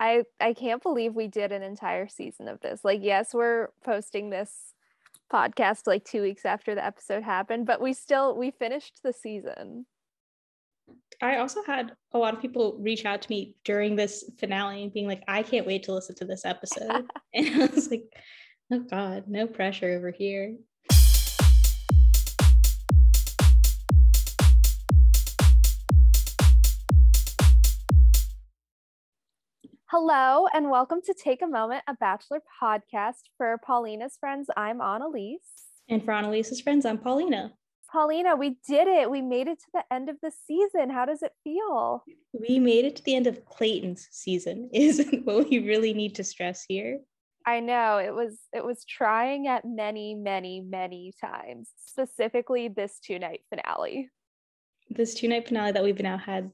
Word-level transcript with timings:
I 0.00 0.24
I 0.40 0.54
can't 0.54 0.82
believe 0.82 1.14
we 1.14 1.28
did 1.28 1.52
an 1.52 1.62
entire 1.62 2.08
season 2.08 2.48
of 2.48 2.60
this. 2.60 2.84
Like 2.84 3.00
yes, 3.02 3.34
we're 3.34 3.68
posting 3.84 4.30
this 4.30 4.74
podcast 5.32 5.86
like 5.86 6.04
2 6.04 6.22
weeks 6.22 6.44
after 6.44 6.74
the 6.74 6.84
episode 6.84 7.22
happened, 7.22 7.66
but 7.66 7.80
we 7.80 7.92
still 7.92 8.36
we 8.36 8.50
finished 8.50 9.00
the 9.04 9.12
season. 9.12 9.86
I 11.22 11.36
also 11.36 11.62
had 11.62 11.92
a 12.12 12.18
lot 12.18 12.34
of 12.34 12.40
people 12.40 12.78
reach 12.80 13.04
out 13.04 13.22
to 13.22 13.30
me 13.30 13.54
during 13.64 13.94
this 13.94 14.24
finale 14.38 14.82
and 14.82 14.92
being 14.92 15.06
like, 15.06 15.22
I 15.28 15.42
can't 15.42 15.66
wait 15.66 15.82
to 15.84 15.92
listen 15.92 16.14
to 16.16 16.24
this 16.24 16.44
episode. 16.44 17.06
and 17.34 17.62
I 17.62 17.66
was 17.66 17.90
like, 17.90 18.04
oh 18.72 18.80
God, 18.80 19.24
no 19.28 19.46
pressure 19.46 19.90
over 19.90 20.10
here. 20.10 20.56
Hello, 30.12 30.48
and 30.52 30.68
welcome 30.68 30.98
to 31.06 31.14
Take 31.14 31.40
a 31.40 31.46
Moment, 31.46 31.84
a 31.86 31.94
Bachelor 31.94 32.42
podcast. 32.60 33.20
For 33.36 33.56
Paulina's 33.64 34.16
friends, 34.18 34.48
I'm 34.56 34.80
Annalise. 34.80 35.38
And 35.88 36.04
for 36.04 36.10
Annalise's 36.10 36.60
friends, 36.60 36.84
I'm 36.84 36.98
Paulina. 36.98 37.52
Paulina, 37.92 38.34
we 38.34 38.56
did 38.66 38.88
it. 38.88 39.08
We 39.08 39.22
made 39.22 39.46
it 39.46 39.60
to 39.60 39.66
the 39.72 39.84
end 39.94 40.08
of 40.08 40.16
the 40.20 40.32
season. 40.48 40.90
How 40.90 41.04
does 41.04 41.22
it 41.22 41.30
feel? 41.44 42.02
We 42.32 42.58
made 42.58 42.86
it 42.86 42.96
to 42.96 43.04
the 43.04 43.14
end 43.14 43.28
of 43.28 43.44
Clayton's 43.44 44.08
season, 44.10 44.68
Isn't 44.74 45.24
what 45.24 45.48
we 45.48 45.60
really 45.60 45.94
need 45.94 46.16
to 46.16 46.24
stress 46.24 46.64
here. 46.66 46.98
I 47.46 47.60
know 47.60 47.98
it 47.98 48.12
was 48.12 48.36
it 48.52 48.64
was 48.64 48.84
trying 48.84 49.46
at 49.46 49.64
many, 49.64 50.16
many, 50.16 50.60
many 50.60 51.12
times, 51.20 51.68
specifically 51.86 52.66
this 52.66 52.98
two 52.98 53.20
night 53.20 53.42
finale. 53.48 54.10
This 54.88 55.14
two 55.14 55.28
night 55.28 55.46
finale 55.46 55.70
that 55.70 55.84
we've 55.84 56.02
now 56.02 56.18
had 56.18 56.50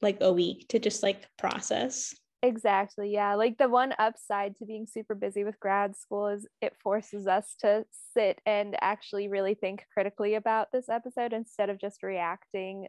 like 0.00 0.18
a 0.20 0.32
week 0.32 0.68
to 0.68 0.78
just 0.78 1.02
like 1.02 1.26
process. 1.36 2.14
Exactly. 2.42 3.12
Yeah. 3.12 3.34
Like 3.34 3.58
the 3.58 3.68
one 3.68 3.94
upside 3.98 4.56
to 4.56 4.64
being 4.64 4.86
super 4.86 5.14
busy 5.14 5.44
with 5.44 5.60
grad 5.60 5.94
school 5.94 6.28
is 6.28 6.46
it 6.62 6.74
forces 6.82 7.26
us 7.26 7.54
to 7.60 7.84
sit 8.14 8.40
and 8.46 8.76
actually 8.80 9.28
really 9.28 9.54
think 9.54 9.84
critically 9.92 10.34
about 10.34 10.68
this 10.72 10.88
episode 10.88 11.34
instead 11.34 11.68
of 11.68 11.78
just 11.78 12.02
reacting 12.02 12.88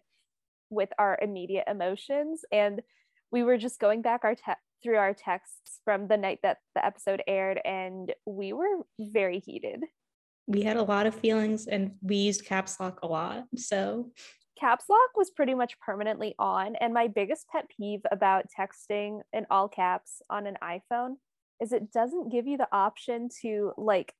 with 0.70 0.90
our 0.98 1.20
immediate 1.22 1.66
emotions. 1.68 2.46
And 2.52 2.82
we 3.30 3.44
were 3.44 3.58
just 3.58 3.80
going 3.80 4.02
back 4.02 4.22
our 4.24 4.36
te- 4.36 4.54
through 4.82 4.98
our 4.98 5.14
texts 5.14 5.82
from 5.84 6.08
the 6.08 6.18
night 6.18 6.40
that 6.44 6.58
the 6.74 6.84
episode 6.86 7.22
aired, 7.28 7.60
and 7.64 8.14
we 8.26 8.54
were 8.54 8.80
very 9.00 9.40
heated. 9.40 9.84
We 10.48 10.64
had 10.64 10.78
a 10.78 10.84
lot 10.84 11.06
of 11.06 11.16
feelings 11.16 11.68
and 11.68 11.92
we 12.02 12.16
used 12.16 12.46
caps 12.46 12.80
lock 12.80 13.00
a 13.04 13.08
lot. 13.08 13.46
So 13.56 14.12
caps 14.62 14.86
lock 14.90 15.18
was 15.18 15.32
pretty 15.32 15.56
much 15.56 15.80
permanently 15.80 16.36
on. 16.38 16.76
And 16.76 16.94
my 16.94 17.08
biggest 17.08 17.48
pet 17.52 17.66
peeve 17.76 18.02
about 18.12 18.46
texting 18.58 19.22
in 19.34 19.48
all 19.50 19.68
caps 19.68 20.22
on 20.30 20.46
an 20.46 20.58
iPhone 20.64 21.16
is 21.60 21.74
it 21.74 21.92
doesn't 21.92 22.32
give 22.32 22.48
you 22.48 22.58
the 22.58 22.68
option 22.72 23.30
to 23.42 23.74
like 23.78 24.14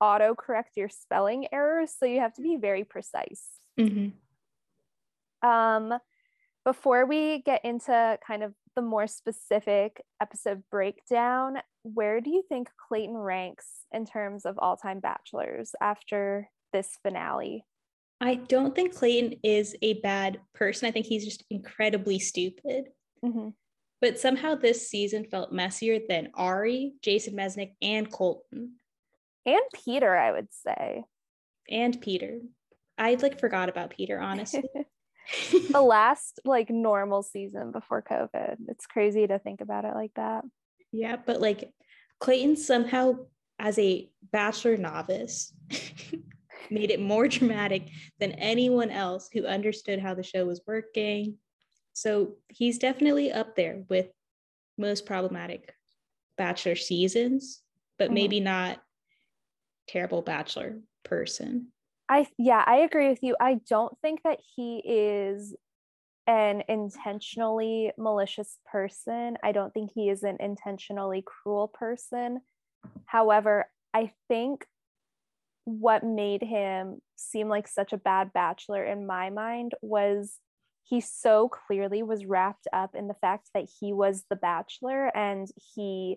auto 0.00 0.34
correct 0.34 0.76
your 0.76 0.88
spelling 0.88 1.48
errors. 1.52 1.92
So 1.98 2.06
you 2.06 2.20
have 2.20 2.34
to 2.34 2.42
be 2.42 2.56
very 2.56 2.84
precise. 2.84 3.44
Mm-hmm. 3.78 5.48
Um, 5.48 5.98
before 6.64 7.06
we 7.06 7.42
get 7.42 7.64
into 7.64 8.18
kind 8.24 8.42
of 8.42 8.54
the 8.76 8.82
more 8.82 9.08
specific 9.08 10.02
episode 10.22 10.62
breakdown, 10.70 11.58
where 11.82 12.20
do 12.20 12.30
you 12.30 12.44
think 12.48 12.68
Clayton 12.88 13.16
ranks 13.16 13.66
in 13.92 14.06
terms 14.06 14.46
of 14.46 14.56
all 14.58 14.76
time 14.76 15.00
bachelors 15.00 15.72
after 15.80 16.48
this 16.72 16.98
finale? 17.02 17.64
I 18.20 18.34
don't 18.34 18.74
think 18.74 18.94
Clayton 18.94 19.40
is 19.42 19.74
a 19.82 19.94
bad 20.00 20.40
person. 20.54 20.88
I 20.88 20.90
think 20.90 21.06
he's 21.06 21.24
just 21.24 21.44
incredibly 21.50 22.18
stupid. 22.18 22.88
Mm-hmm. 23.24 23.48
But 24.00 24.18
somehow 24.18 24.54
this 24.54 24.88
season 24.88 25.24
felt 25.24 25.52
messier 25.52 26.00
than 26.08 26.30
Ari, 26.34 26.94
Jason 27.02 27.34
Mesnick, 27.34 27.72
and 27.82 28.10
Colton. 28.10 28.72
And 29.46 29.60
Peter, 29.84 30.16
I 30.16 30.32
would 30.32 30.48
say. 30.52 31.04
And 31.70 32.00
Peter. 32.00 32.40
I 32.98 33.14
like 33.14 33.40
forgot 33.40 33.68
about 33.68 33.90
Peter, 33.90 34.20
honestly. 34.20 34.64
the 35.70 35.82
last 35.82 36.40
like 36.44 36.70
normal 36.70 37.22
season 37.22 37.72
before 37.72 38.02
COVID. 38.02 38.56
It's 38.68 38.86
crazy 38.86 39.26
to 39.26 39.38
think 39.38 39.60
about 39.60 39.84
it 39.84 39.94
like 39.94 40.12
that. 40.16 40.44
Yeah, 40.92 41.16
but 41.16 41.40
like 41.40 41.72
Clayton 42.18 42.56
somehow 42.56 43.14
as 43.58 43.78
a 43.78 44.10
bachelor 44.32 44.76
novice 44.76 45.52
made 46.70 46.90
it 46.90 47.00
more 47.00 47.28
dramatic 47.36 47.88
than 48.18 48.32
anyone 48.32 48.90
else 48.90 49.28
who 49.32 49.46
understood 49.46 50.00
how 50.00 50.14
the 50.14 50.22
show 50.22 50.44
was 50.44 50.62
working. 50.66 51.36
So 51.92 52.34
he's 52.48 52.78
definitely 52.78 53.32
up 53.32 53.56
there 53.56 53.82
with 53.88 54.06
most 54.78 55.06
problematic 55.06 55.74
bachelor 56.36 56.76
seasons, 56.76 57.60
but 57.98 58.06
mm-hmm. 58.06 58.14
maybe 58.14 58.40
not 58.40 58.80
terrible 59.88 60.22
bachelor 60.22 60.78
person. 61.04 61.68
I 62.08 62.26
yeah, 62.38 62.64
I 62.66 62.78
agree 62.78 63.08
with 63.08 63.22
you. 63.22 63.36
I 63.40 63.60
don't 63.68 63.96
think 64.02 64.22
that 64.24 64.38
he 64.56 64.82
is 64.84 65.54
an 66.26 66.62
intentionally 66.68 67.92
malicious 67.98 68.58
person. 68.70 69.36
I 69.42 69.52
don't 69.52 69.72
think 69.72 69.90
he 69.94 70.08
is 70.08 70.22
an 70.22 70.36
intentionally 70.40 71.24
cruel 71.24 71.68
person. 71.68 72.40
However, 73.06 73.68
I 73.92 74.12
think 74.28 74.64
what 75.64 76.02
made 76.02 76.42
him 76.42 77.00
seem 77.16 77.48
like 77.48 77.68
such 77.68 77.92
a 77.92 77.98
bad 77.98 78.32
bachelor 78.32 78.84
in 78.84 79.06
my 79.06 79.30
mind 79.30 79.72
was 79.82 80.38
he 80.82 81.00
so 81.00 81.48
clearly 81.48 82.02
was 82.02 82.24
wrapped 82.24 82.66
up 82.72 82.94
in 82.94 83.06
the 83.08 83.14
fact 83.14 83.50
that 83.54 83.68
he 83.80 83.92
was 83.92 84.24
the 84.28 84.36
bachelor 84.36 85.06
and 85.16 85.48
he 85.74 86.16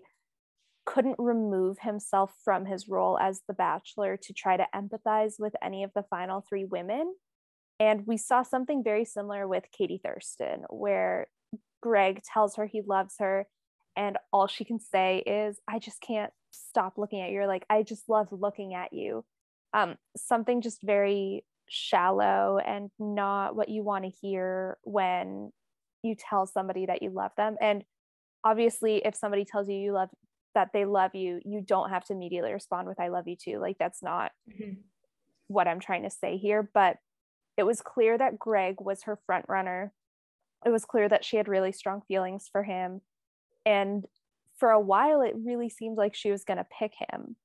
couldn't 0.84 1.16
remove 1.18 1.78
himself 1.80 2.32
from 2.44 2.66
his 2.66 2.88
role 2.88 3.18
as 3.18 3.40
the 3.46 3.54
bachelor 3.54 4.16
to 4.16 4.32
try 4.32 4.56
to 4.56 4.66
empathize 4.74 5.34
with 5.38 5.54
any 5.62 5.84
of 5.84 5.92
the 5.94 6.02
final 6.10 6.44
three 6.46 6.64
women. 6.64 7.14
And 7.80 8.06
we 8.06 8.16
saw 8.16 8.42
something 8.42 8.84
very 8.84 9.04
similar 9.04 9.48
with 9.48 9.64
Katie 9.76 10.00
Thurston, 10.04 10.64
where 10.70 11.28
Greg 11.80 12.22
tells 12.22 12.56
her 12.56 12.66
he 12.66 12.82
loves 12.82 13.14
her, 13.18 13.46
and 13.96 14.18
all 14.32 14.46
she 14.46 14.64
can 14.64 14.78
say 14.78 15.18
is, 15.18 15.58
I 15.68 15.78
just 15.78 16.00
can't 16.00 16.32
stop 16.50 16.98
looking 16.98 17.20
at 17.20 17.30
you. 17.30 17.46
Like, 17.46 17.64
I 17.70 17.82
just 17.82 18.08
love 18.08 18.28
looking 18.30 18.74
at 18.74 18.92
you 18.92 19.24
um, 19.74 19.96
something 20.16 20.62
just 20.62 20.80
very 20.82 21.44
shallow 21.68 22.58
and 22.64 22.90
not 22.98 23.56
what 23.56 23.68
you 23.68 23.82
want 23.82 24.04
to 24.04 24.10
hear 24.10 24.78
when 24.84 25.50
you 26.02 26.14
tell 26.14 26.46
somebody 26.46 26.86
that 26.86 27.02
you 27.02 27.10
love 27.10 27.32
them. 27.36 27.56
And 27.60 27.84
obviously 28.44 29.02
if 29.04 29.14
somebody 29.14 29.44
tells 29.44 29.68
you 29.68 29.74
you 29.74 29.92
love 29.92 30.10
that 30.54 30.70
they 30.72 30.84
love 30.84 31.14
you 31.14 31.40
you 31.44 31.60
don't 31.60 31.90
have 31.90 32.04
to 32.04 32.12
immediately 32.12 32.52
respond 32.52 32.86
with 32.86 33.00
i 33.00 33.08
love 33.08 33.26
you 33.26 33.36
too. 33.36 33.58
Like 33.58 33.76
that's 33.78 34.02
not 34.02 34.30
mm-hmm. 34.48 34.74
what 35.48 35.66
i'm 35.66 35.80
trying 35.80 36.04
to 36.04 36.10
say 36.10 36.36
here 36.36 36.68
but 36.74 36.98
it 37.56 37.64
was 37.64 37.80
clear 37.80 38.16
that 38.18 38.38
greg 38.38 38.76
was 38.80 39.04
her 39.04 39.18
front 39.26 39.46
runner. 39.48 39.92
It 40.66 40.70
was 40.70 40.84
clear 40.84 41.08
that 41.08 41.24
she 41.24 41.36
had 41.36 41.48
really 41.48 41.72
strong 41.72 42.02
feelings 42.08 42.48
for 42.50 42.62
him. 42.62 43.00
And 43.64 44.04
for 44.56 44.70
a 44.70 44.80
while 44.80 45.22
it 45.22 45.34
really 45.36 45.68
seemed 45.68 45.96
like 45.96 46.14
she 46.14 46.30
was 46.30 46.44
going 46.44 46.58
to 46.58 46.66
pick 46.78 46.92
him 47.10 47.36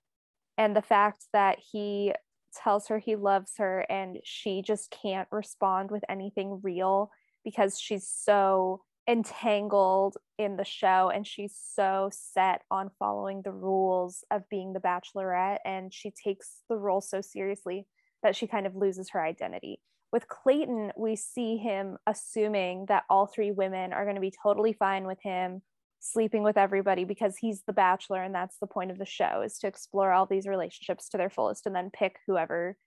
and 0.60 0.76
the 0.76 0.82
fact 0.82 1.26
that 1.32 1.58
he 1.72 2.14
tells 2.54 2.90
her 2.90 3.00
he 3.00 3.16
loves 3.16 3.54
her 3.58 3.86
and 3.90 4.20
she 4.26 4.62
just 4.62 4.94
can't 5.02 5.28
respond 5.32 5.90
with 5.90 6.04
anything 6.10 6.60
real 6.62 7.12
because 7.46 7.80
she's 7.80 8.08
so 8.08 8.82
entangled 9.08 10.18
in 10.38 10.58
the 10.58 10.66
show 10.66 11.10
and 11.14 11.26
she's 11.26 11.56
so 11.74 12.10
set 12.12 12.62
on 12.70 12.92
following 13.00 13.42
the 13.42 13.54
rules 13.54 14.26
of 14.30 14.48
being 14.50 14.74
the 14.74 14.82
bachelorette 14.82 15.60
and 15.64 15.94
she 15.94 16.12
takes 16.12 16.58
the 16.68 16.76
role 16.76 17.02
so 17.02 17.22
seriously 17.22 17.88
that 18.22 18.36
she 18.36 18.46
kind 18.46 18.68
of 18.68 18.76
loses 18.76 19.10
her 19.12 19.24
identity. 19.24 19.80
With 20.12 20.28
Clayton, 20.28 20.92
we 20.98 21.16
see 21.16 21.56
him 21.56 21.98
assuming 22.06 22.88
that 22.88 23.04
all 23.10 23.28
three 23.28 23.52
women 23.52 23.94
are 23.94 24.04
going 24.04 24.16
to 24.16 24.22
be 24.22 24.34
totally 24.44 24.74
fine 24.74 25.08
with 25.08 25.22
him 25.24 25.62
sleeping 26.00 26.44
with 26.44 26.58
everybody 26.58 27.04
because 27.04 27.38
he's 27.38 27.64
the 27.68 27.74
bachelor 27.74 28.24
and 28.24 28.34
that's 28.34 28.58
the 28.60 28.68
point 28.68 28.92
of 28.92 28.98
the 28.98 29.06
show 29.06 29.42
is 29.42 29.58
to 29.58 29.68
explore 29.68 30.12
all 30.12 30.26
these 30.26 30.48
relationships 30.48 31.10
to 31.10 31.18
their 31.18 31.30
fullest 31.30 31.66
and 31.66 31.76
then 31.76 31.90
pick 31.92 32.18
whoever 32.26 32.78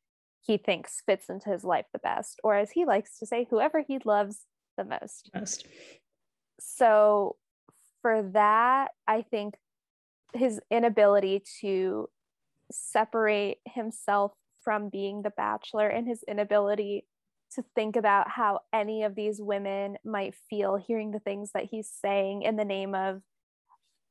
he 0.40 0.56
thinks 0.56 1.02
fits 1.04 1.28
into 1.28 1.50
his 1.50 1.62
life 1.62 1.86
the 1.92 1.98
best 1.98 2.40
or 2.42 2.56
as 2.56 2.70
he 2.70 2.84
likes 2.84 3.18
to 3.18 3.26
say 3.26 3.46
whoever 3.50 3.84
he 3.86 3.98
loves 4.04 4.40
the 4.76 4.84
most. 4.84 5.30
Most. 5.34 5.66
So 6.58 7.36
for 8.02 8.22
that 8.34 8.90
i 9.06 9.22
think 9.22 9.54
his 10.34 10.60
inability 10.70 11.42
to 11.60 12.08
separate 12.70 13.58
himself 13.66 14.32
from 14.62 14.88
being 14.88 15.22
the 15.22 15.30
bachelor 15.30 15.88
and 15.88 16.06
his 16.06 16.22
inability 16.28 17.06
to 17.54 17.64
think 17.74 17.96
about 17.96 18.30
how 18.30 18.60
any 18.72 19.04
of 19.04 19.14
these 19.14 19.40
women 19.40 19.96
might 20.04 20.34
feel 20.48 20.76
hearing 20.76 21.10
the 21.10 21.20
things 21.20 21.50
that 21.54 21.64
he's 21.70 21.90
saying 22.02 22.42
in 22.42 22.56
the 22.56 22.64
name 22.64 22.94
of 22.94 23.20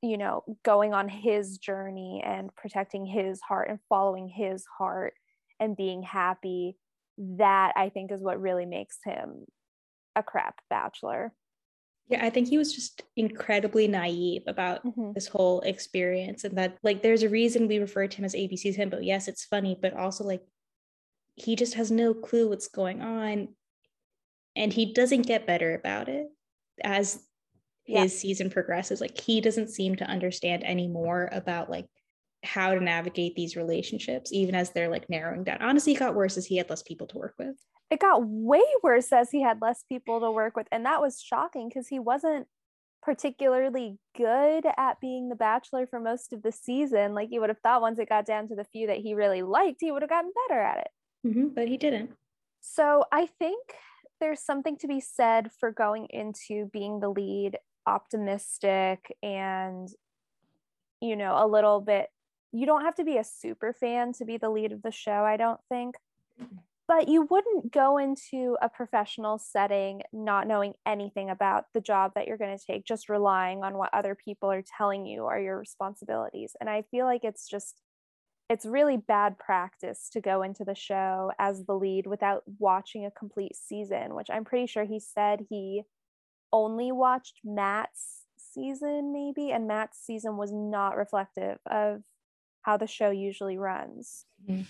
you 0.01 0.17
know 0.17 0.43
going 0.63 0.93
on 0.93 1.09
his 1.09 1.57
journey 1.57 2.21
and 2.25 2.53
protecting 2.55 3.05
his 3.05 3.39
heart 3.41 3.69
and 3.69 3.79
following 3.89 4.27
his 4.27 4.65
heart 4.77 5.13
and 5.59 5.77
being 5.77 6.01
happy 6.01 6.75
that 7.17 7.73
i 7.75 7.89
think 7.89 8.11
is 8.11 8.21
what 8.21 8.41
really 8.41 8.65
makes 8.65 8.97
him 9.05 9.45
a 10.15 10.23
crap 10.23 10.55
bachelor 10.69 11.33
Yeah, 12.09 12.25
I 12.25 12.29
think 12.29 12.49
he 12.49 12.57
was 12.57 12.75
just 12.75 13.03
incredibly 13.15 13.87
naive 13.87 14.43
about 14.45 14.83
mm-hmm. 14.83 15.13
this 15.13 15.27
whole 15.27 15.61
experience, 15.61 16.43
and 16.43 16.57
that 16.57 16.77
like 16.83 17.01
there's 17.01 17.23
a 17.23 17.29
reason 17.29 17.67
we 17.67 17.79
refer 17.79 18.05
to 18.07 18.17
him 18.17 18.25
as 18.25 18.33
ABC's 18.33 18.75
himbo. 18.75 18.99
Yes, 19.01 19.29
it's 19.29 19.45
funny, 19.45 19.77
but 19.81 19.93
also 19.93 20.25
like 20.25 20.41
he 21.35 21.55
just 21.55 21.75
has 21.75 21.91
no 21.91 22.13
clue 22.13 22.49
what's 22.49 22.67
going 22.67 23.01
on, 23.01 23.49
and 24.55 24.73
he 24.73 24.93
doesn't 24.93 25.27
get 25.27 25.47
better 25.47 25.75
about 25.75 26.09
it 26.09 26.27
as 26.83 27.23
his 27.85 28.13
yeah. 28.13 28.19
season 28.19 28.49
progresses. 28.49 29.01
Like 29.01 29.19
he 29.19 29.41
doesn't 29.41 29.69
seem 29.69 29.95
to 29.97 30.05
understand 30.05 30.63
anymore 30.63 31.29
about 31.31 31.69
like 31.69 31.87
how 32.43 32.73
to 32.73 32.83
navigate 32.83 33.35
these 33.35 33.55
relationships, 33.55 34.31
even 34.33 34.55
as 34.55 34.71
they're 34.71 34.89
like 34.89 35.09
narrowing 35.09 35.43
down. 35.43 35.61
Honestly, 35.61 35.93
it 35.93 35.99
got 35.99 36.15
worse 36.15 36.37
as 36.37 36.45
he 36.45 36.57
had 36.57 36.69
less 36.69 36.83
people 36.83 37.07
to 37.07 37.17
work 37.17 37.35
with 37.37 37.55
it 37.91 37.99
got 37.99 38.25
way 38.25 38.63
worse 38.81 39.11
as 39.11 39.29
he 39.29 39.41
had 39.41 39.61
less 39.61 39.83
people 39.87 40.21
to 40.21 40.31
work 40.31 40.55
with. 40.55 40.65
And 40.71 40.85
that 40.85 41.01
was 41.01 41.21
shocking 41.21 41.67
because 41.67 41.89
he 41.89 41.99
wasn't 41.99 42.47
particularly 43.03 43.97
good 44.15 44.65
at 44.77 45.01
being 45.01 45.27
the 45.27 45.35
bachelor 45.35 45.85
for 45.85 45.99
most 45.99 46.31
of 46.31 46.41
the 46.41 46.53
season. 46.53 47.13
Like 47.13 47.29
you 47.31 47.41
would 47.41 47.49
have 47.49 47.59
thought 47.59 47.81
once 47.81 47.99
it 47.99 48.07
got 48.07 48.25
down 48.25 48.47
to 48.47 48.55
the 48.55 48.63
few 48.63 48.87
that 48.87 48.99
he 48.99 49.13
really 49.13 49.41
liked, 49.41 49.81
he 49.81 49.91
would 49.91 50.03
have 50.03 50.09
gotten 50.09 50.31
better 50.47 50.61
at 50.61 50.79
it. 50.79 50.87
Mm-hmm, 51.25 51.49
but 51.49 51.67
he 51.67 51.77
didn't. 51.77 52.11
So 52.61 53.05
I 53.11 53.25
think 53.25 53.59
there's 54.19 54.39
something 54.39 54.77
to 54.77 54.87
be 54.87 54.99
said 54.99 55.51
for 55.59 55.71
going 55.71 56.07
into 56.09 56.69
being 56.71 56.99
the 56.99 57.09
lead 57.09 57.57
optimistic 57.85 59.15
and, 59.23 59.89
you 61.01 61.15
know, 61.15 61.35
a 61.37 61.47
little 61.47 61.81
bit. 61.81 62.09
You 62.51 62.65
don't 62.65 62.83
have 62.83 62.95
to 62.95 63.03
be 63.03 63.17
a 63.17 63.23
super 63.23 63.73
fan 63.73 64.13
to 64.13 64.25
be 64.25 64.37
the 64.37 64.49
lead 64.49 64.71
of 64.71 64.81
the 64.81 64.91
show, 64.91 65.23
I 65.23 65.37
don't 65.37 65.59
think. 65.69 65.95
But 66.87 67.07
you 67.07 67.25
wouldn't 67.29 67.71
go 67.71 67.97
into 67.97 68.57
a 68.61 68.67
professional 68.67 69.37
setting 69.37 70.01
not 70.11 70.45
knowing 70.45 70.73
anything 70.85 71.29
about 71.29 71.65
the 71.73 71.79
job 71.79 72.11
that 72.15 72.27
you're 72.27 72.37
going 72.37 72.57
to 72.57 72.65
take 72.65 72.85
just 72.85 73.07
relying 73.07 73.63
on 73.63 73.77
what 73.77 73.93
other 73.93 74.13
people 74.13 74.51
are 74.51 74.63
telling 74.77 75.05
you 75.05 75.25
are 75.25 75.39
your 75.39 75.57
responsibilities 75.57 76.53
and 76.59 76.69
i 76.69 76.81
feel 76.91 77.05
like 77.05 77.23
it's 77.23 77.47
just 77.47 77.79
it's 78.51 78.65
really 78.65 78.97
bad 78.97 79.39
practice 79.39 80.09
to 80.11 80.19
go 80.19 80.43
into 80.43 80.65
the 80.65 80.75
show 80.75 81.31
as 81.39 81.63
the 81.63 81.73
lead 81.73 82.05
without 82.05 82.43
watching 82.59 83.05
a 83.05 83.11
complete 83.11 83.55
season 83.55 84.13
which 84.13 84.27
i'm 84.29 84.43
pretty 84.43 84.67
sure 84.67 84.83
he 84.83 84.99
said 84.99 85.45
he 85.49 85.83
only 86.51 86.91
watched 86.91 87.39
matt's 87.45 88.25
season 88.37 89.13
maybe 89.13 89.51
and 89.51 89.67
matt's 89.67 89.99
season 90.03 90.35
was 90.35 90.51
not 90.51 90.97
reflective 90.97 91.57
of 91.69 92.01
how 92.63 92.75
the 92.75 92.87
show 92.87 93.09
usually 93.09 93.57
runs 93.57 94.25
mm-hmm. 94.47 94.63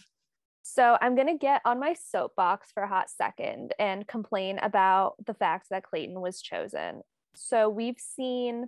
So 0.64 0.96
I'm 1.02 1.16
going 1.16 1.28
to 1.28 1.38
get 1.38 1.62
on 1.66 1.80
my 1.80 1.96
soapbox 1.96 2.72
for 2.72 2.84
a 2.84 2.88
hot 2.88 3.10
second 3.10 3.74
and 3.80 4.08
complain 4.08 4.60
about 4.60 5.16
the 5.26 5.34
fact 5.34 5.68
that 5.72 5.84
Clayton 5.84 6.22
was 6.22 6.40
chosen. 6.40 7.02
So 7.36 7.68
we've 7.68 7.98
seen 7.98 8.68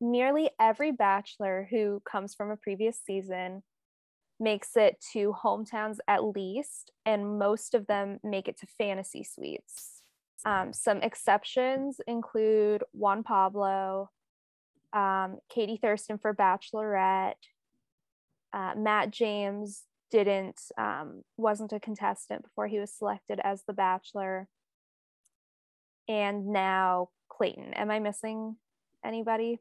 nearly 0.00 0.50
every 0.60 0.90
bachelor 0.90 1.68
who 1.70 2.02
comes 2.04 2.34
from 2.34 2.50
a 2.50 2.56
previous 2.56 2.98
season 3.06 3.62
makes 4.42 4.76
it 4.76 5.02
to 5.12 5.34
hometowns 5.42 5.98
at 6.08 6.24
least, 6.24 6.90
and 7.06 7.38
most 7.38 7.74
of 7.74 7.86
them 7.86 8.18
make 8.24 8.48
it 8.48 8.58
to 8.58 8.66
fantasy 8.78 9.22
suites. 9.22 10.02
Um, 10.44 10.72
some 10.72 10.98
exceptions 10.98 12.00
include 12.06 12.82
Juan 12.92 13.22
Pablo, 13.22 14.10
um, 14.92 15.38
Katie 15.48 15.78
Thurston 15.80 16.18
for 16.18 16.34
Bachelorette, 16.34 17.34
uh, 18.52 18.74
Matt 18.76 19.10
James 19.10 19.84
didn't 20.10 20.60
um, 20.76 21.22
wasn't 21.38 21.72
a 21.72 21.80
contestant 21.80 22.42
before 22.42 22.66
he 22.66 22.78
was 22.78 22.92
selected 22.92 23.40
as 23.42 23.62
the 23.62 23.72
bachelor. 23.72 24.48
And 26.08 26.48
now 26.48 27.08
clayton. 27.30 27.72
Am 27.74 27.90
i 27.90 27.98
missing 27.98 28.56
anybody? 29.04 29.60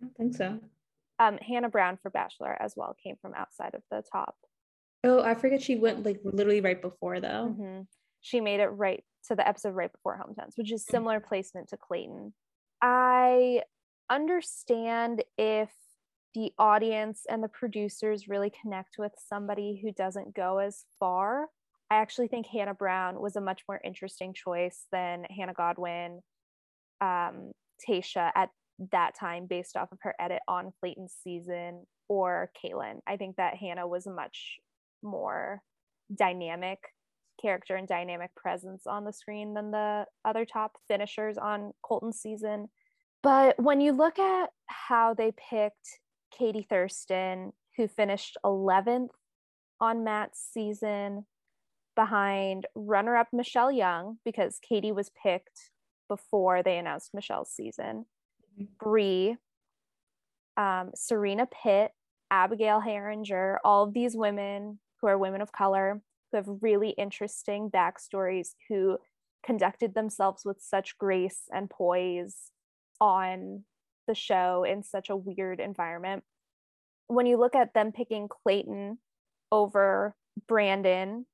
I 0.00 0.04
don't 0.04 0.16
think 0.16 0.34
so 0.34 0.58
um, 1.22 1.38
hannah 1.38 1.68
brown 1.68 1.98
for 2.02 2.10
bachelor 2.10 2.56
as 2.60 2.74
well 2.76 2.96
came 3.02 3.16
from 3.20 3.34
outside 3.34 3.74
of 3.74 3.82
the 3.90 4.02
top 4.10 4.34
oh 5.04 5.22
i 5.22 5.34
forget 5.34 5.62
she 5.62 5.76
went 5.76 6.04
like 6.04 6.20
literally 6.24 6.60
right 6.60 6.82
before 6.82 7.20
though 7.20 7.54
mm-hmm. 7.58 7.80
she 8.20 8.40
made 8.40 8.60
it 8.60 8.68
right 8.68 9.04
to 9.26 9.34
the 9.34 9.46
episode 9.46 9.74
right 9.74 9.92
before 9.92 10.18
hometowns 10.18 10.52
which 10.56 10.72
is 10.72 10.84
similar 10.84 11.20
placement 11.20 11.68
to 11.68 11.76
clayton 11.76 12.32
i 12.80 13.60
understand 14.10 15.22
if 15.38 15.70
the 16.34 16.52
audience 16.58 17.26
and 17.28 17.42
the 17.42 17.48
producers 17.48 18.28
really 18.28 18.50
connect 18.50 18.96
with 18.98 19.12
somebody 19.28 19.80
who 19.82 19.92
doesn't 19.92 20.34
go 20.34 20.58
as 20.58 20.84
far. 20.98 21.48
I 21.90 21.96
actually 21.96 22.28
think 22.28 22.46
Hannah 22.46 22.74
Brown 22.74 23.20
was 23.20 23.36
a 23.36 23.40
much 23.40 23.62
more 23.68 23.80
interesting 23.84 24.32
choice 24.32 24.86
than 24.92 25.24
Hannah 25.24 25.52
Godwin, 25.52 26.20
um, 27.00 27.52
Tayshia 27.86 28.30
at 28.34 28.48
that 28.90 29.14
time, 29.18 29.46
based 29.46 29.76
off 29.76 29.92
of 29.92 29.98
her 30.02 30.14
edit 30.18 30.40
on 30.48 30.72
Clayton's 30.80 31.14
season, 31.22 31.86
or 32.08 32.50
Caelynn. 32.62 32.98
I 33.06 33.16
think 33.16 33.36
that 33.36 33.56
Hannah 33.56 33.86
was 33.86 34.06
a 34.06 34.12
much 34.12 34.58
more 35.02 35.62
dynamic 36.14 36.78
character 37.40 37.76
and 37.76 37.88
dynamic 37.88 38.34
presence 38.34 38.86
on 38.86 39.04
the 39.04 39.12
screen 39.12 39.54
than 39.54 39.70
the 39.70 40.06
other 40.24 40.44
top 40.44 40.76
finishers 40.88 41.38
on 41.38 41.72
Colton's 41.82 42.20
season. 42.20 42.68
But 43.22 43.58
when 43.60 43.80
you 43.80 43.92
look 43.92 44.18
at 44.18 44.50
how 44.66 45.14
they 45.14 45.32
picked 45.50 46.00
Katie 46.36 46.66
Thurston, 46.68 47.52
who 47.76 47.88
finished 47.88 48.36
11th 48.44 49.10
on 49.80 50.04
Matt's 50.04 50.44
season 50.52 51.26
behind 51.94 52.66
runner 52.74 53.16
up 53.16 53.28
Michelle 53.32 53.72
Young, 53.72 54.18
because 54.24 54.58
Katie 54.60 54.92
was 54.92 55.10
picked 55.22 55.70
before 56.08 56.62
they 56.62 56.78
announced 56.78 57.14
Michelle's 57.14 57.50
season, 57.50 58.06
mm-hmm. 58.60 59.32
Um, 60.56 60.90
Serena 60.94 61.46
Pitt, 61.46 61.92
Abigail 62.30 62.80
Heringer, 62.80 63.56
all 63.64 63.84
of 63.84 63.94
these 63.94 64.14
women 64.14 64.78
who 65.00 65.06
are 65.06 65.16
women 65.16 65.40
of 65.40 65.50
color 65.50 66.02
who 66.30 66.36
have 66.36 66.46
really 66.60 66.90
interesting 66.90 67.70
backstories, 67.70 68.50
who 68.68 68.98
conducted 69.44 69.94
themselves 69.94 70.44
with 70.44 70.58
such 70.60 70.96
grace 70.98 71.42
and 71.52 71.68
poise 71.68 72.50
on 73.00 73.64
the 74.06 74.14
show 74.14 74.64
in 74.64 74.82
such 74.82 75.10
a 75.10 75.16
weird 75.16 75.60
environment. 75.60 76.24
When 77.06 77.26
you 77.26 77.38
look 77.38 77.54
at 77.54 77.74
them 77.74 77.92
picking 77.92 78.28
Clayton 78.28 78.98
over 79.50 80.14
Brandon, 80.48 81.26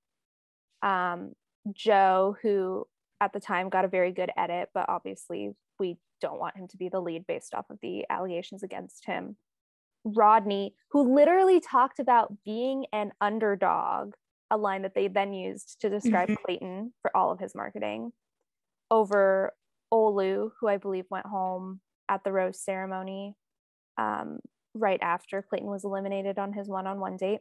um, 0.82 1.32
Joe, 1.72 2.36
who 2.42 2.86
at 3.20 3.32
the 3.32 3.40
time 3.40 3.68
got 3.68 3.84
a 3.84 3.88
very 3.88 4.12
good 4.12 4.30
edit, 4.36 4.70
but 4.74 4.88
obviously 4.88 5.50
we 5.78 5.96
don't 6.20 6.40
want 6.40 6.56
him 6.56 6.68
to 6.68 6.76
be 6.76 6.88
the 6.88 7.00
lead 7.00 7.26
based 7.26 7.54
off 7.54 7.70
of 7.70 7.78
the 7.82 8.04
allegations 8.10 8.62
against 8.62 9.06
him. 9.06 9.36
Rodney, 10.04 10.75
who 10.90 11.14
literally 11.14 11.60
talked 11.60 11.98
about 11.98 12.32
being 12.44 12.87
an 12.92 13.12
underdog, 13.20 14.14
a 14.50 14.56
line 14.56 14.82
that 14.82 14.94
they 14.94 15.08
then 15.08 15.32
used 15.32 15.80
to 15.80 15.90
describe 15.90 16.28
mm-hmm. 16.28 16.42
Clayton 16.44 16.92
for 17.02 17.14
all 17.16 17.30
of 17.30 17.40
his 17.40 17.54
marketing, 17.54 18.12
over 18.90 19.52
Olu, 19.92 20.50
who 20.60 20.68
I 20.68 20.76
believe 20.76 21.04
went 21.10 21.26
home 21.26 21.80
at 22.08 22.25
the 22.25 22.32
rose 22.32 22.60
ceremony 22.60 23.34
um, 23.98 24.38
right 24.75 25.00
after 25.02 25.42
Clayton 25.42 25.68
was 25.68 25.84
eliminated 25.84 26.38
on 26.38 26.52
his 26.52 26.68
one 26.68 26.87
on 26.87 27.00
one 27.00 27.16
date. 27.16 27.40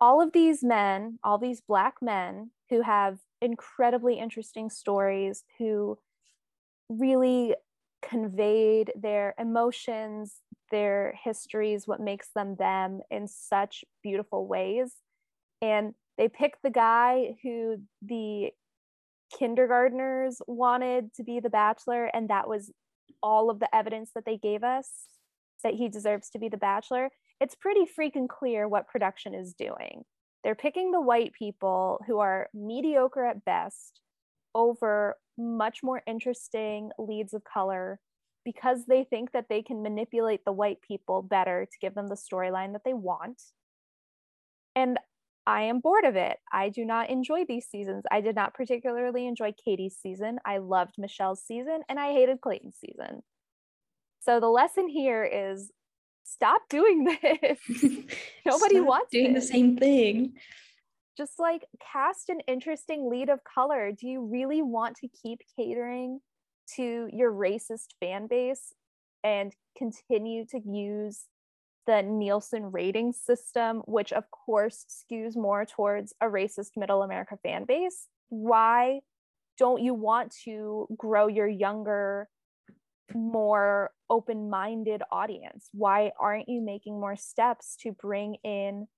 All 0.00 0.20
of 0.20 0.32
these 0.32 0.62
men, 0.62 1.18
all 1.24 1.38
these 1.38 1.62
Black 1.62 1.94
men 2.02 2.50
who 2.68 2.82
have 2.82 3.18
incredibly 3.40 4.18
interesting 4.18 4.68
stories, 4.68 5.44
who 5.58 5.98
really 6.88 7.54
conveyed 8.02 8.92
their 8.94 9.34
emotions, 9.38 10.40
their 10.70 11.14
histories, 11.22 11.86
what 11.86 12.00
makes 12.00 12.28
them 12.34 12.56
them 12.56 13.00
in 13.10 13.26
such 13.28 13.84
beautiful 14.02 14.46
ways. 14.46 14.94
And 15.62 15.94
they 16.18 16.28
picked 16.28 16.62
the 16.62 16.70
guy 16.70 17.36
who 17.42 17.78
the 18.02 18.50
kindergartners 19.36 20.40
wanted 20.46 21.12
to 21.14 21.24
be 21.24 21.40
the 21.40 21.50
bachelor, 21.50 22.06
and 22.06 22.30
that 22.30 22.48
was 22.48 22.72
all 23.22 23.50
of 23.50 23.58
the 23.58 23.74
evidence 23.74 24.12
that 24.14 24.24
they 24.24 24.36
gave 24.36 24.62
us 24.62 24.88
that 25.64 25.74
he 25.74 25.88
deserves 25.88 26.30
to 26.30 26.38
be 26.38 26.48
the 26.48 26.56
bachelor, 26.56 27.10
it's 27.40 27.54
pretty 27.54 27.84
freaking 27.86 28.28
clear 28.28 28.68
what 28.68 28.88
production 28.88 29.34
is 29.34 29.52
doing. 29.52 30.04
They're 30.44 30.54
picking 30.54 30.92
the 30.92 31.00
white 31.00 31.32
people 31.32 32.00
who 32.06 32.20
are 32.20 32.48
mediocre 32.54 33.24
at 33.24 33.44
best 33.44 34.00
over 34.56 35.16
much 35.38 35.80
more 35.82 36.02
interesting 36.06 36.90
leads 36.98 37.34
of 37.34 37.44
color 37.44 38.00
because 38.44 38.86
they 38.86 39.04
think 39.04 39.32
that 39.32 39.46
they 39.50 39.60
can 39.60 39.82
manipulate 39.82 40.44
the 40.44 40.52
white 40.52 40.78
people 40.86 41.20
better 41.20 41.66
to 41.66 41.78
give 41.80 41.94
them 41.94 42.08
the 42.08 42.16
storyline 42.16 42.72
that 42.72 42.82
they 42.84 42.94
want. 42.94 43.42
And 44.74 44.98
I 45.46 45.62
am 45.62 45.80
bored 45.80 46.04
of 46.04 46.16
it. 46.16 46.38
I 46.52 46.70
do 46.70 46.84
not 46.84 47.10
enjoy 47.10 47.44
these 47.44 47.66
seasons. 47.66 48.04
I 48.10 48.20
did 48.20 48.34
not 48.34 48.54
particularly 48.54 49.26
enjoy 49.26 49.52
Katie's 49.64 49.96
season. 50.00 50.38
I 50.44 50.58
loved 50.58 50.94
Michelle's 50.98 51.42
season 51.42 51.80
and 51.88 52.00
I 52.00 52.12
hated 52.12 52.40
Clayton's 52.40 52.78
season. 52.78 53.22
So 54.20 54.40
the 54.40 54.48
lesson 54.48 54.88
here 54.88 55.24
is 55.24 55.70
stop 56.24 56.62
doing 56.68 57.04
this. 57.04 57.58
Nobody 58.46 58.76
stop 58.76 58.86
wants 58.86 59.10
doing 59.12 59.34
the 59.34 59.42
same 59.42 59.76
thing. 59.76 60.34
Just 61.16 61.38
like 61.38 61.64
cast 61.92 62.28
an 62.28 62.40
interesting 62.46 63.08
lead 63.10 63.30
of 63.30 63.40
color. 63.44 63.90
Do 63.92 64.06
you 64.06 64.22
really 64.24 64.60
want 64.62 64.96
to 64.96 65.08
keep 65.08 65.40
catering 65.56 66.20
to 66.76 67.08
your 67.12 67.32
racist 67.32 67.94
fan 68.00 68.26
base 68.26 68.74
and 69.24 69.54
continue 69.78 70.44
to 70.46 70.60
use 70.60 71.26
the 71.86 72.02
Nielsen 72.02 72.70
rating 72.72 73.12
system, 73.12 73.82
which 73.86 74.12
of 74.12 74.24
course 74.30 74.84
skews 74.88 75.36
more 75.36 75.64
towards 75.64 76.12
a 76.20 76.26
racist 76.26 76.70
middle 76.76 77.02
America 77.02 77.38
fan 77.42 77.64
base, 77.64 78.08
why 78.28 79.00
don't 79.56 79.82
you 79.82 79.94
want 79.94 80.34
to 80.44 80.86
grow 80.96 81.28
your 81.28 81.48
younger, 81.48 82.28
more 83.14 83.90
open 84.10 84.50
minded 84.50 85.02
audience? 85.10 85.68
Why 85.72 86.10
aren't 86.20 86.48
you 86.48 86.60
making 86.60 87.00
more 87.00 87.16
steps 87.16 87.76
to 87.82 87.92
bring 87.92 88.36
in 88.44 88.88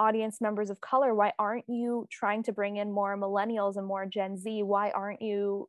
audience 0.00 0.40
members 0.40 0.70
of 0.70 0.80
color? 0.80 1.14
Why 1.14 1.32
aren't 1.38 1.68
you 1.68 2.06
trying 2.10 2.42
to 2.44 2.52
bring 2.52 2.78
in 2.78 2.90
more 2.90 3.16
millennials 3.16 3.76
and 3.76 3.86
more 3.86 4.06
Gen 4.06 4.36
Z? 4.38 4.62
Why 4.62 4.90
aren't 4.90 5.22
you 5.22 5.68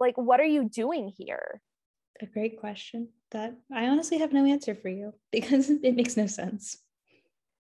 like, 0.00 0.18
what 0.18 0.40
are 0.40 0.44
you 0.44 0.68
doing 0.68 1.12
here? 1.16 1.62
A 2.20 2.26
great 2.26 2.58
question 2.58 3.08
that 3.30 3.56
I 3.72 3.86
honestly 3.86 4.18
have 4.18 4.32
no 4.32 4.44
answer 4.44 4.74
for 4.74 4.88
you 4.88 5.14
because 5.32 5.70
it 5.70 5.94
makes 5.94 6.16
no 6.16 6.26
sense. 6.26 6.78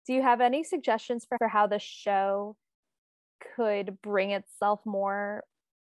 Do 0.06 0.14
you 0.14 0.22
have 0.22 0.40
any 0.40 0.64
suggestions 0.64 1.24
for, 1.24 1.46
how 1.46 1.68
the 1.68 1.78
show 1.78 2.56
could 3.54 4.00
bring 4.02 4.32
itself 4.32 4.80
more 4.84 5.44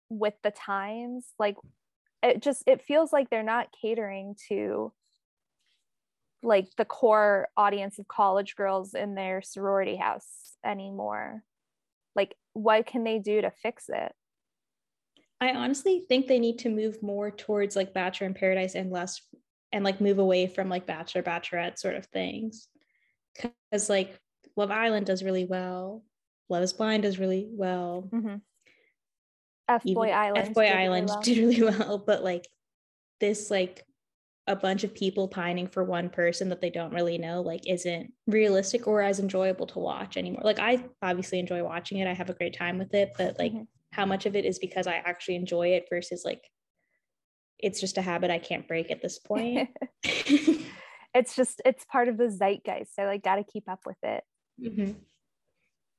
with 0.08 0.34
the 0.42 0.50
times? 0.50 1.26
Like 1.38 1.56
it 2.22 2.42
just 2.42 2.64
it 2.66 2.82
feels 2.82 3.12
like 3.12 3.30
they're 3.30 3.42
not 3.42 3.68
catering 3.80 4.36
to 4.48 4.92
like 6.42 6.68
the 6.76 6.84
core 6.84 7.48
audience 7.56 7.98
of 7.98 8.08
college 8.08 8.56
girls 8.56 8.94
in 8.94 9.14
their 9.14 9.42
sorority 9.42 9.96
house 9.96 10.26
anymore. 10.64 11.42
Like 12.16 12.34
what 12.52 12.86
can 12.86 13.04
they 13.04 13.18
do 13.18 13.40
to 13.40 13.50
fix 13.50 13.88
it? 13.88 14.12
I 15.40 15.54
honestly 15.54 16.04
think 16.08 16.26
they 16.26 16.38
need 16.38 16.58
to 16.60 16.68
move 16.68 17.02
more 17.02 17.30
towards 17.30 17.74
like 17.74 17.94
Bachelor 17.94 18.28
in 18.28 18.34
Paradise 18.34 18.74
and 18.74 18.90
less 18.90 19.20
and 19.72 19.84
like 19.84 20.00
move 20.00 20.18
away 20.18 20.46
from 20.46 20.68
like 20.68 20.86
Bachelor 20.86 21.22
Bachelorette 21.22 21.78
sort 21.78 21.96
of 21.96 22.06
things. 22.06 22.68
Cuz 23.72 23.88
like 23.88 24.18
Love 24.56 24.70
Island 24.70 25.06
does 25.06 25.22
really 25.22 25.44
well. 25.44 26.04
Love 26.48 26.62
is 26.62 26.72
Blind 26.72 27.04
does 27.04 27.18
really 27.18 27.48
well. 27.50 28.08
Mm-hmm. 28.12 28.36
F 29.68 29.84
Boy 29.84 30.10
Island. 30.10 30.48
F 30.48 30.54
Boy 30.54 30.66
Island 30.66 31.08
really 31.08 31.14
well. 31.14 31.20
did 31.22 31.38
really 31.38 31.62
well, 31.62 31.98
but 31.98 32.22
like 32.22 32.46
this 33.20 33.50
like 33.50 33.86
a 34.46 34.56
bunch 34.56 34.82
of 34.82 34.94
people 34.94 35.28
pining 35.28 35.68
for 35.68 35.84
one 35.84 36.10
person 36.10 36.48
that 36.48 36.60
they 36.60 36.70
don't 36.70 36.92
really 36.92 37.16
know 37.16 37.40
like 37.40 37.60
isn't 37.68 38.12
realistic 38.26 38.88
or 38.88 39.00
as 39.00 39.20
enjoyable 39.20 39.66
to 39.68 39.78
watch 39.78 40.16
anymore. 40.16 40.42
Like 40.44 40.58
I 40.58 40.84
obviously 41.00 41.38
enjoy 41.38 41.62
watching 41.62 41.98
it. 41.98 42.08
I 42.08 42.14
have 42.14 42.30
a 42.30 42.34
great 42.34 42.56
time 42.56 42.78
with 42.78 42.92
it, 42.92 43.12
but 43.16 43.38
like 43.38 43.52
mm-hmm. 43.52 43.62
how 43.92 44.04
much 44.04 44.26
of 44.26 44.34
it 44.34 44.44
is 44.44 44.58
because 44.58 44.86
I 44.88 44.94
actually 44.94 45.36
enjoy 45.36 45.68
it 45.68 45.86
versus 45.88 46.22
like 46.24 46.42
it's 47.58 47.80
just 47.80 47.98
a 47.98 48.02
habit 48.02 48.30
I 48.30 48.38
can't 48.38 48.66
break 48.66 48.90
at 48.90 49.00
this 49.00 49.20
point. 49.20 49.68
it's 50.02 51.36
just 51.36 51.62
it's 51.64 51.84
part 51.84 52.08
of 52.08 52.16
the 52.16 52.28
zeitgeist. 52.28 52.98
I 52.98 53.06
like 53.06 53.22
got 53.22 53.36
to 53.36 53.44
keep 53.44 53.68
up 53.68 53.80
with 53.86 53.98
it. 54.02 54.24
Mm-hmm. 54.60 54.92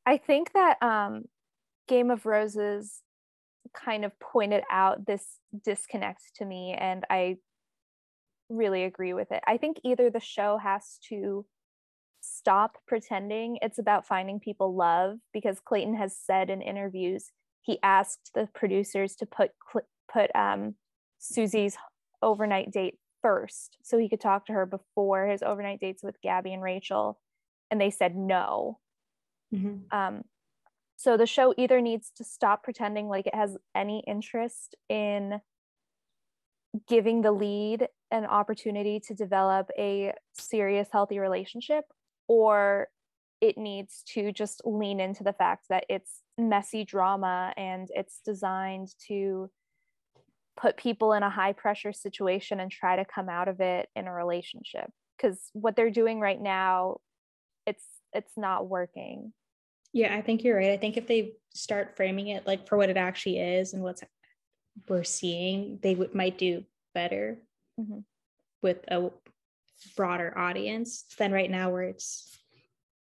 I 0.05 0.17
think 0.17 0.51
that 0.53 0.83
um, 0.83 1.23
Game 1.88 2.12
of 2.12 2.25
Roses 2.25 3.01
kind 3.73 4.03
of 4.03 4.12
pointed 4.19 4.63
out 4.69 5.05
this 5.05 5.39
disconnect 5.63 6.23
to 6.35 6.45
me, 6.45 6.75
and 6.77 7.05
I 7.09 7.38
really 8.53 8.83
agree 8.83 9.13
with 9.13 9.31
it. 9.31 9.43
I 9.48 9.57
think 9.57 9.79
either 9.83 10.10
the 10.10 10.19
show 10.19 10.57
has 10.57 11.00
to 11.10 11.45
stop 12.22 12.77
pretending 12.88 13.57
it's 13.62 13.79
about 13.79 14.07
finding 14.07 14.39
people 14.39 14.74
love 14.74 15.17
because 15.33 15.60
Clayton 15.60 15.95
has 15.95 16.15
said 16.15 16.50
in 16.50 16.62
interviews 16.62 17.31
he 17.62 17.79
asked 17.83 18.31
the 18.33 18.48
producers 18.55 19.13
to 19.15 19.25
put 19.25 19.51
put 20.10 20.33
um, 20.33 20.75
Susie's 21.19 21.75
overnight 22.22 22.72
date 22.72 22.98
first 23.22 23.77
so 23.83 23.98
he 23.98 24.07
could 24.07 24.22
talk 24.22 24.45
to 24.45 24.53
her 24.53 24.65
before 24.65 25.27
his 25.27 25.43
overnight 25.43 25.81
dates 25.81 26.01
with 26.01 26.22
Gabby 26.22 26.53
and 26.53 26.63
Rachel 26.63 27.19
and 27.69 27.81
they 27.81 27.89
said 27.89 28.15
no 28.15 28.79
Mm-hmm. 29.53 29.98
Um, 29.98 30.24
so 30.98 31.17
the 31.17 31.25
show 31.25 31.53
either 31.57 31.81
needs 31.81 32.12
to 32.17 32.24
stop 32.24 32.63
pretending 32.63 33.07
like 33.07 33.27
it 33.27 33.36
has 33.36 33.57
any 33.75 34.03
interest 34.07 34.75
in 34.89 35.39
giving 36.87 37.21
the 37.21 37.31
lead 37.31 37.87
an 38.11 38.25
opportunity 38.25 38.99
to 38.99 39.13
develop 39.13 39.69
a 39.77 40.13
serious, 40.33 40.87
healthy 40.91 41.19
relationship, 41.19 41.85
or 42.27 42.87
it 43.41 43.57
needs 43.57 44.03
to 44.13 44.31
just 44.31 44.61
lean 44.65 44.99
into 44.99 45.23
the 45.23 45.33
fact 45.33 45.65
that 45.69 45.85
it's 45.89 46.21
messy 46.37 46.83
drama 46.83 47.53
and 47.57 47.89
it's 47.93 48.21
designed 48.25 48.89
to 49.07 49.49
put 50.55 50.77
people 50.77 51.13
in 51.13 51.23
a 51.23 51.29
high 51.29 51.53
pressure 51.53 51.93
situation 51.93 52.59
and 52.59 52.71
try 52.71 52.95
to 52.95 53.05
come 53.05 53.27
out 53.27 53.47
of 53.47 53.59
it 53.59 53.89
in 53.95 54.07
a 54.07 54.13
relationship 54.13 54.89
because 55.17 55.49
what 55.53 55.75
they're 55.75 55.89
doing 55.89 56.19
right 56.19 56.39
now 56.39 56.97
it's 57.65 57.83
it's 58.13 58.33
not 58.37 58.67
working 58.67 59.33
yeah, 59.93 60.15
I 60.15 60.21
think 60.21 60.43
you're 60.43 60.57
right. 60.57 60.71
I 60.71 60.77
think 60.77 60.97
if 60.97 61.07
they 61.07 61.33
start 61.53 61.95
framing 61.95 62.27
it 62.29 62.47
like 62.47 62.67
for 62.67 62.77
what 62.77 62.89
it 62.89 62.97
actually 62.97 63.37
is 63.37 63.73
and 63.73 63.83
what's 63.83 64.01
we're 64.87 65.03
seeing, 65.03 65.79
they 65.81 65.95
would 65.95 66.15
might 66.15 66.37
do 66.37 66.63
better 66.93 67.39
mm-hmm. 67.79 67.99
with 68.61 68.77
a 68.89 69.09
broader 69.95 70.37
audience 70.37 71.05
than 71.17 71.31
right 71.31 71.49
now 71.49 71.69
where 71.69 71.83
it's 71.83 72.37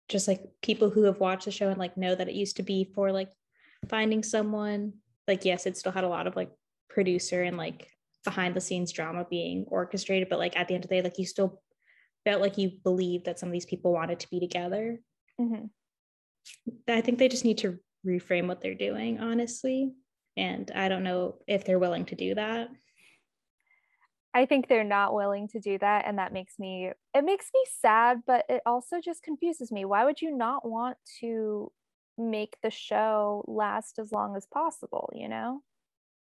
just 0.10 0.28
like 0.28 0.42
people 0.62 0.90
who 0.90 1.04
have 1.04 1.20
watched 1.20 1.46
the 1.46 1.52
show 1.52 1.70
and 1.70 1.80
like 1.80 1.98
know 1.98 2.14
that 2.14 2.28
it 2.28 2.36
used 2.36 2.58
to 2.58 2.64
be 2.64 2.92
for 2.96 3.12
like 3.12 3.30
finding 3.90 4.24
someone 4.24 4.94
like 5.28 5.46
yes 5.46 5.66
it 5.66 5.78
still 5.78 5.92
had 5.92 6.04
a 6.04 6.10
lot 6.10 6.28
of 6.28 6.36
like 6.36 6.52
producer 6.90 7.44
and 7.44 7.58
like 7.58 7.90
behind 8.24 8.56
the 8.56 8.62
scenes 8.62 8.92
drama 8.92 9.26
being 9.30 9.66
orchestrated 9.68 10.30
but 10.30 10.40
like 10.40 10.58
at 10.58 10.68
the 10.68 10.74
end 10.74 10.84
of 10.84 10.90
the 10.90 10.96
day 10.96 11.02
like 11.02 11.20
you 11.20 11.26
still 11.26 11.62
felt 12.26 12.42
like 12.42 12.58
you 12.58 12.72
believed 12.84 13.26
that 13.26 13.40
some 13.40 13.50
of 13.50 13.54
these 13.54 13.66
people 13.66 13.94
wanted 13.94 14.20
to 14.20 14.30
be 14.30 14.40
together 14.40 15.00
mm-hmm. 15.40 15.66
I 16.88 17.02
think 17.02 17.20
they 17.20 17.28
just 17.28 17.46
need 17.46 17.60
to 17.60 17.80
reframe 18.06 18.48
what 18.48 18.62
they're 18.62 18.76
doing, 18.76 19.20
honestly. 19.20 19.94
And 20.36 20.72
I 20.74 20.90
don't 20.90 21.04
know 21.04 21.36
if 21.48 21.66
they're 21.66 21.80
willing 21.80 22.06
to 22.06 22.16
do 22.16 22.36
that. 22.36 22.70
I 24.34 24.46
think 24.46 24.68
they're 24.68 24.84
not 24.84 25.14
willing 25.14 25.48
to 25.50 25.60
do 25.60 25.78
that. 25.78 26.06
And 26.08 26.18
that 26.18 26.34
makes 26.34 26.58
me, 26.58 26.92
it 27.14 27.24
makes 27.24 27.52
me 27.54 27.64
sad, 27.80 28.24
but 28.26 28.46
it 28.50 28.62
also 28.66 29.00
just 29.00 29.22
confuses 29.22 29.72
me. 29.72 29.86
Why 29.86 30.06
would 30.06 30.22
you 30.22 30.36
not 30.36 30.68
want 30.68 30.98
to 31.20 31.72
make 32.18 32.58
the 32.64 32.72
show 32.72 33.44
last 33.48 34.00
as 34.00 34.12
long 34.12 34.36
as 34.36 34.48
possible, 34.52 35.12
you 35.14 35.30
know? 35.30 35.62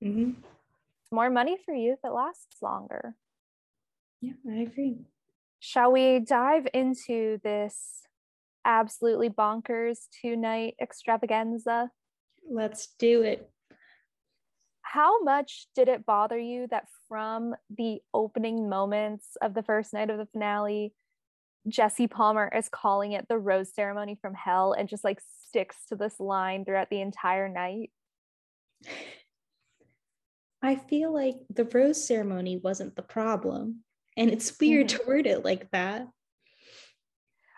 Mm-hmm. 0.04 0.30
It's 0.30 1.12
more 1.12 1.30
money 1.30 1.56
for 1.64 1.74
you 1.74 1.94
if 1.94 2.00
it 2.04 2.12
lasts 2.12 2.60
longer. 2.60 3.14
Yeah, 4.20 4.34
I 4.48 4.56
agree. 4.60 4.98
Shall 5.58 5.92
we 5.92 6.18
dive 6.18 6.66
into 6.74 7.40
this 7.42 8.02
absolutely 8.64 9.28
bonkers 9.28 10.08
two 10.20 10.36
night 10.36 10.74
extravaganza. 10.80 11.90
Let's 12.50 12.88
do 12.98 13.22
it. 13.22 13.48
How 14.92 15.22
much 15.22 15.68
did 15.74 15.88
it 15.88 16.04
bother 16.04 16.38
you 16.38 16.66
that 16.70 16.86
from 17.08 17.54
the 17.74 18.00
opening 18.12 18.68
moments 18.68 19.24
of 19.40 19.54
the 19.54 19.62
first 19.62 19.94
night 19.94 20.10
of 20.10 20.18
the 20.18 20.26
finale, 20.26 20.92
Jesse 21.66 22.08
Palmer 22.08 22.52
is 22.54 22.68
calling 22.68 23.12
it 23.12 23.26
the 23.26 23.38
rose 23.38 23.74
ceremony 23.74 24.18
from 24.20 24.34
hell 24.34 24.74
and 24.74 24.90
just 24.90 25.02
like 25.02 25.18
sticks 25.48 25.76
to 25.88 25.96
this 25.96 26.20
line 26.20 26.66
throughout 26.66 26.90
the 26.90 27.00
entire 27.00 27.48
night? 27.48 27.90
I 30.60 30.76
feel 30.76 31.10
like 31.10 31.36
the 31.48 31.64
rose 31.64 32.06
ceremony 32.06 32.58
wasn't 32.58 32.94
the 32.94 33.02
problem. 33.02 33.84
And 34.18 34.28
it's 34.28 34.60
weird 34.60 34.88
mm-hmm. 34.88 35.04
to 35.04 35.08
word 35.08 35.26
it 35.26 35.42
like 35.42 35.70
that 35.70 36.06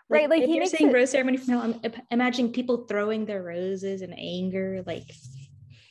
right 0.07 0.29
like, 0.29 0.43
if 0.43 0.49
you're 0.49 0.65
saying 0.67 0.91
it, 0.91 0.93
rose 0.93 1.09
ceremony 1.09 1.35
from 1.35 1.49
hell 1.49 1.61
i'm 1.63 1.91
imagining 2.11 2.53
people 2.53 2.85
throwing 2.85 3.25
their 3.25 3.41
roses 3.41 4.03
in 4.03 4.13
anger 4.13 4.83
like 4.85 5.11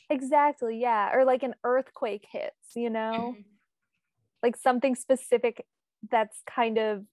exactly 0.09 0.79
yeah 0.79 1.11
or 1.13 1.25
like 1.25 1.43
an 1.43 1.55
earthquake 1.63 2.25
hits 2.31 2.75
you 2.75 2.89
know 2.89 3.33
mm-hmm. 3.33 3.41
like 4.43 4.55
something 4.55 4.95
specific 4.95 5.65
that's 6.09 6.37
kind 6.49 6.77
of 6.77 7.03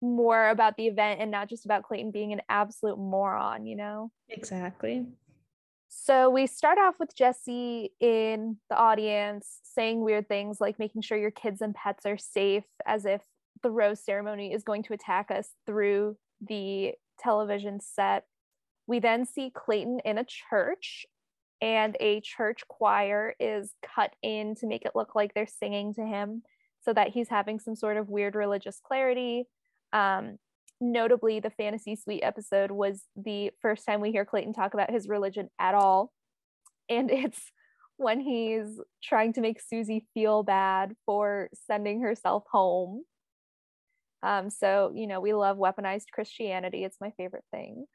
more 0.00 0.48
about 0.48 0.76
the 0.76 0.86
event 0.86 1.20
and 1.20 1.30
not 1.30 1.48
just 1.48 1.64
about 1.64 1.82
clayton 1.82 2.10
being 2.10 2.32
an 2.32 2.40
absolute 2.48 2.98
moron 2.98 3.66
you 3.66 3.76
know 3.76 4.10
exactly 4.28 5.06
so 5.94 6.30
we 6.30 6.46
start 6.46 6.78
off 6.78 6.94
with 6.98 7.14
Jesse 7.14 7.92
in 8.00 8.56
the 8.70 8.76
audience 8.76 9.60
saying 9.62 10.00
weird 10.00 10.26
things 10.26 10.58
like 10.58 10.78
making 10.78 11.02
sure 11.02 11.18
your 11.18 11.30
kids 11.30 11.60
and 11.60 11.74
pets 11.74 12.06
are 12.06 12.16
safe 12.16 12.64
as 12.86 13.04
if 13.04 13.20
the 13.62 13.70
rose 13.70 14.02
ceremony 14.02 14.54
is 14.54 14.64
going 14.64 14.82
to 14.84 14.94
attack 14.94 15.30
us 15.30 15.50
through 15.66 16.16
the 16.40 16.94
television 17.18 17.78
set. 17.78 18.24
We 18.86 19.00
then 19.00 19.26
see 19.26 19.50
Clayton 19.54 20.00
in 20.04 20.16
a 20.16 20.24
church, 20.24 21.06
and 21.62 21.96
a 22.00 22.20
church 22.20 22.62
choir 22.68 23.34
is 23.38 23.72
cut 23.94 24.14
in 24.20 24.56
to 24.56 24.66
make 24.66 24.84
it 24.84 24.96
look 24.96 25.14
like 25.14 25.32
they're 25.32 25.46
singing 25.46 25.94
to 25.94 26.04
him 26.04 26.42
so 26.80 26.92
that 26.92 27.10
he's 27.10 27.28
having 27.28 27.60
some 27.60 27.76
sort 27.76 27.96
of 27.96 28.10
weird 28.10 28.34
religious 28.34 28.80
clarity. 28.84 29.44
Um, 29.92 30.38
notably, 30.80 31.38
the 31.38 31.50
Fantasy 31.50 31.94
Suite 31.94 32.24
episode 32.24 32.72
was 32.72 33.04
the 33.14 33.52
first 33.62 33.86
time 33.86 34.00
we 34.00 34.10
hear 34.10 34.24
Clayton 34.24 34.52
talk 34.52 34.74
about 34.74 34.90
his 34.90 35.08
religion 35.08 35.48
at 35.60 35.76
all. 35.76 36.12
And 36.88 37.08
it's 37.12 37.40
when 37.96 38.18
he's 38.20 38.80
trying 39.00 39.32
to 39.34 39.40
make 39.40 39.60
Susie 39.60 40.04
feel 40.14 40.42
bad 40.42 40.96
for 41.06 41.48
sending 41.68 42.02
herself 42.02 42.42
home. 42.50 43.04
Um, 44.24 44.50
so, 44.50 44.90
you 44.96 45.06
know, 45.06 45.20
we 45.20 45.32
love 45.32 45.58
weaponized 45.58 46.10
Christianity. 46.12 46.82
It's 46.82 47.00
my 47.00 47.12
favorite 47.16 47.44
thing. 47.52 47.86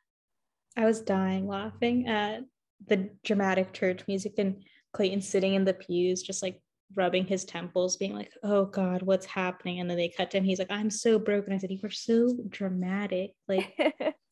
I 0.78 0.86
was 0.86 1.02
dying 1.02 1.48
laughing 1.48 2.08
at 2.08 2.44
the 2.86 3.10
dramatic 3.24 3.74
church 3.74 4.03
music 4.07 4.34
and 4.38 4.63
Clayton 4.93 5.22
sitting 5.22 5.55
in 5.55 5.65
the 5.65 5.74
pews, 5.74 6.22
just 6.22 6.43
like 6.43 6.62
rubbing 6.96 7.25
his 7.25 7.46
temples, 7.46 7.98
being 7.98 8.13
like, 8.13 8.31
oh 8.43 8.65
God, 8.65 9.01
what's 9.01 9.25
happening? 9.25 9.79
And 9.79 9.89
then 9.89 9.98
they 9.98 10.10
cut 10.10 10.31
to 10.31 10.38
him. 10.38 10.43
He's 10.43 10.60
like, 10.60 10.72
I'm 10.72 10.89
so 10.89 11.19
broken. 11.19 11.53
I 11.53 11.57
said, 11.57 11.72
You 11.72 11.79
were 11.81 11.89
so 11.89 12.38
dramatic. 12.50 13.31
Like, 13.48 13.75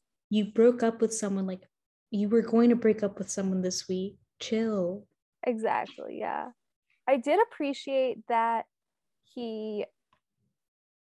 you 0.29 0.45
broke 0.53 0.83
up 0.83 1.01
with 1.01 1.13
someone, 1.13 1.45
like, 1.47 1.63
you 2.11 2.29
were 2.29 2.41
going 2.41 2.69
to 2.69 2.75
break 2.75 3.03
up 3.03 3.17
with 3.17 3.29
someone 3.29 3.61
this 3.61 3.87
week. 3.87 4.17
Chill. 4.39 5.05
Exactly. 5.45 6.17
Yeah. 6.19 6.49
I 7.07 7.17
did 7.17 7.39
appreciate 7.39 8.19
that 8.27 8.65
he 9.23 9.85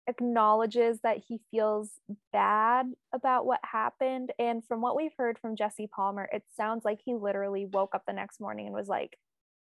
acknowledges 0.09 1.00
that 1.02 1.18
he 1.28 1.40
feels 1.50 1.90
bad 2.32 2.87
about 3.14 3.47
what 3.47 3.61
happened. 3.64 4.32
And 4.38 4.64
from 4.64 4.80
what 4.80 4.97
we've 4.97 5.14
heard 5.16 5.38
from 5.38 5.56
Jesse 5.56 5.88
Palmer, 5.94 6.28
it 6.32 6.42
sounds 6.56 6.85
like 6.85 7.00
he 7.04 7.14
literally 7.14 7.66
woke 7.66 7.94
up 7.94 8.02
the 8.06 8.12
next 8.12 8.40
morning 8.40 8.66
and 8.66 8.75
was 8.75 8.88
like, 8.88 9.16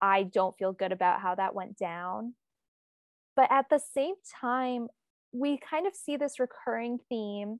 I 0.01 0.24
don't 0.24 0.57
feel 0.57 0.74
good 0.74 0.91
about 0.91 1.22
how 1.22 1.36
that 1.36 1.55
went 1.55 1.77
down. 1.77 2.34
But 3.36 3.51
at 3.51 3.69
the 3.69 3.79
same 3.79 4.15
time, 4.41 4.88
we 5.31 5.57
kind 5.57 5.88
of 5.88 5.96
see 5.96 6.17
this 6.17 6.39
recurring 6.39 7.00
theme 7.10 7.60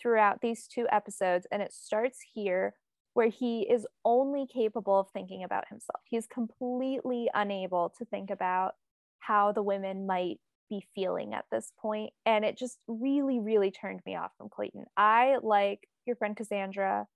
throughout 0.00 0.40
these 0.40 0.66
two 0.66 0.86
episodes, 0.90 1.46
and 1.50 1.60
it 1.60 1.72
starts 1.72 2.18
here 2.34 2.74
where 3.14 3.28
he 3.28 3.62
is 3.62 3.86
only 4.04 4.46
capable 4.46 5.00
of 5.00 5.08
thinking 5.12 5.42
about 5.42 5.68
himself. 5.68 6.00
He's 6.04 6.26
completely 6.26 7.28
unable 7.34 7.92
to 7.98 8.04
think 8.04 8.30
about 8.30 8.74
how 9.18 9.50
the 9.50 9.62
women 9.62 10.06
might 10.06 10.38
be 10.68 10.86
feeling 10.94 11.34
at 11.34 11.44
this 11.50 11.72
point. 11.80 12.12
And 12.26 12.44
it 12.44 12.56
just 12.56 12.78
really, 12.86 13.40
really 13.40 13.70
turned 13.70 14.00
me 14.06 14.16
off 14.16 14.32
from 14.36 14.48
Clayton. 14.48 14.84
I, 14.96 15.36
like 15.42 15.88
your 16.06 16.16
friend 16.16 16.36
Cassandra, 16.36 17.06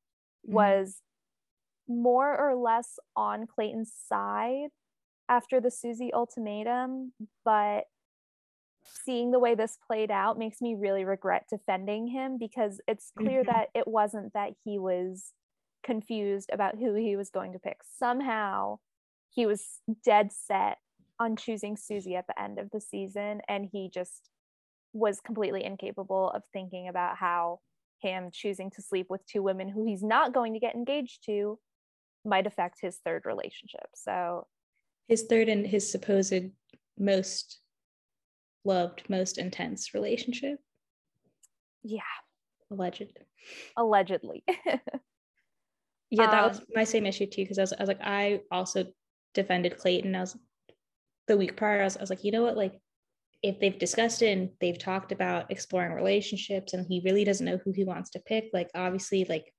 mm-hmm. 0.47 0.55
was 0.55 1.03
more 1.89 2.37
or 2.39 2.55
less 2.57 2.99
on 3.17 3.47
Clayton's 3.47 3.93
side 4.09 4.69
after 5.29 5.61
the 5.61 5.71
Susie 5.71 6.13
ultimatum, 6.13 7.13
but 7.45 7.85
seeing 8.85 9.31
the 9.31 9.39
way 9.39 9.55
this 9.55 9.79
played 9.87 10.11
out 10.11 10.39
makes 10.39 10.61
me 10.61 10.75
really 10.75 11.05
regret 11.05 11.47
defending 11.49 12.09
him 12.09 12.37
because 12.39 12.81
it's 12.89 13.13
clear 13.17 13.43
mm-hmm. 13.43 13.53
that 13.53 13.69
it 13.75 13.87
wasn't 13.87 14.33
that 14.35 14.53
he 14.65 14.79
was 14.79 15.33
confused 15.85 16.51
about 16.53 16.79
who 16.79 16.95
he 16.95 17.17
was 17.17 17.31
going 17.31 17.53
to 17.53 17.59
pick. 17.59 17.79
Somehow 17.99 18.79
he 19.31 19.47
was 19.47 19.81
dead 20.05 20.31
set 20.33 20.79
on 21.19 21.37
choosing 21.37 21.77
Susie 21.77 22.17
at 22.17 22.27
the 22.27 22.41
end 22.41 22.59
of 22.59 22.71
the 22.71 22.81
season 22.81 23.41
and 23.49 23.69
he 23.71 23.91
just 23.93 24.31
was 24.93 25.21
completely 25.21 25.65
incapable 25.65 26.31
of 26.31 26.43
thinking 26.53 26.89
about 26.89 27.17
how 27.17 27.61
him 28.01 28.31
choosing 28.33 28.71
to 28.71 28.83
sleep 28.83 29.07
with 29.09 29.25
two 29.27 29.43
women 29.43 29.69
who 29.69 29.87
he's 29.87 30.03
not 30.03 30.35
going 30.35 30.53
to 30.55 30.61
get 30.61 30.75
engaged 30.75 31.25
to 31.27 31.59
might 32.25 32.47
affect 32.47 32.79
his 32.81 32.99
third 33.05 33.23
relationship. 33.25 33.87
So 33.95 34.47
his 35.09 35.25
third 35.25 35.49
and 35.49 35.67
his 35.67 35.91
supposed 35.91 36.51
most 36.99 37.61
loved, 38.65 39.03
most 39.09 39.39
intense 39.39 39.95
relationship. 39.95 40.59
Yeah. 41.83 42.01
Alleged. 42.71 43.19
Allegedly. 43.77 44.45
yeah, 46.11 46.27
that 46.27 46.45
um, 46.45 46.49
was 46.49 46.61
my 46.75 46.85
same 46.85 47.07
issue 47.07 47.27
too. 47.27 47.47
Cause 47.47 47.59
I 47.59 47.63
was, 47.63 47.73
I 47.73 47.83
was 47.83 47.89
like, 47.89 48.01
I 48.03 48.41
also 48.51 48.87
defended 49.35 49.79
Clayton. 49.79 50.15
I 50.15 50.21
was 50.21 50.37
the 51.33 51.39
week 51.39 51.57
prior, 51.57 51.81
I 51.81 51.85
was, 51.85 51.97
I 51.97 52.01
was 52.01 52.11
like, 52.11 52.25
you 52.25 52.31
know 52.31 52.43
what? 52.43 52.57
Like, 52.57 52.79
if 53.43 53.59
they've 53.59 53.79
discussed 53.79 54.23
it 54.23 54.37
and 54.37 54.51
they've 54.61 54.79
talked 54.79 55.11
about 55.11 55.51
exploring 55.51 55.93
relationships 55.93 56.75
and 56.75 56.87
he 56.87 57.01
really 57.05 57.25
doesn't 57.25 57.47
know 57.47 57.59
who 57.65 57.73
he 57.73 57.85
wants 57.85 58.11
to 58.11 58.21
pick, 58.21 58.51
like, 58.53 58.69
obviously, 58.75 59.25
like, 59.25 59.53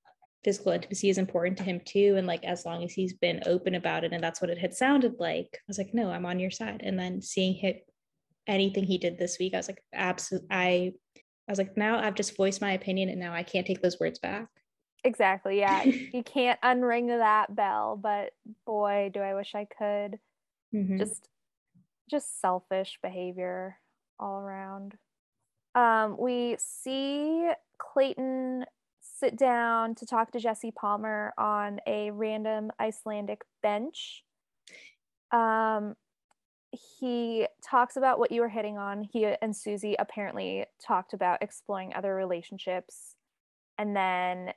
physical 0.44 0.72
intimacy 0.72 1.08
is 1.08 1.18
important 1.18 1.58
to 1.58 1.64
him 1.64 1.80
too. 1.84 2.14
And 2.16 2.26
like, 2.26 2.44
as 2.44 2.64
long 2.64 2.84
as 2.84 2.92
he's 2.92 3.14
been 3.14 3.42
open 3.46 3.74
about 3.74 4.04
it 4.04 4.12
and 4.12 4.22
that's 4.22 4.40
what 4.40 4.50
it 4.50 4.58
had 4.58 4.74
sounded 4.74 5.14
like, 5.18 5.48
I 5.52 5.66
was 5.66 5.78
like, 5.78 5.94
no, 5.94 6.10
I'm 6.10 6.26
on 6.26 6.38
your 6.38 6.50
side. 6.50 6.82
And 6.84 6.98
then 6.98 7.22
seeing 7.22 7.54
him, 7.54 7.76
anything 8.46 8.84
he 8.84 8.98
did 8.98 9.18
this 9.18 9.38
week, 9.40 9.54
I 9.54 9.56
was 9.56 9.68
like, 9.68 9.82
absolutely. 9.94 10.48
I, 10.50 10.92
I 11.48 11.52
was 11.52 11.58
like, 11.58 11.76
now 11.76 11.98
I've 11.98 12.14
just 12.14 12.36
voiced 12.36 12.60
my 12.60 12.72
opinion 12.72 13.08
and 13.08 13.18
now 13.18 13.32
I 13.32 13.42
can't 13.42 13.66
take 13.66 13.80
those 13.80 13.98
words 13.98 14.18
back. 14.18 14.48
Exactly. 15.02 15.58
Yeah. 15.58 15.82
you 16.12 16.22
can't 16.22 16.60
unring 16.60 17.08
that 17.08 17.54
bell, 17.54 17.98
but 18.00 18.32
boy, 18.66 19.10
do 19.12 19.20
I 19.20 19.34
wish 19.34 19.54
I 19.54 19.66
could. 19.66 20.18
Mm-hmm. 20.74 20.98
Just 20.98 21.28
just 22.10 22.40
selfish 22.40 22.98
behavior 23.02 23.76
all 24.18 24.38
around. 24.40 24.96
Um, 25.74 26.16
we 26.18 26.56
see 26.58 27.50
Clayton 27.78 28.64
sit 29.00 29.36
down 29.36 29.94
to 29.96 30.06
talk 30.06 30.30
to 30.32 30.40
Jesse 30.40 30.70
Palmer 30.70 31.32
on 31.36 31.80
a 31.86 32.10
random 32.10 32.70
Icelandic 32.80 33.42
bench. 33.62 34.22
Um, 35.32 35.94
he 36.70 37.46
talks 37.62 37.96
about 37.96 38.18
what 38.18 38.32
you 38.32 38.40
were 38.40 38.48
hitting 38.48 38.78
on. 38.78 39.04
He 39.04 39.24
and 39.40 39.54
Susie 39.54 39.96
apparently 39.98 40.66
talked 40.84 41.12
about 41.12 41.42
exploring 41.42 41.92
other 41.94 42.14
relationships. 42.14 43.14
And 43.78 43.96
then 43.96 44.52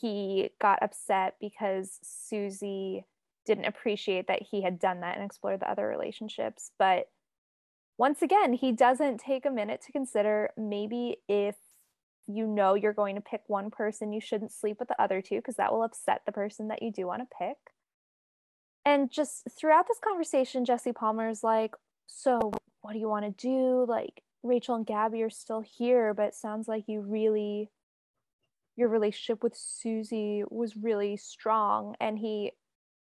he 0.00 0.50
got 0.60 0.82
upset 0.82 1.34
because 1.40 1.98
Susie 2.02 3.04
didn't 3.48 3.64
appreciate 3.64 4.28
that 4.28 4.42
he 4.42 4.62
had 4.62 4.78
done 4.78 5.00
that 5.00 5.16
and 5.16 5.24
explored 5.24 5.60
the 5.60 5.70
other 5.70 5.88
relationships. 5.88 6.70
But 6.78 7.08
once 7.96 8.22
again, 8.22 8.52
he 8.52 8.70
doesn't 8.70 9.18
take 9.18 9.46
a 9.46 9.50
minute 9.50 9.82
to 9.86 9.92
consider 9.92 10.50
maybe 10.56 11.16
if 11.28 11.56
you 12.28 12.46
know 12.46 12.74
you're 12.74 12.92
going 12.92 13.16
to 13.16 13.22
pick 13.22 13.40
one 13.46 13.70
person, 13.70 14.12
you 14.12 14.20
shouldn't 14.20 14.52
sleep 14.52 14.76
with 14.78 14.88
the 14.88 15.02
other 15.02 15.22
two 15.22 15.36
because 15.36 15.56
that 15.56 15.72
will 15.72 15.82
upset 15.82 16.22
the 16.26 16.32
person 16.32 16.68
that 16.68 16.82
you 16.82 16.92
do 16.92 17.06
want 17.06 17.22
to 17.22 17.36
pick. 17.36 17.56
And 18.84 19.10
just 19.10 19.48
throughout 19.50 19.88
this 19.88 19.98
conversation, 19.98 20.66
Jesse 20.66 20.92
Palmer 20.92 21.28
is 21.28 21.42
like, 21.42 21.74
So, 22.06 22.52
what 22.82 22.92
do 22.92 22.98
you 22.98 23.08
want 23.08 23.24
to 23.24 23.46
do? 23.46 23.86
Like, 23.88 24.22
Rachel 24.42 24.76
and 24.76 24.86
Gabby 24.86 25.22
are 25.22 25.30
still 25.30 25.62
here, 25.62 26.14
but 26.14 26.28
it 26.28 26.34
sounds 26.34 26.68
like 26.68 26.84
you 26.86 27.00
really, 27.00 27.70
your 28.76 28.88
relationship 28.88 29.42
with 29.42 29.56
Susie 29.56 30.44
was 30.50 30.76
really 30.76 31.16
strong. 31.16 31.96
And 31.98 32.18
he 32.18 32.52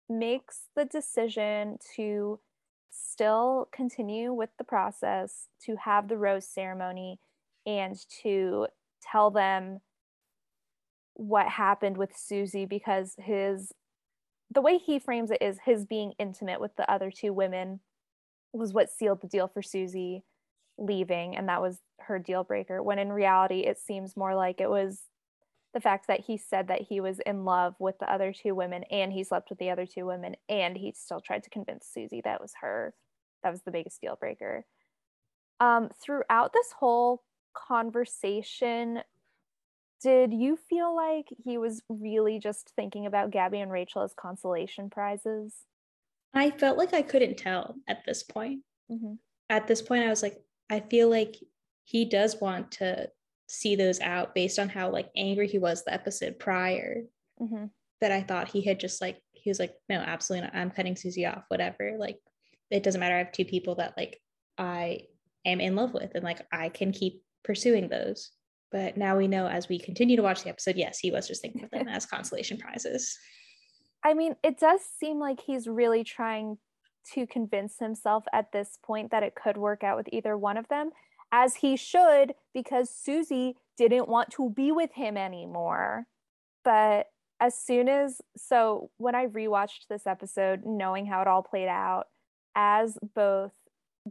makes 0.09 0.63
the 0.75 0.85
decision 0.85 1.79
to 1.97 2.41
still 2.91 3.69
continue 3.73 4.33
with 4.33 4.51
the 4.59 4.65
process, 4.65 5.49
to 5.65 5.77
have 5.77 6.09
the 6.09 6.17
rose 6.17 6.47
ceremony, 6.47 7.19
and 7.67 7.97
to 8.23 8.67
tell 9.03 9.31
them 9.31 9.81
what 11.15 11.49
happened 11.49 11.97
with 11.97 12.17
Susie 12.17 12.65
because 12.65 13.15
his 13.19 13.73
the 14.51 14.63
way 14.63 14.79
he 14.79 14.99
frames 14.99 15.31
it 15.31 15.43
is 15.43 15.59
his 15.65 15.85
being 15.85 16.13
intimate 16.19 16.61
with 16.61 16.75
the 16.77 16.91
other 16.91 17.11
two 17.11 17.33
women 17.33 17.81
was 18.53 18.73
what 18.73 18.89
sealed 18.89 19.21
the 19.21 19.27
deal 19.27 19.49
for 19.49 19.61
Susie 19.61 20.23
leaving 20.79 21.37
and 21.37 21.49
that 21.49 21.61
was 21.61 21.81
her 21.99 22.19
deal 22.19 22.45
breaker 22.45 22.83
when 22.83 22.99
in 23.01 23.13
reality 23.13 23.61
it 23.61 23.79
seems 23.79 24.17
more 24.17 24.35
like 24.37 24.61
it 24.61 24.71
was 24.71 25.03
the 25.75 25.81
fact 25.81 26.07
that 26.07 26.21
he 26.21 26.37
said 26.37 26.69
that 26.69 26.83
he 26.83 27.01
was 27.01 27.21
in 27.21 27.45
love 27.45 27.75
with 27.79 27.99
the 27.99 28.11
other 28.11 28.33
two 28.33 28.55
women 28.55 28.85
and 28.91 29.13
he 29.13 29.23
slept 29.23 29.51
with 29.51 29.59
the 29.59 29.71
other 29.71 29.87
two 29.87 30.07
women 30.07 30.35
and 30.49 30.77
he 30.77 30.93
still 30.93 31.21
tried 31.21 31.43
to 31.45 31.51
convince 31.51 31.87
Susie 31.87 32.23
that 32.25 32.41
was 32.41 32.55
her 32.61 32.95
that 33.43 33.51
was 33.51 33.63
the 33.63 33.71
biggest 33.71 34.01
deal 34.01 34.17
breaker 34.19 34.65
um, 35.61 35.91
throughout 36.03 36.53
this 36.53 36.73
whole 36.79 37.23
conversation 37.55 39.01
did 40.01 40.33
you 40.33 40.57
feel 40.57 40.95
like 40.95 41.27
he 41.45 41.59
was 41.59 41.83
really 41.89 42.39
just 42.39 42.71
thinking 42.77 43.07
about 43.07 43.31
Gabby 43.31 43.61
and 43.61 43.71
Rachel 43.71 44.03
as 44.03 44.15
consolation 44.15 44.91
prizes? 44.91 45.55
I 46.35 46.51
felt 46.51 46.79
like 46.79 46.95
I 46.95 47.03
couldn't 47.03 47.37
tell 47.37 47.75
at 47.89 48.05
this 48.07 48.23
point. 48.23 48.61
Mm-hmm. 48.91 49.15
At 49.51 49.67
this 49.67 49.83
point, 49.83 50.05
I 50.05 50.09
was 50.09 50.23
like, 50.23 50.41
I 50.71 50.81
feel 50.81 51.09
like 51.09 51.37
he 51.85 52.05
does 52.05 52.41
want 52.41 52.71
to 52.73 53.11
see 53.49 53.77
those 53.77 54.01
out 54.01 54.35
based 54.35 54.59
on 54.59 54.69
how 54.69 54.91
like 54.91 55.09
angry 55.17 55.49
he 55.49 55.59
was 55.59 55.85
the 55.85 55.93
episode 55.93 56.39
prior. 56.39 57.03
Mm-hmm. 57.41 57.67
That 58.01 58.13
I 58.13 58.23
thought 58.23 58.49
he 58.49 58.63
had 58.63 58.79
just 58.79 59.01
like 59.01 59.21
he 59.33 59.51
was 59.51 59.59
like, 59.59 59.75
no, 59.89 59.97
absolutely 59.97 60.47
not. 60.47 60.55
I'm 60.55 60.71
cutting 60.71 60.95
Susie 60.95 61.27
off. 61.27 61.45
Whatever. 61.49 61.97
Like, 61.99 62.19
it 62.71 62.83
doesn't 62.83 63.01
matter. 63.01 63.15
I 63.15 63.19
have 63.19 63.33
two 63.33 63.45
people 63.45 63.77
that 63.77 63.95
like 63.97 64.21
I 64.57 65.07
am 65.45 65.61
in 65.61 65.75
love 65.75 65.95
with, 65.95 66.15
and 66.15 66.23
like 66.23 66.47
I 66.53 66.69
can 66.69 66.93
keep 66.93 67.23
pursuing 67.45 67.89
those. 67.89 68.31
But 68.71 68.97
now 68.97 69.17
we 69.17 69.27
know 69.27 69.49
as 69.49 69.69
we 69.69 69.79
continue 69.79 70.17
to 70.17 70.23
watch 70.23 70.45
the 70.45 70.51
episode, 70.51 70.77
yes, 70.77 70.99
he 70.99 71.11
was 71.11 71.27
just 71.27 71.41
thinking 71.43 71.65
of 71.65 71.71
them 71.71 71.89
as 71.89 72.07
consolation 72.07 72.59
prizes. 72.59 73.19
I 74.05 74.15
mean, 74.15 74.37
it 74.45 74.61
does 74.61 74.81
seem 75.01 75.19
like 75.19 75.41
he's 75.41 75.67
really 75.67 76.05
trying 76.05 76.59
to 77.15 77.27
convince 77.27 77.79
himself 77.79 78.25
at 78.33 78.53
this 78.53 78.79
point 78.85 79.11
that 79.11 79.23
it 79.23 79.35
could 79.35 79.57
work 79.57 79.83
out 79.83 79.97
with 79.97 80.09
either 80.13 80.37
one 80.37 80.57
of 80.57 80.69
them, 80.69 80.91
as 81.33 81.57
he 81.57 81.77
should, 81.77 82.35
because 82.55 82.91
Susie 82.91 83.57
didn't 83.77 84.09
want 84.09 84.31
to 84.31 84.51
be 84.51 84.73
with 84.73 84.93
him 84.93 85.17
anymore. 85.17 86.07
But 86.65 87.07
as 87.41 87.57
soon 87.57 87.89
as 87.89 88.21
so 88.37 88.91
when 88.97 89.15
I 89.15 89.27
rewatched 89.27 89.87
this 89.89 90.07
episode, 90.07 90.63
knowing 90.65 91.07
how 91.07 91.23
it 91.23 91.29
all 91.29 91.43
played 91.43 91.69
out, 91.69 92.07
as 92.55 92.99
both 93.15 93.53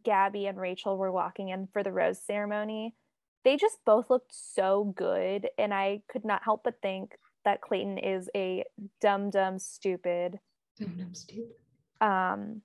Gabby 0.03 0.45
and 0.47 0.59
Rachel 0.59 0.97
were 0.97 1.11
walking 1.11 1.49
in 1.49 1.67
for 1.73 1.83
the 1.83 1.91
rose 1.91 2.21
ceremony, 2.21 2.95
they 3.43 3.57
just 3.57 3.77
both 3.85 4.09
looked 4.09 4.33
so 4.33 4.93
good. 4.95 5.49
And 5.57 5.73
I 5.73 6.01
could 6.09 6.25
not 6.25 6.43
help 6.43 6.61
but 6.63 6.81
think 6.81 7.15
that 7.45 7.61
Clayton 7.61 7.97
is 7.97 8.29
a 8.35 8.63
dumb, 9.01 9.29
dumb, 9.29 9.59
stupid. 9.59 10.39
Dumb, 10.79 10.95
dumb, 10.97 11.13
stupid. 11.13 11.55
Um, 11.99 12.61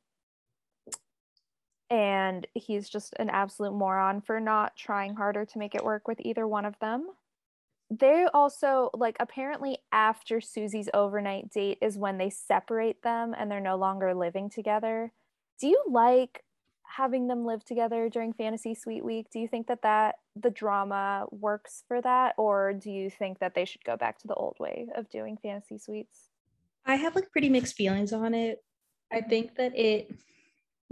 and 1.92 2.46
he's 2.54 2.88
just 2.88 3.14
an 3.18 3.30
absolute 3.30 3.72
moron 3.72 4.20
for 4.20 4.40
not 4.40 4.74
trying 4.76 5.14
harder 5.14 5.44
to 5.44 5.58
make 5.58 5.74
it 5.74 5.84
work 5.84 6.08
with 6.08 6.18
either 6.20 6.48
one 6.48 6.64
of 6.64 6.78
them 6.80 7.08
they 7.98 8.26
also 8.32 8.88
like 8.94 9.16
apparently 9.20 9.78
after 9.92 10.40
Susie's 10.40 10.88
overnight 10.94 11.50
date 11.50 11.78
is 11.82 11.98
when 11.98 12.16
they 12.16 12.30
separate 12.30 13.02
them 13.02 13.34
and 13.38 13.50
they're 13.50 13.60
no 13.60 13.76
longer 13.76 14.14
living 14.14 14.48
together. 14.48 15.12
Do 15.60 15.66
you 15.66 15.82
like 15.90 16.42
having 16.84 17.26
them 17.26 17.44
live 17.44 17.64
together 17.64 18.08
during 18.08 18.32
fantasy 18.32 18.74
suite 18.74 19.04
week? 19.04 19.26
Do 19.30 19.38
you 19.38 19.48
think 19.48 19.66
that 19.66 19.82
that 19.82 20.16
the 20.34 20.50
drama 20.50 21.26
works 21.30 21.84
for 21.86 22.00
that 22.00 22.34
or 22.38 22.72
do 22.72 22.90
you 22.90 23.10
think 23.10 23.40
that 23.40 23.54
they 23.54 23.66
should 23.66 23.84
go 23.84 23.96
back 23.96 24.18
to 24.20 24.26
the 24.26 24.34
old 24.34 24.56
way 24.58 24.86
of 24.96 25.10
doing 25.10 25.36
fantasy 25.42 25.76
suites? 25.76 26.28
I 26.86 26.94
have 26.94 27.14
like 27.14 27.30
pretty 27.30 27.50
mixed 27.50 27.74
feelings 27.74 28.12
on 28.12 28.32
it. 28.32 28.64
I 29.12 29.20
think 29.20 29.56
that 29.56 29.76
it 29.78 30.10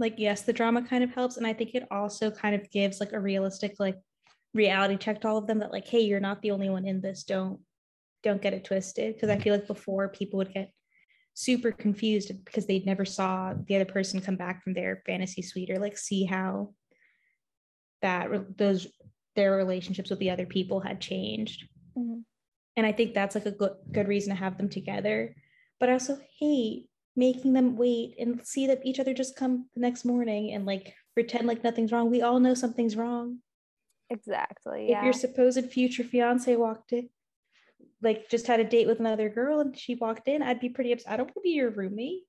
like 0.01 0.15
yes, 0.17 0.41
the 0.41 0.53
drama 0.53 0.81
kind 0.81 1.03
of 1.03 1.13
helps 1.13 1.37
and 1.37 1.47
I 1.47 1.53
think 1.53 1.73
it 1.73 1.87
also 1.89 2.29
kind 2.29 2.55
of 2.55 2.69
gives 2.71 2.99
like 2.99 3.13
a 3.13 3.19
realistic 3.19 3.75
like 3.79 3.95
reality 4.53 4.97
check 4.97 5.21
to 5.21 5.27
all 5.27 5.37
of 5.37 5.47
them 5.47 5.59
that 5.59 5.71
like 5.71 5.87
hey 5.87 6.01
you're 6.01 6.19
not 6.19 6.41
the 6.41 6.51
only 6.51 6.69
one 6.69 6.85
in 6.85 7.01
this 7.01 7.23
don't 7.23 7.59
don't 8.23 8.41
get 8.41 8.53
it 8.53 8.63
twisted 8.63 9.15
because 9.15 9.29
i 9.29 9.37
feel 9.37 9.53
like 9.53 9.67
before 9.67 10.09
people 10.09 10.37
would 10.37 10.53
get 10.53 10.71
super 11.33 11.71
confused 11.71 12.31
because 12.43 12.67
they 12.67 12.79
never 12.79 13.05
saw 13.05 13.53
the 13.67 13.75
other 13.75 13.85
person 13.85 14.19
come 14.19 14.35
back 14.35 14.61
from 14.61 14.73
their 14.73 15.01
fantasy 15.05 15.41
suite 15.41 15.69
or 15.69 15.79
like 15.79 15.97
see 15.97 16.25
how 16.25 16.73
that 18.01 18.29
those 18.57 18.87
their 19.35 19.55
relationships 19.55 20.09
with 20.09 20.19
the 20.19 20.29
other 20.29 20.45
people 20.45 20.81
had 20.81 20.99
changed 20.99 21.65
mm-hmm. 21.97 22.19
and 22.75 22.85
i 22.85 22.91
think 22.91 23.13
that's 23.13 23.35
like 23.35 23.45
a 23.45 23.51
good 23.51 23.71
good 23.91 24.07
reason 24.09 24.31
to 24.31 24.39
have 24.39 24.57
them 24.57 24.67
together 24.67 25.33
but 25.79 25.89
also 25.89 26.19
hey 26.37 26.83
making 27.15 27.53
them 27.53 27.75
wait 27.75 28.15
and 28.19 28.45
see 28.45 28.67
that 28.67 28.85
each 28.85 28.99
other 28.99 29.13
just 29.13 29.35
come 29.35 29.67
the 29.73 29.81
next 29.81 30.05
morning 30.05 30.53
and 30.53 30.65
like 30.65 30.93
pretend 31.13 31.47
like 31.47 31.63
nothing's 31.63 31.91
wrong 31.91 32.09
we 32.09 32.21
all 32.21 32.39
know 32.39 32.53
something's 32.53 32.95
wrong 32.95 33.39
Exactly. 34.11 34.89
Yeah. 34.89 34.99
If 34.99 35.03
your 35.05 35.13
supposed 35.13 35.71
future 35.71 36.03
fiance 36.03 36.53
walked 36.57 36.91
in, 36.91 37.09
like 38.01 38.29
just 38.29 38.45
had 38.45 38.59
a 38.59 38.65
date 38.65 38.87
with 38.87 38.99
another 38.99 39.29
girl 39.29 39.61
and 39.61 39.77
she 39.77 39.95
walked 39.95 40.27
in, 40.27 40.41
I'd 40.41 40.59
be 40.59 40.69
pretty 40.69 40.91
upset. 40.91 41.13
I 41.13 41.17
don't 41.17 41.27
want 41.27 41.35
to 41.35 41.41
be 41.41 41.51
your 41.51 41.71
roommate. 41.71 42.23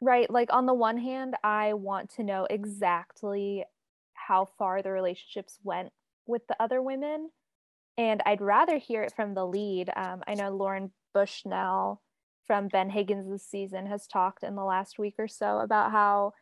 Right. 0.00 0.28
Like 0.28 0.52
on 0.52 0.66
the 0.66 0.74
one 0.74 0.98
hand, 0.98 1.36
I 1.44 1.74
want 1.74 2.10
to 2.16 2.24
know 2.24 2.48
exactly 2.50 3.64
how 4.14 4.48
far 4.58 4.82
the 4.82 4.90
relationships 4.90 5.58
went 5.62 5.90
with 6.26 6.46
the 6.48 6.60
other 6.60 6.82
women. 6.82 7.30
And 7.96 8.20
I'd 8.26 8.40
rather 8.40 8.78
hear 8.78 9.02
it 9.02 9.14
from 9.14 9.34
the 9.34 9.46
lead. 9.46 9.90
Um, 9.94 10.24
I 10.26 10.34
know 10.34 10.50
Lauren 10.50 10.90
Bushnell 11.14 12.02
from 12.46 12.68
Ben 12.68 12.90
Higgins' 12.90 13.28
this 13.28 13.46
season 13.46 13.86
has 13.86 14.06
talked 14.06 14.42
in 14.42 14.56
the 14.56 14.64
last 14.64 14.98
week 14.98 15.14
or 15.18 15.28
so 15.28 15.58
about 15.58 15.92
how 15.92 16.32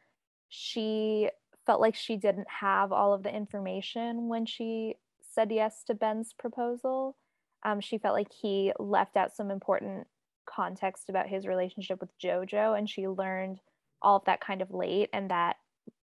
she 0.48 1.28
felt 1.66 1.80
like 1.80 1.94
she 1.94 2.16
didn't 2.16 2.48
have 2.48 2.92
all 2.92 3.12
of 3.12 3.22
the 3.22 3.34
information 3.34 4.28
when 4.28 4.46
she 4.46 4.94
said 5.20 5.52
yes 5.52 5.84
to 5.84 5.94
Ben's 5.94 6.32
proposal. 6.32 7.16
Um, 7.64 7.80
she 7.80 7.98
felt 7.98 8.14
like 8.14 8.32
he 8.32 8.72
left 8.78 9.16
out 9.16 9.37
some 9.37 9.50
important 9.50 10.06
context 10.46 11.08
about 11.08 11.28
his 11.28 11.46
relationship 11.46 12.00
with 12.00 12.18
JoJo, 12.18 12.76
and 12.78 12.88
she 12.88 13.06
learned 13.06 13.61
all 14.00 14.16
of 14.16 14.24
that 14.24 14.40
kind 14.40 14.62
of 14.62 14.70
late, 14.70 15.11
and 15.12 15.30
that 15.30 15.56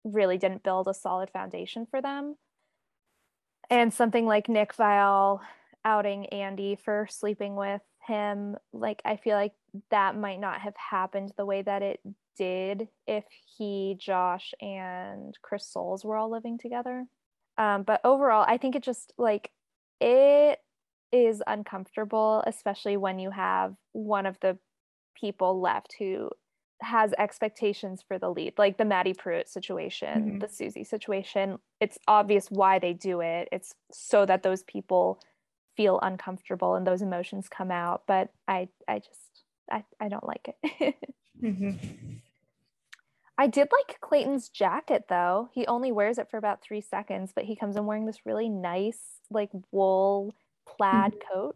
really 0.04 0.38
didn't 0.38 0.64
build 0.64 0.88
a 0.88 0.94
solid 0.94 1.30
foundation 1.30 1.86
for 1.90 2.02
them. 2.02 2.36
And 3.70 3.94
something 3.94 4.26
like 4.26 4.50
Nick 4.50 4.76
Viall 4.76 5.42
outing 5.84 6.28
Andi 6.32 6.80
for 6.80 7.08
sleeping 7.10 7.56
with 7.56 7.82
him, 8.08 8.56
like 8.74 9.02
I 9.06 9.18
feel 9.18 9.36
like 9.36 9.54
that 9.92 10.18
might 10.18 10.40
not 10.40 10.62
have 10.62 10.76
happened 10.76 11.32
the 11.38 11.46
way 11.46 11.62
that 11.62 11.82
it 11.82 12.00
did 12.38 12.88
if 13.08 13.26
he, 13.58 13.98
Josh, 14.00 14.54
and 14.62 15.38
Chris 15.42 15.68
Soules 15.68 16.06
were 16.06 16.16
all 16.16 16.32
living 16.32 16.58
together. 16.58 17.06
Um, 17.58 17.84
but 17.84 18.02
overall, 18.04 18.46
I 18.48 18.58
think 18.58 18.76
it 18.76 18.84
just 18.84 19.14
like 19.18 19.52
it 20.00 20.60
is 21.12 21.44
uncomfortable, 21.46 22.44
especially 22.48 22.98
when 22.98 23.20
you 23.20 23.32
have 23.32 23.76
one 23.92 24.26
of 24.26 24.40
the 24.40 24.58
people 25.20 25.60
left 25.60 25.96
who 26.00 26.30
has 26.82 27.14
expectations 27.18 28.02
for 28.08 28.18
the 28.18 28.30
lead, 28.30 28.54
like 28.58 28.78
the 28.78 28.86
Maddie 28.86 29.14
Prewett 29.14 29.50
situation, 29.50 30.24
mm-hmm. 30.24 30.40
the 30.40 30.48
Susie 30.48 30.86
situation. 30.86 31.60
It's 31.82 31.98
obvious 32.08 32.48
why 32.50 32.80
they 32.80 32.94
do 32.94 33.20
it. 33.20 33.50
It's 33.52 33.76
so 33.92 34.26
that 34.26 34.44
those 34.44 34.64
people 34.64 35.20
feel 35.76 36.00
uncomfortable 36.02 36.76
and 36.76 36.88
those 36.88 37.02
emotions 37.02 37.50
come 37.50 37.72
out. 37.72 38.04
But 38.08 38.30
I, 38.48 38.70
I 38.88 39.00
just, 39.00 39.29
I, 39.72 39.84
I 40.00 40.10
don't 40.10 40.28
like 40.28 40.56
it. 40.62 40.96
mm-hmm. 41.44 41.72
I 43.38 43.48
did 43.48 43.70
like 43.72 44.02
Clayton's 44.02 44.50
jacket 44.50 45.06
though. 45.08 45.50
He 45.54 45.66
only 45.68 45.94
wears 45.94 46.18
it 46.18 46.30
for 46.30 46.38
about 46.38 46.62
three 46.62 46.82
seconds, 46.82 47.32
but 47.34 47.46
he 47.46 47.56
comes 47.56 47.78
in 47.78 47.86
wearing 47.86 48.06
this 48.06 48.26
really 48.26 48.50
nice, 48.50 49.00
like 49.32 49.50
wool 49.72 50.36
plaid 50.68 51.14
mm-hmm. 51.14 51.34
coat. 51.34 51.56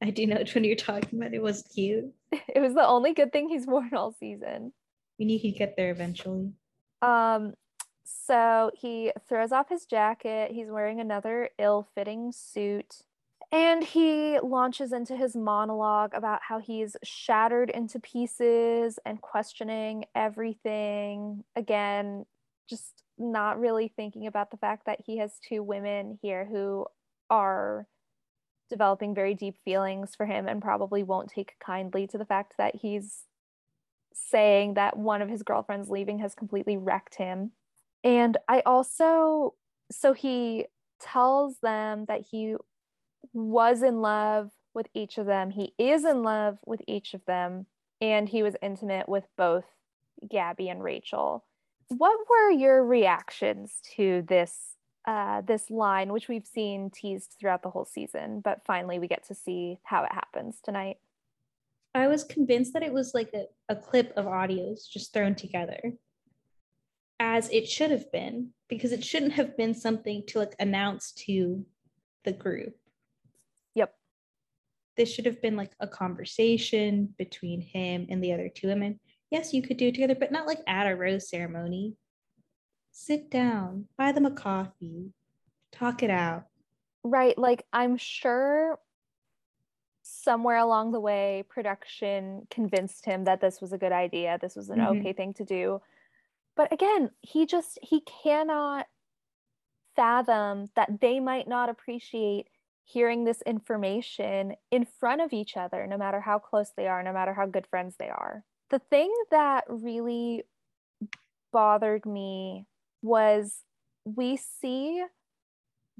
I 0.00 0.10
do 0.10 0.26
know 0.26 0.36
which 0.36 0.54
one 0.54 0.64
you're 0.64 0.74
talking 0.74 1.18
about. 1.18 1.34
It 1.34 1.42
was 1.42 1.62
cute. 1.62 2.12
it 2.32 2.60
was 2.60 2.74
the 2.74 2.86
only 2.86 3.12
good 3.14 3.32
thing 3.32 3.48
he's 3.48 3.66
worn 3.68 3.94
all 3.94 4.12
season. 4.18 4.72
We 5.18 5.26
knew 5.26 5.38
he'd 5.38 5.58
get 5.58 5.76
there 5.76 5.90
eventually. 5.90 6.52
Um, 7.02 7.54
so 8.04 8.70
he 8.74 9.12
throws 9.28 9.52
off 9.52 9.68
his 9.68 9.84
jacket. 9.84 10.50
He's 10.50 10.70
wearing 10.70 10.98
another 10.98 11.50
ill-fitting 11.58 12.32
suit. 12.32 13.02
And 13.52 13.84
he 13.84 14.40
launches 14.40 14.92
into 14.92 15.14
his 15.14 15.36
monologue 15.36 16.14
about 16.14 16.40
how 16.48 16.58
he's 16.58 16.96
shattered 17.04 17.68
into 17.68 18.00
pieces 18.00 18.98
and 19.04 19.20
questioning 19.20 20.06
everything. 20.14 21.44
Again, 21.54 22.24
just 22.68 23.02
not 23.18 23.60
really 23.60 23.92
thinking 23.94 24.26
about 24.26 24.50
the 24.50 24.56
fact 24.56 24.86
that 24.86 25.02
he 25.04 25.18
has 25.18 25.38
two 25.46 25.62
women 25.62 26.18
here 26.22 26.46
who 26.46 26.86
are 27.28 27.86
developing 28.70 29.14
very 29.14 29.34
deep 29.34 29.56
feelings 29.66 30.14
for 30.14 30.24
him 30.24 30.48
and 30.48 30.62
probably 30.62 31.02
won't 31.02 31.28
take 31.28 31.54
kindly 31.60 32.06
to 32.06 32.16
the 32.16 32.24
fact 32.24 32.54
that 32.56 32.76
he's 32.76 33.24
saying 34.14 34.74
that 34.74 34.96
one 34.96 35.20
of 35.20 35.28
his 35.28 35.42
girlfriends 35.42 35.90
leaving 35.90 36.20
has 36.20 36.34
completely 36.34 36.78
wrecked 36.78 37.16
him. 37.16 37.52
And 38.02 38.38
I 38.48 38.60
also, 38.64 39.54
so 39.90 40.14
he 40.14 40.66
tells 41.00 41.58
them 41.58 42.06
that 42.08 42.22
he 42.30 42.56
was 43.32 43.82
in 43.82 44.00
love 44.00 44.50
with 44.74 44.86
each 44.94 45.18
of 45.18 45.26
them. 45.26 45.50
He 45.50 45.74
is 45.78 46.04
in 46.04 46.22
love 46.22 46.58
with 46.66 46.80
each 46.86 47.14
of 47.14 47.24
them. 47.26 47.66
And 48.00 48.28
he 48.28 48.42
was 48.42 48.56
intimate 48.60 49.08
with 49.08 49.24
both 49.36 49.64
Gabby 50.28 50.68
and 50.68 50.82
Rachel. 50.82 51.44
What 51.88 52.18
were 52.28 52.50
your 52.50 52.84
reactions 52.84 53.74
to 53.96 54.24
this 54.26 54.56
uh, 55.04 55.40
this 55.40 55.68
line, 55.68 56.12
which 56.12 56.28
we've 56.28 56.46
seen 56.46 56.88
teased 56.88 57.34
throughout 57.38 57.62
the 57.62 57.70
whole 57.70 57.84
season, 57.84 58.40
but 58.40 58.60
finally 58.64 59.00
we 59.00 59.08
get 59.08 59.26
to 59.26 59.34
see 59.34 59.78
how 59.82 60.04
it 60.04 60.12
happens 60.12 60.60
tonight? 60.62 60.98
I 61.92 62.06
was 62.06 62.22
convinced 62.22 62.72
that 62.74 62.84
it 62.84 62.92
was 62.92 63.12
like 63.12 63.30
a, 63.34 63.46
a 63.68 63.74
clip 63.74 64.12
of 64.16 64.26
audios 64.26 64.88
just 64.88 65.12
thrown 65.12 65.34
together, 65.34 65.80
as 67.18 67.50
it 67.50 67.68
should 67.68 67.90
have 67.90 68.12
been, 68.12 68.50
because 68.68 68.92
it 68.92 69.04
shouldn't 69.04 69.32
have 69.32 69.56
been 69.56 69.74
something 69.74 70.22
to 70.28 70.38
like 70.38 70.54
announce 70.60 71.10
to 71.26 71.66
the 72.24 72.32
group 72.32 72.76
this 74.96 75.12
should 75.12 75.26
have 75.26 75.40
been 75.40 75.56
like 75.56 75.72
a 75.80 75.86
conversation 75.86 77.14
between 77.18 77.60
him 77.60 78.06
and 78.10 78.22
the 78.22 78.32
other 78.32 78.48
two 78.48 78.68
women. 78.68 79.00
Yes, 79.30 79.54
you 79.54 79.62
could 79.62 79.78
do 79.78 79.88
it 79.88 79.94
together, 79.94 80.16
but 80.18 80.32
not 80.32 80.46
like 80.46 80.60
at 80.66 80.86
a 80.86 80.94
rose 80.94 81.30
ceremony. 81.30 81.94
Sit 82.90 83.30
down, 83.30 83.86
buy 83.96 84.12
them 84.12 84.26
a 84.26 84.30
coffee, 84.30 85.12
talk 85.72 86.02
it 86.02 86.10
out. 86.10 86.44
Right. 87.02 87.36
Like, 87.38 87.64
I'm 87.72 87.96
sure 87.96 88.78
somewhere 90.02 90.58
along 90.58 90.92
the 90.92 91.00
way, 91.00 91.44
production 91.48 92.46
convinced 92.50 93.04
him 93.04 93.24
that 93.24 93.40
this 93.40 93.60
was 93.60 93.72
a 93.72 93.78
good 93.78 93.92
idea, 93.92 94.38
this 94.40 94.56
was 94.56 94.68
an 94.68 94.78
mm-hmm. 94.78 94.98
okay 94.98 95.12
thing 95.12 95.32
to 95.34 95.44
do. 95.44 95.80
But 96.54 96.72
again, 96.72 97.10
he 97.22 97.46
just, 97.46 97.78
he 97.82 98.00
cannot 98.00 98.86
fathom 99.96 100.66
that 100.76 101.00
they 101.00 101.20
might 101.20 101.48
not 101.48 101.68
appreciate 101.68 102.48
hearing 102.84 103.24
this 103.24 103.42
information 103.42 104.54
in 104.70 104.84
front 104.84 105.20
of 105.20 105.32
each 105.32 105.56
other, 105.56 105.86
no 105.86 105.96
matter 105.96 106.20
how 106.20 106.38
close 106.38 106.72
they 106.76 106.88
are, 106.88 107.02
no 107.02 107.12
matter 107.12 107.34
how 107.34 107.46
good 107.46 107.66
friends 107.66 107.96
they 107.98 108.08
are. 108.08 108.44
The 108.70 108.80
thing 108.90 109.12
that 109.30 109.64
really 109.68 110.44
bothered 111.52 112.06
me 112.06 112.66
was 113.02 113.64
we 114.04 114.36
see 114.36 115.04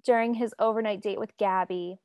during 0.05 0.35
his 0.35 0.55
overnight 0.59 1.03
date 1.03 1.21
with 1.21 1.37
Gabby 1.37 1.99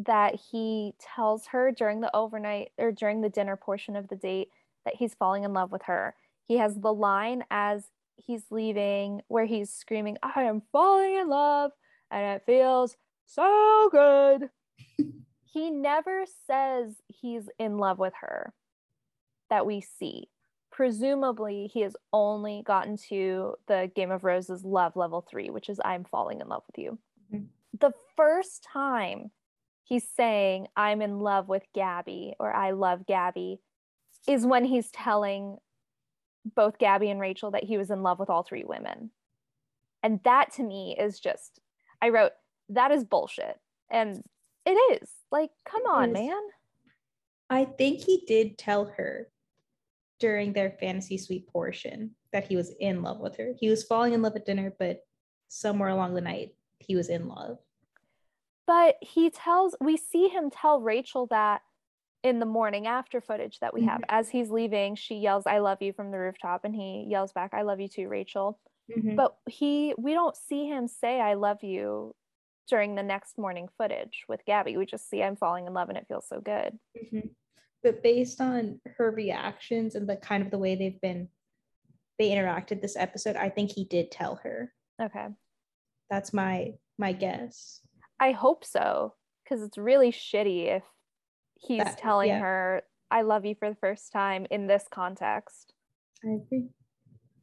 that 0.00 0.34
he 0.50 0.94
tells 1.00 1.46
her 1.46 1.72
during 1.72 2.00
the 2.00 2.14
overnight 2.14 2.70
or 2.78 2.92
during 2.92 3.20
the 3.20 3.28
dinner 3.28 3.56
portion 3.56 3.96
of 3.96 4.08
the 4.08 4.16
date 4.16 4.48
that 4.84 4.96
he's 4.96 5.14
falling 5.14 5.44
in 5.44 5.52
love 5.52 5.72
with 5.72 5.82
her. 5.82 6.14
He 6.46 6.58
has 6.58 6.76
the 6.76 6.92
line 6.92 7.44
as 7.50 7.88
he's 8.16 8.44
leaving 8.50 9.22
where 9.28 9.44
he's 9.44 9.72
screaming, 9.72 10.18
I 10.22 10.42
am 10.42 10.62
falling 10.72 11.16
in 11.16 11.28
love 11.28 11.72
and 12.10 12.24
it 12.24 12.42
feels 12.46 12.96
so 13.28 13.88
good. 13.90 14.50
he 15.44 15.70
never 15.70 16.24
says 16.46 16.94
he's 17.08 17.48
in 17.58 17.78
love 17.78 17.98
with 17.98 18.14
her 18.20 18.52
that 19.50 19.66
we 19.66 19.80
see. 19.80 20.28
Presumably, 20.70 21.68
he 21.72 21.80
has 21.80 21.96
only 22.12 22.62
gotten 22.64 22.96
to 23.08 23.54
the 23.66 23.90
Game 23.94 24.10
of 24.10 24.24
Roses 24.24 24.64
love 24.64 24.96
level 24.96 25.26
three, 25.28 25.50
which 25.50 25.68
is 25.68 25.80
I'm 25.84 26.04
falling 26.04 26.40
in 26.40 26.48
love 26.48 26.62
with 26.66 26.78
you. 26.78 26.98
Mm-hmm. 27.32 27.44
The 27.80 27.92
first 28.16 28.62
time 28.62 29.30
he's 29.82 30.06
saying, 30.16 30.68
I'm 30.76 31.02
in 31.02 31.20
love 31.20 31.48
with 31.48 31.64
Gabby 31.74 32.34
or 32.38 32.52
I 32.52 32.72
love 32.72 33.06
Gabby, 33.06 33.60
is 34.28 34.46
when 34.46 34.64
he's 34.64 34.90
telling 34.90 35.56
both 36.54 36.78
Gabby 36.78 37.10
and 37.10 37.20
Rachel 37.20 37.50
that 37.52 37.64
he 37.64 37.78
was 37.78 37.90
in 37.90 38.02
love 38.02 38.18
with 38.18 38.30
all 38.30 38.42
three 38.42 38.64
women. 38.64 39.10
And 40.02 40.20
that 40.24 40.52
to 40.54 40.62
me 40.62 40.96
is 40.98 41.18
just, 41.18 41.60
I 42.00 42.10
wrote, 42.10 42.32
that 42.70 42.90
is 42.90 43.04
bullshit. 43.04 43.58
And 43.90 44.22
it 44.66 45.00
is. 45.02 45.08
Like, 45.30 45.50
come 45.64 45.82
on, 45.88 46.12
man. 46.12 46.40
I 47.50 47.64
think 47.64 48.00
he 48.00 48.24
did 48.26 48.58
tell 48.58 48.86
her 48.96 49.28
during 50.20 50.52
their 50.52 50.76
fantasy 50.80 51.16
suite 51.16 51.48
portion 51.48 52.10
that 52.32 52.46
he 52.46 52.56
was 52.56 52.72
in 52.80 53.02
love 53.02 53.20
with 53.20 53.36
her. 53.36 53.54
He 53.58 53.70
was 53.70 53.84
falling 53.84 54.12
in 54.12 54.20
love 54.20 54.36
at 54.36 54.44
dinner, 54.44 54.72
but 54.78 55.06
somewhere 55.48 55.88
along 55.88 56.14
the 56.14 56.20
night, 56.20 56.54
he 56.78 56.96
was 56.96 57.08
in 57.08 57.28
love. 57.28 57.58
But 58.66 58.96
he 59.00 59.30
tells, 59.30 59.74
we 59.80 59.96
see 59.96 60.28
him 60.28 60.50
tell 60.50 60.80
Rachel 60.80 61.26
that 61.28 61.62
in 62.22 62.38
the 62.38 62.46
morning 62.46 62.86
after 62.86 63.20
footage 63.20 63.60
that 63.60 63.72
we 63.72 63.84
have. 63.86 64.00
Mm-hmm. 64.00 64.16
As 64.16 64.28
he's 64.28 64.50
leaving, 64.50 64.94
she 64.94 65.14
yells, 65.14 65.46
I 65.46 65.58
love 65.58 65.80
you 65.80 65.94
from 65.94 66.10
the 66.10 66.18
rooftop, 66.18 66.64
and 66.64 66.74
he 66.74 67.06
yells 67.08 67.32
back, 67.32 67.54
I 67.54 67.62
love 67.62 67.80
you 67.80 67.88
too, 67.88 68.08
Rachel. 68.08 68.58
Mm-hmm. 68.94 69.14
But 69.14 69.36
he, 69.48 69.94
we 69.96 70.12
don't 70.12 70.36
see 70.36 70.66
him 70.66 70.88
say, 70.88 71.20
I 71.20 71.34
love 71.34 71.62
you 71.62 72.14
during 72.68 72.94
the 72.94 73.02
next 73.02 73.38
morning 73.38 73.68
footage 73.76 74.24
with 74.28 74.44
Gabby. 74.46 74.76
We 74.76 74.86
just 74.86 75.08
see 75.08 75.22
I'm 75.22 75.36
falling 75.36 75.66
in 75.66 75.74
love 75.74 75.88
and 75.88 75.98
it 75.98 76.06
feels 76.08 76.28
so 76.28 76.40
good. 76.40 76.78
Mm-hmm. 76.96 77.28
But 77.82 78.02
based 78.02 78.40
on 78.40 78.80
her 78.96 79.10
reactions 79.10 79.94
and 79.94 80.08
the 80.08 80.16
kind 80.16 80.42
of 80.42 80.50
the 80.50 80.58
way 80.58 80.74
they've 80.74 81.00
been, 81.00 81.28
they 82.18 82.30
interacted 82.30 82.82
this 82.82 82.96
episode, 82.96 83.36
I 83.36 83.48
think 83.48 83.70
he 83.70 83.84
did 83.84 84.10
tell 84.10 84.40
her. 84.42 84.72
Okay. 85.00 85.26
That's 86.10 86.32
my 86.32 86.72
my 86.98 87.12
guess. 87.12 87.80
I 88.18 88.32
hope 88.32 88.64
so 88.64 89.14
because 89.44 89.62
it's 89.62 89.78
really 89.78 90.10
shitty 90.10 90.76
if 90.76 90.82
he's 91.54 91.84
that, 91.84 91.98
telling 91.98 92.28
yeah. 92.28 92.40
her 92.40 92.82
I 93.10 93.22
love 93.22 93.46
you 93.46 93.54
for 93.54 93.70
the 93.70 93.76
first 93.76 94.12
time 94.12 94.46
in 94.50 94.66
this 94.66 94.84
context. 94.90 95.72
I 96.24 96.32
agree. 96.32 96.68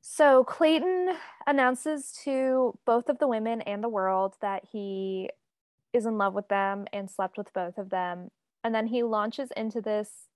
So 0.08 0.44
Clayton 0.44 1.18
announces 1.48 2.12
to 2.26 2.78
both 2.86 3.10
of 3.10 3.18
the 3.18 3.28
women 3.28 3.62
and 3.62 3.84
the 3.84 3.90
world 3.90 4.36
that 4.40 4.64
he 4.72 5.32
is 5.94 6.06
in 6.06 6.20
love 6.20 6.36
with 6.36 6.48
them 6.48 6.86
and 6.94 7.10
slept 7.10 7.40
with 7.40 7.52
both 7.54 7.80
of 7.80 7.90
them. 7.90 8.30
And 8.64 8.74
then 8.74 8.86
he 8.86 9.02
launches 9.02 9.50
into 9.58 9.82
this 9.82 10.30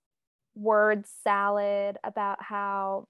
word 0.55 1.05
salad 1.23 1.97
about 2.03 2.41
how 2.41 3.08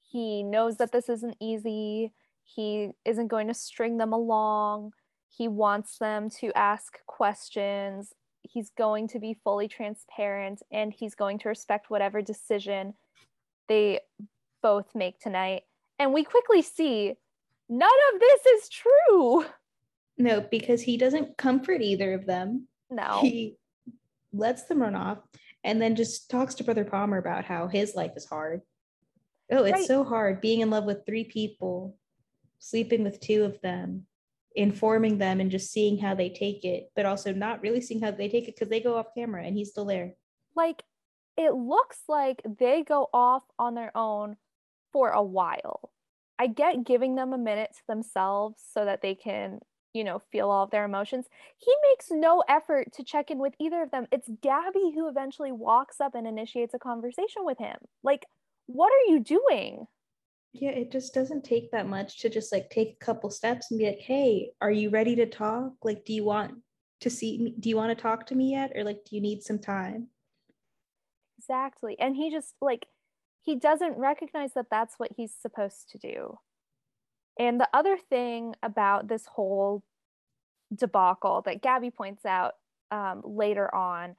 he 0.00 0.42
knows 0.42 0.78
that 0.78 0.90
this 0.90 1.10
isn't 1.10 1.36
easy. 1.38 2.14
He 2.44 2.92
isn't 3.04 3.28
going 3.28 3.48
to 3.48 3.54
string 3.54 3.98
them 3.98 4.14
along. 4.14 4.92
He 5.28 5.48
wants 5.48 5.98
them 5.98 6.30
to 6.40 6.50
ask 6.56 7.04
questions. 7.06 8.14
He's 8.40 8.70
going 8.70 9.06
to 9.08 9.18
be 9.18 9.36
fully 9.44 9.68
transparent 9.68 10.62
and 10.72 10.94
he's 10.94 11.14
going 11.14 11.38
to 11.40 11.50
respect 11.50 11.90
whatever 11.90 12.22
decision 12.22 12.94
they 13.68 14.00
both 14.62 14.94
make 14.94 15.20
tonight. 15.20 15.62
And 15.98 16.12
we 16.12 16.24
quickly 16.24 16.62
see 16.62 17.14
none 17.68 17.90
of 18.12 18.20
this 18.20 18.46
is 18.46 18.68
true. 18.68 19.44
No, 20.18 20.40
because 20.40 20.82
he 20.82 20.96
doesn't 20.96 21.36
comfort 21.36 21.82
either 21.82 22.14
of 22.14 22.26
them. 22.26 22.68
No. 22.90 23.20
He 23.20 23.56
lets 24.32 24.64
them 24.64 24.80
run 24.80 24.94
off 24.94 25.18
and 25.64 25.80
then 25.80 25.96
just 25.96 26.30
talks 26.30 26.54
to 26.56 26.64
Brother 26.64 26.84
Palmer 26.84 27.18
about 27.18 27.44
how 27.44 27.68
his 27.68 27.94
life 27.94 28.12
is 28.16 28.26
hard. 28.26 28.62
Oh, 29.50 29.64
it's 29.64 29.80
right. 29.80 29.86
so 29.86 30.04
hard 30.04 30.40
being 30.40 30.60
in 30.60 30.70
love 30.70 30.84
with 30.84 31.04
three 31.06 31.24
people, 31.24 31.96
sleeping 32.58 33.04
with 33.04 33.20
two 33.20 33.44
of 33.44 33.60
them, 33.60 34.06
informing 34.54 35.18
them 35.18 35.40
and 35.40 35.50
just 35.50 35.70
seeing 35.70 35.98
how 35.98 36.14
they 36.14 36.30
take 36.30 36.64
it, 36.64 36.90
but 36.96 37.06
also 37.06 37.32
not 37.32 37.62
really 37.62 37.80
seeing 37.80 38.00
how 38.00 38.10
they 38.10 38.28
take 38.28 38.48
it 38.48 38.54
because 38.54 38.68
they 38.68 38.80
go 38.80 38.96
off 38.96 39.14
camera 39.14 39.44
and 39.44 39.56
he's 39.56 39.70
still 39.70 39.84
there. 39.84 40.14
Like 40.54 40.82
it 41.36 41.54
looks 41.54 42.00
like 42.08 42.42
they 42.58 42.82
go 42.82 43.08
off 43.12 43.42
on 43.58 43.74
their 43.74 43.96
own 43.96 44.36
for 44.92 45.10
a 45.10 45.22
while. 45.22 45.90
I 46.38 46.46
get 46.48 46.84
giving 46.84 47.14
them 47.14 47.32
a 47.32 47.38
minute 47.38 47.70
to 47.74 47.82
themselves 47.88 48.62
so 48.72 48.84
that 48.84 49.02
they 49.02 49.14
can, 49.14 49.60
you 49.92 50.04
know, 50.04 50.20
feel 50.30 50.50
all 50.50 50.64
of 50.64 50.70
their 50.70 50.84
emotions. 50.84 51.26
He 51.58 51.72
makes 51.90 52.10
no 52.10 52.42
effort 52.48 52.92
to 52.94 53.04
check 53.04 53.30
in 53.30 53.38
with 53.38 53.54
either 53.60 53.82
of 53.82 53.90
them. 53.90 54.06
It's 54.10 54.28
Gabby 54.42 54.92
who 54.94 55.08
eventually 55.08 55.52
walks 55.52 56.00
up 56.00 56.14
and 56.14 56.26
initiates 56.26 56.74
a 56.74 56.78
conversation 56.78 57.44
with 57.44 57.58
him. 57.58 57.76
Like, 58.02 58.26
what 58.66 58.92
are 58.92 59.12
you 59.12 59.20
doing? 59.20 59.86
yeah 60.52 60.70
it 60.70 60.92
just 60.92 61.14
doesn't 61.14 61.44
take 61.44 61.70
that 61.70 61.88
much 61.88 62.20
to 62.20 62.28
just 62.28 62.52
like 62.52 62.68
take 62.70 62.96
a 63.00 63.04
couple 63.04 63.30
steps 63.30 63.70
and 63.70 63.78
be 63.78 63.86
like 63.86 63.98
hey 63.98 64.50
are 64.60 64.70
you 64.70 64.90
ready 64.90 65.16
to 65.16 65.26
talk 65.26 65.72
like 65.82 66.04
do 66.04 66.12
you 66.12 66.24
want 66.24 66.52
to 67.00 67.10
see 67.10 67.38
me 67.38 67.54
do 67.58 67.68
you 67.68 67.76
want 67.76 67.96
to 67.96 68.00
talk 68.00 68.26
to 68.26 68.34
me 68.34 68.52
yet 68.52 68.72
or 68.74 68.84
like 68.84 68.98
do 69.04 69.16
you 69.16 69.22
need 69.22 69.42
some 69.42 69.58
time 69.58 70.08
exactly 71.38 71.98
and 71.98 72.14
he 72.14 72.30
just 72.30 72.54
like 72.60 72.86
he 73.42 73.56
doesn't 73.56 73.98
recognize 73.98 74.54
that 74.54 74.70
that's 74.70 74.94
what 74.98 75.12
he's 75.16 75.34
supposed 75.34 75.90
to 75.90 75.98
do. 75.98 76.38
And 77.38 77.60
the 77.60 77.68
other 77.72 77.96
thing 77.96 78.54
about 78.62 79.08
this 79.08 79.26
whole 79.26 79.82
debacle 80.74 81.42
that 81.42 81.62
gabby 81.62 81.90
points 81.90 82.24
out 82.24 82.54
um, 82.90 83.22
later 83.24 83.72
on 83.74 84.16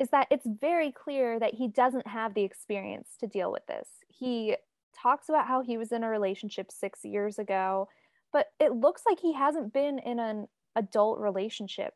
is 0.00 0.08
that 0.10 0.26
it's 0.30 0.46
very 0.46 0.90
clear 0.90 1.38
that 1.38 1.54
he 1.54 1.68
doesn't 1.68 2.06
have 2.06 2.34
the 2.34 2.42
experience 2.42 3.10
to 3.20 3.26
deal 3.26 3.52
with 3.52 3.66
this. 3.66 3.88
He 4.08 4.56
talks 5.00 5.28
about 5.28 5.46
how 5.46 5.62
he 5.62 5.76
was 5.76 5.92
in 5.92 6.02
a 6.02 6.08
relationship 6.08 6.70
six 6.70 7.04
years 7.04 7.38
ago, 7.38 7.88
but 8.32 8.46
it 8.58 8.72
looks 8.72 9.02
like 9.06 9.20
he 9.20 9.34
hasn't 9.34 9.72
been 9.72 9.98
in 9.98 10.18
an 10.18 10.48
adult 10.74 11.20
relationship 11.20 11.94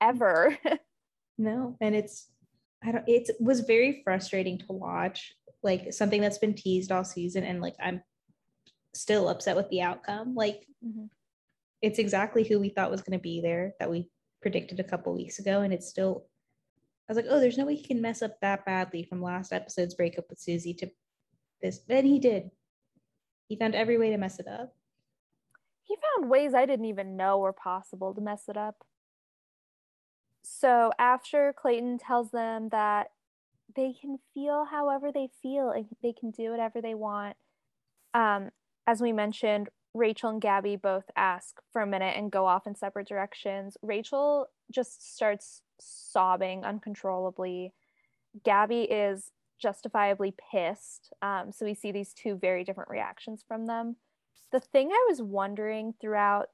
ever. 0.00 0.56
no, 1.38 1.76
and 1.80 1.94
it's 1.94 2.28
I 2.84 2.92
don't 2.92 3.04
it 3.06 3.30
was 3.38 3.60
very 3.60 4.00
frustrating 4.02 4.58
to 4.58 4.72
watch, 4.72 5.32
like 5.62 5.92
something 5.92 6.20
that's 6.20 6.38
been 6.38 6.54
teased 6.54 6.92
all 6.92 7.04
season 7.04 7.44
and 7.44 7.60
like 7.60 7.76
I'm 7.82 8.02
still 8.94 9.28
upset 9.28 9.56
with 9.56 9.68
the 9.70 9.82
outcome. 9.82 10.34
Like 10.34 10.66
mm-hmm. 10.84 11.06
it's 11.80 11.98
exactly 11.98 12.44
who 12.44 12.58
we 12.58 12.68
thought 12.68 12.90
was 12.90 13.02
going 13.02 13.18
to 13.18 13.22
be 13.22 13.40
there 13.40 13.74
that 13.78 13.90
we 13.90 14.10
predicted 14.40 14.80
a 14.80 14.84
couple 14.84 15.14
weeks 15.14 15.38
ago 15.38 15.60
and 15.60 15.72
it's 15.72 15.88
still 15.88 16.26
I 17.08 17.12
was 17.12 17.16
like, 17.16 17.26
oh, 17.28 17.40
there's 17.40 17.58
no 17.58 17.66
way 17.66 17.74
he 17.74 17.84
can 17.84 18.00
mess 18.00 18.22
up 18.22 18.40
that 18.40 18.64
badly 18.64 19.02
from 19.02 19.20
last 19.20 19.52
episode's 19.52 19.94
breakup 19.94 20.24
with 20.30 20.38
Susie 20.38 20.74
to 20.74 20.90
this. 21.60 21.80
Then 21.88 22.06
he 22.06 22.18
did. 22.18 22.50
He 23.48 23.56
found 23.56 23.74
every 23.74 23.98
way 23.98 24.10
to 24.10 24.16
mess 24.16 24.38
it 24.38 24.46
up. 24.46 24.74
He 25.82 25.96
found 25.96 26.30
ways 26.30 26.54
I 26.54 26.64
didn't 26.64 26.86
even 26.86 27.16
know 27.16 27.38
were 27.38 27.52
possible 27.52 28.14
to 28.14 28.20
mess 28.20 28.44
it 28.48 28.56
up. 28.56 28.76
So 30.42 30.92
after 30.98 31.52
Clayton 31.52 31.98
tells 31.98 32.30
them 32.30 32.68
that 32.70 33.08
they 33.74 33.94
can 33.98 34.18
feel 34.34 34.64
however 34.64 35.10
they 35.12 35.28
feel 35.42 35.70
and 35.70 35.86
they 36.02 36.12
can 36.12 36.30
do 36.30 36.50
whatever 36.50 36.80
they 36.80 36.94
want, 36.94 37.36
um, 38.14 38.50
as 38.86 39.00
we 39.00 39.12
mentioned, 39.12 39.68
Rachel 39.94 40.30
and 40.30 40.40
Gabby 40.40 40.76
both 40.76 41.04
ask 41.16 41.60
for 41.72 41.82
a 41.82 41.86
minute 41.86 42.14
and 42.16 42.32
go 42.32 42.46
off 42.46 42.66
in 42.66 42.74
separate 42.74 43.06
directions. 43.06 43.76
Rachel 43.82 44.46
just 44.70 45.14
starts 45.14 45.62
sobbing 45.78 46.64
uncontrollably. 46.64 47.74
Gabby 48.42 48.82
is 48.82 49.30
justifiably 49.60 50.34
pissed. 50.50 51.12
Um, 51.20 51.52
so 51.52 51.64
we 51.66 51.74
see 51.74 51.92
these 51.92 52.14
two 52.14 52.36
very 52.36 52.64
different 52.64 52.90
reactions 52.90 53.44
from 53.46 53.66
them. 53.66 53.96
The 54.50 54.60
thing 54.60 54.90
I 54.90 55.06
was 55.08 55.22
wondering 55.22 55.94
throughout 56.00 56.48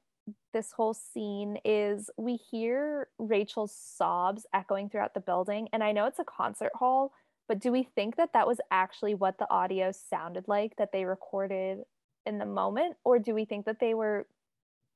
this 0.53 0.71
whole 0.71 0.93
scene 0.93 1.57
is 1.63 2.09
we 2.17 2.35
hear 2.35 3.07
Rachel's 3.17 3.75
sobs 3.75 4.45
echoing 4.53 4.89
throughout 4.89 5.13
the 5.13 5.19
building. 5.19 5.67
And 5.73 5.83
I 5.83 5.91
know 5.91 6.05
it's 6.05 6.19
a 6.19 6.23
concert 6.23 6.71
hall, 6.75 7.11
but 7.47 7.59
do 7.59 7.71
we 7.71 7.83
think 7.83 8.15
that 8.17 8.33
that 8.33 8.47
was 8.47 8.59
actually 8.71 9.15
what 9.15 9.37
the 9.37 9.49
audio 9.49 9.91
sounded 9.91 10.47
like 10.47 10.75
that 10.77 10.91
they 10.91 11.05
recorded 11.05 11.79
in 12.25 12.37
the 12.37 12.45
moment? 12.45 12.95
Or 13.03 13.19
do 13.19 13.33
we 13.33 13.45
think 13.45 13.65
that 13.65 13.79
they 13.79 13.93
were 13.93 14.27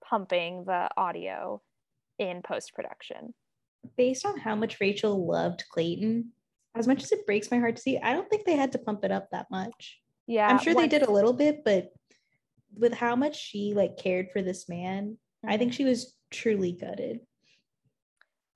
pumping 0.03 0.65
the 0.65 0.89
audio 0.97 1.61
in 2.19 2.41
post 2.41 2.73
production? 2.73 3.33
Based 3.97 4.25
on 4.25 4.37
how 4.39 4.55
much 4.55 4.79
Rachel 4.79 5.27
loved 5.27 5.63
Clayton, 5.71 6.31
as 6.75 6.87
much 6.87 7.03
as 7.03 7.11
it 7.11 7.25
breaks 7.25 7.51
my 7.51 7.59
heart 7.59 7.75
to 7.75 7.81
see, 7.81 7.97
I 7.97 8.13
don't 8.13 8.29
think 8.29 8.45
they 8.45 8.55
had 8.55 8.71
to 8.73 8.79
pump 8.79 9.03
it 9.03 9.11
up 9.11 9.29
that 9.31 9.47
much. 9.51 9.99
Yeah. 10.27 10.47
I'm 10.47 10.59
sure 10.59 10.73
they 10.73 10.87
did 10.87 11.03
a 11.03 11.11
little 11.11 11.33
bit, 11.33 11.63
but 11.65 11.91
with 12.75 12.93
how 12.93 13.15
much 13.15 13.39
she 13.39 13.73
like 13.75 13.97
cared 13.97 14.31
for 14.31 14.41
this 14.41 14.67
man. 14.67 15.17
I 15.45 15.58
think 15.58 15.71
mm-hmm. 15.71 15.77
she 15.77 15.86
was 15.86 16.13
truly 16.32 16.71
gutted. 16.71 17.21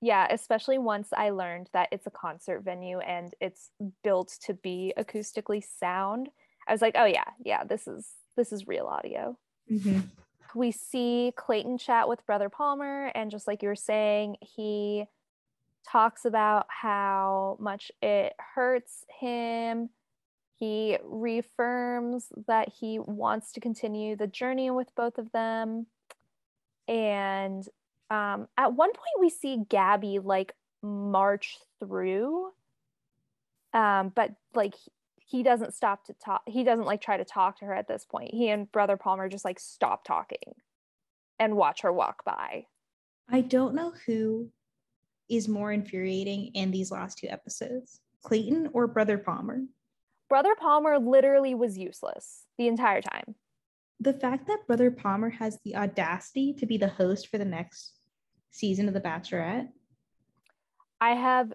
Yeah, 0.00 0.26
especially 0.30 0.78
once 0.78 1.08
I 1.12 1.30
learned 1.30 1.68
that 1.72 1.88
it's 1.90 2.06
a 2.06 2.10
concert 2.10 2.62
venue 2.62 2.98
and 3.00 3.34
it's 3.40 3.70
built 4.04 4.36
to 4.44 4.54
be 4.54 4.92
acoustically 4.96 5.62
sound. 5.80 6.28
I 6.68 6.72
was 6.72 6.82
like, 6.82 6.94
oh 6.96 7.04
yeah, 7.04 7.24
yeah, 7.44 7.64
this 7.64 7.88
is 7.88 8.06
this 8.36 8.52
is 8.52 8.68
real 8.68 8.86
audio. 8.86 9.36
Mm-hmm. 9.70 10.00
We 10.54 10.70
see 10.70 11.32
Clayton 11.36 11.78
chat 11.78 12.08
with 12.08 12.24
Brother 12.26 12.48
Palmer, 12.48 13.10
and 13.14 13.30
just 13.30 13.46
like 13.46 13.62
you 13.62 13.68
were 13.68 13.76
saying, 13.76 14.36
he 14.40 15.04
talks 15.90 16.24
about 16.24 16.66
how 16.68 17.56
much 17.60 17.90
it 18.00 18.34
hurts 18.54 19.04
him. 19.20 19.90
He 20.56 20.98
reaffirms 21.04 22.26
that 22.46 22.68
he 22.80 22.98
wants 22.98 23.52
to 23.52 23.60
continue 23.60 24.16
the 24.16 24.26
journey 24.26 24.70
with 24.70 24.94
both 24.96 25.18
of 25.18 25.30
them. 25.32 25.86
And 26.88 27.68
um, 28.10 28.48
at 28.56 28.72
one 28.72 28.90
point, 28.90 29.20
we 29.20 29.30
see 29.30 29.58
Gabby 29.68 30.18
like 30.18 30.52
march 30.82 31.58
through, 31.78 32.50
um, 33.74 34.10
but 34.14 34.32
like 34.54 34.74
he 35.16 35.42
doesn't 35.42 35.74
stop 35.74 36.06
to 36.06 36.14
talk. 36.14 36.42
He 36.46 36.64
doesn't 36.64 36.86
like 36.86 37.02
try 37.02 37.18
to 37.18 37.24
talk 37.24 37.58
to 37.58 37.66
her 37.66 37.74
at 37.74 37.86
this 37.86 38.06
point. 38.06 38.32
He 38.32 38.48
and 38.48 38.70
Brother 38.72 38.96
Palmer 38.96 39.28
just 39.28 39.44
like 39.44 39.60
stop 39.60 40.04
talking 40.04 40.54
and 41.38 41.56
watch 41.56 41.82
her 41.82 41.92
walk 41.92 42.24
by. 42.24 42.66
I 43.28 43.42
don't 43.42 43.74
know 43.74 43.92
who 44.06 44.48
is 45.28 45.46
more 45.46 45.70
infuriating 45.70 46.46
in 46.54 46.70
these 46.70 46.90
last 46.90 47.18
two 47.18 47.28
episodes 47.28 48.00
Clayton 48.22 48.70
or 48.72 48.86
Brother 48.86 49.18
Palmer. 49.18 49.60
Brother 50.28 50.54
Palmer 50.58 50.98
literally 50.98 51.54
was 51.54 51.78
useless 51.78 52.44
the 52.56 52.66
entire 52.66 53.02
time. 53.02 53.34
The 54.00 54.12
fact 54.12 54.46
that 54.46 54.66
Brother 54.66 54.90
Palmer 54.90 55.30
has 55.30 55.58
the 55.64 55.76
audacity 55.76 56.54
to 56.54 56.66
be 56.66 56.78
the 56.78 56.88
host 56.88 57.28
for 57.28 57.38
the 57.38 57.44
next 57.44 57.94
season 58.50 58.88
of 58.88 58.94
The 58.94 59.00
Bachelorette. 59.00 59.68
I 61.00 61.10
have 61.10 61.52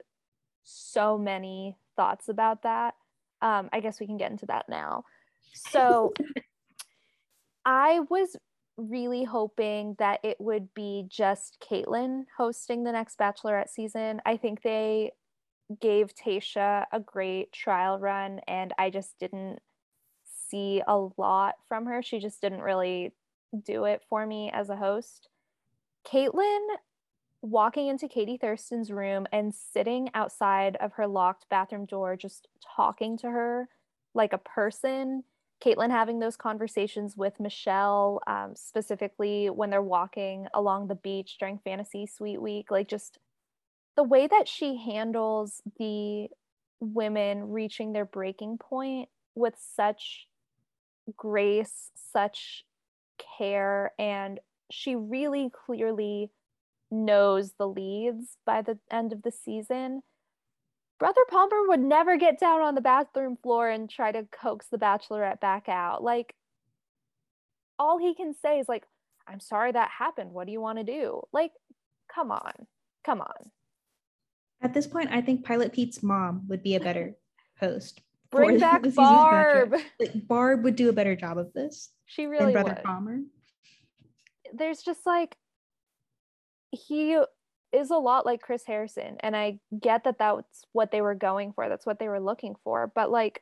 so 0.63 1.17
many 1.17 1.77
thoughts 1.95 2.29
about 2.29 2.63
that. 2.63 2.95
Um, 3.41 3.69
I 3.71 3.79
guess 3.79 3.99
we 3.99 4.08
can 4.08 4.17
get 4.17 4.32
into 4.32 4.45
that 4.47 4.65
now. 4.69 5.03
So 5.69 6.13
I 7.65 8.01
was 8.10 8.36
really 8.77 9.23
hoping 9.23 9.95
that 9.99 10.19
it 10.23 10.38
would 10.39 10.73
be 10.73 11.06
just 11.08 11.63
Kaitlyn 11.69 12.23
hosting 12.38 12.84
the 12.84 12.91
next 12.91 13.17
Bachelorette 13.17 13.69
season. 13.69 14.21
I 14.25 14.38
think 14.38 14.62
they 14.62 15.12
gave 15.79 16.13
Tayshia 16.15 16.86
a 16.91 16.99
great 16.99 17.51
trial 17.51 17.99
run, 17.99 18.39
and 18.47 18.73
I 18.77 18.89
just 18.89 19.17
didn't 19.19 19.60
see 20.49 20.82
a 20.88 20.97
lot 21.17 21.56
from 21.67 21.86
her. 21.86 22.01
She 22.01 22.19
just 22.19 22.41
didn't 22.41 22.62
really 22.62 23.12
do 23.65 23.86
it 23.86 24.01
for 24.10 24.25
me 24.25 24.51
as 24.53 24.69
a 24.69 24.75
host. 24.75 25.29
Kaitlyn 26.08 26.67
walking 27.41 27.88
into 27.88 28.08
Katie 28.08 28.38
Thurston's 28.38 28.91
room 28.91 29.27
and 29.32 29.53
sitting 29.53 30.10
outside 30.13 30.77
of 30.77 30.93
her 30.93 31.08
locked 31.08 31.45
bathroom 31.49 31.86
door, 31.86 32.15
just 32.15 32.47
talking 32.75 33.17
to 33.17 33.29
her 33.29 33.67
like 34.13 34.34
a 34.34 34.38
person. 34.38 35.23
Kaitlyn 35.63 35.91
having 35.91 36.19
those 36.19 36.36
conversations 36.36 37.15
with 37.15 37.39
Michelle, 37.39 38.21
um, 38.27 38.53
specifically 38.56 39.49
when 39.49 39.69
they're 39.69 39.82
walking 39.82 40.47
along 40.53 40.88
the 40.88 40.95
beach 40.95 41.38
during 41.39 41.60
Fantasy 41.60 42.06
Suite 42.06 42.41
Week, 42.41 42.69
like 42.71 42.88
just 42.88 43.17
the 43.95 44.03
way 44.03 44.27
that 44.27 44.47
she 44.47 44.77
handles 44.77 45.62
the 45.77 46.27
women 46.79 47.49
reaching 47.49 47.93
their 47.93 48.06
breaking 48.06 48.58
point 48.58 49.10
with 49.36 49.56
such 49.75 50.27
grace, 51.18 51.92
such 52.12 52.66
care, 53.38 53.92
and 54.00 54.39
she 54.72 54.96
really 54.96 55.50
clearly 55.66 56.32
knows 56.89 57.54
the 57.58 57.68
leads 57.68 58.38
by 58.46 58.62
the 58.62 58.78
end 58.92 59.13
of 59.13 59.24
the 59.24 59.32
season. 59.32 60.02
Brother 61.00 61.22
Palmer 61.30 61.68
would 61.68 61.80
never 61.80 62.18
get 62.18 62.39
down 62.39 62.62
on 62.62 62.76
the 62.76 62.82
bathroom 62.82 63.38
floor 63.42 63.70
and 63.70 63.89
try 63.89 64.12
to 64.12 64.28
coax 64.32 64.68
the 64.72 64.78
bachelorette 64.78 65.39
back 65.39 65.68
out. 65.68 66.04
Like, 66.04 66.36
all 67.78 67.98
he 67.98 68.16
can 68.16 68.34
say 68.34 68.60
is, 68.60 68.70
like, 68.70 68.86
I'm 69.28 69.39
sorry 69.39 69.72
that 69.72 69.89
happened. 69.89 70.32
What 70.32 70.46
do 70.46 70.54
you 70.54 70.62
want 70.62 70.78
to 70.78 70.84
do? 70.84 71.22
Like, 71.34 71.52
come 72.13 72.32
on. 72.32 72.54
Come 73.04 73.22
on. 73.22 73.52
At 74.62 74.74
this 74.74 74.88
point, 74.88 75.10
I 75.12 75.22
think 75.22 75.46
Pilot 75.46 75.74
Pete's 75.74 76.04
mom 76.04 76.44
would 76.48 76.63
be 76.63 76.76
a 76.76 76.80
better 76.80 77.16
host. 77.60 78.02
Bring 78.34 78.60
back 78.60 78.84
Barb. 78.93 79.76
Like, 80.00 80.28
Barb 80.28 80.63
would 80.63 80.76
do 80.76 80.89
a 80.89 80.93
better 80.93 81.15
job 81.15 81.38
of 81.38 81.54
this. 81.54 81.91
She 82.06 82.26
really 82.26 82.52
Brother 82.52 82.76
would. 82.76 82.84
Palmer. 82.84 83.19
There's 84.54 84.82
just 84.82 85.06
like 85.06 85.38
he 86.72 87.17
is 87.72 87.89
a 87.89 87.98
lot 87.98 88.26
like 88.26 88.41
Chris 88.41 88.63
Harrison. 88.65 89.17
And 89.19 89.36
I 89.36 89.60
get 89.80 90.04
that 90.04 90.19
that's 90.19 90.65
what 90.72 90.91
they 90.91 91.02
were 91.02 91.15
going 91.15 91.54
for, 91.54 91.69
that's 91.69 91.86
what 91.86 92.00
they 92.00 92.08
were 92.08 92.19
looking 92.19 92.56
for. 92.63 92.91
But 92.93 93.10
like, 93.12 93.41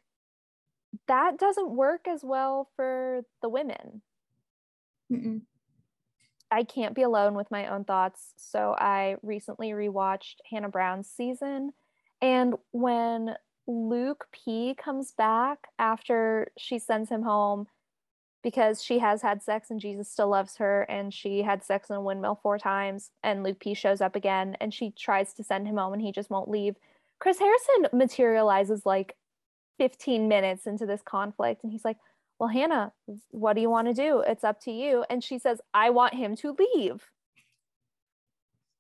that 1.08 1.38
doesn't 1.38 1.72
work 1.72 2.08
as 2.08 2.24
well 2.24 2.70
for 2.76 3.24
the 3.42 3.50
women. 3.50 4.02
Mm-mm. 5.12 5.42
I 6.50 6.64
can't 6.64 6.96
be 6.96 7.02
alone 7.02 7.34
with 7.34 7.50
my 7.50 7.68
own 7.68 7.86
thoughts. 7.86 8.34
So 8.36 8.76
I 8.78 9.16
recently 9.22 9.70
rewatched 9.70 10.36
Hannah 10.50 10.70
Brown's 10.70 11.10
season. 11.10 11.72
And 12.22 12.56
when 12.72 13.36
Luke 13.68 14.28
P 14.32 14.76
comes 14.76 15.12
back 15.12 15.68
after 15.78 16.52
she 16.58 16.80
sends 16.80 17.10
him 17.10 17.24
home 17.24 17.68
because 18.44 18.84
she 18.84 19.00
has 19.00 19.22
had 19.22 19.42
sex 19.42 19.70
and 19.70 19.80
Jesus 19.80 20.10
still 20.10 20.30
loves 20.30 20.58
her 20.58 20.82
and 20.84 21.14
she 21.14 21.44
had 21.44 21.64
sex 21.64 21.90
in 21.90 21.96
a 21.96 22.02
windmill 22.02 22.40
four 22.42 22.58
times 22.58 23.12
and 23.24 23.44
Luke 23.44 23.60
P 23.60 23.74
shows 23.74 24.02
up 24.02 24.16
again 24.16 24.58
and 24.60 24.74
she 24.74 24.92
tries 24.92 25.34
to 25.34 25.44
send 25.44 25.68
him 25.68 25.78
home 25.78 25.94
and 25.94 26.02
he 26.02 26.12
just 26.12 26.30
won't 26.30 26.50
leave. 26.50 26.76
Chris 27.20 27.40
Harrison 27.40 27.88
materializes 27.94 28.86
like 28.86 29.16
15 29.78 30.28
minutes 30.28 30.66
into 30.66 30.86
this 30.86 31.02
conflict 31.04 31.64
and 31.64 31.72
he's 31.72 31.86
like, 31.86 31.98
"Well, 32.40 32.50
Hannah, 32.50 32.94
what 33.30 33.54
do 33.54 33.62
you 33.62 33.70
want 33.70 33.88
to 33.88 33.94
do? 33.94 34.22
It's 34.22 34.44
up 34.44 34.60
to 34.62 34.72
you." 34.72 35.06
And 35.10 35.24
she 35.24 35.38
says, 35.38 35.62
"I 35.74 35.92
want 35.92 36.16
him 36.16 36.36
to 36.38 36.56
leave." 36.58 37.12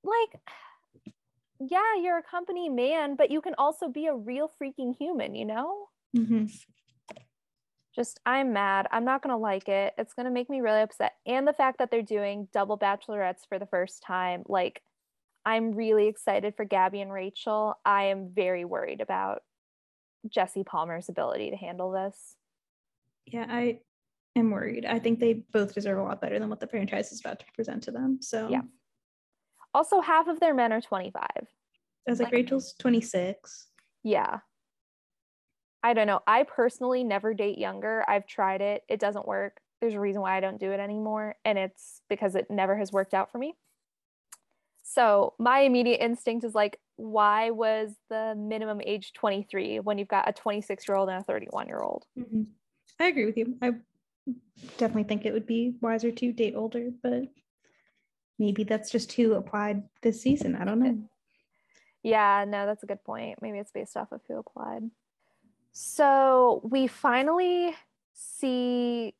Like 0.03 0.41
yeah, 1.69 1.95
you're 2.01 2.17
a 2.17 2.23
company 2.23 2.69
man, 2.69 3.15
but 3.15 3.31
you 3.31 3.41
can 3.41 3.53
also 3.57 3.89
be 3.89 4.07
a 4.07 4.15
real 4.15 4.51
freaking 4.61 4.95
human, 4.97 5.35
you 5.35 5.45
know? 5.45 5.87
Mm-hmm 6.17 6.45
just 7.95 8.19
I'm 8.25 8.53
mad. 8.53 8.87
I'm 8.91 9.05
not 9.05 9.21
going 9.21 9.33
to 9.33 9.37
like 9.37 9.67
it. 9.67 9.93
It's 9.97 10.13
going 10.13 10.25
to 10.25 10.31
make 10.31 10.49
me 10.49 10.61
really 10.61 10.81
upset. 10.81 11.13
And 11.25 11.47
the 11.47 11.53
fact 11.53 11.79
that 11.79 11.91
they're 11.91 12.01
doing 12.01 12.47
double 12.53 12.77
bachelorettes 12.77 13.47
for 13.47 13.59
the 13.59 13.65
first 13.65 14.01
time, 14.03 14.43
like 14.47 14.81
I'm 15.45 15.73
really 15.73 16.07
excited 16.07 16.55
for 16.55 16.65
Gabby 16.65 17.01
and 17.01 17.11
Rachel. 17.11 17.75
I 17.85 18.05
am 18.05 18.29
very 18.33 18.63
worried 18.63 19.01
about 19.01 19.41
Jesse 20.27 20.63
Palmer's 20.63 21.09
ability 21.09 21.49
to 21.49 21.57
handle 21.57 21.91
this. 21.91 22.35
Yeah, 23.25 23.45
I 23.49 23.79
am 24.35 24.51
worried. 24.51 24.85
I 24.85 24.99
think 24.99 25.19
they 25.19 25.33
both 25.51 25.73
deserve 25.73 25.97
a 25.97 26.03
lot 26.03 26.21
better 26.21 26.39
than 26.39 26.49
what 26.49 26.59
the 26.59 26.67
franchise 26.67 27.11
is 27.11 27.19
about 27.19 27.39
to 27.39 27.45
present 27.55 27.83
to 27.83 27.91
them. 27.91 28.19
So 28.21 28.47
Yeah. 28.49 28.61
Also, 29.73 30.01
half 30.01 30.27
of 30.27 30.39
their 30.39 30.53
men 30.53 30.73
are 30.73 30.81
25. 30.81 31.23
I 31.25 31.43
was 32.07 32.19
like, 32.19 32.27
like 32.27 32.33
Rachel's 32.33 32.73
26. 32.79 33.67
Yeah. 34.03 34.39
I 35.83 35.93
don't 35.93 36.07
know. 36.07 36.21
I 36.27 36.43
personally 36.43 37.03
never 37.03 37.33
date 37.33 37.57
younger. 37.57 38.03
I've 38.07 38.27
tried 38.27 38.61
it. 38.61 38.83
It 38.87 38.99
doesn't 38.99 39.27
work. 39.27 39.59
There's 39.79 39.93
a 39.93 39.99
reason 39.99 40.21
why 40.21 40.37
I 40.37 40.39
don't 40.39 40.59
do 40.59 40.71
it 40.71 40.79
anymore. 40.79 41.35
And 41.43 41.57
it's 41.57 42.01
because 42.09 42.35
it 42.35 42.51
never 42.51 42.77
has 42.77 42.91
worked 42.91 43.13
out 43.13 43.31
for 43.31 43.37
me. 43.37 43.55
So 44.83 45.33
my 45.39 45.59
immediate 45.59 46.03
instinct 46.03 46.43
is 46.43 46.53
like, 46.53 46.79
why 46.97 47.49
was 47.49 47.95
the 48.09 48.35
minimum 48.37 48.81
age 48.83 49.13
23 49.13 49.79
when 49.79 49.97
you've 49.97 50.07
got 50.07 50.29
a 50.29 50.33
26 50.33 50.87
year 50.87 50.97
old 50.97 51.09
and 51.09 51.21
a 51.21 51.23
31 51.23 51.67
year 51.67 51.79
old? 51.79 52.05
Mm-hmm. 52.19 52.43
I 52.99 53.07
agree 53.07 53.25
with 53.25 53.37
you. 53.37 53.55
I 53.61 53.71
definitely 54.77 55.05
think 55.05 55.25
it 55.25 55.33
would 55.33 55.47
be 55.47 55.75
wiser 55.81 56.11
to 56.11 56.33
date 56.33 56.53
older, 56.55 56.89
but 57.01 57.23
maybe 58.41 58.63
that's 58.63 58.89
just 58.89 59.13
who 59.13 59.35
applied 59.35 59.83
this 60.01 60.19
season. 60.19 60.55
I 60.55 60.65
don't 60.65 60.79
know. 60.79 60.97
Yeah, 62.01 62.43
no, 62.47 62.65
that's 62.65 62.81
a 62.81 62.87
good 62.87 63.03
point. 63.03 63.37
Maybe 63.39 63.59
it's 63.59 63.71
based 63.71 63.95
off 63.95 64.11
of 64.11 64.21
who 64.27 64.39
applied. 64.39 64.89
So 65.71 66.59
we 66.63 66.87
finally 66.87 67.75
see 68.13 69.13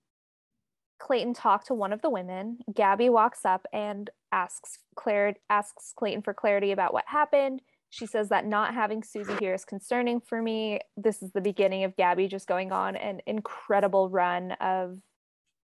Clayton 0.97 1.35
talk 1.35 1.65
to 1.65 1.75
one 1.75 1.93
of 1.93 2.01
the 2.01 2.09
women. 2.09 2.57
Gabby 2.73 3.09
walks 3.09 3.45
up 3.45 3.67
and 3.71 4.09
asks 4.31 4.79
Claire 4.95 5.35
asks 5.51 5.93
Clayton 5.95 6.23
for 6.23 6.33
clarity 6.33 6.71
about 6.71 6.91
what 6.91 7.05
happened. 7.07 7.61
She 7.91 8.07
says 8.07 8.29
that 8.29 8.47
not 8.47 8.73
having 8.73 9.03
Susie 9.03 9.35
here 9.39 9.53
is 9.53 9.65
concerning 9.65 10.19
for 10.19 10.41
me. 10.41 10.79
This 10.97 11.21
is 11.21 11.31
the 11.31 11.41
beginning 11.41 11.83
of 11.83 11.95
Gabby 11.95 12.27
just 12.27 12.47
going 12.47 12.71
on 12.71 12.95
an 12.95 13.21
incredible 13.27 14.09
run 14.09 14.53
of 14.53 14.99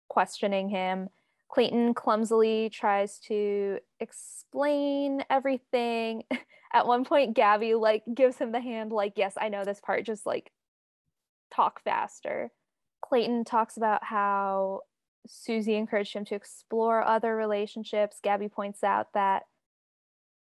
questioning 0.07 0.69
him. 0.69 1.09
Clayton 1.53 1.93
clumsily 1.93 2.71
tries 2.71 3.19
to 3.19 3.77
explain 3.99 5.23
everything. 5.29 6.23
At 6.73 6.87
one 6.87 7.05
point, 7.05 7.35
Gabby 7.35 7.75
like 7.75 8.01
gives 8.11 8.37
him 8.37 8.51
the 8.51 8.59
hand, 8.59 8.91
like, 8.91 9.13
yes, 9.17 9.35
I 9.39 9.49
know 9.49 9.63
this 9.63 9.79
part, 9.79 10.03
just 10.03 10.25
like 10.25 10.51
talk 11.53 11.83
faster. 11.83 12.49
Clayton 13.05 13.45
talks 13.45 13.77
about 13.77 14.03
how 14.03 14.81
Susie 15.27 15.75
encouraged 15.75 16.13
him 16.13 16.25
to 16.25 16.35
explore 16.35 17.05
other 17.05 17.35
relationships. 17.35 18.17
Gabby 18.23 18.49
points 18.49 18.83
out 18.83 19.13
that 19.13 19.43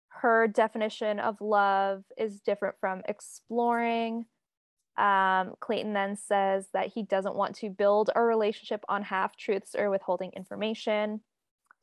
her 0.09 0.47
definition 0.47 1.19
of 1.19 1.41
love 1.41 2.03
is 2.19 2.39
different 2.39 2.75
from 2.79 3.01
exploring. 3.07 4.25
Um, 4.99 5.53
Clayton 5.61 5.93
then 5.93 6.17
says 6.17 6.67
that 6.73 6.87
he 6.87 7.03
doesn't 7.03 7.35
want 7.35 7.55
to 7.57 7.69
build 7.69 8.09
a 8.15 8.21
relationship 8.21 8.83
on 8.89 9.01
half 9.03 9.37
truths 9.37 9.73
or 9.77 9.89
withholding 9.89 10.31
information. 10.35 11.21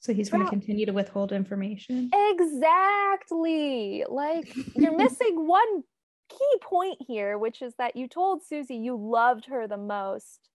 So 0.01 0.13
he's 0.13 0.29
going 0.29 0.45
to 0.45 0.51
continue 0.51 0.85
to 0.87 0.93
withhold 0.93 1.33
information. 1.33 2.11
Exactly. 2.15 4.05
Like 4.09 4.55
you're 4.75 4.97
missing 4.97 5.47
one 5.47 5.83
key 6.29 6.59
point 6.61 6.99
here, 7.07 7.39
which 7.39 7.63
is 7.63 7.75
that 7.79 7.97
you 7.97 8.07
told 8.07 8.45
Susie 8.45 8.77
you 8.77 8.97
loved 8.97 9.47
her 9.47 9.67
the 9.67 9.79
most, 9.79 10.51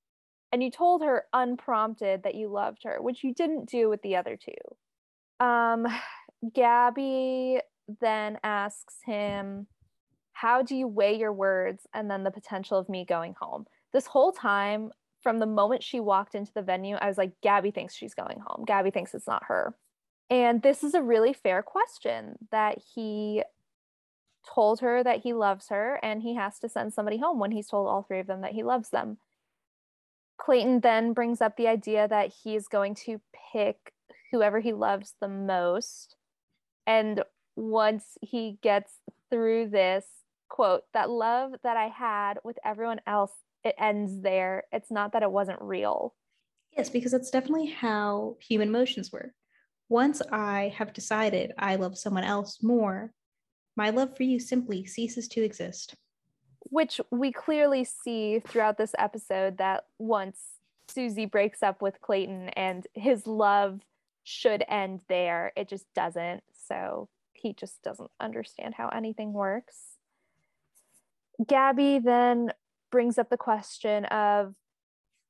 and 0.51 0.61
you 0.61 0.69
told 0.69 1.01
her 1.01 1.25
unprompted 1.33 2.23
that 2.23 2.35
you 2.35 2.49
loved 2.49 2.83
her, 2.83 3.01
which 3.01 3.23
you 3.23 3.33
didn't 3.33 3.69
do 3.69 3.89
with 3.89 4.01
the 4.03 4.15
other 4.15 4.37
two. 4.37 5.45
Um, 5.45 5.87
Gabby 6.53 7.59
then 7.99 8.39
asks 8.43 8.97
him, 9.05 9.67
How 10.33 10.61
do 10.61 10.75
you 10.75 10.87
weigh 10.87 11.17
your 11.17 11.33
words 11.33 11.87
and 11.93 12.09
then 12.09 12.23
the 12.23 12.31
potential 12.31 12.77
of 12.77 12.89
me 12.89 13.05
going 13.05 13.35
home? 13.39 13.65
This 13.93 14.07
whole 14.07 14.31
time, 14.31 14.91
from 15.21 15.39
the 15.39 15.45
moment 15.45 15.83
she 15.83 15.99
walked 15.99 16.35
into 16.35 16.51
the 16.53 16.61
venue, 16.61 16.95
I 16.95 17.07
was 17.07 17.17
like, 17.17 17.39
Gabby 17.41 17.71
thinks 17.71 17.93
she's 17.93 18.13
going 18.13 18.39
home. 18.45 18.65
Gabby 18.65 18.91
thinks 18.91 19.13
it's 19.13 19.27
not 19.27 19.43
her. 19.45 19.75
And 20.29 20.61
this 20.61 20.83
is 20.83 20.93
a 20.93 21.01
really 21.01 21.33
fair 21.33 21.61
question 21.61 22.37
that 22.51 22.77
he 22.95 23.43
told 24.47 24.79
her 24.79 25.03
that 25.03 25.21
he 25.21 25.33
loves 25.33 25.67
her 25.69 25.99
and 26.01 26.21
he 26.21 26.35
has 26.35 26.57
to 26.59 26.69
send 26.69 26.93
somebody 26.93 27.17
home 27.17 27.37
when 27.37 27.51
he's 27.51 27.67
told 27.67 27.87
all 27.87 28.01
three 28.01 28.19
of 28.19 28.27
them 28.27 28.41
that 28.41 28.53
he 28.53 28.63
loves 28.63 28.89
them. 28.89 29.17
Clayton 30.37 30.79
then 30.79 31.13
brings 31.13 31.41
up 31.41 31.55
the 31.55 31.67
idea 31.67 32.07
that 32.07 32.31
he's 32.43 32.67
going 32.67 32.95
to 32.95 33.21
pick 33.53 33.93
whoever 34.31 34.59
he 34.59 34.73
loves 34.73 35.13
the 35.19 35.27
most. 35.27 36.15
And 36.87 37.23
once 37.55 38.17
he 38.21 38.57
gets 38.63 38.93
through 39.29 39.69
this 39.69 40.05
quote, 40.51 40.83
that 40.93 41.09
love 41.09 41.53
that 41.63 41.77
I 41.77 41.87
had 41.87 42.37
with 42.43 42.59
everyone 42.63 42.99
else, 43.07 43.31
it 43.63 43.73
ends 43.79 44.21
there. 44.21 44.65
It's 44.71 44.91
not 44.91 45.13
that 45.13 45.23
it 45.23 45.31
wasn't 45.31 45.61
real. 45.61 46.13
Yes, 46.77 46.89
because 46.89 47.13
that's 47.13 47.31
definitely 47.31 47.67
how 47.67 48.35
human 48.39 48.67
emotions 48.67 49.11
work. 49.11 49.31
Once 49.89 50.21
I 50.31 50.73
have 50.77 50.93
decided 50.93 51.53
I 51.57 51.77
love 51.77 51.97
someone 51.97 52.25
else 52.25 52.61
more, 52.61 53.13
my 53.77 53.89
love 53.89 54.15
for 54.15 54.23
you 54.23 54.39
simply 54.39 54.85
ceases 54.85 55.27
to 55.29 55.43
exist. 55.43 55.95
Which 56.59 56.99
we 57.11 57.31
clearly 57.31 57.83
see 57.85 58.39
throughout 58.39 58.77
this 58.77 58.93
episode 58.97 59.57
that 59.57 59.85
once 59.99 60.37
Susie 60.87 61.25
breaks 61.25 61.63
up 61.63 61.81
with 61.81 62.01
Clayton 62.01 62.49
and 62.49 62.85
his 62.93 63.25
love 63.25 63.81
should 64.23 64.63
end 64.67 65.01
there, 65.07 65.53
it 65.55 65.69
just 65.69 65.85
doesn't. 65.95 66.43
So 66.67 67.09
he 67.33 67.53
just 67.53 67.81
doesn't 67.83 68.11
understand 68.19 68.75
how 68.75 68.89
anything 68.89 69.33
works. 69.33 69.90
Gabby 71.47 71.99
then 71.99 72.51
brings 72.91 73.17
up 73.17 73.29
the 73.29 73.37
question 73.37 74.05
of 74.05 74.53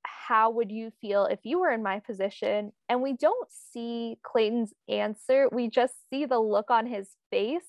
how 0.04 0.50
would 0.52 0.72
you 0.72 0.92
feel 1.02 1.26
if 1.26 1.40
you 1.44 1.60
were 1.60 1.72
in 1.72 1.84
my 1.84 2.00
position? 2.00 2.72
And 2.90 3.02
we 3.02 3.14
don't 3.14 3.50
see 3.72 4.18
Clayton's 4.24 4.74
answer, 4.88 5.48
we 5.52 5.70
just 5.70 5.94
see 6.10 6.26
the 6.26 6.40
look 6.40 6.72
on 6.72 6.86
his 6.86 7.10
face. 7.30 7.68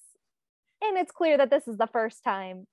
And 0.82 0.98
it's 0.98 1.12
clear 1.12 1.38
that 1.38 1.50
this 1.50 1.68
is 1.68 1.76
the 1.76 1.86
first 1.86 2.24
time 2.24 2.66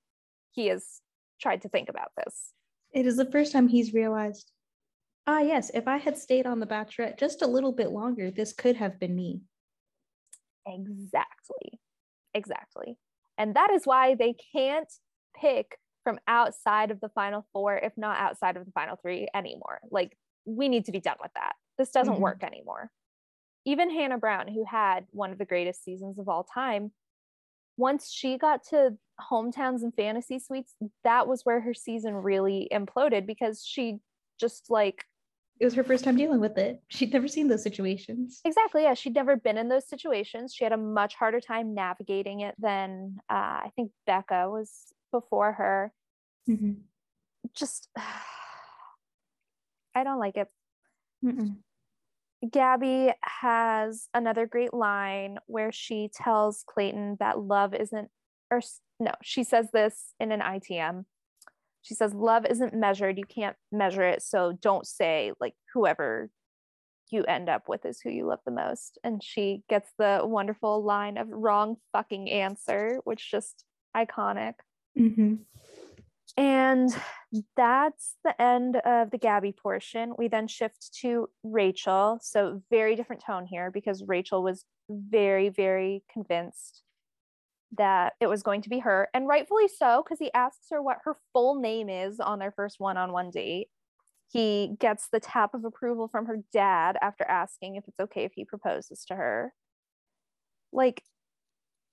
he 0.52 0.68
has 0.68 1.02
tried 1.42 1.62
to 1.64 1.70
think 1.70 1.90
about 1.90 2.12
this. 2.18 2.54
It 2.92 3.06
is 3.06 3.18
the 3.18 3.32
first 3.32 3.52
time 3.52 3.68
he's 3.68 3.94
realized, 3.94 4.52
ah, 5.28 5.40
yes, 5.40 5.70
if 5.74 5.88
I 5.88 5.98
had 5.98 6.18
stayed 6.18 6.48
on 6.48 6.60
The 6.60 6.66
Bachelorette 6.66 7.20
just 7.20 7.42
a 7.42 7.48
little 7.48 7.72
bit 7.72 7.92
longer, 7.92 8.32
this 8.32 8.54
could 8.54 8.76
have 8.78 9.00
been 9.00 9.16
me. 9.16 9.42
Exactly. 10.66 11.80
Exactly. 12.34 12.98
And 13.38 13.56
that 13.56 13.72
is 13.72 13.84
why 13.86 14.16
they 14.16 14.36
can't 14.54 14.92
pick 15.40 15.78
from 16.04 16.20
outside 16.28 16.92
of 16.92 17.00
the 17.02 17.10
final 17.10 17.46
four, 17.54 17.78
if 17.78 17.94
not 17.98 18.18
outside 18.18 18.58
of 18.58 18.66
the 18.66 18.72
final 18.72 18.96
three 18.96 19.28
anymore. 19.34 19.80
Like, 19.92 20.18
we 20.46 20.70
need 20.70 20.86
to 20.86 20.92
be 20.92 21.00
done 21.00 21.18
with 21.22 21.32
that. 21.36 21.54
This 21.78 21.92
doesn't 21.92 22.14
mm-hmm. 22.14 22.24
work 22.24 22.44
anymore. 22.44 22.90
Even 23.66 23.90
Hannah 23.90 24.18
Brown, 24.18 24.48
who 24.48 24.66
had 24.66 25.06
one 25.12 25.32
of 25.32 25.38
the 25.38 25.46
greatest 25.46 25.84
seasons 25.84 26.18
of 26.18 26.30
all 26.30 26.44
time, 26.44 26.92
once 27.78 28.12
she 28.12 28.38
got 28.38 28.64
to 28.70 28.98
hometowns 29.32 29.84
and 29.84 29.94
fantasy 29.96 30.40
suites, 30.40 30.76
that 31.04 31.28
was 31.28 31.42
where 31.44 31.62
her 31.62 31.74
season 31.74 32.14
really 32.14 32.68
imploded 32.72 33.26
because 33.26 33.64
she 33.66 34.00
just 34.40 34.70
like 34.70 35.06
it 35.60 35.66
was 35.66 35.74
her 35.74 35.84
first 35.84 36.06
time 36.06 36.16
dealing 36.16 36.40
with 36.40 36.58
it. 36.58 36.82
She'd 36.88 37.12
never 37.12 37.28
seen 37.28 37.50
those 37.50 37.64
situations. 37.64 38.40
Exactly. 38.46 38.84
Yeah. 38.84 38.94
She'd 38.94 39.14
never 39.14 39.36
been 39.36 39.58
in 39.58 39.68
those 39.68 39.88
situations. 39.88 40.54
She 40.54 40.64
had 40.64 40.72
a 40.72 40.78
much 40.78 41.16
harder 41.16 41.42
time 41.42 41.74
navigating 41.74 42.40
it 42.42 42.56
than 42.58 43.18
uh, 43.30 43.34
I 43.34 43.72
think 43.76 43.92
Becca 44.08 44.50
was 44.50 44.94
before 45.12 45.54
her. 45.54 45.94
Mm-hmm. 46.50 46.74
Just, 47.56 47.90
I 49.96 50.04
don't 50.04 50.20
like 50.20 50.38
it. 50.38 50.48
Mm-mm. 51.24 51.58
Gabby 52.50 53.12
has 53.22 54.08
another 54.14 54.46
great 54.46 54.74
line 54.74 55.40
where 55.48 55.72
she 55.74 56.10
tells 56.14 56.64
Clayton 56.66 57.18
that 57.20 57.40
love 57.40 57.74
isn't, 57.74 58.10
or 58.50 58.62
no, 59.00 59.12
she 59.22 59.44
says 59.44 59.68
this 59.74 60.14
in 60.20 60.32
an 60.32 60.40
ITM 60.40 61.04
she 61.82 61.94
says 61.94 62.14
love 62.14 62.46
isn't 62.46 62.74
measured 62.74 63.18
you 63.18 63.26
can't 63.26 63.56
measure 63.72 64.04
it 64.04 64.22
so 64.22 64.58
don't 64.62 64.86
say 64.86 65.32
like 65.40 65.54
whoever 65.74 66.30
you 67.12 67.24
end 67.24 67.50
up 67.50 67.68
with 67.68 67.86
is 67.86 68.00
who 68.02 68.10
you 68.10 68.28
love 68.28 68.40
the 68.46 68.52
most 68.52 69.00
and 69.04 69.24
she 69.24 69.64
gets 69.70 69.90
the 69.98 70.22
wonderful 70.24 70.84
line 70.84 71.18
of 71.18 71.28
wrong 71.30 71.78
fucking 71.92 72.30
answer 72.30 73.00
which 73.04 73.32
just 73.32 73.66
iconic 73.96 74.54
mm-hmm. 74.98 75.36
and 76.38 76.96
that's 77.56 78.16
the 78.24 78.42
end 78.42 78.78
of 78.78 79.12
the 79.12 79.18
gabby 79.18 79.52
portion 79.52 80.14
we 80.18 80.28
then 80.28 80.48
shift 80.48 80.94
to 80.94 81.30
rachel 81.44 82.20
so 82.22 82.62
very 82.70 82.96
different 82.96 83.24
tone 83.26 83.46
here 83.46 83.72
because 83.72 84.04
rachel 84.08 84.44
was 84.44 84.66
very 84.90 85.50
very 85.50 86.04
convinced 86.12 86.84
that 87.78 88.14
it 88.20 88.28
was 88.28 88.44
going 88.44 88.62
to 88.64 88.70
be 88.70 88.80
her, 88.80 89.10
and 89.14 89.28
rightfully 89.28 89.68
so, 89.68 90.04
because 90.04 90.20
he 90.20 90.34
asks 90.34 90.68
her 90.72 90.82
what 90.82 90.98
her 91.04 91.18
full 91.34 91.60
name 91.60 91.90
is 91.90 92.20
on 92.20 92.40
their 92.40 92.52
first 92.52 92.80
one 92.80 92.98
on 92.98 93.12
one 93.12 93.30
date. 93.30 93.68
He 94.32 94.76
gets 94.80 95.08
the 95.12 95.20
tap 95.20 95.54
of 95.54 95.66
approval 95.66 96.08
from 96.08 96.26
her 96.26 96.38
dad 96.54 96.98
after 97.02 97.24
asking 97.24 97.76
if 97.76 97.84
it's 97.88 98.00
okay 98.00 98.26
if 98.26 98.34
he 98.34 98.46
proposes 98.46 99.06
to 99.06 99.16
her. 99.16 99.54
Like, 100.72 101.04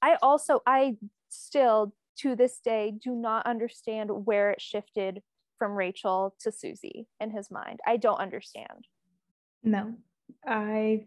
I 0.02 0.16
also, 0.22 0.60
I 0.66 0.96
still 1.28 1.94
to 2.18 2.36
this 2.36 2.60
day 2.60 2.92
do 3.02 3.14
not 3.14 3.46
understand 3.46 4.10
where 4.10 4.50
it 4.50 4.60
shifted 4.60 5.22
from 5.58 5.72
Rachel 5.72 6.34
to 6.40 6.52
Susie 6.52 7.06
in 7.20 7.30
his 7.30 7.50
mind. 7.50 7.80
I 7.86 7.96
don't 7.96 8.20
understand. 8.20 8.86
No, 9.62 9.94
I 10.46 11.06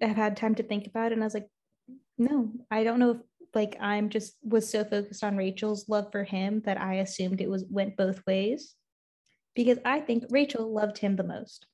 have 0.00 0.16
had 0.16 0.36
time 0.36 0.54
to 0.56 0.62
think 0.62 0.86
about 0.86 1.12
it 1.12 1.14
and 1.14 1.22
I 1.22 1.26
was 1.26 1.34
like, 1.34 1.48
no, 2.18 2.50
I 2.70 2.84
don't 2.84 2.98
know 2.98 3.12
if 3.12 3.18
like 3.54 3.76
I'm 3.80 4.08
just 4.08 4.34
was 4.42 4.68
so 4.68 4.84
focused 4.84 5.22
on 5.22 5.36
Rachel's 5.36 5.88
love 5.88 6.10
for 6.10 6.24
him 6.24 6.62
that 6.64 6.80
I 6.80 6.94
assumed 6.94 7.40
it 7.40 7.50
was 7.50 7.64
went 7.70 7.96
both 7.96 8.20
ways 8.26 8.74
because 9.54 9.78
I 9.84 10.00
think 10.00 10.24
Rachel 10.30 10.72
loved 10.72 10.98
him 10.98 11.16
the 11.16 11.22
most. 11.22 11.66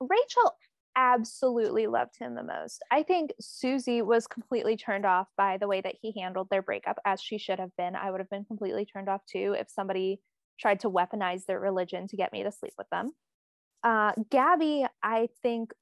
Rachel 0.00 0.56
absolutely 0.96 1.86
loved 1.86 2.16
him 2.18 2.34
the 2.34 2.42
most. 2.42 2.82
I 2.90 3.02
think 3.02 3.32
Susie 3.40 4.02
was 4.02 4.26
completely 4.26 4.76
turned 4.76 5.04
off 5.04 5.28
by 5.36 5.58
the 5.58 5.68
way 5.68 5.80
that 5.82 5.96
he 6.00 6.18
handled 6.18 6.48
their 6.50 6.62
breakup 6.62 6.98
as 7.04 7.20
she 7.20 7.38
should 7.38 7.58
have 7.58 7.76
been. 7.76 7.94
I 7.94 8.10
would 8.10 8.20
have 8.20 8.30
been 8.30 8.44
completely 8.44 8.86
turned 8.86 9.08
off 9.08 9.20
too 9.30 9.54
if 9.58 9.70
somebody 9.70 10.20
tried 10.58 10.80
to 10.80 10.90
weaponize 10.90 11.44
their 11.44 11.60
religion 11.60 12.08
to 12.08 12.16
get 12.16 12.32
me 12.32 12.42
to 12.42 12.50
sleep 12.50 12.72
with 12.78 12.88
them. 12.90 13.12
Uh, 13.84 14.12
Gabby, 14.30 14.86
I 15.02 15.28
think, 15.42 15.72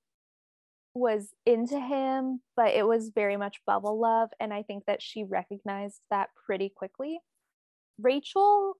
was 0.95 1.33
into 1.47 1.79
him, 1.79 2.41
but 2.57 2.75
it 2.75 2.87
was 2.87 3.11
very 3.15 3.37
much 3.37 3.61
bubble 3.67 3.99
love. 3.99 4.31
And 4.41 4.53
I 4.53 4.63
think 4.63 4.85
that 4.87 5.01
she 5.01 5.25
recognized 5.25 6.01
that 6.11 6.29
pretty 6.47 6.73
quickly. 6.75 7.19
Rachel 7.99 8.75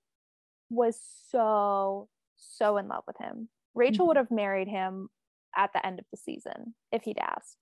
was 0.69 0.99
so, 1.31 2.09
so 2.37 2.77
in 2.77 2.89
love 2.89 3.05
with 3.07 3.17
him. 3.19 3.49
Rachel 3.75 4.03
mm-hmm. 4.03 4.09
would 4.09 4.17
have 4.17 4.31
married 4.31 4.69
him 4.69 5.09
at 5.57 5.73
the 5.73 5.85
end 5.85 5.99
of 5.99 6.05
the 6.11 6.17
season 6.17 6.75
if 6.93 7.03
he'd 7.03 7.19
asked. 7.19 7.59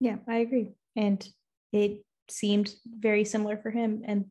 Yeah, 0.00 0.16
I 0.28 0.36
agree. 0.36 0.72
And 0.96 1.26
it 1.72 2.04
seemed 2.28 2.74
very 2.86 3.24
similar 3.24 3.56
for 3.56 3.70
him. 3.70 4.02
And 4.06 4.26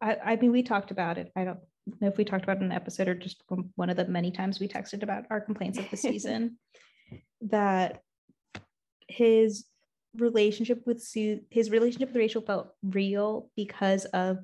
I, 0.00 0.16
I 0.24 0.36
mean, 0.36 0.52
we 0.52 0.62
talked 0.62 0.90
about 0.90 1.18
it. 1.18 1.32
I 1.36 1.44
don't 1.44 1.58
know 2.00 2.08
if 2.08 2.16
we 2.16 2.24
talked 2.24 2.44
about 2.44 2.58
it 2.58 2.60
in 2.60 2.66
an 2.66 2.72
episode 2.72 3.08
or 3.08 3.14
just 3.14 3.42
one 3.76 3.90
of 3.90 3.96
the 3.96 4.06
many 4.06 4.30
times 4.30 4.60
we 4.60 4.68
texted 4.68 5.02
about 5.02 5.24
our 5.30 5.40
complaints 5.40 5.78
of 5.78 5.90
the 5.90 5.96
season 6.08 6.58
that 7.42 8.00
his 9.08 9.66
relationship 10.16 10.82
with 10.86 11.02
Sue, 11.02 11.40
his 11.50 11.70
relationship 11.70 12.10
with 12.10 12.16
Rachel 12.16 12.42
felt 12.42 12.70
real 12.82 13.50
because 13.56 14.04
of 14.06 14.38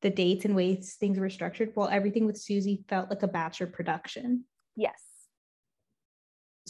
the 0.00 0.10
dates 0.10 0.44
and 0.44 0.56
ways 0.56 0.96
things 0.98 1.18
were 1.18 1.30
structured, 1.30 1.70
while 1.74 1.88
everything 1.88 2.26
with 2.26 2.36
Susie 2.36 2.84
felt 2.88 3.10
like 3.10 3.22
a 3.22 3.28
bachelor 3.28 3.68
production. 3.68 4.44
Yes. 4.76 5.00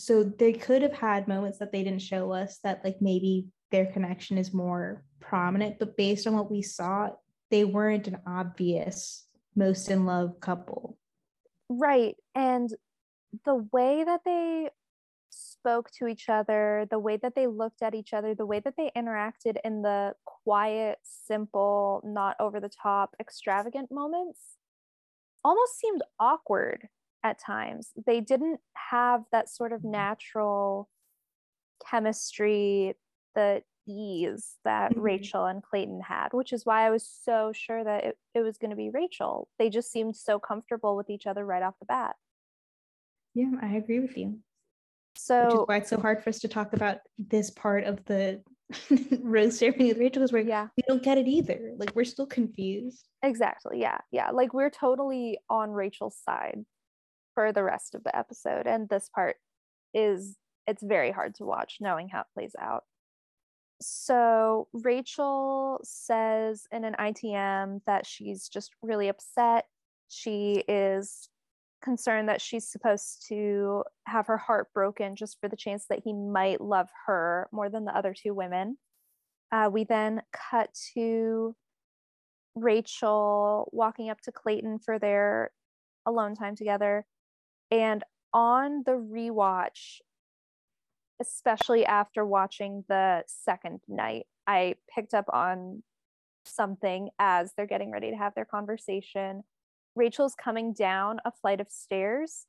So 0.03 0.25
they 0.25 0.53
could 0.53 0.83
have 0.83 0.95
had 0.95 1.29
moments 1.29 1.59
that 1.59 1.71
they 1.71 1.85
didn't 1.85 2.03
show 2.03 2.33
us 2.33 2.59
that 2.65 2.81
like 2.83 2.97
maybe 3.01 3.47
their 3.71 3.87
connection 3.87 4.37
is 4.37 4.53
more 4.53 5.05
prominent, 5.21 5.79
but 5.79 5.97
based 5.97 6.27
on 6.27 6.35
what 6.35 6.51
we 6.51 6.61
saw, 6.61 7.11
they 7.53 7.65
weren't 7.65 8.09
an 8.09 8.19
obvious 8.27 9.25
most 9.55 9.93
in 9.93 10.05
love 10.05 10.41
couple. 10.41 10.99
Right. 11.69 12.17
And 12.35 12.69
the 13.45 13.65
way 13.73 14.03
that 14.03 14.23
they 14.25 14.71
spoke 15.31 15.93
to 15.99 16.09
each 16.09 16.29
other, 16.29 16.85
the 16.91 16.99
way 16.99 17.17
that 17.19 17.37
they 17.37 17.47
looked 17.47 17.81
at 17.81 17.95
each 17.95 18.13
other, 18.13 18.35
the 18.35 18.45
way 18.45 18.59
that 18.59 18.75
they 18.77 18.91
interacted 18.97 19.59
in 19.63 19.83
the 19.83 20.15
quiet, 20.25 20.99
simple, 21.05 22.03
not 22.05 22.35
over 22.41 22.59
the 22.59 22.69
top, 22.83 23.15
extravagant 23.21 23.93
moments 23.93 24.41
almost 25.45 25.79
seemed 25.79 26.03
awkward 26.19 26.89
at 27.25 27.39
times. 27.39 27.91
They 28.07 28.21
didn't 28.21 28.61
have 28.75 29.23
that 29.33 29.49
sort 29.49 29.73
of 29.73 29.81
mm-hmm. 29.81 29.93
natural 29.93 30.89
chemistry, 31.89 32.95
the 33.35 33.63
ease 33.87 34.57
that 34.65 34.93
mm-hmm. 34.93 35.01
Rachel 35.01 35.47
and 35.47 35.63
Clayton 35.63 36.01
had, 36.01 36.29
which 36.33 36.53
is 36.53 36.65
why 36.65 36.87
I 36.87 36.91
was 36.91 37.09
so 37.25 37.53
sure 37.55 37.83
that 37.83 38.05
it, 38.05 38.19
it 38.35 38.41
was 38.41 38.59
going 38.59 38.71
to 38.71 38.77
be 38.77 38.91
Rachel. 38.91 39.49
They 39.59 39.71
just 39.71 39.91
seemed 39.91 40.17
so 40.17 40.39
comfortable 40.39 40.97
with 40.97 41.11
each 41.11 41.27
other 41.27 41.45
right 41.45 41.63
off 41.63 41.79
the 41.81 41.87
bat. 41.87 42.17
Yeah, 43.35 43.51
I 43.61 43.77
agree 43.77 44.01
with 44.01 44.17
you. 44.17 44.39
So 45.17 45.45
which 45.45 45.55
is 45.55 45.61
why 45.67 45.77
it's 45.77 45.91
so 45.91 46.01
hard 46.01 46.23
for 46.23 46.31
us 46.31 46.41
to 46.41 46.49
talk 46.49 46.73
about 46.73 46.99
this 47.19 47.51
part 47.51 47.85
of 47.85 48.05
the 48.07 48.43
rose 49.23 49.59
ceremony 49.59 49.89
with 49.89 49.99
Rachel 49.99 50.21
because 50.21 50.33
we're 50.33 50.41
yeah 50.41 50.69
we 50.77 50.83
don't 50.89 51.03
get 51.03 51.19
it 51.19 51.27
either. 51.27 51.73
Like 51.77 51.95
we're 51.95 52.05
still 52.05 52.27
confused. 52.27 53.09
Exactly. 53.23 53.81
Yeah. 53.81 53.99
Yeah. 54.11 54.31
Like 54.31 54.55
we're 54.55 54.71
totally 54.71 55.39
on 55.51 55.71
Rachel's 55.71 56.17
side 56.17 56.65
for 57.35 57.53
the 57.53 57.65
rest 57.65 57.95
of 57.95 58.05
the 58.05 58.17
episode. 58.17 58.67
And 58.67 58.89
this 58.89 59.09
part 59.15 59.37
is 59.95 60.37
it's 60.67 60.83
very 60.83 61.11
hard 61.11 61.35
to 61.37 61.45
watch 61.45 61.79
knowing 61.81 62.09
how 62.09 62.21
it 62.21 62.27
plays 62.35 62.55
out. 62.59 62.85
So 63.81 64.69
Rachel 64.73 65.81
says 65.83 66.67
in 66.71 66.85
an 66.85 66.95
ITM 66.99 67.81
that 67.87 68.07
she's 68.07 68.49
just 68.49 68.71
really 68.83 69.09
upset. 69.09 69.67
She 70.09 70.63
is 70.69 71.29
concerned 71.83 72.29
that 72.29 72.41
she's 72.41 72.69
supposed 72.69 73.27
to 73.29 73.83
have 74.07 74.29
her 74.29 74.39
heart 74.39 74.69
broken 74.73 75.17
just 75.17 75.39
for 75.41 75.49
the 75.49 75.57
chance 75.57 75.87
that 75.91 76.01
he 76.05 76.13
might 76.13 76.61
love 76.61 76.89
her 77.07 77.49
more 77.53 77.69
than 77.69 77.85
the 77.85 77.97
other 77.97 78.15
two 78.15 78.33
women. 78.33 78.79
Uh, 79.51 79.69
we 79.71 79.85
then 79.85 80.23
cut 80.33 80.71
to 80.95 81.55
Rachel 82.55 83.69
walking 83.73 84.11
up 84.11 84.21
to 84.23 84.33
Clayton 84.33 84.79
for 84.79 84.99
their 84.99 85.51
alone 86.07 86.35
time 86.35 86.57
together. 86.57 87.05
And 87.73 88.05
on 88.35 88.83
the 88.85 88.93
rewatch, 88.93 90.03
especially 91.21 91.87
after 91.87 92.25
watching 92.25 92.85
the 92.87 93.25
second 93.27 93.81
night, 93.89 94.27
I 94.47 94.75
picked 94.95 95.15
up 95.15 95.25
on 95.33 95.83
something 96.45 97.09
as 97.19 97.53
they're 97.57 97.67
getting 97.67 97.91
ready 97.91 98.11
to 98.11 98.17
have 98.17 98.35
their 98.35 98.45
conversation. 98.45 99.43
Rachel's 99.97 100.35
coming 100.35 100.75
down 100.75 101.21
a 101.25 101.33
flight 101.33 101.61
of 101.61 101.71
stairs 101.71 102.47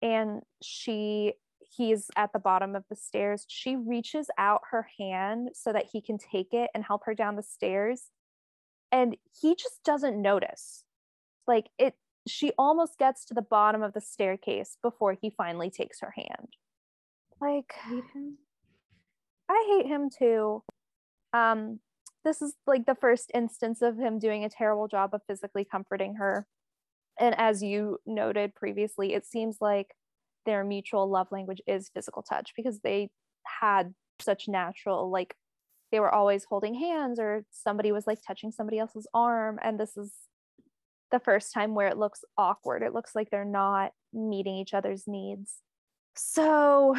and 0.00 0.40
she 0.62 1.34
he's 1.76 2.10
at 2.16 2.32
the 2.32 2.38
bottom 2.38 2.74
of 2.74 2.84
the 2.88 2.96
stairs. 2.96 3.44
She 3.48 3.76
reaches 3.76 4.28
out 4.38 4.62
her 4.70 4.88
hand 4.98 5.50
so 5.52 5.72
that 5.72 5.86
he 5.92 6.00
can 6.00 6.16
take 6.16 6.54
it 6.54 6.70
and 6.74 6.84
help 6.84 7.02
her 7.04 7.14
down 7.14 7.36
the 7.36 7.42
stairs. 7.42 8.10
And 8.90 9.16
he 9.38 9.54
just 9.54 9.82
doesn't 9.84 10.20
notice. 10.20 10.84
Like 11.46 11.66
it 11.78 11.94
she 12.26 12.52
almost 12.58 12.98
gets 12.98 13.24
to 13.26 13.34
the 13.34 13.42
bottom 13.42 13.82
of 13.82 13.92
the 13.92 14.00
staircase 14.00 14.76
before 14.82 15.16
he 15.20 15.30
finally 15.30 15.70
takes 15.70 16.00
her 16.00 16.12
hand. 16.14 16.48
Like 17.40 17.72
I 17.84 17.88
hate 17.88 18.04
him. 18.14 18.38
I 19.48 19.64
hate 19.68 19.86
him 19.86 20.10
too. 20.10 20.62
Um 21.32 21.80
this 22.24 22.42
is 22.42 22.54
like 22.66 22.86
the 22.86 22.96
first 22.96 23.30
instance 23.34 23.82
of 23.82 23.96
him 23.96 24.18
doing 24.18 24.44
a 24.44 24.48
terrible 24.48 24.88
job 24.88 25.10
of 25.14 25.20
physically 25.28 25.64
comforting 25.64 26.16
her 26.16 26.44
and 27.20 27.34
as 27.38 27.62
you 27.62 27.98
noted 28.04 28.52
previously 28.54 29.14
it 29.14 29.24
seems 29.24 29.58
like 29.60 29.94
their 30.44 30.64
mutual 30.64 31.08
love 31.08 31.28
language 31.30 31.62
is 31.68 31.90
physical 31.94 32.22
touch 32.22 32.52
because 32.56 32.80
they 32.80 33.10
had 33.60 33.94
such 34.20 34.48
natural 34.48 35.08
like 35.08 35.36
they 35.92 36.00
were 36.00 36.12
always 36.12 36.44
holding 36.44 36.74
hands 36.74 37.20
or 37.20 37.44
somebody 37.52 37.92
was 37.92 38.08
like 38.08 38.18
touching 38.26 38.50
somebody 38.50 38.78
else's 38.78 39.06
arm 39.14 39.58
and 39.62 39.78
this 39.78 39.96
is 39.96 40.12
the 41.10 41.20
first 41.20 41.52
time 41.52 41.74
where 41.74 41.88
it 41.88 41.98
looks 41.98 42.24
awkward 42.36 42.82
it 42.82 42.92
looks 42.92 43.14
like 43.14 43.30
they're 43.30 43.44
not 43.44 43.92
meeting 44.12 44.56
each 44.56 44.74
other's 44.74 45.04
needs 45.06 45.56
so 46.16 46.94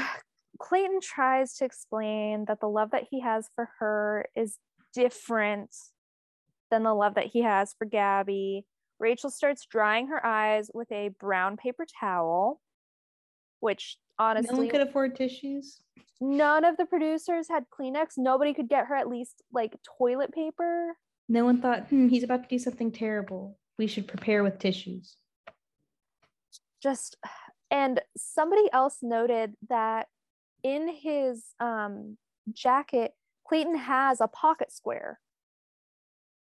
clayton 0.60 1.00
tries 1.02 1.54
to 1.56 1.66
explain 1.66 2.46
that 2.48 2.60
the 2.60 2.68
love 2.68 2.92
that 2.92 3.06
he 3.10 3.22
has 3.22 3.50
for 3.56 3.70
her 3.80 4.26
is 4.36 4.58
different 4.94 5.76
than 6.72 6.84
the 6.84 6.94
love 6.94 7.16
that 7.16 7.28
he 7.28 7.42
has 7.42 7.74
for 7.78 7.86
gabby 7.86 8.66
Rachel 9.00 9.30
starts 9.30 9.66
drying 9.66 10.08
her 10.08 10.26
eyes 10.26 10.72
with 10.74 10.92
a 10.92 11.10
brown 11.20 11.58
paper 11.58 11.86
towel, 12.00 12.62
which 13.60 13.98
honestly, 14.18 14.54
no 14.54 14.58
one 14.62 14.70
could 14.70 14.82
afford 14.82 15.16
tissues. 15.16 15.80
None 16.20 16.66
of 16.66 16.78
the 16.78 16.86
producers 16.86 17.48
had 17.48 17.66
Kleenex. 17.70 18.14
Nobody 18.18 18.54
could 18.54 18.68
get 18.68 18.88
her 18.88 18.96
at 18.96 19.08
least 19.08 19.44
like 19.54 19.78
toilet 20.00 20.34
paper. 20.34 20.94
No 21.30 21.46
one 21.46 21.62
thought, 21.62 21.88
hmm, 21.90 22.08
he's 22.08 22.24
about 22.24 22.44
to 22.44 22.50
do 22.50 22.58
something 22.58 22.92
terrible. 22.92 23.58
We 23.78 23.88
should 23.88 24.08
prepare 24.08 24.44
with 24.44 24.60
tissues. 24.60 25.18
Just, 26.82 27.18
and 27.70 28.02
somebody 28.18 28.70
else 28.72 29.00
noted 29.02 29.54
that 29.70 30.08
in 30.64 30.90
his 30.90 31.46
um, 31.60 32.18
jacket, 32.52 33.14
Clayton 33.48 33.78
has 33.78 34.22
a 34.22 34.28
pocket 34.28 34.72
square 34.72 35.20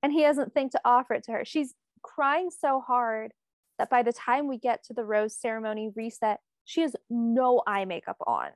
and 0.02 0.12
he 0.12 0.22
doesn't 0.22 0.54
think 0.54 0.72
to 0.72 0.80
offer 0.84 1.14
it 1.14 1.24
to 1.24 1.32
her. 1.32 1.44
She's 1.44 1.74
crying 2.02 2.50
so 2.50 2.80
hard 2.80 3.32
that 3.78 3.90
by 3.90 4.02
the 4.02 4.12
time 4.12 4.48
we 4.48 4.58
get 4.58 4.84
to 4.84 4.94
the 4.94 5.04
rose 5.04 5.36
ceremony 5.36 5.90
reset, 5.94 6.40
she 6.64 6.82
has 6.82 6.94
no 7.08 7.62
eye 7.66 7.84
makeup 7.84 8.16
on. 8.26 8.48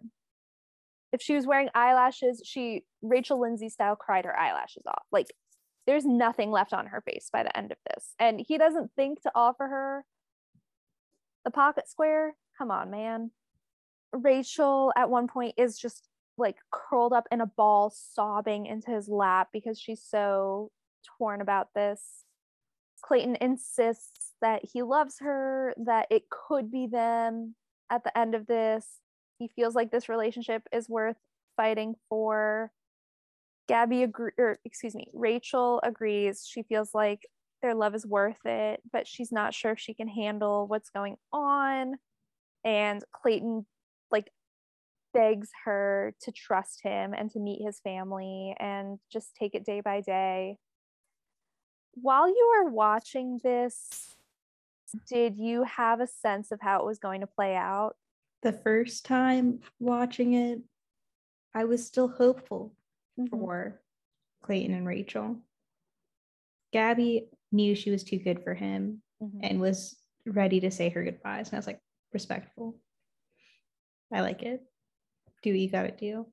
If 1.12 1.22
she 1.22 1.34
was 1.34 1.46
wearing 1.46 1.68
eyelashes, 1.74 2.42
she 2.44 2.84
Rachel 3.02 3.40
Lindsay 3.40 3.68
style 3.68 3.96
cried 3.96 4.24
her 4.24 4.38
eyelashes 4.38 4.82
off. 4.86 5.04
Like 5.12 5.32
there's 5.86 6.04
nothing 6.04 6.50
left 6.50 6.72
on 6.72 6.86
her 6.86 7.00
face 7.00 7.28
by 7.32 7.42
the 7.42 7.56
end 7.56 7.72
of 7.72 7.78
this. 7.90 8.14
And 8.18 8.40
he 8.40 8.58
doesn't 8.58 8.90
think 8.96 9.22
to 9.22 9.32
offer 9.34 9.66
her 9.66 10.04
the 11.44 11.50
pocket 11.50 11.88
square. 11.88 12.34
Come 12.56 12.70
on, 12.70 12.90
man. 12.90 13.30
Rachel 14.12 14.92
at 14.96 15.10
one 15.10 15.28
point 15.28 15.54
is 15.56 15.78
just 15.78 16.08
like 16.38 16.56
curled 16.70 17.12
up 17.12 17.26
in 17.30 17.40
a 17.40 17.46
ball, 17.46 17.90
sobbing 17.94 18.66
into 18.66 18.90
his 18.90 19.08
lap 19.08 19.48
because 19.52 19.78
she's 19.78 20.02
so 20.02 20.70
torn 21.18 21.40
about 21.40 21.68
this. 21.74 22.24
Clayton 23.02 23.36
insists 23.40 24.32
that 24.40 24.62
he 24.72 24.82
loves 24.82 25.16
her, 25.20 25.74
that 25.76 26.06
it 26.10 26.24
could 26.30 26.70
be 26.70 26.86
them 26.86 27.54
at 27.90 28.02
the 28.02 28.16
end 28.16 28.34
of 28.34 28.46
this. 28.46 28.86
He 29.38 29.48
feels 29.54 29.74
like 29.74 29.90
this 29.90 30.08
relationship 30.08 30.62
is 30.72 30.88
worth 30.88 31.18
fighting 31.56 31.94
for. 32.08 32.70
Gabby 33.68 34.02
agree 34.02 34.32
or 34.38 34.58
excuse 34.64 34.94
me, 34.94 35.08
Rachel 35.12 35.80
agrees. 35.82 36.46
She 36.46 36.62
feels 36.62 36.94
like 36.94 37.26
their 37.62 37.74
love 37.74 37.94
is 37.94 38.06
worth 38.06 38.44
it, 38.44 38.82
but 38.92 39.06
she's 39.06 39.32
not 39.32 39.54
sure 39.54 39.72
if 39.72 39.78
she 39.78 39.94
can 39.94 40.08
handle 40.08 40.66
what's 40.66 40.90
going 40.90 41.16
on. 41.32 41.94
And 42.64 43.02
Clayton 43.12 43.66
like 44.10 44.30
begs 45.12 45.50
her 45.64 46.14
to 46.22 46.32
trust 46.32 46.80
him 46.82 47.14
and 47.14 47.30
to 47.30 47.38
meet 47.38 47.64
his 47.64 47.80
family 47.80 48.54
and 48.58 48.98
just 49.12 49.34
take 49.34 49.54
it 49.54 49.64
day 49.64 49.80
by 49.80 50.00
day 50.00 50.58
while 51.94 52.28
you 52.28 52.52
were 52.56 52.70
watching 52.70 53.40
this, 53.42 54.16
did 55.08 55.36
you 55.36 55.64
have 55.64 56.00
a 56.00 56.06
sense 56.06 56.50
of 56.52 56.60
how 56.60 56.80
it 56.80 56.86
was 56.86 56.98
going 56.98 57.20
to 57.20 57.26
play 57.26 57.54
out? 57.54 57.96
The 58.42 58.52
first 58.52 59.04
time 59.04 59.60
watching 59.80 60.34
it, 60.34 60.60
I 61.54 61.64
was 61.64 61.86
still 61.86 62.08
hopeful 62.08 62.72
mm-hmm. 63.18 63.26
for 63.28 63.80
Clayton 64.42 64.74
and 64.74 64.86
Rachel. 64.86 65.36
Gabby 66.72 67.28
knew 67.52 67.74
she 67.74 67.90
was 67.90 68.04
too 68.04 68.18
good 68.18 68.42
for 68.42 68.54
him 68.54 69.02
mm-hmm. 69.22 69.38
and 69.42 69.60
was 69.60 69.96
ready 70.26 70.60
to 70.60 70.70
say 70.70 70.88
her 70.88 71.04
goodbyes. 71.04 71.48
And 71.48 71.54
I 71.54 71.58
was 71.58 71.66
like, 71.66 71.80
respectful. 72.12 72.76
I 74.12 74.20
like 74.20 74.42
it. 74.42 74.62
Do 75.42 75.50
what 75.50 75.58
you 75.58 75.68
gotta 75.68 75.90
do. 75.90 76.26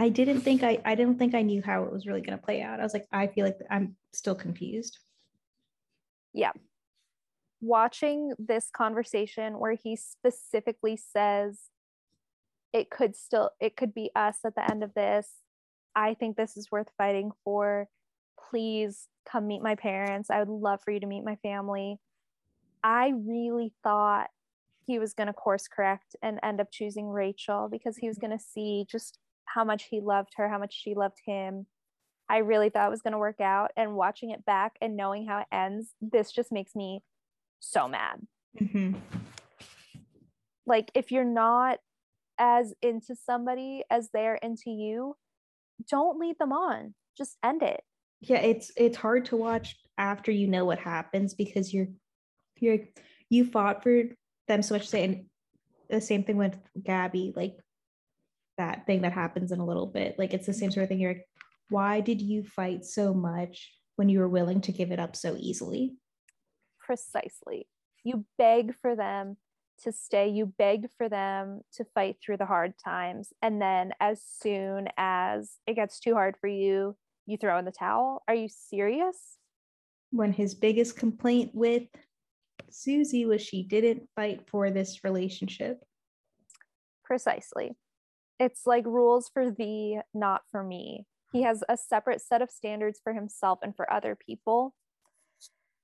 I 0.00 0.08
didn't 0.08 0.40
think 0.40 0.62
I 0.62 0.80
I 0.84 0.94
didn't 0.94 1.18
think 1.18 1.34
I 1.34 1.42
knew 1.42 1.60
how 1.62 1.84
it 1.84 1.92
was 1.92 2.06
really 2.06 2.22
going 2.22 2.38
to 2.38 2.42
play 2.42 2.62
out. 2.62 2.80
I 2.80 2.82
was 2.82 2.94
like, 2.94 3.06
I 3.12 3.26
feel 3.26 3.44
like 3.44 3.58
I'm 3.70 3.96
still 4.14 4.34
confused. 4.34 4.98
Yeah. 6.32 6.52
Watching 7.60 8.32
this 8.38 8.70
conversation 8.74 9.58
where 9.58 9.74
he 9.74 9.96
specifically 9.96 10.96
says 10.96 11.58
it 12.72 12.88
could 12.88 13.14
still 13.14 13.50
it 13.60 13.76
could 13.76 13.92
be 13.92 14.10
us 14.16 14.38
at 14.44 14.54
the 14.54 14.68
end 14.70 14.82
of 14.82 14.94
this. 14.94 15.28
I 15.94 16.14
think 16.14 16.36
this 16.36 16.56
is 16.56 16.70
worth 16.70 16.90
fighting 16.96 17.30
for. 17.44 17.88
Please 18.50 19.08
come 19.30 19.46
meet 19.46 19.62
my 19.62 19.74
parents. 19.74 20.30
I 20.30 20.38
would 20.38 20.48
love 20.48 20.80
for 20.84 20.90
you 20.90 21.00
to 21.00 21.06
meet 21.06 21.24
my 21.24 21.36
family. 21.36 21.98
I 22.82 23.12
really 23.16 23.72
thought 23.82 24.28
he 24.86 24.98
was 24.98 25.14
going 25.14 25.26
to 25.26 25.32
course 25.32 25.68
correct 25.68 26.16
and 26.22 26.40
end 26.42 26.60
up 26.60 26.70
choosing 26.72 27.08
Rachel 27.08 27.68
because 27.70 27.96
he 27.96 28.08
was 28.08 28.18
going 28.18 28.36
to 28.36 28.42
see 28.42 28.86
just 28.90 29.18
how 29.44 29.64
much 29.64 29.84
he 29.84 30.00
loved 30.00 30.30
her, 30.36 30.48
how 30.48 30.58
much 30.58 30.74
she 30.74 30.94
loved 30.94 31.18
him. 31.24 31.66
I 32.28 32.38
really 32.38 32.70
thought 32.70 32.86
it 32.86 32.90
was 32.90 33.02
going 33.02 33.12
to 33.12 33.18
work 33.18 33.40
out. 33.40 33.72
And 33.76 33.94
watching 33.94 34.30
it 34.30 34.44
back 34.44 34.76
and 34.80 34.96
knowing 34.96 35.26
how 35.26 35.40
it 35.40 35.46
ends, 35.52 35.94
this 36.00 36.32
just 36.32 36.52
makes 36.52 36.74
me 36.74 37.02
so 37.58 37.88
mad. 37.88 38.26
Mm-hmm. 38.60 38.94
Like, 40.66 40.90
if 40.94 41.10
you're 41.10 41.24
not 41.24 41.78
as 42.38 42.72
into 42.80 43.14
somebody 43.14 43.82
as 43.90 44.10
they're 44.12 44.36
into 44.36 44.70
you, 44.70 45.16
don't 45.88 46.18
lead 46.18 46.36
them 46.38 46.52
on. 46.52 46.94
Just 47.16 47.36
end 47.44 47.62
it. 47.62 47.82
Yeah, 48.20 48.38
it's 48.38 48.70
it's 48.76 48.96
hard 48.96 49.26
to 49.26 49.36
watch 49.36 49.76
after 49.96 50.30
you 50.30 50.46
know 50.46 50.64
what 50.64 50.78
happens 50.78 51.34
because 51.34 51.72
you're 51.72 51.88
you're 52.58 52.78
you 53.28 53.44
fought 53.44 53.82
for 53.82 54.04
them 54.48 54.62
so 54.62 54.74
much 54.74 54.88
say 54.88 55.04
and 55.04 55.24
the 55.88 56.00
same 56.00 56.24
thing 56.24 56.36
with 56.36 56.56
Gabby, 56.82 57.32
like 57.34 57.56
that 58.58 58.86
thing 58.86 59.02
that 59.02 59.12
happens 59.12 59.52
in 59.52 59.60
a 59.60 59.64
little 59.64 59.86
bit. 59.86 60.18
Like 60.18 60.32
it's 60.32 60.46
the 60.46 60.52
same 60.52 60.68
mm-hmm. 60.68 60.74
sort 60.74 60.82
of 60.84 60.88
thing. 60.88 61.00
You're 61.00 61.14
like, 61.14 61.26
why 61.68 62.00
did 62.00 62.20
you 62.20 62.44
fight 62.44 62.84
so 62.84 63.12
much 63.12 63.72
when 63.96 64.08
you 64.08 64.20
were 64.20 64.28
willing 64.28 64.60
to 64.62 64.72
give 64.72 64.92
it 64.92 65.00
up 65.00 65.16
so 65.16 65.36
easily? 65.38 65.94
Precisely. 66.78 67.66
You 68.04 68.24
beg 68.38 68.74
for 68.80 68.96
them 68.96 69.36
to 69.82 69.92
stay, 69.92 70.28
you 70.28 70.46
begged 70.46 70.92
for 70.96 71.08
them 71.08 71.60
to 71.74 71.84
fight 71.94 72.16
through 72.20 72.36
the 72.36 72.46
hard 72.46 72.74
times. 72.82 73.32
And 73.42 73.60
then 73.60 73.92
as 74.00 74.22
soon 74.22 74.88
as 74.96 75.52
it 75.66 75.74
gets 75.74 76.00
too 76.00 76.14
hard 76.14 76.36
for 76.40 76.48
you, 76.48 76.96
you 77.26 77.36
throw 77.36 77.58
in 77.58 77.64
the 77.64 77.72
towel. 77.72 78.22
Are 78.28 78.34
you 78.34 78.48
serious? 78.48 79.38
When 80.10 80.32
his 80.32 80.54
biggest 80.54 80.96
complaint 80.96 81.52
with 81.54 81.84
Susie 82.70 83.26
was 83.26 83.42
she 83.42 83.62
didn't 83.62 84.08
fight 84.16 84.42
for 84.50 84.70
this 84.70 85.04
relationship. 85.04 85.80
Precisely. 87.04 87.76
It's 88.38 88.66
like 88.66 88.86
rules 88.86 89.28
for 89.32 89.50
thee, 89.50 90.00
not 90.14 90.42
for 90.50 90.62
me. 90.62 91.06
He 91.32 91.42
has 91.42 91.62
a 91.68 91.76
separate 91.76 92.20
set 92.20 92.42
of 92.42 92.50
standards 92.50 93.00
for 93.02 93.12
himself 93.12 93.60
and 93.62 93.76
for 93.76 93.92
other 93.92 94.16
people. 94.16 94.74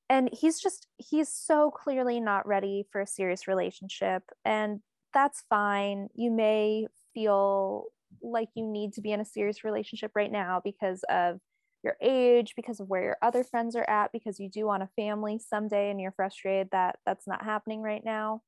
And 0.08 0.30
he's 0.32 0.60
just, 0.60 0.86
he's 0.98 1.28
so 1.28 1.70
clearly 1.70 2.20
not 2.20 2.46
ready 2.46 2.86
for 2.90 3.00
a 3.00 3.06
serious 3.06 3.48
relationship. 3.48 4.22
And 4.44 4.80
that's 5.12 5.44
fine. 5.48 6.08
You 6.14 6.30
may 6.30 6.86
feel 7.14 7.86
like 8.22 8.48
you 8.54 8.64
need 8.64 8.92
to 8.94 9.00
be 9.00 9.12
in 9.12 9.20
a 9.20 9.24
serious 9.24 9.64
relationship 9.64 10.12
right 10.14 10.30
now 10.30 10.60
because 10.62 11.02
of 11.08 11.40
your 11.82 11.96
age, 12.00 12.54
because 12.56 12.80
of 12.80 12.88
where 12.88 13.02
your 13.02 13.16
other 13.22 13.44
friends 13.44 13.76
are 13.76 13.88
at, 13.88 14.12
because 14.12 14.38
you 14.40 14.48
do 14.48 14.66
want 14.66 14.82
a 14.82 14.88
family 14.96 15.38
someday 15.38 15.90
and 15.90 16.00
you're 16.00 16.12
frustrated 16.12 16.68
that 16.72 16.96
that's 17.04 17.26
not 17.26 17.44
happening 17.44 17.82
right 17.82 18.04
now. 18.04 18.42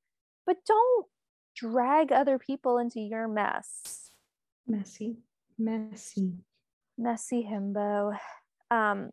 But 0.47 0.57
don't 0.67 1.07
drag 1.57 2.13
other 2.13 2.39
people 2.39 2.79
into 2.79 3.01
your 3.01 3.29
mess. 3.29 4.11
Messy, 4.67 5.19
messy, 5.59 6.35
messy 6.97 7.49
himbo. 7.51 8.17
Um, 8.71 9.11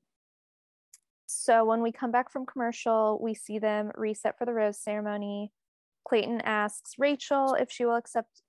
so 1.36 1.66
when 1.66 1.82
we 1.82 1.92
come 1.92 2.12
back 2.12 2.32
from 2.32 2.46
commercial, 2.46 3.20
we 3.22 3.34
see 3.34 3.60
them 3.60 3.92
reset 3.96 4.38
for 4.38 4.46
the 4.46 4.54
rose 4.54 4.80
ceremony. 4.80 5.52
Clayton 6.08 6.42
asks 6.42 6.94
Rachel 6.98 7.56
if 7.60 7.72
she 7.72 7.86
will 7.86 7.96
accept 7.96 8.42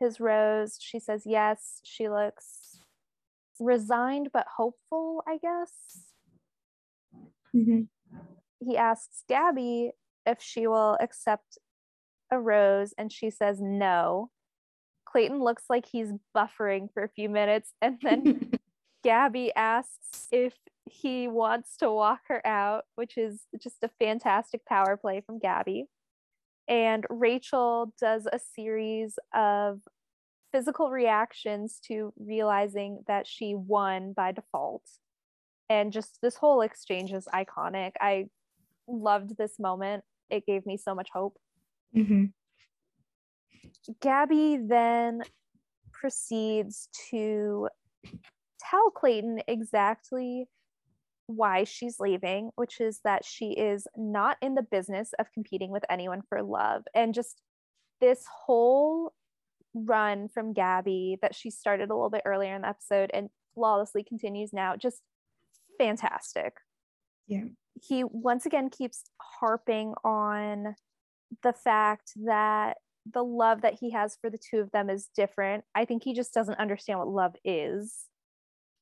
his 0.00 0.18
rose. 0.18 0.78
She 0.80 0.98
says 0.98 1.22
yes. 1.24 1.80
She 1.84 2.08
looks 2.08 2.80
resigned 3.60 4.30
but 4.32 4.46
hopeful, 4.56 5.22
I 5.26 5.38
guess. 5.38 5.72
Mm-hmm. 7.54 7.82
He 8.60 8.76
asks 8.76 9.24
Gabby 9.28 9.92
if 10.26 10.38
she 10.40 10.66
will 10.66 10.96
accept 11.00 11.58
a 12.30 12.40
rose, 12.40 12.94
and 12.96 13.12
she 13.12 13.30
says 13.30 13.60
no. 13.60 14.30
Clayton 15.04 15.42
looks 15.42 15.64
like 15.68 15.86
he's 15.86 16.12
buffering 16.36 16.88
for 16.92 17.04
a 17.04 17.08
few 17.08 17.28
minutes, 17.28 17.72
and 17.82 17.98
then 18.02 18.52
Gabby 19.02 19.52
asks 19.54 20.28
if 20.30 20.54
he 20.84 21.28
wants 21.28 21.76
to 21.78 21.90
walk 21.90 22.20
her 22.28 22.44
out, 22.46 22.84
which 22.94 23.16
is 23.16 23.46
just 23.60 23.82
a 23.82 23.90
fantastic 23.98 24.64
power 24.66 24.96
play 24.96 25.20
from 25.20 25.38
Gabby. 25.38 25.86
And 26.68 27.06
Rachel 27.10 27.92
does 28.00 28.26
a 28.32 28.38
series 28.38 29.18
of 29.34 29.80
physical 30.52 30.90
reactions 30.90 31.80
to 31.88 32.12
realizing 32.18 33.02
that 33.08 33.26
she 33.26 33.54
won 33.54 34.12
by 34.12 34.32
default. 34.32 34.82
And 35.68 35.92
just 35.92 36.18
this 36.20 36.36
whole 36.36 36.60
exchange 36.60 37.12
is 37.12 37.26
iconic. 37.32 37.92
I 38.00 38.26
loved 38.86 39.36
this 39.38 39.58
moment. 39.58 40.04
It 40.30 40.46
gave 40.46 40.66
me 40.66 40.76
so 40.76 40.94
much 40.94 41.08
hope. 41.12 41.38
Mm-hmm. 41.96 42.26
Gabby 44.00 44.58
then 44.58 45.22
proceeds 45.92 46.88
to 47.10 47.68
tell 48.70 48.90
Clayton 48.90 49.42
exactly 49.48 50.48
why 51.26 51.64
she's 51.64 52.00
leaving, 52.00 52.50
which 52.56 52.80
is 52.80 53.00
that 53.04 53.24
she 53.24 53.52
is 53.52 53.86
not 53.96 54.36
in 54.42 54.54
the 54.54 54.62
business 54.62 55.12
of 55.18 55.32
competing 55.32 55.70
with 55.70 55.84
anyone 55.88 56.22
for 56.28 56.42
love. 56.42 56.84
And 56.94 57.14
just 57.14 57.40
this 58.00 58.24
whole 58.46 59.12
run 59.74 60.28
from 60.28 60.52
Gabby 60.52 61.18
that 61.22 61.34
she 61.34 61.50
started 61.50 61.90
a 61.90 61.94
little 61.94 62.10
bit 62.10 62.22
earlier 62.24 62.54
in 62.54 62.62
the 62.62 62.68
episode 62.68 63.10
and 63.14 63.30
flawlessly 63.54 64.02
continues 64.02 64.52
now. 64.52 64.76
Just 64.76 65.00
fantastic. 65.78 66.54
Yeah. 67.26 67.44
He 67.80 68.04
once 68.04 68.44
again 68.44 68.68
keeps 68.68 69.04
harping 69.40 69.94
on 70.04 70.74
the 71.42 71.52
fact 71.52 72.12
that 72.24 72.76
the 73.10 73.24
love 73.24 73.62
that 73.62 73.78
he 73.80 73.90
has 73.90 74.16
for 74.20 74.30
the 74.30 74.38
two 74.38 74.58
of 74.58 74.70
them 74.72 74.90
is 74.90 75.08
different. 75.16 75.64
I 75.74 75.84
think 75.84 76.04
he 76.04 76.12
just 76.12 76.34
doesn't 76.34 76.58
understand 76.58 76.98
what 76.98 77.08
love 77.08 77.34
is. 77.44 78.04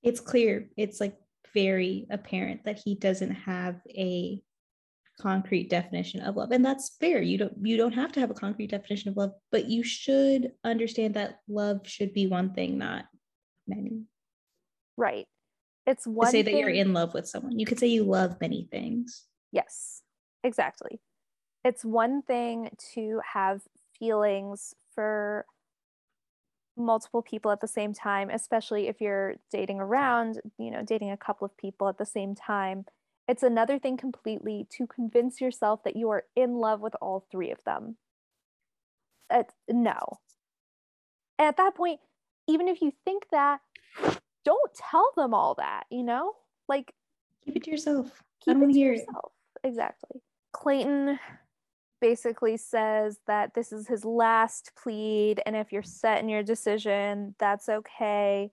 It's 0.03 0.21
clear. 0.21 0.69
It's 0.77 1.01
like 1.01 1.17
very 1.55 2.07
apparent 2.11 2.65
that 2.65 2.81
he 2.85 2.95
doesn't 2.95 3.33
have 3.33 3.81
a 3.89 4.43
concrete 5.21 5.69
definition 5.69 6.21
of 6.23 6.37
love 6.37 6.51
and 6.51 6.65
that's 6.65 6.97
fair 6.99 7.21
you 7.21 7.37
don't 7.37 7.53
you 7.61 7.77
don't 7.77 7.93
have 7.93 8.11
to 8.11 8.21
have 8.21 8.31
a 8.31 8.35
concrete 8.35 8.71
definition 8.71 9.11
of 9.11 9.17
love 9.19 9.33
but 9.53 9.67
you 9.67 9.83
should 9.83 10.53
understand 10.65 11.13
that 11.13 11.41
love 11.47 11.81
should 11.85 12.15
be 12.15 12.27
one 12.27 12.55
thing 12.55 12.79
not 12.79 13.05
many. 13.69 14.05
Right. 14.97 15.27
It's 15.87 16.07
one 16.07 16.27
to 16.27 16.31
say 16.31 16.43
thing... 16.43 16.55
that 16.55 16.61
you're 16.61 16.71
in 16.71 16.95
love 16.95 17.13
with 17.13 17.29
someone 17.29 17.59
you 17.59 17.67
could 17.67 17.79
say 17.79 17.89
you 17.89 18.05
love 18.05 18.37
many 18.41 18.67
things. 18.71 19.25
Yes 19.53 20.03
exactly. 20.43 21.01
It's 21.65 21.85
one 21.85 22.23
thing 22.23 22.71
to 22.95 23.21
have 23.35 23.61
feelings 23.99 24.75
for 24.95 25.45
multiple 26.81 27.23
people 27.23 27.51
at 27.51 27.61
the 27.61 27.69
same 27.69 27.93
time 27.93 28.31
especially 28.31 28.89
if 28.89 29.01
you're 29.01 29.35
dating 29.51 29.81
around 29.81 30.41
you 30.59 30.71
know 30.71 30.83
dating 30.83 31.11
a 31.11 31.17
couple 31.17 31.45
of 31.45 31.57
people 31.57 31.89
at 31.89 31.99
the 31.99 32.07
same 32.07 32.35
time 32.35 32.85
it's 33.31 33.45
another 33.45 33.79
thing 33.79 33.97
completely 33.97 34.67
to 34.71 34.89
convince 34.89 35.41
yourself 35.41 35.85
that 35.85 35.95
you 35.95 36.11
are 36.11 36.25
in 36.35 36.55
love 36.55 36.81
with 36.81 36.97
all 37.01 37.25
three 37.31 37.53
of 37.53 37.63
them. 37.65 37.97
It's, 39.31 39.55
no. 39.69 40.19
at 41.39 41.57
that 41.59 41.77
point, 41.77 42.01
even 42.49 42.67
if 42.67 42.83
you 42.83 42.93
think 43.05 43.27
that, 43.31 43.61
don't 44.45 44.75
tell 44.75 45.13
them 45.17 45.33
all 45.33 45.55
that, 45.55 45.85
you 45.91 46.03
know? 46.03 46.33
Like, 46.69 46.93
keep 47.45 47.55
it 47.55 47.63
to 47.63 47.71
yourself. 47.71 48.21
Keep 48.45 48.57
it 48.57 48.73
to 48.73 48.79
yourself. 48.81 49.31
It. 49.63 49.69
Exactly. 49.69 50.21
Clayton 50.53 51.21
basically 52.01 52.57
says 52.57 53.19
that 53.27 53.55
this 53.55 53.73
is 53.73 53.87
his 53.87 54.05
last 54.05 54.73
plead, 54.81 55.41
and 55.45 55.55
if 55.55 55.73
you're 55.73 55.83
set 55.83 56.21
in 56.23 56.29
your 56.29 56.43
decision, 56.43 57.35
that's 57.39 57.69
okay. 57.69 58.51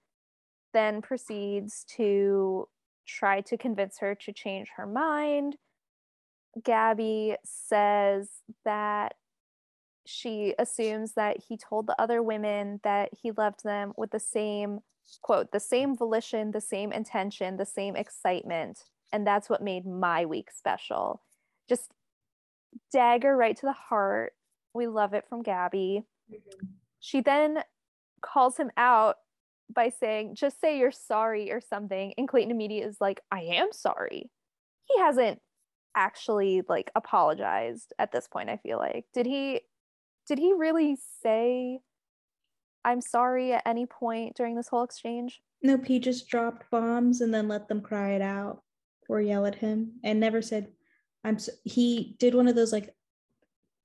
Then 0.73 1.01
proceeds 1.01 1.85
to 1.95 2.67
try 3.07 3.41
to 3.41 3.57
convince 3.57 3.99
her 3.99 4.15
to 4.15 4.33
change 4.33 4.69
her 4.75 4.85
mind. 4.85 5.55
Gabby 6.63 7.35
says 7.43 8.29
that 8.65 9.15
she 10.05 10.55
assumes 10.57 11.13
that 11.13 11.37
he 11.47 11.57
told 11.57 11.87
the 11.87 12.01
other 12.01 12.23
women 12.23 12.79
that 12.83 13.09
he 13.21 13.31
loved 13.31 13.63
them 13.63 13.93
with 13.97 14.11
the 14.11 14.19
same 14.19 14.79
quote, 15.21 15.51
the 15.51 15.59
same 15.59 15.95
volition, 15.95 16.51
the 16.51 16.61
same 16.61 16.91
intention, 16.91 17.57
the 17.57 17.65
same 17.65 17.95
excitement. 17.95 18.83
And 19.11 19.25
that's 19.25 19.49
what 19.49 19.61
made 19.61 19.85
my 19.85 20.25
week 20.25 20.49
special. 20.51 21.21
Just 21.69 21.91
dagger 22.91 23.35
right 23.35 23.55
to 23.57 23.65
the 23.65 23.73
heart. 23.73 24.33
We 24.73 24.87
love 24.87 25.13
it 25.13 25.25
from 25.29 25.43
Gabby. 25.43 26.03
Mm-hmm. 26.31 26.67
She 26.99 27.21
then 27.21 27.59
calls 28.21 28.57
him 28.57 28.71
out 28.77 29.15
by 29.73 29.89
saying, 29.89 30.35
just 30.35 30.59
say 30.61 30.77
you're 30.77 30.91
sorry 30.91 31.51
or 31.51 31.61
something. 31.61 32.13
And 32.17 32.27
Clayton 32.27 32.51
immediately 32.51 32.89
is 32.89 33.01
like, 33.01 33.21
I 33.31 33.41
am 33.41 33.71
sorry. 33.71 34.29
He 34.85 34.99
hasn't 34.99 35.39
actually 35.95 36.61
like 36.69 36.91
apologized 36.95 37.93
at 37.99 38.11
this 38.11 38.27
point, 38.27 38.49
I 38.49 38.57
feel 38.57 38.77
like. 38.77 39.05
Did 39.13 39.25
he 39.25 39.61
did 40.27 40.39
he 40.39 40.53
really 40.53 40.97
say 41.21 41.79
I'm 42.85 43.01
sorry 43.01 43.53
at 43.53 43.63
any 43.65 43.85
point 43.85 44.35
during 44.35 44.55
this 44.55 44.67
whole 44.67 44.83
exchange? 44.83 45.41
Nope, 45.61 45.85
he 45.85 45.99
just 45.99 46.29
dropped 46.29 46.69
bombs 46.69 47.21
and 47.21 47.33
then 47.33 47.47
let 47.47 47.67
them 47.67 47.81
cry 47.81 48.11
it 48.11 48.21
out 48.21 48.61
or 49.09 49.21
yell 49.21 49.45
at 49.45 49.55
him 49.55 49.93
and 50.03 50.19
never 50.19 50.41
said, 50.41 50.67
I'm 51.27 51.39
so-. 51.39 51.51
he 51.63 52.15
did 52.19 52.33
one 52.35 52.47
of 52.47 52.55
those 52.55 52.71
like, 52.71 52.95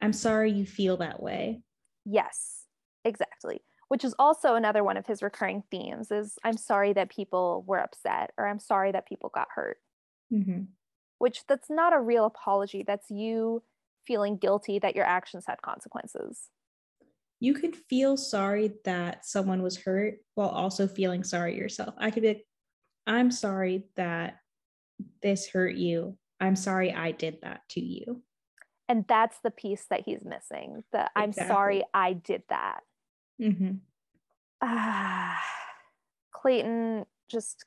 I'm 0.01 0.13
sorry 0.13 0.53
you 0.53 0.67
feel 0.67 0.97
that 0.99 1.23
way. 1.23 1.63
Yes, 2.05 2.65
exactly 3.05 3.63
which 3.89 4.05
is 4.05 4.15
also 4.19 4.55
another 4.55 4.83
one 4.83 4.97
of 4.97 5.07
his 5.07 5.23
recurring 5.23 5.63
themes 5.71 6.11
is 6.11 6.39
i'm 6.45 6.57
sorry 6.57 6.95
that 6.95 7.11
people 7.11 7.63
were 7.67 7.79
upset 7.79 8.31
or 8.39 8.47
i'm 8.49 8.59
sorry 8.59 8.91
that 8.91 9.07
people 9.07 9.31
got 9.35 9.49
hurt 9.55 9.77
Mm-hmm. 10.33 10.63
which 11.19 11.41
that's 11.47 11.69
not 11.69 11.93
a 11.93 12.01
real 12.01 12.25
apology 12.25 12.85
that's 12.87 13.11
you 13.11 13.63
feeling 14.07 14.39
guilty 14.39 14.79
that 14.79 14.97
your 14.97 15.05
actions 15.05 15.45
had 15.47 15.61
consequences 15.61 16.49
You 17.41 17.53
could 17.55 17.77
feel 17.91 18.17
sorry 18.17 18.73
that 18.85 19.27
someone 19.27 19.63
was 19.63 19.77
hurt 19.77 20.21
while 20.37 20.49
also 20.49 20.87
feeling 20.87 21.25
sorry 21.25 21.57
yourself. 21.59 21.95
I 21.99 22.11
could 22.11 22.23
be 22.23 22.29
like, 22.29 22.47
I'm 23.07 23.31
sorry 23.31 23.85
that 23.97 24.39
this 25.23 25.49
hurt 25.49 25.75
you. 25.75 26.17
I'm 26.43 26.57
sorry 26.57 26.93
I 26.93 27.13
did 27.13 27.39
that 27.43 27.63
to 27.71 27.81
you. 27.81 28.23
and 28.89 29.05
that's 29.09 29.39
the 29.41 29.51
piece 29.51 29.87
that 29.91 30.01
he's 30.05 30.25
missing 30.25 30.83
the 30.93 31.09
i'm 31.17 31.33
sorry 31.33 31.83
i 31.95 32.13
did 32.13 32.43
that 32.49 32.81
Mm-hmm. 33.41 33.75
Ah, 34.61 35.43
Clayton 36.33 37.07
just 37.29 37.65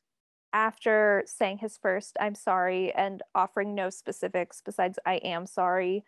after 0.54 1.24
saying 1.26 1.58
his 1.58 1.78
first 1.78 2.16
I'm 2.20 2.36
sorry 2.36 2.94
and 2.94 3.22
offering 3.34 3.76
no 3.76 3.90
specifics 3.90 4.62
besides 4.64 4.98
I 5.06 5.16
am 5.16 5.46
sorry 5.48 6.04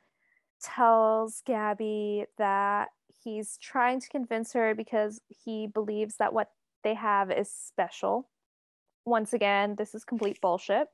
tells 0.62 1.42
Gabby 1.46 2.26
that 2.38 2.90
he's 3.24 3.58
trying 3.58 4.00
to 4.00 4.08
convince 4.10 4.54
her 4.54 4.74
because 4.76 5.20
he 5.28 5.68
believes 5.68 6.16
that 6.18 6.34
what 6.34 6.52
they 6.84 6.94
have 6.94 7.30
is 7.32 7.52
special. 7.52 8.30
Once 9.06 9.34
again, 9.34 9.76
this 9.76 9.94
is 9.96 10.06
complete 10.06 10.40
bullshit. 10.40 10.88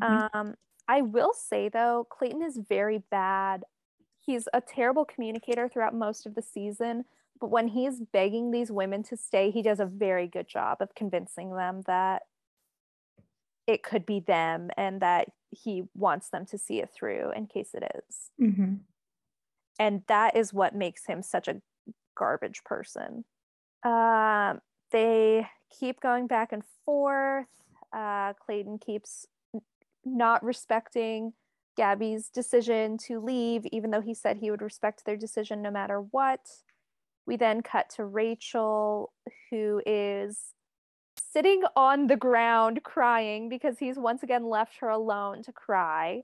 Mhm. 0.00 0.28
Um 0.34 0.54
I 0.88 1.02
will 1.02 1.32
say 1.32 1.68
though, 1.68 2.06
Clayton 2.10 2.42
is 2.42 2.58
very 2.68 3.02
bad. 3.10 3.64
He's 4.20 4.48
a 4.52 4.60
terrible 4.60 5.04
communicator 5.04 5.68
throughout 5.68 5.94
most 5.94 6.26
of 6.26 6.34
the 6.34 6.42
season, 6.42 7.04
but 7.40 7.50
when 7.50 7.68
he's 7.68 8.00
begging 8.00 8.50
these 8.50 8.70
women 8.70 9.02
to 9.04 9.16
stay, 9.16 9.50
he 9.50 9.62
does 9.62 9.80
a 9.80 9.86
very 9.86 10.28
good 10.28 10.48
job 10.48 10.78
of 10.80 10.94
convincing 10.94 11.54
them 11.54 11.82
that 11.86 12.22
it 13.66 13.82
could 13.82 14.06
be 14.06 14.20
them 14.20 14.70
and 14.76 15.00
that 15.00 15.28
he 15.50 15.84
wants 15.94 16.28
them 16.28 16.46
to 16.46 16.58
see 16.58 16.80
it 16.80 16.90
through 16.92 17.32
in 17.32 17.46
case 17.46 17.70
it 17.74 17.84
is. 17.96 18.30
Mm-hmm. 18.40 18.74
And 19.78 20.02
that 20.08 20.36
is 20.36 20.52
what 20.52 20.74
makes 20.74 21.06
him 21.06 21.22
such 21.22 21.48
a 21.48 21.60
garbage 22.16 22.62
person. 22.64 23.24
Um, 23.84 24.60
they 24.90 25.46
keep 25.78 26.00
going 26.00 26.26
back 26.26 26.52
and 26.52 26.62
forth. 26.84 27.46
Uh, 27.92 28.32
Clayton 28.34 28.78
keeps 28.78 29.26
not 30.04 30.42
respecting 30.44 31.32
Gabby's 31.76 32.28
decision 32.28 32.98
to 33.06 33.20
leave, 33.20 33.64
even 33.72 33.90
though 33.90 34.00
he 34.00 34.14
said 34.14 34.36
he 34.36 34.50
would 34.50 34.62
respect 34.62 35.04
their 35.04 35.16
decision 35.16 35.62
no 35.62 35.70
matter 35.70 36.00
what. 36.00 36.40
We 37.26 37.36
then 37.36 37.62
cut 37.62 37.88
to 37.96 38.04
Rachel, 38.04 39.12
who 39.50 39.80
is 39.86 40.54
sitting 41.32 41.62
on 41.76 42.08
the 42.08 42.16
ground 42.16 42.82
crying 42.82 43.48
because 43.48 43.78
he's 43.78 43.96
once 43.96 44.22
again 44.22 44.44
left 44.44 44.78
her 44.80 44.88
alone 44.88 45.42
to 45.44 45.52
cry. 45.52 46.22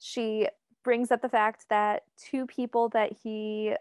She 0.00 0.48
brings 0.82 1.12
up 1.12 1.22
the 1.22 1.28
fact 1.28 1.66
that 1.70 2.02
two 2.18 2.46
people 2.46 2.88
that 2.88 3.12
he 3.22 3.74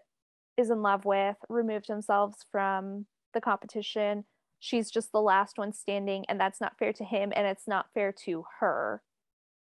is 0.58 0.70
in 0.70 0.82
love 0.82 1.06
with 1.06 1.38
removed 1.50 1.88
themselves 1.88 2.46
from 2.52 3.08
the 3.34 3.42
competition. 3.42 4.26
She's 4.60 4.92
just 4.92 5.12
the 5.12 5.22
last 5.22 5.58
one 5.58 5.74
standing, 5.74 6.26
and 6.30 6.40
that's 6.40 6.62
not 6.62 6.78
fair 6.78 6.94
to 6.94 7.04
him, 7.04 7.34
and 7.36 7.48
it's 7.48 7.68
not 7.68 7.88
fair 7.96 8.14
to 8.26 8.46
her. 8.60 9.02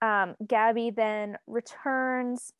Um, 0.02 0.34
Gabby 0.46 0.90
then 0.90 1.38
returns, 1.46 2.52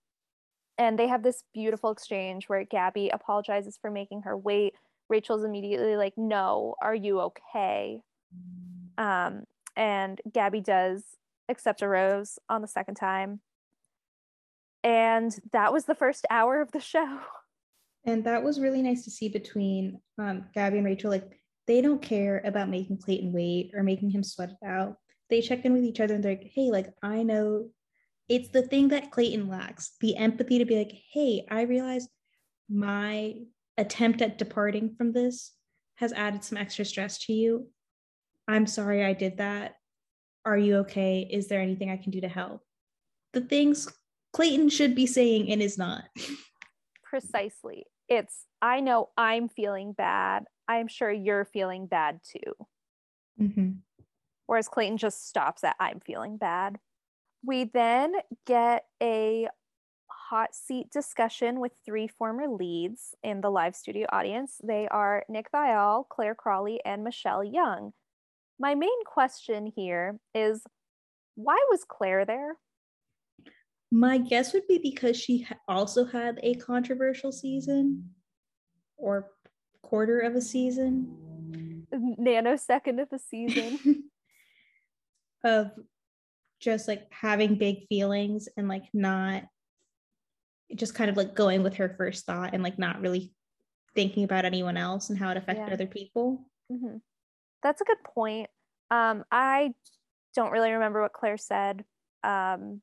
and 0.79 0.99
they 0.99 1.09
have 1.09 1.23
this 1.23 1.43
beautiful 1.55 1.91
exchange 1.91 2.49
where 2.49 2.65
Gabby 2.65 3.11
apologizes 3.11 3.79
for 3.81 3.91
making 3.91 4.23
her 4.23 4.37
wait. 4.37 4.75
Rachel's 5.09 5.45
immediately 5.45 5.97
like, 5.97 6.15
No, 6.17 6.75
are 6.83 6.95
you 6.95 7.21
okay? 7.21 8.01
Um, 8.99 9.45
and 9.77 10.21
Gabby 10.33 10.61
does 10.61 11.05
accept 11.49 11.83
a 11.83 11.89
rose 11.89 12.39
on 12.49 12.63
the 12.63 12.69
second 12.69 12.97
time. 12.97 13.41
And 14.83 15.37
that 15.53 15.73
was 15.73 15.85
the 15.85 15.95
first 15.95 16.27
hour 16.31 16.61
of 16.61 16.73
the 16.73 16.81
show. 16.93 17.21
And 18.05 18.25
that 18.25 18.43
was 18.43 18.61
really 18.61 18.83
nice 18.83 19.05
to 19.05 19.11
see 19.11 19.29
between 19.29 20.01
um, 20.19 20.47
Gabby 20.55 20.79
and 20.79 20.87
Rachel. 20.87 21.11
Like, 21.11 21.41
they 21.67 21.81
don't 21.81 22.01
care 22.01 22.41
about 22.45 22.69
making 22.69 22.99
Clayton 22.99 23.33
wait 23.33 23.73
or 23.75 23.83
making 23.83 24.11
him 24.11 24.23
sweat 24.23 24.51
it 24.51 24.67
out. 24.67 24.97
They 25.29 25.41
check 25.41 25.65
in 25.65 25.73
with 25.73 25.85
each 25.85 26.01
other 26.01 26.15
and 26.15 26.23
they're 26.23 26.33
like, 26.33 26.51
hey, 26.55 26.71
like, 26.71 26.93
I 27.03 27.23
know 27.23 27.69
it's 28.29 28.49
the 28.49 28.63
thing 28.63 28.89
that 28.89 29.11
Clayton 29.11 29.49
lacks 29.49 29.93
the 30.01 30.17
empathy 30.17 30.59
to 30.59 30.65
be 30.65 30.77
like, 30.77 30.93
hey, 31.13 31.47
I 31.51 31.63
realize 31.63 32.09
my 32.69 33.35
attempt 33.77 34.23
at 34.23 34.39
departing 34.39 34.95
from 34.97 35.13
this 35.13 35.53
has 35.97 36.13
added 36.13 36.45
some 36.45 36.59
extra 36.59 36.85
stress 36.85 37.19
to 37.19 37.33
you. 37.33 37.69
I'm 38.49 38.67
sorry 38.67 39.05
I 39.05 39.13
did 39.13 39.39
that. 39.39 39.75
Are 40.45 40.59
you 40.59 40.77
okay? 40.79 41.29
Is 41.31 41.49
there 41.49 41.61
anything 41.61 41.91
I 41.91 41.97
can 41.97 42.11
do 42.11 42.21
to 42.21 42.29
help? 42.29 42.63
The 43.33 43.41
things 43.41 43.89
Clayton 44.33 44.69
should 44.69 44.95
be 44.95 45.07
saying 45.07 45.51
and 45.51 45.63
is 45.63 45.79
not. 45.79 46.05
Precisely. 47.03 47.87
It's, 48.09 48.45
I 48.61 48.81
know 48.81 49.11
I'm 49.17 49.49
feeling 49.49 49.93
bad. 49.93 50.45
I'm 50.69 50.89
sure 50.89 51.11
you're 51.11 51.45
feeling 51.45 51.87
bad 51.87 52.21
too. 52.23 52.67
Mm-hmm. 53.41 53.71
Whereas 54.47 54.69
Clayton 54.69 54.99
just 54.99 55.29
stops 55.29 55.65
at, 55.65 55.77
I'm 55.81 56.01
feeling 56.01 56.37
bad. 56.37 56.79
We 57.45 57.65
then 57.65 58.15
get 58.47 58.85
a 59.03 59.49
hot 60.09 60.55
seat 60.55 60.91
discussion 60.91 61.61
with 61.61 61.73
three 61.85 62.09
former 62.09 62.49
leads 62.49 63.15
in 63.23 63.41
the 63.41 63.51
live 63.51 63.77
studio 63.77 64.07
audience. 64.11 64.61
They 64.63 64.89
are 64.89 65.25
Nick 65.29 65.51
Viall, 65.53 66.09
Clare 66.09 66.35
Crawley, 66.35 66.81
and 66.85 67.05
Michelle 67.05 67.45
Young. 67.45 67.93
My 68.59 68.75
main 68.75 69.05
question 69.05 69.67
here 69.75 70.19
is 70.35 70.63
why 71.35 71.59
was 71.71 71.85
Clare 71.87 72.25
there? 72.25 72.57
My 73.93 74.19
guess 74.19 74.53
would 74.53 74.67
be 74.67 74.79
because 74.83 75.17
she 75.17 75.47
also 75.69 76.05
had 76.05 76.41
a 76.43 76.55
controversial 76.55 77.31
season 77.31 78.11
or 78.97 79.31
quarter 79.83 80.21
of 80.21 80.35
a 80.35 80.41
season 80.41 81.87
Nanosecond 81.95 83.01
of 83.01 83.09
the 83.11 83.19
season. 83.19 84.05
of 85.47 85.71
just 86.61 86.89
like 86.89 87.07
having 87.11 87.57
big 87.57 87.87
feelings 87.89 88.49
and 88.57 88.69
like 88.69 88.85
not 88.93 89.45
just 90.75 90.95
kind 90.95 91.09
of 91.09 91.17
like 91.17 91.35
going 91.35 91.63
with 91.63 91.75
her 91.75 91.95
first 91.97 92.27
thought 92.27 92.53
and 92.55 92.63
like 92.63 92.79
not 92.79 93.01
really 93.01 93.33
thinking 93.95 94.25
about 94.25 94.45
anyone 94.45 94.77
else 94.77 95.09
and 95.11 95.19
how 95.19 95.31
it 95.31 95.37
affected 95.37 95.69
Yeah. 95.69 95.75
other 95.75 95.87
people. 95.87 96.51
Mhm. 96.71 97.01
That's 97.63 97.81
a 97.81 97.85
good 97.85 98.03
point. 98.05 98.51
Um, 98.91 99.25
I 99.31 99.75
don't 100.35 100.51
really 100.51 100.73
remember 100.73 101.01
what 101.03 101.13
Clare 101.13 101.39
said. 101.39 101.85
Um, 102.23 102.83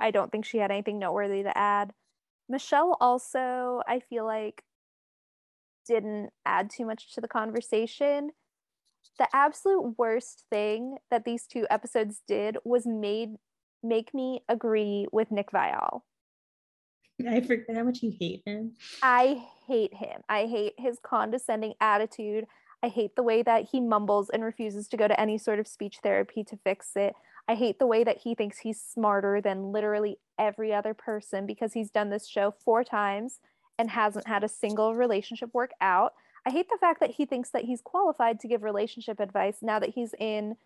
I 0.00 0.10
don't 0.10 0.30
think 0.32 0.44
she 0.44 0.58
had 0.58 0.70
anything 0.70 0.98
noteworthy 0.98 1.42
to 1.42 1.56
add. 1.56 1.92
Michelle 2.48 2.96
also, 3.00 3.82
I 3.86 4.00
feel 4.00 4.24
like, 4.24 4.64
didn't 5.86 6.30
add 6.46 6.70
too 6.70 6.84
much 6.86 7.14
to 7.14 7.20
the 7.20 7.28
conversation. 7.28 8.30
The 9.18 9.28
absolute 9.32 9.98
worst 9.98 10.44
thing 10.50 10.96
that 11.10 11.24
these 11.24 11.46
two 11.46 11.66
episodes 11.70 12.22
did 12.26 12.56
was 12.64 12.86
made 12.86 13.36
make 13.82 14.14
me 14.14 14.42
agree 14.48 15.06
with 15.12 15.30
Nick 15.30 15.50
Viall. 15.52 16.02
I 17.28 17.40
forget 17.40 17.76
how 17.76 17.84
much 17.84 18.02
you 18.02 18.12
hate 18.18 18.42
him. 18.46 18.72
I 19.02 19.42
hate 19.66 19.94
him. 19.94 20.22
I 20.28 20.46
hate 20.46 20.74
his 20.78 20.98
condescending 21.02 21.74
attitude. 21.80 22.46
I 22.82 22.88
hate 22.88 23.14
the 23.14 23.22
way 23.22 23.42
that 23.42 23.68
he 23.70 23.80
mumbles 23.80 24.30
and 24.30 24.42
refuses 24.42 24.88
to 24.88 24.96
go 24.96 25.06
to 25.06 25.20
any 25.20 25.36
sort 25.36 25.58
of 25.58 25.68
speech 25.68 25.98
therapy 26.02 26.44
to 26.44 26.56
fix 26.64 26.92
it. 26.96 27.14
I 27.46 27.54
hate 27.54 27.78
the 27.78 27.86
way 27.86 28.04
that 28.04 28.18
he 28.18 28.34
thinks 28.34 28.58
he's 28.58 28.80
smarter 28.80 29.40
than 29.40 29.72
literally 29.72 30.18
every 30.38 30.72
other 30.72 30.94
person 30.94 31.46
because 31.46 31.72
he's 31.74 31.90
done 31.90 32.08
this 32.08 32.26
show 32.26 32.54
four 32.64 32.84
times 32.84 33.40
and 33.78 33.90
hasn't 33.90 34.26
had 34.26 34.44
a 34.44 34.48
single 34.48 34.94
relationship 34.94 35.50
work 35.52 35.72
out. 35.80 36.14
I 36.46 36.50
hate 36.50 36.68
the 36.70 36.78
fact 36.78 37.00
that 37.00 37.12
he 37.12 37.26
thinks 37.26 37.50
that 37.50 37.64
he's 37.64 37.82
qualified 37.82 38.40
to 38.40 38.48
give 38.48 38.62
relationship 38.62 39.20
advice 39.20 39.58
now 39.62 39.78
that 39.78 39.90
he's 39.90 40.14
in 40.18 40.56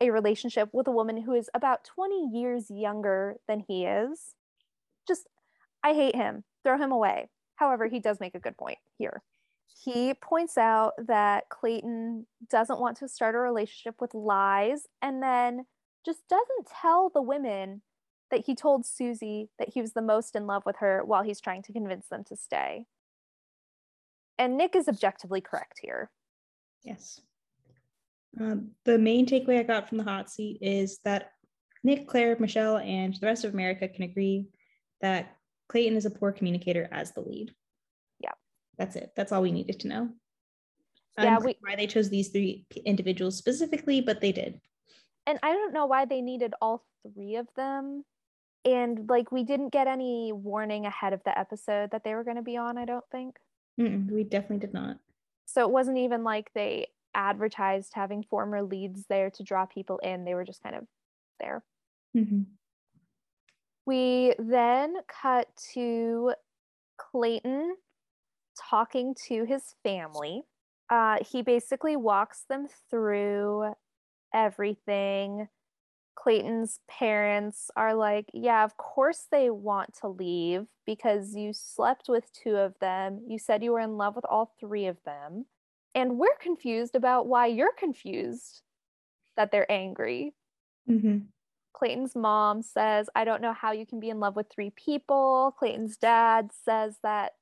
a 0.00 0.10
relationship 0.10 0.70
with 0.72 0.88
a 0.88 0.92
woman 0.92 1.22
who 1.22 1.34
is 1.34 1.50
about 1.54 1.84
20 1.84 2.30
years 2.32 2.70
younger 2.70 3.36
than 3.46 3.60
he 3.60 3.84
is. 3.84 4.34
Just, 5.06 5.28
I 5.84 5.92
hate 5.92 6.16
him. 6.16 6.44
Throw 6.64 6.78
him 6.78 6.90
away. 6.90 7.28
However, 7.56 7.86
he 7.86 8.00
does 8.00 8.20
make 8.20 8.34
a 8.34 8.40
good 8.40 8.56
point 8.56 8.78
here. 8.98 9.22
He 9.84 10.14
points 10.14 10.58
out 10.58 10.92
that 11.06 11.48
Clayton 11.48 12.26
doesn't 12.50 12.80
want 12.80 12.96
to 12.98 13.08
start 13.08 13.34
a 13.34 13.38
relationship 13.38 14.00
with 14.00 14.14
lies 14.14 14.86
and 15.00 15.22
then 15.22 15.66
just 16.04 16.26
doesn't 16.28 16.68
tell 16.80 17.10
the 17.10 17.22
women 17.22 17.82
that 18.30 18.46
he 18.46 18.54
told 18.54 18.86
Susie 18.86 19.50
that 19.58 19.70
he 19.70 19.80
was 19.80 19.92
the 19.92 20.02
most 20.02 20.34
in 20.34 20.46
love 20.46 20.64
with 20.64 20.76
her 20.76 21.02
while 21.04 21.22
he's 21.22 21.40
trying 21.40 21.62
to 21.62 21.72
convince 21.72 22.08
them 22.08 22.24
to 22.24 22.36
stay. 22.36 22.86
And 24.40 24.56
Nick 24.56 24.74
is 24.74 24.88
objectively 24.88 25.42
correct 25.42 25.78
here. 25.82 26.10
Yes. 26.82 27.20
Um, 28.40 28.70
the 28.86 28.96
main 28.96 29.26
takeaway 29.26 29.58
I 29.60 29.64
got 29.64 29.86
from 29.86 29.98
the 29.98 30.04
hot 30.04 30.30
seat 30.30 30.58
is 30.62 30.98
that 31.04 31.32
Nick, 31.84 32.08
Clare, 32.08 32.36
Michelle, 32.40 32.78
and 32.78 33.14
the 33.14 33.26
rest 33.26 33.44
of 33.44 33.52
America 33.52 33.86
can 33.86 34.02
agree 34.04 34.46
that 35.02 35.36
Clayton 35.68 35.94
is 35.94 36.06
a 36.06 36.10
poor 36.10 36.32
communicator 36.32 36.88
as 36.90 37.12
the 37.12 37.20
lead. 37.20 37.54
Yeah. 38.18 38.32
That's 38.78 38.96
it. 38.96 39.12
That's 39.14 39.30
all 39.30 39.42
we 39.42 39.52
needed 39.52 39.78
to 39.80 39.88
know. 39.88 40.08
Yeah, 41.18 41.38
we- 41.38 41.56
why 41.60 41.76
they 41.76 41.86
chose 41.86 42.08
these 42.08 42.28
three 42.28 42.64
individuals 42.86 43.36
specifically, 43.36 44.00
but 44.00 44.22
they 44.22 44.32
did. 44.32 44.58
and 45.26 45.38
I 45.42 45.52
don't 45.52 45.74
know 45.74 45.84
why 45.84 46.06
they 46.06 46.22
needed 46.22 46.54
all 46.62 46.82
three 47.02 47.36
of 47.36 47.46
them. 47.56 48.04
And 48.64 49.06
like 49.08 49.30
we 49.30 49.44
didn't 49.44 49.68
get 49.68 49.86
any 49.86 50.32
warning 50.32 50.86
ahead 50.86 51.12
of 51.12 51.22
the 51.24 51.38
episode 51.38 51.90
that 51.90 52.04
they 52.04 52.14
were 52.14 52.24
going 52.24 52.36
to 52.38 52.42
be 52.42 52.56
on, 52.56 52.78
I 52.78 52.86
don't 52.86 53.04
think. 53.12 53.36
Mm-mm, 53.80 54.10
we 54.10 54.24
definitely 54.24 54.58
did 54.58 54.74
not. 54.74 54.98
So 55.46 55.62
it 55.62 55.70
wasn't 55.70 55.98
even 55.98 56.22
like 56.22 56.52
they 56.54 56.88
advertised 57.14 57.92
having 57.94 58.22
former 58.22 58.62
leads 58.62 59.06
there 59.06 59.30
to 59.30 59.42
draw 59.42 59.66
people 59.66 59.98
in. 59.98 60.24
They 60.24 60.34
were 60.34 60.44
just 60.44 60.62
kind 60.62 60.76
of 60.76 60.86
there. 61.40 61.64
Mhm. 62.16 62.44
We 63.86 64.34
then 64.38 64.96
cut 65.08 65.48
to 65.72 66.34
Clayton 66.98 67.76
talking 68.56 69.14
to 69.28 69.44
his 69.44 69.74
family. 69.82 70.42
Uh, 70.90 71.18
he 71.24 71.42
basically 71.42 71.96
walks 71.96 72.44
them 72.48 72.68
through 72.90 73.72
everything. 74.34 75.48
Clayton's 76.22 76.80
parents 76.88 77.70
are 77.76 77.94
like, 77.94 78.26
Yeah, 78.34 78.64
of 78.64 78.76
course 78.76 79.26
they 79.30 79.48
want 79.50 79.94
to 80.00 80.08
leave 80.08 80.66
because 80.84 81.34
you 81.34 81.52
slept 81.52 82.08
with 82.08 82.30
two 82.32 82.56
of 82.56 82.74
them. 82.80 83.22
You 83.26 83.38
said 83.38 83.62
you 83.62 83.72
were 83.72 83.80
in 83.80 83.96
love 83.96 84.16
with 84.16 84.26
all 84.26 84.54
three 84.60 84.86
of 84.86 84.98
them. 85.04 85.46
And 85.94 86.18
we're 86.18 86.36
confused 86.40 86.94
about 86.94 87.26
why 87.26 87.46
you're 87.46 87.72
confused 87.72 88.62
that 89.36 89.50
they're 89.50 89.70
angry. 89.70 90.34
Mhm. 90.88 91.28
Clayton's 91.72 92.14
mom 92.14 92.62
says, 92.62 93.08
I 93.14 93.24
don't 93.24 93.40
know 93.40 93.54
how 93.54 93.72
you 93.72 93.86
can 93.86 94.00
be 94.00 94.10
in 94.10 94.20
love 94.20 94.36
with 94.36 94.50
three 94.50 94.70
people. 94.70 95.54
Clayton's 95.58 95.96
dad 95.96 96.52
says 96.52 96.98
that 97.02 97.32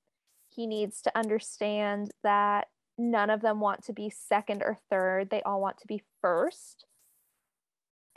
he 0.48 0.66
needs 0.66 1.02
to 1.02 1.18
understand 1.18 2.12
that 2.22 2.68
none 2.96 3.30
of 3.30 3.40
them 3.40 3.60
want 3.60 3.82
to 3.84 3.92
be 3.92 4.10
second 4.10 4.62
or 4.62 4.76
third, 4.90 5.30
they 5.30 5.42
all 5.42 5.60
want 5.60 5.78
to 5.78 5.86
be 5.86 6.02
first. 6.20 6.86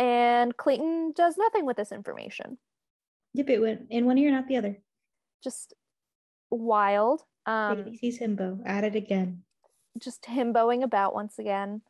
And 0.02 0.58
Clayton 0.58 1.14
does 1.16 1.38
nothing 1.38 1.64
with 1.64 1.78
this 1.78 1.92
information. 1.92 2.58
Yep, 3.36 3.50
it 3.52 3.60
went 3.60 3.82
in 3.92 4.08
one 4.08 4.18
ear, 4.18 4.32
not 4.32 4.48
the 4.48 4.58
other. 4.58 4.78
Just 5.44 5.76
wild. 6.50 7.22
Um, 7.46 7.78
ABC's 7.78 8.20
himbo 8.20 8.60
at 8.66 8.84
it 8.84 8.96
again. 8.96 9.44
just 10.00 10.24
himboing 10.24 10.82
about 10.82 11.14
once 11.14 11.38
again. 11.38 11.82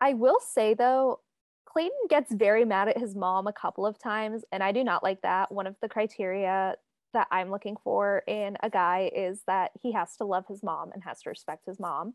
I 0.00 0.14
will 0.14 0.38
say 0.40 0.74
though, 0.74 1.20
Clayton 1.66 1.98
gets 2.08 2.32
very 2.32 2.64
mad 2.64 2.88
at 2.88 2.98
his 2.98 3.16
mom 3.16 3.48
a 3.48 3.52
couple 3.52 3.84
of 3.84 3.98
times, 3.98 4.44
and 4.52 4.62
I 4.62 4.70
do 4.70 4.84
not 4.84 5.02
like 5.02 5.22
that. 5.22 5.50
One 5.50 5.66
of 5.66 5.74
the 5.82 5.88
criteria 5.88 6.76
that 7.14 7.26
I'm 7.32 7.50
looking 7.50 7.76
for 7.82 8.22
in 8.28 8.58
a 8.62 8.70
guy 8.70 9.10
is 9.12 9.42
that 9.48 9.72
he 9.82 9.92
has 9.92 10.16
to 10.18 10.24
love 10.24 10.44
his 10.46 10.62
mom 10.62 10.92
and 10.92 11.02
has 11.02 11.22
to 11.22 11.30
respect 11.30 11.66
his 11.66 11.80
mom. 11.80 12.14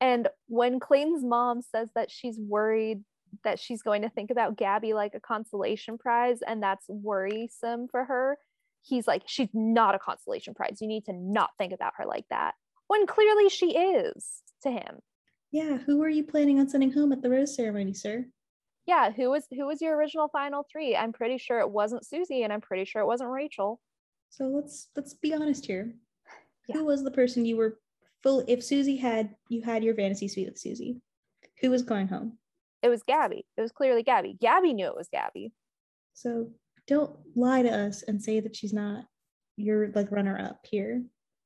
And 0.00 0.28
when 0.48 0.80
Clayton's 0.80 1.22
mom 1.22 1.60
says 1.60 1.90
that 1.94 2.10
she's 2.10 2.38
worried 2.38 3.04
that 3.42 3.58
she's 3.58 3.82
going 3.82 4.02
to 4.02 4.08
think 4.08 4.30
about 4.30 4.56
Gabby 4.56 4.94
like 4.94 5.14
a 5.14 5.20
consolation 5.20 5.98
prize 5.98 6.38
and 6.46 6.62
that's 6.62 6.86
worrisome 6.88 7.88
for 7.88 8.04
her, 8.04 8.38
he's 8.82 9.06
like, 9.06 9.22
she's 9.26 9.48
not 9.52 9.94
a 9.94 9.98
consolation 9.98 10.54
prize. 10.54 10.78
You 10.80 10.88
need 10.88 11.06
to 11.06 11.12
not 11.12 11.50
think 11.58 11.72
about 11.72 11.94
her 11.96 12.06
like 12.06 12.26
that. 12.30 12.54
When 12.86 13.06
clearly 13.06 13.48
she 13.48 13.76
is 13.76 14.42
to 14.62 14.70
him. 14.70 15.00
Yeah, 15.50 15.78
who 15.78 15.98
were 15.98 16.08
you 16.08 16.24
planning 16.24 16.58
on 16.58 16.68
sending 16.68 16.92
home 16.92 17.12
at 17.12 17.22
the 17.22 17.30
rose 17.30 17.54
ceremony, 17.54 17.94
sir? 17.94 18.26
Yeah, 18.86 19.10
who 19.10 19.30
was 19.30 19.46
who 19.50 19.66
was 19.66 19.80
your 19.80 19.96
original 19.96 20.28
final 20.28 20.66
three? 20.70 20.94
I'm 20.94 21.12
pretty 21.12 21.38
sure 21.38 21.60
it 21.60 21.70
wasn't 21.70 22.04
Susie 22.04 22.42
and 22.42 22.52
I'm 22.52 22.60
pretty 22.60 22.84
sure 22.84 23.00
it 23.00 23.06
wasn't 23.06 23.30
Rachel. 23.30 23.80
So 24.28 24.46
let's 24.46 24.88
let's 24.96 25.14
be 25.14 25.32
honest 25.32 25.64
here. 25.64 25.94
Yeah. 26.68 26.78
Who 26.78 26.84
was 26.84 27.02
the 27.02 27.10
person 27.10 27.46
you 27.46 27.56
were 27.56 27.78
full 28.22 28.44
if 28.48 28.62
Susie 28.62 28.96
had 28.96 29.34
you 29.48 29.62
had 29.62 29.84
your 29.84 29.94
fantasy 29.94 30.28
suite 30.28 30.48
with 30.48 30.58
Susie? 30.58 31.00
Who 31.60 31.70
was 31.70 31.82
going 31.82 32.08
home? 32.08 32.36
It 32.84 32.90
was 32.90 33.02
Gabby. 33.02 33.46
It 33.56 33.62
was 33.62 33.72
clearly 33.72 34.02
Gabby. 34.02 34.36
Gabby 34.38 34.74
knew 34.74 34.86
it 34.86 34.96
was 34.96 35.08
Gabby. 35.10 35.54
So 36.12 36.50
don't 36.86 37.16
lie 37.34 37.62
to 37.62 37.70
us 37.70 38.02
and 38.02 38.22
say 38.22 38.40
that 38.40 38.54
she's 38.54 38.74
not 38.74 39.06
your 39.56 39.90
like 39.94 40.10
runner 40.10 40.38
up 40.38 40.66
here. 40.70 41.02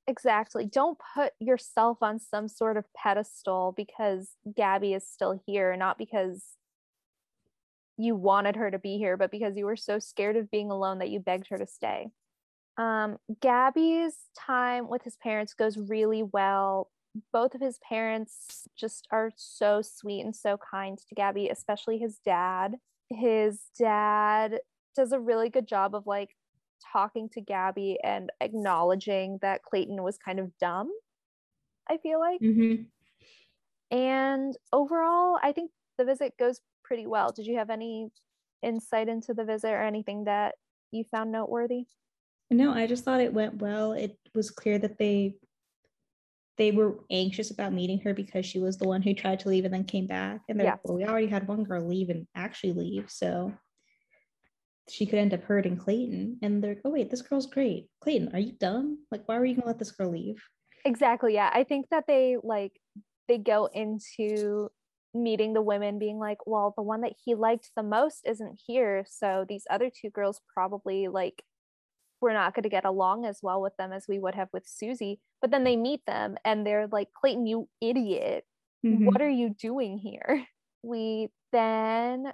Exactly. 0.08 0.66
Don't 0.66 0.98
put 1.14 1.34
yourself 1.38 1.98
on 2.02 2.18
some 2.18 2.48
sort 2.48 2.76
of 2.76 2.86
pedestal 2.92 3.72
because 3.76 4.30
Gabby 4.56 4.94
is 4.94 5.06
still 5.06 5.40
here, 5.46 5.76
not 5.76 5.96
because 5.96 6.42
you 7.96 8.16
wanted 8.16 8.56
her 8.56 8.72
to 8.72 8.78
be 8.80 8.98
here, 8.98 9.16
but 9.16 9.30
because 9.30 9.56
you 9.56 9.66
were 9.66 9.76
so 9.76 10.00
scared 10.00 10.36
of 10.36 10.50
being 10.50 10.72
alone 10.72 10.98
that 10.98 11.10
you 11.10 11.20
begged 11.20 11.46
her 11.50 11.58
to 11.58 11.66
stay. 11.68 12.08
Um, 12.76 13.18
Gabby's 13.40 14.14
time 14.36 14.88
with 14.88 15.02
his 15.02 15.16
parents 15.16 15.54
goes 15.54 15.78
really 15.78 16.24
well. 16.24 16.90
Both 17.32 17.54
of 17.54 17.60
his 17.60 17.78
parents 17.88 18.68
just 18.76 19.06
are 19.10 19.30
so 19.36 19.82
sweet 19.82 20.22
and 20.22 20.34
so 20.34 20.58
kind 20.70 20.98
to 20.98 21.14
Gabby, 21.14 21.48
especially 21.48 21.98
his 21.98 22.18
dad. 22.24 22.76
His 23.10 23.60
dad 23.78 24.60
does 24.94 25.12
a 25.12 25.20
really 25.20 25.48
good 25.48 25.66
job 25.66 25.94
of 25.94 26.06
like 26.06 26.36
talking 26.92 27.28
to 27.30 27.40
Gabby 27.40 27.98
and 28.02 28.30
acknowledging 28.40 29.38
that 29.42 29.62
Clayton 29.62 30.02
was 30.02 30.18
kind 30.18 30.38
of 30.38 30.56
dumb. 30.58 30.90
I 31.90 31.96
feel 31.96 32.20
like. 32.20 32.40
Mm-hmm. 32.40 32.82
And 33.90 34.56
overall, 34.72 35.38
I 35.42 35.52
think 35.52 35.70
the 35.96 36.04
visit 36.04 36.34
goes 36.38 36.60
pretty 36.84 37.06
well. 37.06 37.32
Did 37.32 37.46
you 37.46 37.56
have 37.56 37.70
any 37.70 38.10
insight 38.62 39.08
into 39.08 39.34
the 39.34 39.44
visit 39.44 39.70
or 39.70 39.82
anything 39.82 40.24
that 40.24 40.56
you 40.90 41.04
found 41.04 41.32
noteworthy? 41.32 41.86
No, 42.50 42.72
I 42.72 42.86
just 42.86 43.04
thought 43.04 43.20
it 43.20 43.32
went 43.32 43.60
well. 43.60 43.92
It 43.92 44.18
was 44.34 44.50
clear 44.50 44.78
that 44.78 44.98
they 44.98 45.34
they 46.58 46.72
were 46.72 46.98
anxious 47.10 47.52
about 47.52 47.72
meeting 47.72 48.00
her 48.00 48.12
because 48.12 48.44
she 48.44 48.58
was 48.58 48.76
the 48.76 48.88
one 48.88 49.00
who 49.00 49.14
tried 49.14 49.38
to 49.40 49.48
leave 49.48 49.64
and 49.64 49.72
then 49.72 49.84
came 49.84 50.06
back. 50.06 50.40
And 50.48 50.58
they're 50.58 50.66
Yeah. 50.66 50.72
like, 50.72 50.84
well, 50.84 50.96
we 50.96 51.04
already 51.04 51.28
had 51.28 51.46
one 51.46 51.62
girl 51.62 51.86
leave 51.86 52.10
and 52.10 52.26
actually 52.34 52.72
leave. 52.72 53.08
So 53.10 53.54
she 54.88 55.06
could 55.06 55.20
end 55.20 55.32
up 55.32 55.44
hurting 55.44 55.76
Clayton. 55.76 56.38
And 56.42 56.62
they're 56.62 56.74
like, 56.74 56.82
oh, 56.84 56.90
wait, 56.90 57.10
this 57.10 57.22
girl's 57.22 57.46
great. 57.46 57.88
Clayton, 58.00 58.34
are 58.34 58.40
you 58.40 58.52
dumb? 58.52 59.06
Like, 59.12 59.28
why 59.28 59.38
were 59.38 59.44
you 59.44 59.54
going 59.54 59.62
to 59.62 59.68
let 59.68 59.78
this 59.78 59.92
girl 59.92 60.10
leave? 60.10 60.42
Exactly. 60.84 61.34
Yeah. 61.34 61.50
I 61.52 61.62
think 61.62 61.86
that 61.90 62.04
they 62.08 62.36
like 62.42 62.72
they 63.28 63.38
go 63.38 63.66
into 63.66 64.70
meeting 65.14 65.52
the 65.52 65.62
women 65.62 65.98
being 65.98 66.18
like, 66.18 66.38
well, 66.46 66.72
the 66.76 66.82
one 66.82 67.02
that 67.02 67.14
he 67.24 67.34
liked 67.34 67.70
the 67.76 67.82
most 67.82 68.22
isn't 68.26 68.60
here. 68.66 69.04
So 69.08 69.44
these 69.48 69.64
other 69.70 69.90
two 69.90 70.10
girls 70.10 70.40
probably 70.52 71.08
like 71.08 71.42
we're 72.20 72.32
not 72.32 72.54
going 72.54 72.64
to 72.64 72.68
get 72.68 72.84
along 72.84 73.24
as 73.24 73.40
well 73.42 73.60
with 73.60 73.76
them 73.76 73.92
as 73.92 74.06
we 74.08 74.18
would 74.18 74.34
have 74.34 74.48
with 74.52 74.66
Susie. 74.66 75.20
But 75.40 75.50
then 75.50 75.64
they 75.64 75.76
meet 75.76 76.04
them 76.06 76.36
and 76.44 76.66
they're 76.66 76.88
like, 76.90 77.08
Clayton, 77.12 77.46
you 77.46 77.68
idiot. 77.80 78.44
Mm-hmm. 78.86 79.06
what 79.06 79.20
are 79.20 79.28
you 79.28 79.54
doing 79.58 79.98
here? 79.98 80.46
We 80.80 81.30
then 81.50 82.32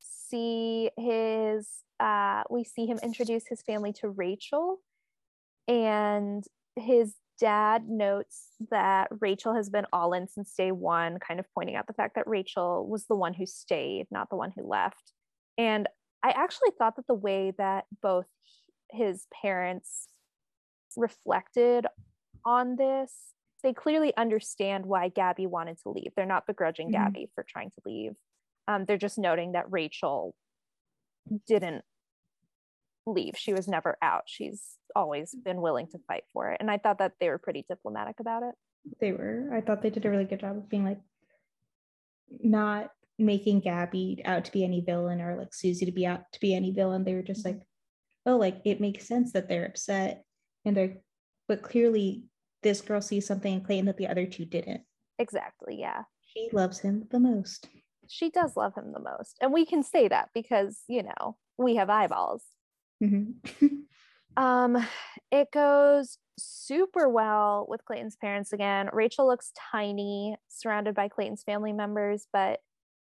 see 0.00 0.90
his 0.96 1.68
uh 2.00 2.42
we 2.48 2.64
see 2.64 2.86
him 2.86 2.98
introduce 3.02 3.46
his 3.46 3.60
family 3.60 3.92
to 4.00 4.08
Rachel 4.08 4.78
and 5.68 6.42
his 6.76 7.14
dad 7.38 7.86
notes 7.86 8.46
that 8.70 9.08
Rachel 9.20 9.54
has 9.54 9.68
been 9.68 9.84
all 9.92 10.14
in 10.14 10.26
since 10.26 10.54
day 10.56 10.72
1 10.72 11.18
kind 11.18 11.38
of 11.38 11.46
pointing 11.54 11.76
out 11.76 11.86
the 11.86 11.92
fact 11.92 12.14
that 12.14 12.26
Rachel 12.26 12.88
was 12.88 13.04
the 13.04 13.14
one 13.14 13.34
who 13.34 13.44
stayed 13.44 14.06
not 14.10 14.30
the 14.30 14.36
one 14.36 14.52
who 14.56 14.66
left 14.66 15.12
and 15.58 15.86
I 16.24 16.30
actually 16.30 16.70
thought 16.78 16.96
that 16.96 17.06
the 17.06 17.14
way 17.14 17.52
that 17.58 17.84
both 18.02 18.26
his 18.94 19.26
parents 19.42 20.06
reflected 20.96 21.86
on 22.44 22.76
this 22.76 23.12
they 23.62 23.72
clearly 23.72 24.14
understand 24.18 24.84
why 24.84 25.08
Gabby 25.08 25.46
wanted 25.46 25.78
to 25.78 25.88
leave. 25.88 26.12
They're 26.14 26.26
not 26.26 26.46
begrudging 26.46 26.88
Mhm. 26.88 26.92
Gabby 26.92 27.30
for 27.34 27.42
trying 27.42 27.70
to 27.70 27.80
leave. 27.86 28.14
Um, 28.68 28.84
they're 28.84 28.98
just 28.98 29.16
noting 29.16 29.52
that 29.52 29.72
Rachel 29.72 30.34
didn't 31.46 31.82
leave. 33.06 33.38
She 33.38 33.54
was 33.54 33.66
never 33.66 33.96
out. 34.02 34.24
She's 34.26 34.76
always 34.94 35.34
been 35.34 35.62
willing 35.62 35.86
to 35.88 35.98
fight 36.00 36.24
for 36.34 36.50
it. 36.50 36.58
And 36.60 36.70
I 36.70 36.76
thought 36.76 36.98
that 36.98 37.14
they 37.20 37.30
were 37.30 37.38
pretty 37.38 37.64
diplomatic 37.66 38.20
about 38.20 38.42
it. 38.42 38.54
They 39.00 39.12
were. 39.12 39.48
I 39.50 39.62
thought 39.62 39.80
they 39.80 39.88
did 39.88 40.04
a 40.04 40.10
really 40.10 40.26
good 40.26 40.40
job 40.40 40.58
of 40.58 40.68
being 40.68 40.84
like 40.84 41.00
not 42.28 42.90
making 43.18 43.60
Gabby 43.60 44.20
out 44.26 44.44
to 44.44 44.52
be 44.52 44.62
any 44.64 44.82
villain 44.82 45.22
or 45.22 45.36
like 45.36 45.54
Susie 45.54 45.86
to 45.86 45.92
be 45.92 46.04
out 46.04 46.30
to 46.32 46.40
be 46.40 46.54
any 46.54 46.70
villain. 46.70 47.02
They 47.04 47.14
were 47.14 47.22
just 47.22 47.46
Mhm. 47.46 47.52
like, 47.54 47.62
oh, 48.26 48.36
like 48.36 48.60
it 48.64 48.80
makes 48.80 49.06
sense 49.06 49.32
that 49.32 49.48
they're 49.48 49.66
upset 49.66 50.24
and 50.64 50.76
they're, 50.76 50.96
but 51.48 51.62
clearly 51.62 52.24
this 52.62 52.80
girl 52.80 53.00
sees 53.00 53.26
something 53.26 53.52
in 53.52 53.60
Clayton 53.60 53.86
that 53.86 53.96
the 53.96 54.08
other 54.08 54.26
two 54.26 54.44
didn't. 54.44 54.82
Exactly. 55.18 55.78
Yeah. 55.78 56.02
She 56.32 56.48
loves 56.52 56.80
him 56.80 57.06
the 57.10 57.20
most. 57.20 57.68
She 58.08 58.30
does 58.30 58.56
love 58.56 58.74
him 58.74 58.92
the 58.92 59.00
most. 59.00 59.36
And 59.40 59.52
we 59.52 59.64
can 59.64 59.82
say 59.82 60.08
that 60.08 60.30
because, 60.34 60.82
you 60.88 61.02
know, 61.02 61.36
we 61.58 61.76
have 61.76 61.90
eyeballs. 61.90 62.42
Mhm. 63.02 63.34
Um, 64.36 64.84
it 65.30 65.50
goes 65.52 66.18
super 66.38 67.08
well 67.08 67.66
with 67.68 67.84
Clayton's 67.84 68.16
parents 68.16 68.52
again. 68.52 68.88
Rachel 68.92 69.26
looks 69.26 69.52
tiny, 69.70 70.36
surrounded 70.48 70.94
by 70.94 71.08
Clayton's 71.08 71.44
family 71.44 71.72
members, 71.72 72.26
but 72.32 72.60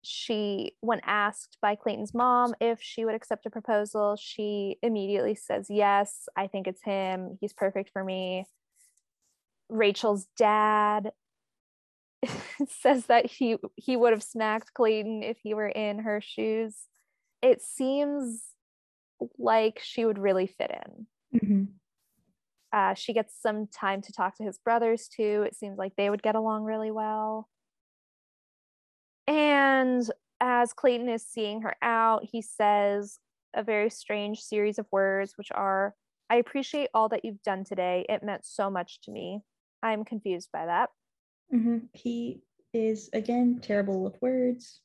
she, 0.04 0.74
when 0.82 1.00
asked 1.04 1.58
by 1.62 1.76
Clayton's 1.76 2.14
mom 2.14 2.54
if 2.60 2.82
she 2.82 3.06
would 3.06 3.16
accept 3.16 3.46
a 3.46 3.50
proposal, 3.50 4.16
she 4.20 4.78
immediately 4.82 5.36
says, 5.36 5.68
Yes, 5.70 6.28
I 6.36 6.48
think 6.48 6.68
it's 6.68 6.84
him. 6.84 7.38
He's 7.40 7.54
perfect 7.54 7.92
for 7.92 8.04
me. 8.04 8.46
Rachel's 9.70 10.28
dad 10.38 11.12
says 12.82 13.06
that 13.08 13.26
he 13.26 13.58
he 13.76 13.96
would 13.96 14.12
have 14.12 14.24
smacked 14.24 14.74
Clayton 14.74 15.24
if 15.24 15.38
he 15.42 15.54
were 15.54 15.70
in 15.70 16.00
her 16.00 16.22
shoes. 16.22 16.76
It 17.42 17.62
seems 17.62 18.44
like 19.38 19.80
she 19.84 20.06
would 20.06 20.18
really 20.18 20.48
fit 20.48 20.72
in. 20.72 21.40
Mm-hmm. 21.40 21.64
Uh, 22.74 22.94
she 22.94 23.14
gets 23.14 23.34
some 23.40 23.68
time 23.68 24.02
to 24.02 24.14
talk 24.14 24.36
to 24.38 24.44
his 24.44 24.58
brothers 24.58 25.08
too. 25.08 25.44
It 25.46 25.56
seems 25.56 25.78
like 25.78 25.94
they 25.96 26.10
would 26.10 26.24
get 26.24 26.36
along 26.36 26.64
really 26.64 26.92
well. 26.92 27.50
And 29.28 30.04
as 30.40 30.74
Clayton 30.74 31.10
is 31.10 31.26
seeing 31.26 31.62
her 31.62 31.76
out, 31.82 32.26
he 32.32 32.42
says 32.42 33.20
a 33.54 33.64
very 33.64 33.90
strange 33.90 34.42
series 34.42 34.80
of 34.80 34.88
words, 34.92 35.34
which 35.38 35.52
are, 35.54 35.94
I 36.30 36.38
appreciate 36.38 36.90
all 36.94 37.10
that 37.10 37.24
you've 37.24 37.42
done 37.44 37.64
today. 37.64 38.06
It 38.10 38.24
meant 38.24 38.46
so 38.46 38.70
much 38.70 39.02
to 39.02 39.12
me. 39.12 39.42
I'm 39.84 40.06
confused 40.06 40.50
by 40.52 40.66
that. 40.66 40.90
Mm-hmm. 41.54 41.78
He 41.94 42.42
is, 42.74 43.10
again, 43.14 43.60
terrible 43.62 44.02
with 44.02 44.22
words. 44.22 44.82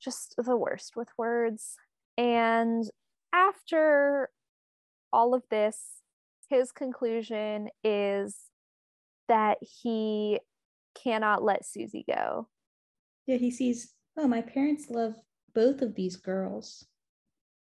Just 0.00 0.34
the 0.36 0.56
worst 0.56 0.96
with 0.96 1.08
words. 1.16 1.76
And 2.18 2.88
after 3.32 4.30
all 5.12 5.34
of 5.34 5.44
this, 5.50 5.78
his 6.48 6.72
conclusion 6.72 7.68
is 7.84 8.36
that 9.28 9.58
he 9.60 10.40
cannot 11.00 11.44
let 11.44 11.64
Susie 11.64 12.04
go. 12.10 12.48
Yeah, 13.26 13.36
he 13.36 13.50
sees, 13.50 13.94
oh, 14.16 14.26
my 14.26 14.42
parents 14.42 14.90
love 14.90 15.14
both 15.54 15.82
of 15.82 15.94
these 15.94 16.16
girls, 16.16 16.86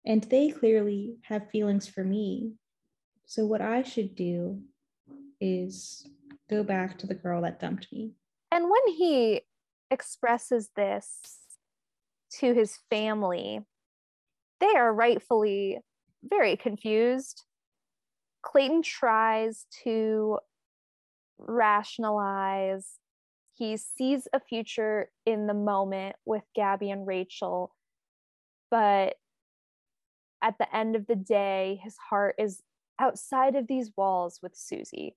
and 0.06 0.24
they 0.24 0.50
clearly 0.50 1.18
have 1.24 1.50
feelings 1.50 1.88
for 1.88 2.04
me. 2.04 2.54
So, 3.26 3.46
what 3.46 3.62
I 3.62 3.84
should 3.84 4.16
do 4.16 4.62
is 5.40 6.08
go 6.50 6.64
back 6.64 6.98
to 7.00 7.08
the 7.08 7.16
girl 7.16 7.42
that 7.42 7.60
dumped 7.60 7.88
me. 7.92 8.14
And 8.52 8.66
when 8.66 8.96
he 8.96 9.42
expresses 9.92 10.70
this 10.76 11.20
to 12.40 12.54
his 12.54 12.78
family, 12.90 13.62
they 14.60 14.76
are 14.76 14.94
rightfully 14.94 15.80
very 16.24 16.56
confused. 16.56 17.44
Clayton 18.42 18.82
tries 18.82 19.66
to 19.84 20.40
rationalize. 21.38 22.88
He 23.58 23.78
sees 23.78 24.28
a 24.34 24.40
future 24.40 25.10
in 25.26 25.48
the 25.48 25.54
moment 25.54 26.16
with 26.26 26.44
Gabby 26.56 26.92
and 26.92 27.08
Rachel, 27.08 27.76
but 28.70 29.16
at 30.42 30.58
the 30.60 30.76
end 30.76 30.96
of 30.96 31.08
the 31.08 31.16
day, 31.16 31.80
his 31.84 31.96
heart 32.10 32.36
is 32.38 32.62
outside 33.00 33.56
of 33.56 33.68
these 33.68 33.92
walls 33.98 34.40
with 34.44 34.56
Susie. 34.56 35.16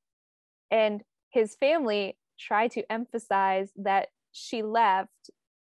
And 0.71 1.03
his 1.29 1.55
family 1.57 2.17
try 2.39 2.69
to 2.69 2.91
emphasize 2.91 3.71
that 3.77 4.09
she 4.33 4.63
left 4.63 5.31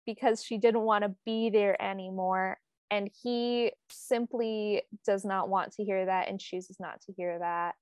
because 0.06 0.44
she 0.44 0.58
didn't 0.58 0.82
want 0.82 1.04
to 1.04 1.16
be 1.26 1.50
there 1.50 1.82
anymore 1.82 2.58
and 2.92 3.10
he 3.24 3.72
simply 3.90 4.84
does 5.06 5.24
not 5.24 5.48
want 5.48 5.72
to 5.72 5.84
hear 5.84 6.06
that 6.06 6.28
and 6.28 6.40
chooses 6.40 6.78
not 6.78 7.02
to 7.02 7.14
hear 7.14 7.40
that. 7.40 7.76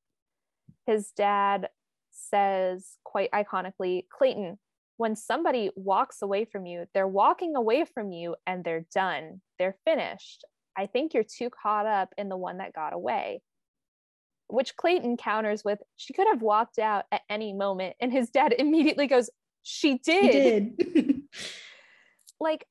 His 0.85 1.11
dad 1.17 1.69
says 2.11 2.97
quite 3.03 3.31
iconically, 3.31 4.05
Clayton, 4.09 4.59
when 4.99 5.15
somebody 5.15 5.69
walks 5.77 6.21
away 6.21 6.43
from 6.43 6.65
you, 6.65 6.85
they're 6.93 7.07
walking 7.07 7.55
away 7.55 7.85
from 7.85 8.11
you 8.11 8.35
and 8.45 8.65
they're 8.65 8.85
done. 8.93 9.39
They're 9.57 9.77
finished. 9.85 10.43
I 10.77 10.87
think 10.87 11.13
you're 11.13 11.23
too 11.23 11.49
caught 11.49 11.85
up 11.85 12.13
in 12.17 12.27
the 12.27 12.35
one 12.35 12.57
that 12.57 12.73
got 12.73 12.91
away. 12.91 13.41
Which 14.47 14.75
Clayton 14.75 15.15
counters 15.15 15.63
with, 15.63 15.79
she 15.95 16.11
could 16.11 16.27
have 16.27 16.41
walked 16.41 16.79
out 16.79 17.05
at 17.13 17.21
any 17.29 17.53
moment. 17.53 17.95
And 18.01 18.11
his 18.11 18.29
dad 18.29 18.53
immediately 18.59 19.07
goes, 19.07 19.29
She 19.63 19.99
did. 19.99 20.75
did. 20.75 21.21
like, 22.41 22.65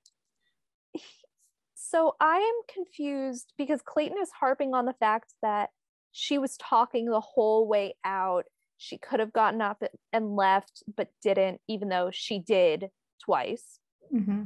so 1.75 2.15
I 2.21 2.37
am 2.37 2.75
confused 2.75 3.55
because 3.57 3.81
Clayton 3.81 4.19
is 4.21 4.31
harping 4.39 4.75
on 4.75 4.85
the 4.85 4.93
fact 4.93 5.33
that 5.41 5.71
she 6.13 6.37
was 6.37 6.59
talking 6.59 7.07
the 7.07 7.21
whole 7.21 7.67
way 7.67 7.97
out. 8.05 8.45
She 8.79 8.97
could 8.97 9.21
have 9.21 9.33
gotten 9.33 9.61
up 9.61 9.83
and 10.13 10.37
left, 10.37 10.85
but 10.97 11.09
didn't, 11.23 11.61
even 11.69 11.89
though 11.89 12.11
she 12.13 12.39
did 12.39 12.91
twice. 13.23 13.81
Mm-hmm. 14.15 14.45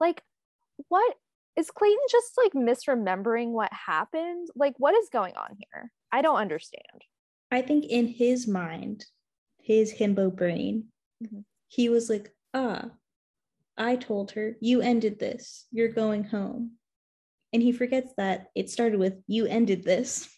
Like, 0.00 0.22
what 0.88 1.14
is 1.56 1.70
Clayton 1.70 1.98
just 2.10 2.32
like 2.38 2.52
misremembering 2.52 3.50
what 3.50 3.72
happened? 3.72 4.48
Like, 4.56 4.74
what 4.78 4.94
is 4.94 5.10
going 5.12 5.36
on 5.36 5.56
here? 5.58 5.92
I 6.10 6.22
don't 6.22 6.38
understand. 6.38 6.82
I 7.50 7.60
think 7.60 7.84
in 7.84 8.08
his 8.08 8.48
mind, 8.48 9.04
his 9.62 9.92
himbo 9.92 10.34
brain, 10.34 10.86
mm-hmm. 11.22 11.40
he 11.68 11.90
was 11.90 12.08
like, 12.08 12.32
ah, 12.54 12.86
I 13.76 13.96
told 13.96 14.32
her, 14.32 14.56
you 14.60 14.80
ended 14.80 15.18
this. 15.18 15.66
You're 15.70 15.92
going 15.92 16.24
home. 16.24 16.72
And 17.52 17.62
he 17.62 17.72
forgets 17.72 18.12
that 18.16 18.46
it 18.54 18.70
started 18.70 18.98
with, 18.98 19.14
you 19.26 19.46
ended 19.46 19.84
this. 19.84 20.28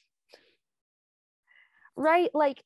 Right. 1.94 2.30
Like, 2.34 2.62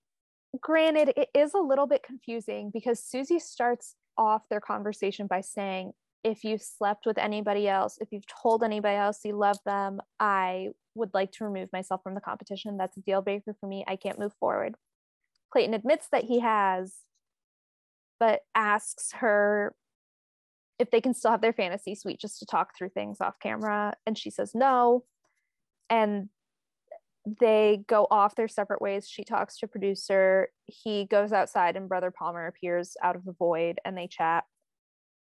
granted, 0.61 1.13
it 1.17 1.29
is 1.35 1.55
a 1.55 1.59
little 1.59 1.87
bit 1.87 2.03
confusing 2.03 2.71
because 2.73 3.03
Susie 3.03 3.39
starts 3.39 3.95
off 4.17 4.43
their 4.49 4.61
conversation 4.61 5.27
by 5.27 5.41
saying, 5.41 5.93
if 6.25 6.43
you've 6.43 6.63
slept 6.63 7.07
with 7.07 7.19
anybody 7.19 7.69
else, 7.69 7.99
if 8.01 8.09
you've 8.11 8.27
told 8.27 8.65
anybody 8.65 8.97
else 8.97 9.21
you 9.25 9.37
love 9.37 9.59
them, 9.65 10.01
I 10.19 10.71
would 10.95 11.15
like 11.15 11.31
to 11.33 11.45
remove 11.45 11.73
myself 11.73 12.03
from 12.03 12.15
the 12.15 12.21
competition. 12.21 12.77
That's 12.77 12.97
a 12.97 13.01
deal 13.01 13.23
breaker 13.23 13.55
for 13.61 13.69
me. 13.69 13.85
I 13.87 13.97
can't 13.97 14.19
move 14.19 14.33
forward. 14.41 14.75
Clayton 15.53 15.75
admits 15.75 16.09
that 16.11 16.25
he 16.25 16.41
has, 16.41 16.95
but 18.19 18.41
asks 18.55 19.13
her 19.13 19.75
if 20.79 20.91
they 20.91 21.01
can 21.01 21.15
still 21.15 21.31
have 21.31 21.43
their 21.43 21.53
fantasy 21.53 21.95
suite 21.95 22.21
just 22.21 22.39
to 22.41 22.47
talk 22.47 22.77
through 22.77 22.91
things 22.91 23.19
off 23.21 23.39
camera. 23.41 23.95
And 24.05 24.19
she 24.19 24.31
says 24.31 24.53
no. 24.55 25.05
And 25.89 26.29
they 27.27 27.85
go 27.89 28.07
off 28.11 28.37
their 28.37 28.49
separate 28.49 28.81
ways. 28.81 29.09
She 29.09 29.25
talks 29.25 29.59
to 29.59 29.67
producer. 29.67 30.49
He 30.67 31.07
goes 31.07 31.33
outside 31.33 31.77
and 31.77 31.89
Brother 31.89 32.13
Palmer 32.13 32.47
appears 32.47 32.97
out 33.03 33.17
of 33.17 33.25
the 33.25 33.33
void 33.33 33.81
and 33.85 33.99
they 33.99 34.07
chat. 34.07 34.45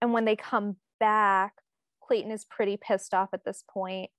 And 0.02 0.12
when 0.12 0.26
they 0.26 0.36
come 0.36 0.76
back, 1.00 1.54
Clayton 2.02 2.32
is 2.32 2.46
pretty 2.46 2.78
pissed 2.78 3.14
off 3.14 3.30
at 3.34 3.46
this 3.46 3.64
point. 3.70 4.12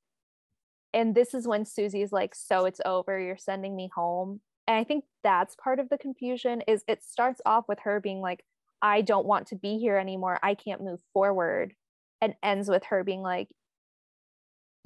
And 0.94 1.14
this 1.14 1.34
is 1.34 1.46
when 1.46 1.66
Susie's 1.66 2.10
like, 2.10 2.34
so 2.34 2.64
it's 2.64 2.80
over, 2.86 3.20
you're 3.20 3.36
sending 3.36 3.76
me 3.76 3.90
home. 3.94 4.40
And 4.66 4.76
I 4.76 4.84
think 4.84 5.04
that's 5.22 5.54
part 5.56 5.78
of 5.78 5.90
the 5.90 5.98
confusion 5.98 6.62
is 6.66 6.84
it 6.88 7.02
starts 7.02 7.42
off 7.44 7.64
with 7.68 7.80
her 7.80 8.00
being 8.00 8.20
like, 8.20 8.44
I 8.80 9.02
don't 9.02 9.26
want 9.26 9.48
to 9.48 9.56
be 9.56 9.78
here 9.78 9.98
anymore. 9.98 10.38
I 10.42 10.54
can't 10.54 10.82
move 10.82 11.00
forward. 11.12 11.74
And 12.20 12.34
ends 12.42 12.68
with 12.68 12.84
her 12.86 13.04
being 13.04 13.22
like, 13.22 13.48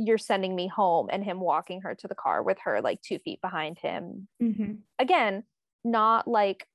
You're 0.05 0.18
sending 0.18 0.57
me 0.57 0.68
home, 0.68 1.09
and 1.11 1.22
him 1.22 1.40
walking 1.40 1.82
her 1.82 1.94
to 1.94 2.09
the 2.09 2.14
car 2.14 2.42
with 2.42 2.59
her 2.64 2.80
like 2.80 3.00
two 3.03 3.18
feet 3.18 3.40
behind 3.40 3.78
him. 3.78 4.28
Mm-hmm. 4.42 4.72
Again, 4.98 5.44
not 5.84 6.26
like 6.26 6.66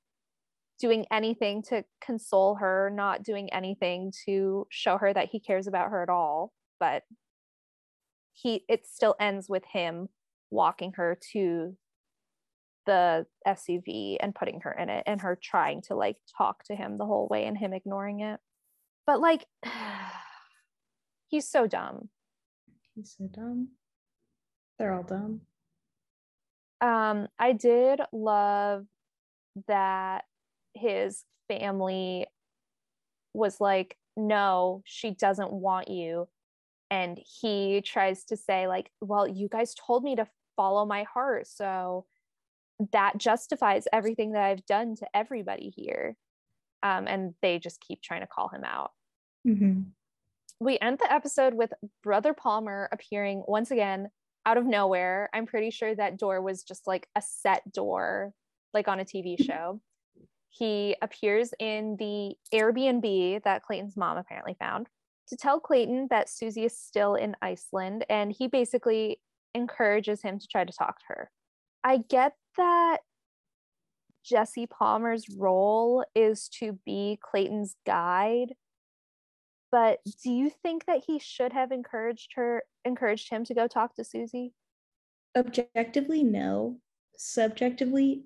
doing 0.80 1.05
anything 1.11 1.63
to 1.63 1.84
console 2.01 2.55
her, 2.55 2.91
not 2.93 3.23
doing 3.23 3.51
anything 3.51 4.13
to 4.25 4.67
show 4.69 4.97
her 4.97 5.13
that 5.13 5.30
he 5.32 5.39
cares 5.39 5.67
about 5.67 5.89
her 5.89 6.03
at 6.03 6.09
all. 6.09 6.53
But 6.80 7.03
he, 8.34 8.63
it 8.69 8.86
still 8.86 9.15
ends 9.19 9.49
with 9.49 9.63
him 9.65 10.09
walking 10.51 10.93
her 10.93 11.17
to 11.34 11.75
the 12.86 13.25
SUV 13.45 14.17
and 14.19 14.34
putting 14.34 14.61
her 14.61 14.71
in 14.71 14.89
it 14.89 15.03
and 15.05 15.21
her 15.21 15.38
trying 15.41 15.82
to 15.84 15.95
like 15.95 16.17
talk 16.38 16.63
to 16.65 16.75
him 16.75 16.97
the 16.97 17.05
whole 17.05 17.28
way 17.30 17.45
and 17.45 17.57
him 17.57 17.73
ignoring 17.73 18.21
it. 18.21 18.39
But 19.05 19.19
like 19.19 19.45
he's 21.28 21.49
so 21.49 21.67
dumb. 21.67 22.09
He's 22.98 23.16
so 23.16 23.28
dumb. 23.28 23.68
They're 24.80 24.93
all 24.93 25.04
dumb. 25.04 25.41
Um 26.82 27.28
I 27.38 27.54
did 27.54 28.02
love 28.12 28.86
that 29.68 30.26
his 30.74 31.24
family 31.48 32.26
was 33.34 33.62
like 33.62 33.98
no, 34.16 34.82
she 34.84 35.12
doesn't 35.12 35.52
want 35.52 35.89
you 35.89 36.28
and 36.89 37.20
he 37.41 37.82
tries 37.82 38.24
to 38.26 38.36
say 38.36 38.68
like 38.68 38.91
well 39.00 39.28
you 39.28 39.48
guys 39.48 39.76
told 39.76 40.04
me 40.04 40.16
to 40.16 40.28
follow 40.56 40.86
my 40.86 41.04
heart 41.04 41.45
so 41.45 42.06
that 42.91 43.18
justifies 43.18 43.88
everything 43.93 44.32
that 44.32 44.43
I've 44.43 44.66
done 44.66 44.95
to 44.98 45.08
everybody 45.14 45.72
here. 45.76 46.16
Um, 46.84 47.08
and 47.08 47.34
they 47.41 47.60
just 47.60 47.82
keep 47.82 48.02
trying 48.02 48.22
to 48.22 48.28
call 48.28 48.50
him 48.50 48.64
out. 48.64 48.91
Mm-hmm. 49.48 49.82
We 50.60 50.80
end 50.80 50.99
the 50.99 51.12
episode 51.12 51.53
with 51.53 51.74
Brother 52.03 52.34
Palmer 52.34 52.89
appearing 52.91 53.43
once 53.47 53.72
again 53.72 54.10
out 54.45 54.58
of 54.58 54.66
nowhere. 54.66 55.30
I'm 55.34 55.45
pretty 55.45 55.70
sure 55.70 55.93
that 55.93 56.18
door 56.18 56.41
was 56.41 56.64
just 56.64 56.88
like 56.88 57.08
a 57.16 57.22
set 57.22 57.72
door, 57.72 58.34
like 58.74 58.88
on 58.88 58.99
a 58.99 59.05
TV 59.05 59.41
show. 59.43 59.82
he 60.49 60.95
appears 61.01 61.53
in 61.60 61.95
the 61.99 62.34
Airbnb 62.53 63.43
that 63.43 63.64
Clayton's 63.64 63.95
mom 63.95 64.18
apparently 64.18 64.55
found 64.60 64.88
to 65.28 65.36
tell 65.36 65.60
Clayton 65.60 66.08
that 66.10 66.30
Susie 66.30 66.66
is 66.66 66.78
still 66.78 67.16
in 67.16 67.36
Iceland, 67.41 68.05
and 68.10 68.32
he 68.32 68.47
basically 68.47 69.20
encourages 69.53 70.22
him 70.22 70.39
to 70.39 70.47
try 70.47 70.64
to 70.64 70.74
talk 70.74 70.99
to 70.99 71.05
her. 71.10 71.32
I 71.84 71.97
get 71.97 72.34
that 72.58 72.99
Jesse 74.24 74.68
Palmer's 74.68 75.26
role 75.38 76.03
is 76.16 76.49
to 76.60 76.80
be 76.86 77.20
Clayton's 77.22 77.76
guide. 77.86 78.53
But 79.72 79.99
do 80.24 80.32
you 80.32 80.49
think 80.49 80.86
that 80.86 81.03
he 81.05 81.20
should 81.20 81.53
have 81.53 81.72
encouraged 81.72 82.34
her, 82.36 82.63
encouraged 82.86 83.30
him 83.30 83.43
to 83.45 83.53
go 83.53 83.68
talk 83.68 83.95
to 83.95 84.03
Susie? 84.03 84.53
Objectively, 85.36 86.24
no. 86.24 86.78
Subjectively, 87.18 88.26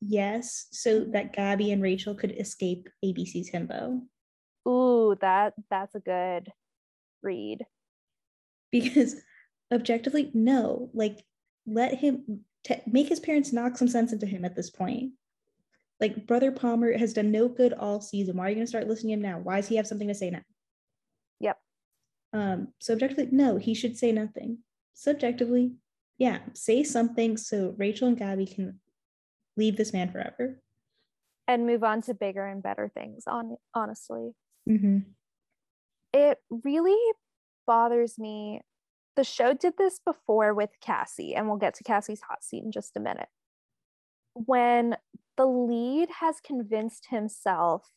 yes. 0.00 0.66
So 0.72 1.00
mm-hmm. 1.00 1.12
that 1.12 1.32
Gabby 1.32 1.72
and 1.72 1.82
Rachel 1.82 2.14
could 2.14 2.32
escape 2.32 2.88
ABC's 3.04 3.50
himbo. 3.50 4.02
Ooh, 4.68 5.16
that 5.20 5.54
that's 5.70 5.94
a 5.94 6.00
good 6.00 6.52
read. 7.22 7.64
Because 8.70 9.16
objectively, 9.72 10.30
no. 10.34 10.90
Like, 10.92 11.24
let 11.66 11.94
him 11.94 12.44
t- 12.64 12.82
make 12.86 13.08
his 13.08 13.20
parents 13.20 13.52
knock 13.52 13.78
some 13.78 13.88
sense 13.88 14.12
into 14.12 14.26
him 14.26 14.44
at 14.44 14.54
this 14.54 14.70
point. 14.70 15.12
Like, 16.02 16.26
Brother 16.26 16.52
Palmer 16.52 16.98
has 16.98 17.14
done 17.14 17.30
no 17.30 17.48
good 17.48 17.72
all 17.72 18.02
season. 18.02 18.36
Why 18.36 18.46
are 18.46 18.48
you 18.50 18.56
going 18.56 18.66
to 18.66 18.68
start 18.68 18.88
listening 18.88 19.10
to 19.10 19.14
him 19.26 19.32
now? 19.32 19.38
Why 19.38 19.56
does 19.56 19.68
he 19.68 19.76
have 19.76 19.86
something 19.86 20.08
to 20.08 20.14
say 20.14 20.30
now? 20.30 20.42
Yep. 21.40 21.58
Um, 22.34 22.68
subjectively, 22.80 23.28
no, 23.30 23.56
he 23.56 23.72
should 23.72 23.96
say 23.96 24.12
nothing. 24.12 24.58
Subjectively, 24.94 25.76
yeah, 26.18 26.40
say 26.54 26.82
something 26.82 27.36
so 27.36 27.74
Rachel 27.78 28.08
and 28.08 28.18
Gabby 28.18 28.46
can 28.46 28.80
leave 29.56 29.76
this 29.76 29.92
man 29.92 30.10
forever 30.10 30.60
and 31.48 31.66
move 31.66 31.84
on 31.84 32.02
to 32.02 32.14
bigger 32.14 32.46
and 32.46 32.62
better 32.62 32.90
things. 32.92 33.24
On 33.26 33.56
honestly, 33.74 34.32
mm-hmm. 34.68 34.98
it 36.12 36.38
really 36.50 37.12
bothers 37.66 38.18
me. 38.18 38.60
The 39.16 39.24
show 39.24 39.52
did 39.52 39.74
this 39.76 40.00
before 40.04 40.54
with 40.54 40.70
Cassie, 40.80 41.34
and 41.34 41.46
we'll 41.46 41.58
get 41.58 41.74
to 41.74 41.84
Cassie's 41.84 42.22
hot 42.22 42.42
seat 42.42 42.64
in 42.64 42.72
just 42.72 42.96
a 42.96 43.00
minute. 43.00 43.28
When 44.34 44.96
the 45.36 45.46
lead 45.46 46.08
has 46.20 46.36
convinced 46.44 47.06
himself 47.10 47.92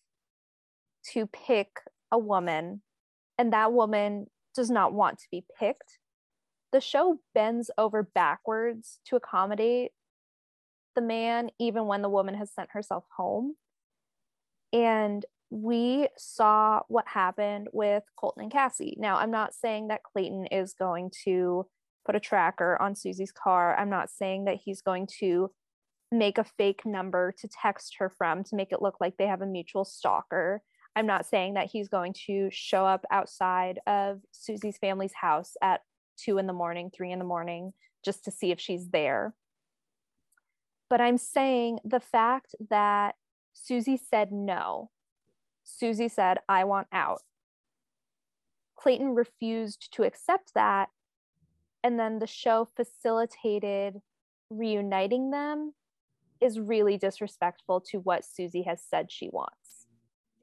to 1.14 1.28
pick 1.28 1.82
a 2.12 2.18
woman, 2.18 2.82
and 3.38 3.54
that 3.54 3.74
woman 3.74 4.28
does 4.56 4.70
not 4.70 4.94
want 4.94 5.20
to 5.20 5.28
be 5.32 5.46
picked, 5.60 6.00
the 6.72 6.82
show 6.82 7.20
bends 7.34 7.70
over 7.78 8.04
backwards 8.04 9.00
to 9.06 9.16
accommodate 9.16 9.92
the 10.96 11.02
man, 11.02 11.50
even 11.60 11.86
when 11.86 12.02
the 12.02 12.10
woman 12.10 12.36
has 12.36 12.52
sent 12.54 12.70
herself 12.72 13.04
home. 13.16 13.56
And 14.72 15.26
we 15.50 16.08
saw 16.18 16.82
what 16.88 17.08
happened 17.08 17.68
with 17.72 18.04
Colton 18.18 18.44
and 18.44 18.52
Cassie. 18.52 18.96
Now, 18.98 19.18
I'm 19.18 19.32
not 19.32 19.54
saying 19.54 19.90
that 19.90 20.04
Clayton 20.04 20.48
is 20.48 20.74
going 20.74 21.12
to 21.26 21.68
put 22.06 22.16
a 22.16 22.20
tracker 22.20 22.82
on 22.82 22.96
Susie's 22.96 23.32
car. 23.32 23.78
I'm 23.78 23.90
not 23.90 24.10
saying 24.10 24.46
that 24.46 24.60
he's 24.64 24.82
going 24.82 25.08
to 25.20 25.52
make 26.12 26.38
a 26.38 26.44
fake 26.44 26.86
number 26.86 27.34
to 27.40 27.48
text 27.48 27.96
her 28.00 28.10
from 28.10 28.44
to 28.46 28.56
make 28.56 28.72
it 28.72 28.82
look 28.82 28.98
like 29.00 29.18
they 29.18 29.28
have 29.28 29.42
a 29.42 29.46
mutual 29.46 29.86
stalker. 29.86 30.62
I'm 30.96 31.08
not 31.08 31.26
saying 31.26 31.56
that 31.56 31.70
he's 31.72 31.90
going 31.90 32.14
to 32.28 32.50
show 32.52 32.86
up 32.86 33.06
outside 33.12 33.80
of 33.86 34.22
Susie's 34.32 34.78
family's 34.78 35.14
house 35.14 35.54
at 35.62 35.82
two 36.18 36.38
in 36.38 36.48
the 36.48 36.54
morning, 36.54 36.90
three 36.96 37.12
in 37.12 37.20
the 37.20 37.26
morning, 37.26 37.74
just 38.04 38.24
to 38.26 38.32
see 38.32 38.52
if 38.52 38.60
she's 38.60 38.90
there. 38.90 39.34
But 40.90 41.02
I'm 41.02 41.18
saying 41.18 41.80
the 41.84 42.00
fact 42.00 42.56
that 42.70 43.16
Susie 43.54 43.98
said 43.98 44.32
no, 44.32 44.92
Susie 45.64 46.08
said, 46.08 46.38
I 46.48 46.64
want 46.64 46.88
out. 46.92 47.22
Clayton 48.76 49.16
refused 49.16 49.92
to 49.94 50.04
accept 50.04 50.54
that. 50.54 50.90
And 51.84 52.00
then 52.00 52.20
the 52.20 52.28
show 52.28 52.68
facilitated 52.76 54.02
reuniting 54.50 55.32
them 55.32 55.74
is 56.42 56.60
really 56.60 56.98
disrespectful 56.98 57.82
to 57.92 57.98
what 57.98 58.26
Susie 58.26 58.64
has 58.64 58.82
said 58.82 59.12
she 59.12 59.30
wants. 59.30 59.88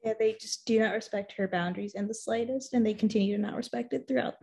Yeah, 0.03 0.13
they 0.19 0.33
just 0.33 0.65
do 0.65 0.79
not 0.79 0.93
respect 0.93 1.33
her 1.33 1.47
boundaries 1.47 1.93
in 1.95 2.07
the 2.07 2.13
slightest, 2.13 2.73
and 2.73 2.85
they 2.85 2.93
continue 2.93 3.35
to 3.35 3.41
not 3.41 3.55
respect 3.55 3.93
it 3.93 4.05
throughout 4.07 4.35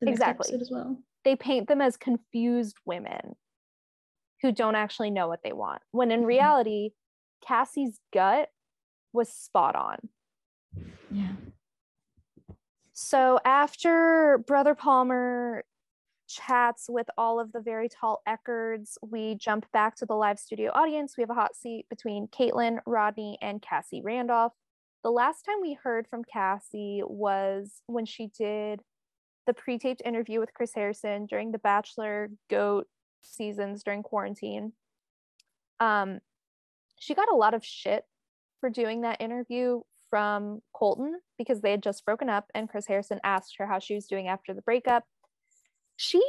the 0.00 0.10
exactly. 0.10 0.54
as 0.58 0.70
well. 0.70 0.98
They 1.24 1.36
paint 1.36 1.68
them 1.68 1.80
as 1.80 1.96
confused 1.96 2.76
women 2.84 3.36
who 4.42 4.52
don't 4.52 4.74
actually 4.74 5.10
know 5.10 5.28
what 5.28 5.40
they 5.42 5.52
want. 5.52 5.82
When 5.90 6.10
in 6.10 6.20
mm-hmm. 6.20 6.28
reality, 6.28 6.90
Cassie's 7.46 7.98
gut 8.12 8.48
was 9.12 9.28
spot 9.28 9.74
on. 9.74 9.98
Yeah. 11.10 11.32
So 12.92 13.38
after 13.44 14.42
Brother 14.46 14.74
Palmer 14.74 15.64
chats 16.28 16.86
with 16.88 17.08
all 17.16 17.40
of 17.40 17.52
the 17.52 17.60
very 17.60 17.88
tall 17.88 18.22
Echards, 18.26 18.98
we 19.02 19.34
jump 19.36 19.70
back 19.72 19.96
to 19.96 20.06
the 20.06 20.14
live 20.14 20.38
studio 20.38 20.70
audience. 20.74 21.16
We 21.16 21.22
have 21.22 21.30
a 21.30 21.34
hot 21.34 21.56
seat 21.56 21.86
between 21.88 22.28
Kaitlyn, 22.28 22.78
Rodney, 22.86 23.38
and 23.40 23.62
Cassie 23.62 24.02
Randolph. 24.02 24.52
The 25.04 25.10
last 25.10 25.42
time 25.42 25.56
we 25.62 25.74
heard 25.74 26.08
from 26.08 26.24
Cassie 26.24 27.02
was 27.04 27.82
when 27.86 28.06
she 28.06 28.28
did 28.36 28.80
the 29.46 29.54
pre-taped 29.54 30.02
interview 30.04 30.40
with 30.40 30.52
Chris 30.52 30.72
Harrison 30.74 31.26
during 31.26 31.52
the 31.52 31.58
Bachelor 31.58 32.30
Goat 32.50 32.88
seasons 33.22 33.82
during 33.82 34.02
quarantine. 34.02 34.72
Um, 35.80 36.20
she 36.98 37.14
got 37.14 37.30
a 37.30 37.36
lot 37.36 37.54
of 37.54 37.64
shit 37.64 38.04
for 38.60 38.70
doing 38.70 39.02
that 39.02 39.20
interview 39.20 39.80
from 40.10 40.62
Colton 40.72 41.20
because 41.38 41.60
they 41.60 41.70
had 41.70 41.82
just 41.82 42.04
broken 42.04 42.28
up 42.28 42.50
and 42.54 42.68
Chris 42.68 42.86
Harrison 42.86 43.20
asked 43.22 43.56
her 43.58 43.66
how 43.66 43.78
she 43.78 43.94
was 43.94 44.06
doing 44.06 44.28
after 44.28 44.54
the 44.54 44.62
breakup. 44.62 45.04
She 45.96 46.22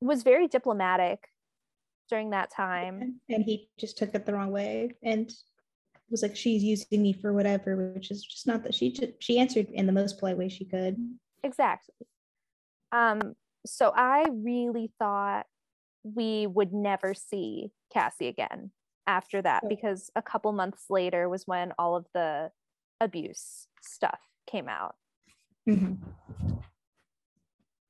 was 0.00 0.22
very 0.22 0.48
diplomatic 0.48 1.28
during 2.08 2.30
that 2.30 2.50
time. 2.50 3.20
And 3.28 3.44
he 3.44 3.68
just 3.78 3.96
took 3.96 4.14
it 4.14 4.26
the 4.26 4.34
wrong 4.34 4.50
way 4.50 4.90
and 5.02 5.32
was 6.10 6.22
like, 6.22 6.36
she's 6.36 6.62
using 6.62 7.02
me 7.02 7.12
for 7.12 7.32
whatever, 7.32 7.92
which 7.94 8.10
is 8.10 8.22
just 8.22 8.46
not 8.46 8.62
that 8.64 8.74
she 8.74 8.92
just, 8.92 9.12
she 9.18 9.38
answered 9.38 9.66
in 9.72 9.86
the 9.86 9.92
most 9.92 10.18
polite 10.18 10.36
way 10.36 10.48
she 10.48 10.64
could. 10.64 10.96
Exactly. 11.42 11.94
Um, 12.92 13.34
so 13.64 13.92
I 13.94 14.26
really 14.30 14.92
thought 14.98 15.46
we 16.04 16.46
would 16.46 16.72
never 16.72 17.14
see 17.14 17.70
Cassie 17.92 18.28
again 18.28 18.72
after 19.06 19.40
that 19.42 19.64
because 19.68 20.10
a 20.14 20.22
couple 20.22 20.52
months 20.52 20.84
later 20.90 21.28
was 21.28 21.46
when 21.46 21.72
all 21.78 21.96
of 21.96 22.06
the 22.12 22.50
abuse 23.00 23.66
stuff 23.80 24.20
came 24.46 24.68
out. 24.68 24.96
Mm-hmm. 25.68 25.94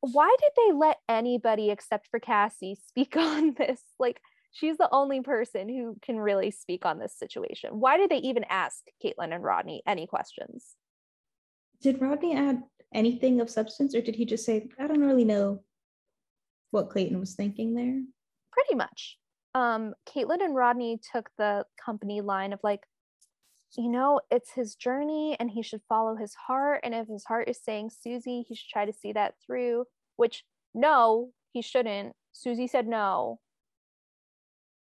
Why 0.02 0.34
did 0.40 0.50
they 0.56 0.72
let 0.72 0.98
anybody 1.08 1.70
except 1.70 2.08
for 2.08 2.20
Cassie 2.20 2.76
speak 2.88 3.16
on 3.16 3.54
this? 3.54 3.80
Like, 3.98 4.20
she's 4.50 4.76
the 4.76 4.88
only 4.92 5.20
person 5.22 5.68
who 5.68 5.96
can 6.02 6.18
really 6.18 6.50
speak 6.50 6.84
on 6.84 6.98
this 6.98 7.16
situation. 7.16 7.80
Why 7.80 7.96
did 7.96 8.10
they 8.10 8.18
even 8.18 8.44
ask 8.48 8.82
Kaitlyn 9.02 9.34
and 9.34 9.42
Rodney 9.42 9.82
any 9.86 10.06
questions? 10.06 10.74
Did 11.80 12.00
Rodney 12.00 12.36
add 12.36 12.62
anything 12.92 13.40
of 13.40 13.48
substance, 13.48 13.94
or 13.94 14.00
did 14.00 14.14
he 14.14 14.24
just 14.24 14.44
say, 14.44 14.68
I 14.78 14.86
don't 14.86 15.00
really 15.00 15.24
know 15.24 15.62
what 16.70 16.90
Clayton 16.90 17.18
was 17.18 17.34
thinking 17.34 17.74
there? 17.74 18.02
Pretty 18.52 18.74
much. 18.74 19.18
Um, 19.54 19.94
Kaitlyn 20.08 20.42
and 20.42 20.54
Rodney 20.54 21.00
took 21.12 21.28
the 21.38 21.64
company 21.84 22.20
line 22.20 22.52
of 22.52 22.60
like, 22.62 22.80
you 23.76 23.88
know, 23.88 24.20
it's 24.30 24.52
his 24.52 24.74
journey 24.74 25.36
and 25.38 25.50
he 25.50 25.62
should 25.62 25.80
follow 25.88 26.16
his 26.16 26.34
heart. 26.34 26.80
And 26.82 26.94
if 26.94 27.08
his 27.08 27.24
heart 27.24 27.48
is 27.48 27.62
saying 27.62 27.90
Susie, 27.90 28.44
he 28.46 28.54
should 28.54 28.68
try 28.68 28.84
to 28.84 28.92
see 28.92 29.12
that 29.12 29.34
through, 29.44 29.86
which 30.16 30.44
no, 30.74 31.30
he 31.52 31.62
shouldn't. 31.62 32.14
Susie 32.32 32.66
said 32.66 32.86
no. 32.86 33.38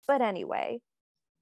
But 0.07 0.21
anyway, 0.23 0.81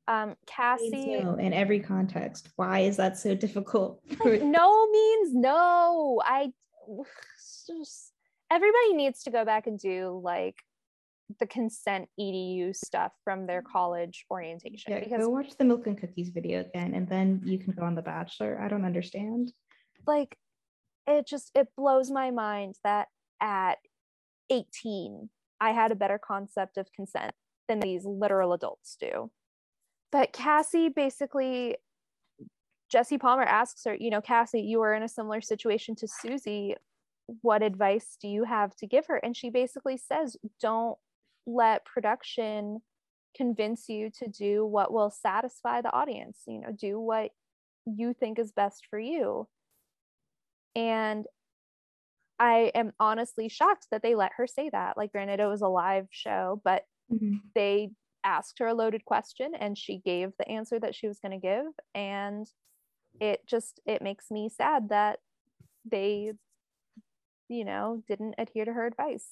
um 0.08 0.34
cassie 0.46 1.20
no 1.22 1.34
in 1.36 1.52
every 1.52 1.78
context 1.78 2.48
why 2.56 2.80
is 2.80 2.96
that 2.96 3.16
so 3.16 3.34
difficult 3.34 4.00
no 4.24 4.90
means 4.90 5.32
no 5.32 6.20
i 6.24 6.50
just, 7.66 8.12
everybody 8.50 8.94
needs 8.94 9.22
to 9.22 9.30
go 9.30 9.44
back 9.44 9.66
and 9.66 9.78
do 9.78 10.20
like 10.22 10.56
the 11.38 11.46
consent 11.46 12.08
edu 12.18 12.74
stuff 12.74 13.12
from 13.22 13.46
their 13.46 13.62
college 13.62 14.26
orientation 14.30 14.92
yeah, 14.92 14.98
because 14.98 15.20
go 15.20 15.28
watch 15.28 15.56
the 15.56 15.64
milk 15.64 15.86
and 15.86 15.98
cookies 15.98 16.30
video 16.30 16.60
again 16.60 16.94
and 16.94 17.08
then 17.08 17.40
you 17.44 17.58
can 17.58 17.72
go 17.72 17.82
on 17.82 17.94
the 17.94 18.02
bachelor 18.02 18.60
i 18.60 18.66
don't 18.66 18.84
understand 18.84 19.52
like 20.06 20.36
it 21.06 21.26
just 21.26 21.52
it 21.54 21.68
blows 21.76 22.10
my 22.10 22.32
mind 22.32 22.74
that 22.82 23.06
at 23.42 23.76
18 24.48 25.28
i 25.60 25.70
had 25.72 25.92
a 25.92 25.96
better 25.96 26.18
concept 26.18 26.78
of 26.78 26.90
consent 26.92 27.34
than 27.68 27.80
these 27.80 28.06
literal 28.06 28.54
adults 28.54 28.96
do 28.98 29.30
but 30.12 30.32
Cassie 30.32 30.90
basically, 30.90 31.76
Jesse 32.90 33.18
Palmer 33.18 33.42
asks 33.44 33.82
her, 33.86 33.96
you 33.98 34.10
know, 34.10 34.20
Cassie, 34.20 34.60
you 34.60 34.78
were 34.78 34.94
in 34.94 35.02
a 35.02 35.08
similar 35.08 35.40
situation 35.40 35.96
to 35.96 36.06
Susie. 36.06 36.76
What 37.40 37.62
advice 37.62 38.18
do 38.20 38.28
you 38.28 38.44
have 38.44 38.76
to 38.76 38.86
give 38.86 39.06
her? 39.06 39.16
And 39.16 39.34
she 39.34 39.48
basically 39.48 39.96
says, 39.96 40.36
don't 40.60 40.98
let 41.46 41.86
production 41.86 42.82
convince 43.34 43.88
you 43.88 44.10
to 44.18 44.28
do 44.28 44.66
what 44.66 44.92
will 44.92 45.10
satisfy 45.10 45.80
the 45.80 45.92
audience. 45.92 46.40
You 46.46 46.60
know, 46.60 46.72
do 46.78 47.00
what 47.00 47.30
you 47.86 48.12
think 48.12 48.38
is 48.38 48.52
best 48.52 48.86
for 48.90 48.98
you. 48.98 49.48
And 50.76 51.26
I 52.42 52.72
am 52.74 52.92
honestly 52.98 53.48
shocked 53.48 53.86
that 53.92 54.02
they 54.02 54.16
let 54.16 54.32
her 54.36 54.48
say 54.48 54.68
that. 54.70 54.96
Like, 54.96 55.12
granted, 55.12 55.38
it 55.38 55.46
was 55.46 55.62
a 55.62 55.68
live 55.68 56.08
show, 56.10 56.60
but 56.64 56.82
mm-hmm. 57.12 57.36
they 57.54 57.92
asked 58.24 58.58
her 58.58 58.66
a 58.66 58.74
loaded 58.74 59.04
question 59.04 59.52
and 59.54 59.78
she 59.78 59.98
gave 59.98 60.32
the 60.38 60.48
answer 60.48 60.80
that 60.80 60.94
she 60.94 61.06
was 61.06 61.20
going 61.20 61.32
to 61.32 61.38
give 61.38 61.66
and 61.94 62.46
it 63.20 63.40
just 63.46 63.80
it 63.84 64.00
makes 64.00 64.30
me 64.30 64.48
sad 64.48 64.90
that 64.90 65.18
they 65.84 66.32
you 67.48 67.64
know 67.64 68.00
didn't 68.06 68.36
adhere 68.38 68.64
to 68.64 68.72
her 68.72 68.86
advice 68.86 69.26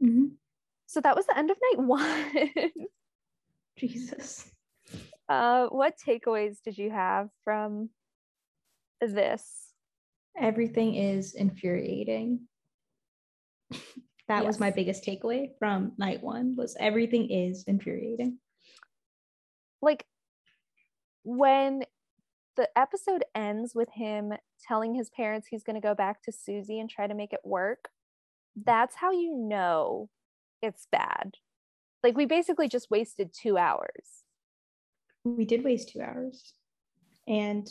mm-hmm. 0.00 0.26
so 0.86 1.00
that 1.00 1.16
was 1.16 1.26
the 1.26 1.36
end 1.36 1.50
of 1.50 1.56
night 1.72 1.84
one 1.84 2.70
jesus 3.76 4.48
uh 5.28 5.66
what 5.66 5.94
takeaways 5.98 6.58
did 6.64 6.78
you 6.78 6.92
have 6.92 7.28
from 7.42 7.90
this 9.00 9.67
everything 10.40 10.94
is 10.94 11.34
infuriating 11.34 12.40
that 13.70 14.42
yes. 14.42 14.44
was 14.44 14.60
my 14.60 14.70
biggest 14.70 15.04
takeaway 15.04 15.48
from 15.58 15.92
night 15.98 16.22
one 16.22 16.54
was 16.56 16.76
everything 16.80 17.30
is 17.30 17.64
infuriating 17.66 18.38
like 19.82 20.04
when 21.24 21.82
the 22.58 22.68
episode 22.76 23.24
ends 23.36 23.72
with 23.74 23.88
him 23.94 24.32
telling 24.66 24.92
his 24.92 25.08
parents 25.10 25.46
he's 25.48 25.62
going 25.62 25.80
to 25.80 25.86
go 25.86 25.94
back 25.94 26.20
to 26.22 26.32
Susie 26.32 26.80
and 26.80 26.90
try 26.90 27.06
to 27.06 27.14
make 27.14 27.32
it 27.32 27.40
work, 27.44 27.88
that's 28.64 28.96
how 28.96 29.12
you 29.12 29.32
know 29.32 30.08
it's 30.60 30.88
bad. 30.90 31.34
Like 32.02 32.16
we 32.16 32.26
basically 32.26 32.68
just 32.68 32.90
wasted 32.90 33.30
2 33.32 33.56
hours. 33.56 34.24
We 35.24 35.44
did 35.44 35.64
waste 35.64 35.90
2 35.90 36.00
hours. 36.00 36.52
And 37.28 37.66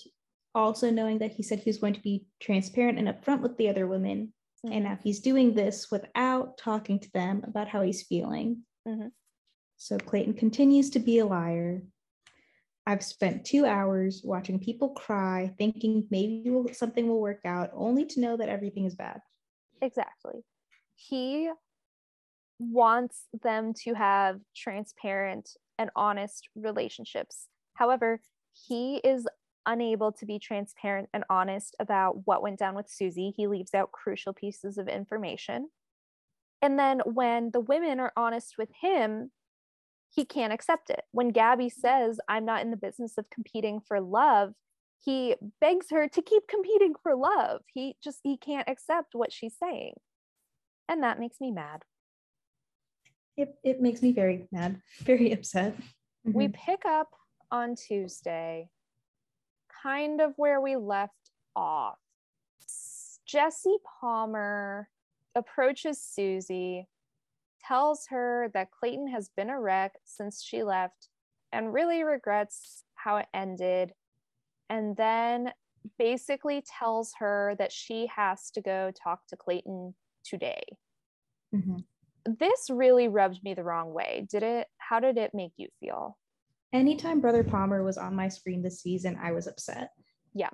also 0.58 0.90
knowing 0.90 1.20
that 1.20 1.32
he 1.32 1.44
said 1.44 1.60
he 1.60 1.70
was 1.70 1.78
going 1.78 1.94
to 1.94 2.02
be 2.02 2.26
transparent 2.42 2.98
and 2.98 3.08
upfront 3.08 3.42
with 3.42 3.58
the 3.58 3.70
other 3.70 3.88
women 3.88 4.34
mm-hmm. 4.66 4.74
and 4.74 4.84
now 4.84 4.98
he's 5.04 5.20
doing 5.20 5.54
this 5.54 5.90
without 5.92 6.58
talking 6.58 7.00
to 7.00 7.12
them 7.12 7.44
about 7.48 7.68
how 7.68 7.82
he's 7.82 8.04
feeling. 8.04 8.64
Mm-hmm. 8.88 9.08
So 9.78 9.98
Clayton 9.98 10.34
continues 10.34 10.90
to 10.92 11.00
be 11.00 11.20
a 11.20 11.26
liar 11.26 11.84
I've 12.88 13.04
spent 13.04 13.44
two 13.44 13.66
hours 13.66 14.22
watching 14.24 14.60
people 14.60 14.92
cry, 14.92 15.54
thinking 15.58 16.08
maybe 16.10 16.50
will, 16.50 16.70
something 16.72 17.06
will 17.06 17.20
work 17.20 17.42
out, 17.44 17.70
only 17.74 18.06
to 18.06 18.22
know 18.22 18.38
that 18.38 18.48
everything 18.48 18.86
is 18.86 18.96
bad. 18.96 19.20
Exactly. 19.82 20.36
He 20.96 21.50
wants 22.60 23.26
them 23.44 23.74
to 23.84 23.94
have 23.94 24.40
transparent 24.56 25.50
and 25.78 25.90
honest 25.98 26.48
relationships. 26.56 27.48
However, 27.74 28.22
he 28.54 29.02
is 29.04 29.28
unable 29.68 30.12
to 30.14 30.26
be 30.26 30.40
transparent 30.40 31.10
and 31.14 31.24
honest 31.30 31.76
about 31.80 32.26
what 32.26 32.42
went 32.42 32.58
down 32.58 32.74
with 32.74 32.90
Susie. 32.90 33.34
He 33.36 33.48
leaves 33.48 33.74
out 33.76 33.92
crucial 33.92 34.34
pieces 34.34 34.78
of 34.78 34.88
information. 34.88 35.70
And 36.62 36.80
then 36.80 37.02
when 37.06 37.52
the 37.52 37.60
women 37.60 38.00
are 38.00 38.14
honest 38.18 38.56
with 38.58 38.70
him, 38.82 39.32
he 40.10 40.26
can't 40.26 40.54
accept 40.54 40.90
it. 40.90 41.04
When 41.12 41.30
Gabby 41.30 41.70
says, 41.70 42.20
I'm 42.28 42.46
not 42.46 42.62
in 42.62 42.72
the 42.72 42.78
business 42.78 43.18
of 43.18 43.30
competing 43.30 43.80
for 43.80 44.02
love, 44.02 44.54
he 45.04 45.36
begs 45.62 45.88
her 45.92 46.08
to 46.08 46.22
keep 46.22 46.48
competing 46.48 46.94
for 47.04 47.16
love. 47.16 47.62
He 47.74 47.98
just 48.04 48.20
he 48.24 48.38
can't 48.38 48.68
accept 48.68 49.14
what 49.14 49.32
she's 49.32 49.56
saying. 49.62 49.94
And 50.90 51.04
that 51.04 51.20
makes 51.20 51.38
me 51.40 51.52
mad. 51.52 51.84
It 53.36 53.56
it 53.64 53.82
makes 53.82 54.02
me 54.02 54.12
very 54.12 54.48
mad, 54.52 54.82
very 55.00 55.32
upset. 55.32 55.76
Mm-hmm. 55.76 56.34
We 56.34 56.48
pick 56.48 56.86
up 56.86 57.10
on 57.52 57.76
Tuesday 57.76 58.70
kind 59.84 60.22
of 60.22 60.34
where 60.38 60.62
we 60.62 60.76
left 60.76 61.32
off. 61.56 61.98
Jesse 63.26 63.78
Palmer 64.00 64.90
approaches 65.36 66.02
Susie 66.02 66.88
tells 67.66 68.08
her 68.10 68.50
that 68.54 68.72
Clayton 68.72 69.10
has 69.10 69.30
been 69.36 69.50
a 69.50 69.60
wreck 69.60 69.94
since 70.06 70.42
she 70.42 70.64
left 70.64 71.10
and 71.52 71.74
really 71.74 72.04
regrets 72.04 72.84
how 72.96 73.18
it 73.18 73.28
ended. 73.34 73.94
And 74.70 74.96
then 74.96 75.52
basically 75.98 76.64
tells 76.80 77.14
her 77.20 77.56
that 77.58 77.72
she 77.72 78.08
has 78.16 78.50
to 78.52 78.62
go 78.62 78.92
talk 78.92 79.28
to 79.28 79.38
Clayton 79.38 79.94
today. 80.24 80.64
Mm-hmm. 81.54 81.78
This 82.40 82.70
really 82.70 83.08
rubbed 83.08 83.44
me 83.44 83.54
the 83.54 83.64
wrong 83.64 83.94
way. 83.94 84.28
Did 84.30 84.44
it? 84.44 84.68
How 84.78 85.00
did 85.00 85.18
it 85.18 85.32
make 85.34 85.54
you 85.56 85.70
feel? 85.80 86.18
Anytime 86.74 87.22
Brother 87.22 87.44
Palmer 87.44 87.84
was 87.84 87.98
on 87.98 88.16
my 88.16 88.28
screen 88.28 88.62
this 88.62 88.82
season, 88.82 89.18
I 89.22 89.32
was 89.32 89.48
upset. 89.48 89.92
Yeah. 90.34 90.50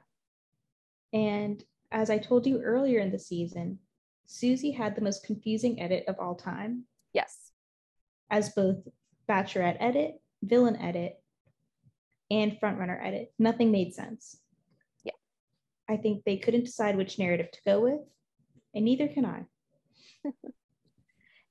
And 1.12 1.64
as 1.92 2.10
I 2.10 2.18
told 2.18 2.46
you 2.46 2.62
earlier 2.62 3.00
in 3.00 3.12
the 3.12 3.20
season, 3.20 3.80
Susie 4.26 4.72
had 4.72 4.96
the 4.96 5.02
most 5.02 5.26
confusing 5.26 5.82
edit 5.82 6.06
of 6.08 6.16
all 6.20 6.36
time. 6.36 6.84
Yes. 7.14 7.52
As 8.30 8.50
both 8.50 8.78
Bachelorette 9.30 9.78
edit, 9.80 10.22
villain 10.42 10.76
edit, 10.78 11.22
and 12.32 12.58
frontrunner 12.60 13.00
edit. 13.04 13.34
Nothing 13.38 13.72
made 13.72 13.94
sense. 13.94 14.38
Yeah. 15.04 15.12
I 15.90 15.98
think 15.98 16.24
they 16.24 16.38
couldn't 16.38 16.66
decide 16.66 16.96
which 16.96 17.20
narrative 17.20 17.52
to 17.52 17.60
go 17.66 17.82
with, 17.82 18.02
and 18.74 18.86
neither 18.86 19.08
can 19.08 19.26
I. 19.26 19.44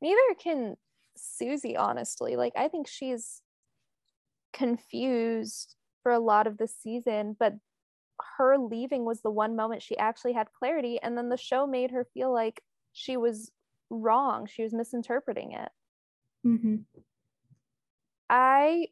neither 0.01 0.34
can 0.40 0.76
Susie, 1.16 1.76
honestly. 1.76 2.36
Like, 2.36 2.55
I 2.56 2.68
think 2.68 2.89
she's 2.89 3.41
confused 4.53 5.74
for 6.03 6.12
a 6.12 6.19
lot 6.19 6.47
of 6.47 6.59
the 6.59 6.69
season, 6.69 7.37
but 7.39 7.55
her 8.39 8.59
leaving 8.59 9.05
was 9.05 9.20
the 9.23 9.31
one 9.31 9.57
moment 9.57 9.83
she 9.83 9.97
actually 9.97 10.33
had 10.33 10.53
clarity. 10.53 10.99
And 11.03 11.16
then 11.16 11.29
the 11.29 11.37
show 11.37 11.66
made 11.66 11.91
her 11.91 12.07
feel 12.15 12.33
like 12.33 12.62
she 12.93 13.16
was 13.16 13.51
wrong. 13.91 14.47
She 14.47 14.62
was 14.62 14.73
misinterpreting 14.73 15.53
it. 15.53 15.69
Mm-hmm. 16.47 16.77
I 18.29 18.89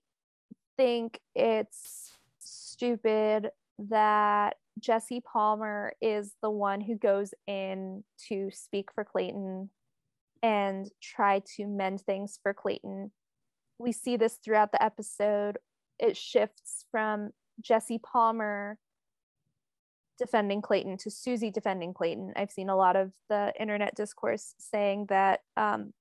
think 0.76 1.20
it's 1.34 2.12
stupid 2.38 3.50
that 3.88 4.56
Jesse 4.78 5.20
Palmer 5.20 5.94
is 6.00 6.34
the 6.42 6.50
one 6.50 6.80
who 6.80 6.96
goes 6.96 7.34
in 7.46 8.04
to 8.28 8.50
speak 8.52 8.90
for 8.94 9.04
Clayton 9.04 9.70
and 10.42 10.90
try 11.02 11.42
to 11.56 11.66
mend 11.66 12.00
things 12.00 12.38
for 12.42 12.54
Clayton. 12.54 13.10
We 13.80 13.92
see 13.92 14.18
this 14.18 14.38
throughout 14.44 14.72
the 14.72 14.82
episode. 14.82 15.58
It 15.98 16.14
shifts 16.16 16.84
from 16.90 17.30
Jesse 17.60 17.98
Palmer 17.98 18.76
defending 20.18 20.60
Clayton 20.60 20.98
to 20.98 21.10
Susie 21.10 21.50
defending 21.50 21.94
Clayton. 21.94 22.34
I've 22.36 22.50
seen 22.50 22.68
a 22.68 22.76
lot 22.76 22.94
of 22.94 23.12
the 23.30 23.54
internet 23.58 23.94
discourse 23.94 24.54
saying 24.58 25.06
that 25.08 25.40
um, 25.56 25.94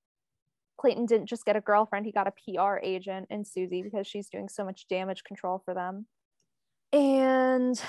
Clayton 0.77 1.05
didn't 1.05 1.27
just 1.27 1.45
get 1.45 1.55
a 1.55 1.61
girlfriend, 1.61 2.05
he 2.05 2.11
got 2.11 2.27
a 2.27 2.31
PR 2.31 2.79
agent 2.83 3.27
in 3.29 3.45
Susie 3.45 3.81
because 3.81 4.05
she's 4.05 4.27
doing 4.27 4.49
so 4.49 4.65
much 4.65 4.87
damage 4.89 5.23
control 5.23 5.61
for 5.63 5.73
them. 5.73 6.05
And 6.91 7.81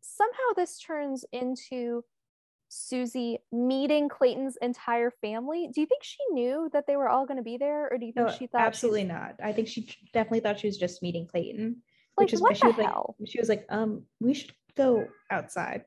somehow 0.00 0.54
this 0.54 0.78
turns 0.78 1.24
into 1.32 2.04
Susie 2.74 3.38
meeting 3.52 4.08
Clayton's 4.08 4.56
entire 4.60 5.10
family. 5.10 5.68
Do 5.72 5.80
you 5.80 5.86
think 5.86 6.02
she 6.02 6.18
knew 6.32 6.68
that 6.72 6.86
they 6.86 6.96
were 6.96 7.08
all 7.08 7.24
going 7.24 7.36
to 7.36 7.42
be 7.42 7.56
there, 7.56 7.88
or 7.88 7.98
do 7.98 8.06
you 8.06 8.12
think 8.12 8.26
no, 8.26 8.32
she 8.32 8.48
thought? 8.48 8.62
Absolutely 8.62 9.04
not. 9.04 9.36
I 9.42 9.52
think 9.52 9.68
she 9.68 9.88
definitely 10.12 10.40
thought 10.40 10.58
she 10.58 10.66
was 10.66 10.76
just 10.76 11.02
meeting 11.02 11.26
Clayton. 11.26 11.76
Like, 12.16 12.24
which 12.24 12.32
is 12.32 12.40
what 12.40 12.56
she 12.56 12.66
was 12.66 12.76
hell? 12.76 13.16
like. 13.20 13.28
She 13.28 13.38
was 13.38 13.48
like, 13.48 13.64
um, 13.68 14.02
we 14.20 14.34
should 14.34 14.52
go 14.76 15.06
outside. 15.30 15.84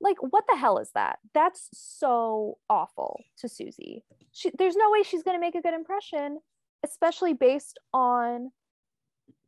Like, 0.00 0.16
what 0.20 0.44
the 0.48 0.56
hell 0.56 0.78
is 0.78 0.90
that? 0.94 1.20
That's 1.34 1.68
so 1.72 2.58
awful 2.68 3.22
to 3.38 3.48
Susie. 3.48 4.04
She, 4.32 4.50
there's 4.58 4.76
no 4.76 4.90
way 4.90 5.04
she's 5.04 5.22
going 5.22 5.36
to 5.36 5.40
make 5.40 5.54
a 5.54 5.62
good 5.62 5.74
impression, 5.74 6.40
especially 6.84 7.32
based 7.32 7.78
on 7.92 8.50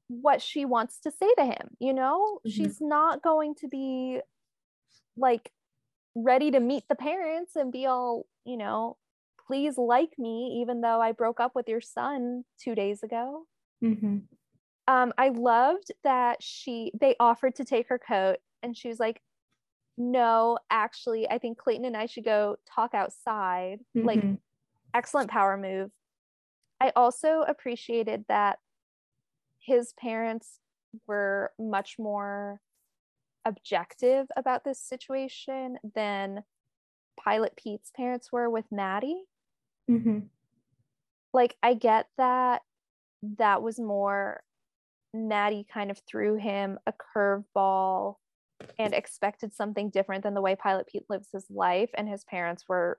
what 0.06 0.40
she 0.40 0.64
wants 0.64 1.00
to 1.00 1.10
say 1.10 1.34
to 1.36 1.44
him. 1.44 1.76
You 1.80 1.94
know, 1.94 2.38
mm-hmm. 2.38 2.50
she's 2.50 2.80
not 2.80 3.22
going 3.22 3.56
to 3.56 3.68
be 3.68 4.20
like 5.16 5.50
ready 6.16 6.51
to 6.51 6.59
meet 6.59 6.84
the 6.88 6.97
parents 6.97 7.55
and 7.55 7.70
be 7.70 7.86
all, 7.86 8.26
you 8.44 8.56
know, 8.56 8.97
please 9.47 9.78
like 9.78 10.18
me, 10.18 10.59
even 10.60 10.80
though 10.80 11.01
I 11.01 11.12
broke 11.12 11.38
up 11.38 11.55
with 11.55 11.68
your 11.68 11.80
son 11.80 12.44
two 12.59 12.74
days 12.74 13.05
ago. 13.05 13.47
Mm-hmm 13.84 14.16
um, 14.88 15.12
I 15.18 15.30
loved 15.30 15.90
that 16.05 16.43
she 16.43 16.93
they 16.98 17.16
offered 17.18 17.56
to 17.56 17.64
take 17.64 17.88
her 17.88 17.98
coat 17.98 18.36
and 18.62 18.76
she 18.76 18.88
was 18.88 19.01
like, 19.01 19.20
no, 19.98 20.59
actually, 20.70 21.28
I 21.28 21.38
think 21.38 21.59
Clayton 21.59 21.84
and 21.84 21.97
I 21.97 22.06
should 22.06 22.24
go 22.24 22.56
talk 22.72 22.94
outside. 22.94 23.80
Mm-hmm. 23.97 24.06
Like, 24.06 24.24
excellent 24.94 25.30
power 25.30 25.56
move. 25.56 25.90
I 26.80 26.93
also 26.94 27.44
appreciated 27.48 28.26
that 28.28 28.59
his 29.59 29.94
parents 29.94 30.60
were 31.06 31.52
much 31.59 31.98
more 31.98 32.60
objective 33.47 34.27
about 34.36 34.64
this 34.64 34.78
situation 34.78 35.78
than 35.94 36.43
Pilot 37.18 37.56
Pete's 37.56 37.90
parents 37.97 38.31
were 38.31 38.51
with 38.51 38.66
Maddie. 38.70 39.23
Mm-hmm. 39.90 40.18
Like, 41.32 41.56
I 41.62 41.74
get 41.74 42.09
that 42.18 42.62
that 43.39 43.62
was 43.62 43.78
more 43.78 44.43
Maddie 45.14 45.66
kind 45.73 45.90
of 45.90 45.98
threw 46.06 46.36
him 46.36 46.78
a 46.86 46.93
curveball 46.93 48.16
and 48.78 48.93
expected 48.93 49.55
something 49.55 49.90
different 49.90 50.24
than 50.24 50.35
the 50.35 50.43
way 50.43 50.56
Pilot 50.56 50.89
Pete 50.89 51.09
lives 51.09 51.28
his 51.32 51.47
life, 51.51 51.90
and 51.94 52.09
his 52.09 52.24
parents 52.24 52.64
were 52.68 52.98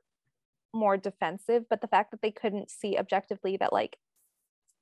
more 0.74 0.98
defensive. 0.98 1.66
But 1.70 1.82
the 1.82 1.88
fact 1.88 2.12
that 2.12 2.22
they 2.22 2.32
couldn't 2.32 2.72
see 2.72 2.98
objectively 2.98 3.58
that, 3.58 3.74
like, 3.74 3.98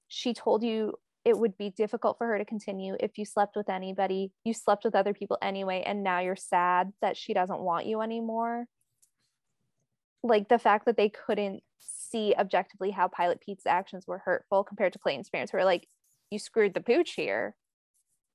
she 0.07 0.33
told 0.33 0.63
you 0.63 0.93
it 1.25 1.37
would 1.37 1.57
be 1.57 1.71
difficult 1.71 2.19
for 2.19 2.27
her 2.27 2.37
to 2.37 2.45
continue 2.45 2.95
if 2.99 3.17
you 3.17 3.25
slept 3.25 3.55
with 3.55 3.67
anybody. 3.67 4.31
You 4.43 4.53
slept 4.53 4.85
with 4.85 4.95
other 4.95 5.13
people 5.13 5.39
anyway, 5.41 5.83
and 5.85 6.03
now 6.03 6.19
you're 6.19 6.35
sad 6.35 6.93
that 7.01 7.17
she 7.17 7.33
doesn't 7.33 7.59
want 7.59 7.87
you 7.87 8.01
anymore. 8.01 8.65
Like 10.23 10.47
the 10.47 10.59
fact 10.59 10.85
that 10.85 10.97
they 10.97 11.09
couldn't 11.09 11.63
see 11.79 12.35
objectively 12.37 12.91
how 12.91 13.07
Pilot 13.07 13.41
Pete's 13.41 13.65
actions 13.65 14.05
were 14.07 14.19
hurtful 14.19 14.63
compared 14.63 14.93
to 14.93 14.99
Clayton's 14.99 15.29
parents, 15.29 15.51
who 15.51 15.57
are 15.57 15.65
like, 15.65 15.87
you 16.29 16.37
screwed 16.37 16.75
the 16.75 16.81
pooch 16.81 17.13
here. 17.13 17.55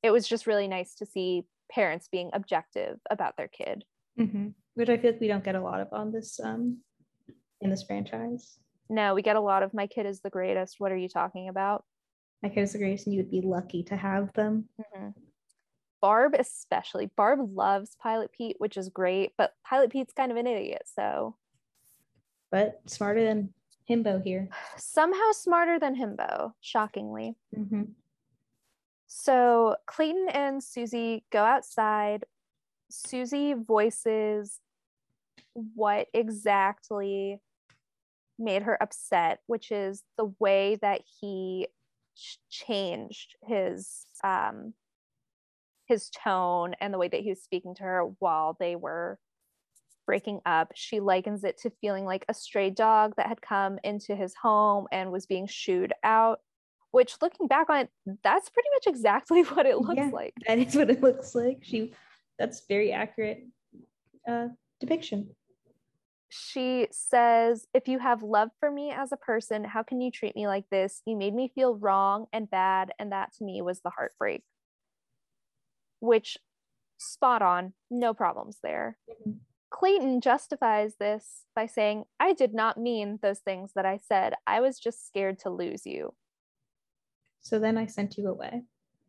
It 0.02 0.10
was 0.10 0.26
just 0.26 0.46
really 0.46 0.68
nice 0.68 0.94
to 0.96 1.06
see 1.06 1.44
parents 1.70 2.08
being 2.10 2.30
objective 2.32 2.98
about 3.08 3.36
their 3.36 3.48
kid. 3.48 3.84
Mm-hmm. 4.18 4.48
Which 4.74 4.88
I 4.88 4.96
feel 4.96 5.12
like 5.12 5.20
we 5.20 5.28
don't 5.28 5.44
get 5.44 5.54
a 5.54 5.62
lot 5.62 5.80
of 5.80 5.92
on 5.92 6.10
this 6.10 6.40
um 6.42 6.78
in 7.60 7.70
this 7.70 7.82
franchise. 7.82 8.58
No, 8.88 9.14
we 9.14 9.22
get 9.22 9.36
a 9.36 9.40
lot 9.40 9.62
of 9.62 9.74
my 9.74 9.86
kid 9.86 10.06
is 10.06 10.20
the 10.20 10.30
greatest. 10.30 10.76
What 10.78 10.90
are 10.90 10.96
you 10.96 11.08
talking 11.08 11.48
about? 11.48 11.84
My 12.42 12.48
kid 12.48 12.62
is 12.62 12.72
the 12.72 12.82
and 12.82 13.12
you 13.12 13.18
would 13.18 13.30
be 13.30 13.42
lucky 13.42 13.82
to 13.84 13.96
have 13.96 14.32
them. 14.32 14.66
Mm-hmm. 14.80 15.08
Barb, 16.00 16.34
especially. 16.38 17.10
Barb 17.14 17.40
loves 17.54 17.96
Pilot 18.00 18.32
Pete, 18.32 18.56
which 18.58 18.78
is 18.78 18.88
great, 18.88 19.32
but 19.36 19.52
Pilot 19.64 19.90
Pete's 19.90 20.14
kind 20.14 20.30
of 20.30 20.38
an 20.38 20.46
idiot. 20.46 20.82
So, 20.94 21.36
but 22.50 22.80
smarter 22.86 23.22
than 23.22 23.52
Himbo 23.88 24.22
here. 24.22 24.48
Somehow 24.76 25.32
smarter 25.32 25.78
than 25.78 25.94
Himbo, 25.94 26.54
shockingly. 26.60 27.34
Mm-hmm. 27.56 27.82
So 29.06 29.76
Clayton 29.86 30.28
and 30.32 30.62
Susie 30.62 31.24
go 31.30 31.44
outside. 31.44 32.24
Susie 32.88 33.54
voices 33.54 34.60
what 35.52 36.06
exactly 36.14 37.40
made 38.38 38.62
her 38.62 38.82
upset, 38.82 39.40
which 39.46 39.70
is 39.70 40.02
the 40.16 40.32
way 40.38 40.78
that 40.80 41.02
he 41.20 41.66
changed 42.48 43.36
his 43.46 44.06
um, 44.22 44.74
his 45.86 46.10
tone 46.10 46.74
and 46.80 46.94
the 46.94 46.98
way 46.98 47.08
that 47.08 47.20
he 47.20 47.30
was 47.30 47.42
speaking 47.42 47.74
to 47.74 47.82
her 47.82 48.02
while 48.20 48.56
they 48.58 48.76
were 48.76 49.18
breaking 50.06 50.40
up. 50.46 50.72
She 50.74 51.00
likens 51.00 51.44
it 51.44 51.58
to 51.62 51.70
feeling 51.80 52.04
like 52.04 52.24
a 52.28 52.34
stray 52.34 52.70
dog 52.70 53.14
that 53.16 53.26
had 53.26 53.42
come 53.42 53.78
into 53.84 54.14
his 54.14 54.34
home 54.34 54.86
and 54.92 55.12
was 55.12 55.26
being 55.26 55.46
shooed 55.46 55.92
out. 56.02 56.40
Which, 56.92 57.14
looking 57.22 57.46
back 57.46 57.70
on 57.70 57.82
it, 57.82 57.90
that's 58.24 58.48
pretty 58.48 58.68
much 58.74 58.92
exactly 58.92 59.42
what 59.54 59.66
it 59.66 59.78
looks 59.78 59.96
yeah, 59.96 60.10
like. 60.12 60.34
That 60.46 60.58
is 60.58 60.74
what 60.74 60.90
it 60.90 61.00
looks 61.00 61.34
like. 61.34 61.58
She, 61.62 61.92
that's 62.38 62.66
very 62.68 62.92
accurate 62.92 63.44
uh, 64.28 64.48
depiction 64.80 65.30
she 66.30 66.86
says, 66.92 67.66
If 67.74 67.88
you 67.88 67.98
have 67.98 68.22
love 68.22 68.50
for 68.60 68.70
me 68.70 68.92
as 68.92 69.10
a 69.10 69.16
person, 69.16 69.64
how 69.64 69.82
can 69.82 70.00
you 70.00 70.12
treat 70.12 70.36
me 70.36 70.46
like 70.46 70.64
this? 70.70 71.02
You 71.04 71.16
made 71.16 71.34
me 71.34 71.50
feel 71.54 71.74
wrong 71.74 72.26
and 72.32 72.48
bad. 72.48 72.92
And 72.98 73.10
that 73.10 73.34
to 73.34 73.44
me 73.44 73.60
was 73.60 73.80
the 73.80 73.90
heartbreak. 73.90 74.42
Which, 75.98 76.38
spot 76.98 77.42
on, 77.42 77.72
no 77.90 78.14
problems 78.14 78.58
there. 78.62 78.96
Mm-hmm. 79.10 79.38
Clayton 79.70 80.20
justifies 80.20 80.94
this 81.00 81.44
by 81.54 81.66
saying, 81.66 82.04
I 82.20 82.32
did 82.32 82.54
not 82.54 82.78
mean 82.78 83.18
those 83.22 83.40
things 83.40 83.72
that 83.74 83.86
I 83.86 83.98
said. 83.98 84.34
I 84.46 84.60
was 84.60 84.78
just 84.78 85.06
scared 85.06 85.40
to 85.40 85.50
lose 85.50 85.84
you. 85.84 86.14
So 87.42 87.58
then 87.58 87.76
I 87.76 87.86
sent 87.86 88.16
you 88.16 88.28
away. 88.28 88.62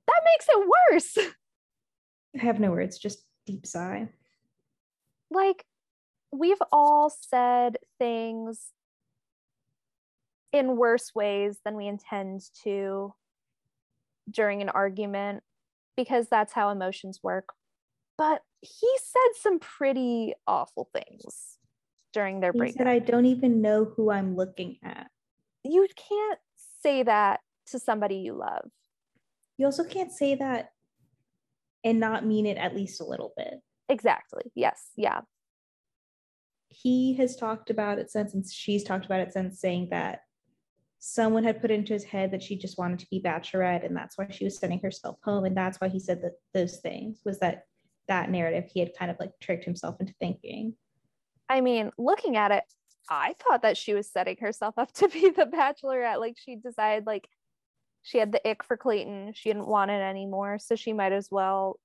That 0.08 0.22
makes 0.26 0.48
it 0.50 0.70
worse. 0.92 1.18
I 2.40 2.44
have 2.44 2.60
no 2.60 2.72
words, 2.72 2.98
just 2.98 3.24
deep 3.46 3.68
sigh. 3.68 4.10
Like, 5.30 5.66
we've 6.32 6.62
all 6.72 7.10
said 7.10 7.78
things 8.00 8.72
in 10.54 10.78
worse 10.78 11.12
ways 11.14 11.60
than 11.64 11.76
we 11.76 11.88
intend 11.88 12.42
to 12.64 13.14
during 14.30 14.62
an 14.62 14.70
argument 14.70 15.44
because 15.98 16.28
that's 16.30 16.54
how 16.54 16.70
emotions 16.70 17.20
work. 17.22 17.50
But 18.18 18.42
he 18.62 18.90
said 18.98 19.42
some 19.42 19.60
pretty 19.60 20.34
awful 20.48 20.90
things 20.94 21.58
during 22.14 22.40
their. 22.40 22.52
He 22.54 22.72
said, 22.72 22.88
I 22.88 23.00
don't 23.00 23.26
even 23.26 23.62
know 23.62 23.86
who 23.86 24.12
I'm 24.12 24.36
looking 24.36 24.78
at. 24.84 25.08
You 25.64 25.88
can't 25.96 26.40
say 26.82 27.04
that 27.04 27.40
to 27.68 27.80
somebody 27.80 28.16
you 28.16 28.34
love. 28.34 28.70
You 29.58 29.66
also 29.66 29.84
can't 29.84 30.12
say 30.12 30.36
that 30.36 30.72
and 31.84 32.00
not 32.00 32.26
mean 32.26 32.46
it 32.46 32.58
at 32.58 32.76
least 32.76 33.02
a 33.02 33.06
little 33.06 33.34
bit. 33.38 33.56
Exactly. 33.90 34.44
Yes. 34.56 34.92
Yeah 34.96 35.22
he 36.72 37.14
has 37.16 37.36
talked 37.36 37.70
about 37.70 38.00
it 38.00 38.10
since, 38.10 38.34
and 38.34 38.46
she's 38.50 38.84
talked 38.84 39.06
about 39.06 39.20
it 39.20 39.34
since, 39.34 39.60
saying 39.60 39.90
that 39.92 40.22
someone 41.00 41.44
had 41.44 41.62
put 41.62 41.72
into 41.72 41.94
his 41.94 42.04
head 42.04 42.32
that 42.32 42.42
she 42.42 42.58
just 42.58 42.78
wanted 42.78 43.00
to 43.00 43.08
be 43.12 43.22
bachelorette, 43.22 43.86
and 43.86 43.96
that's 43.96 44.18
why 44.18 44.28
she 44.30 44.46
was 44.46 44.58
sending 44.58 44.80
herself 44.80 45.18
home, 45.24 45.46
and 45.46 45.56
that's 45.56 45.80
why 45.82 45.90
he 45.90 46.00
said 46.00 46.22
that 46.22 46.34
those 46.54 46.78
things 46.78 47.20
was 47.26 47.40
that 47.40 47.66
that 48.08 48.30
narrative 48.30 48.70
he 48.72 48.80
had 48.80 48.92
kind 48.98 49.12
of 49.12 49.18
like 49.20 49.32
tricked 49.42 49.66
himself 49.66 50.00
into 50.00 50.14
thinking. 50.20 50.76
I 51.50 51.62
mean, 51.62 51.92
looking 51.98 52.38
at 52.38 52.52
it, 52.52 52.64
I 53.10 53.36
thought 53.40 53.64
that 53.64 53.78
she 53.78 53.94
was 53.94 54.10
setting 54.10 54.38
herself 54.40 54.76
up 54.78 54.92
to 54.96 55.10
be 55.10 55.30
the 55.30 55.46
bachelorette. 55.46 56.20
Like 56.20 56.38
she 56.38 56.56
decided 56.56 57.06
like 57.06 57.28
she 58.04 58.18
had 58.18 58.32
the 58.32 58.48
ick 58.48 58.64
for 58.64 58.78
Clayton. 58.78 59.34
She 59.36 59.50
didn't 59.50 59.68
want 59.68 59.92
it 59.92 60.02
anymore. 60.02 60.58
So 60.60 60.76
she 60.76 60.94
might 60.94 61.12
as 61.12 61.28
well 61.30 61.80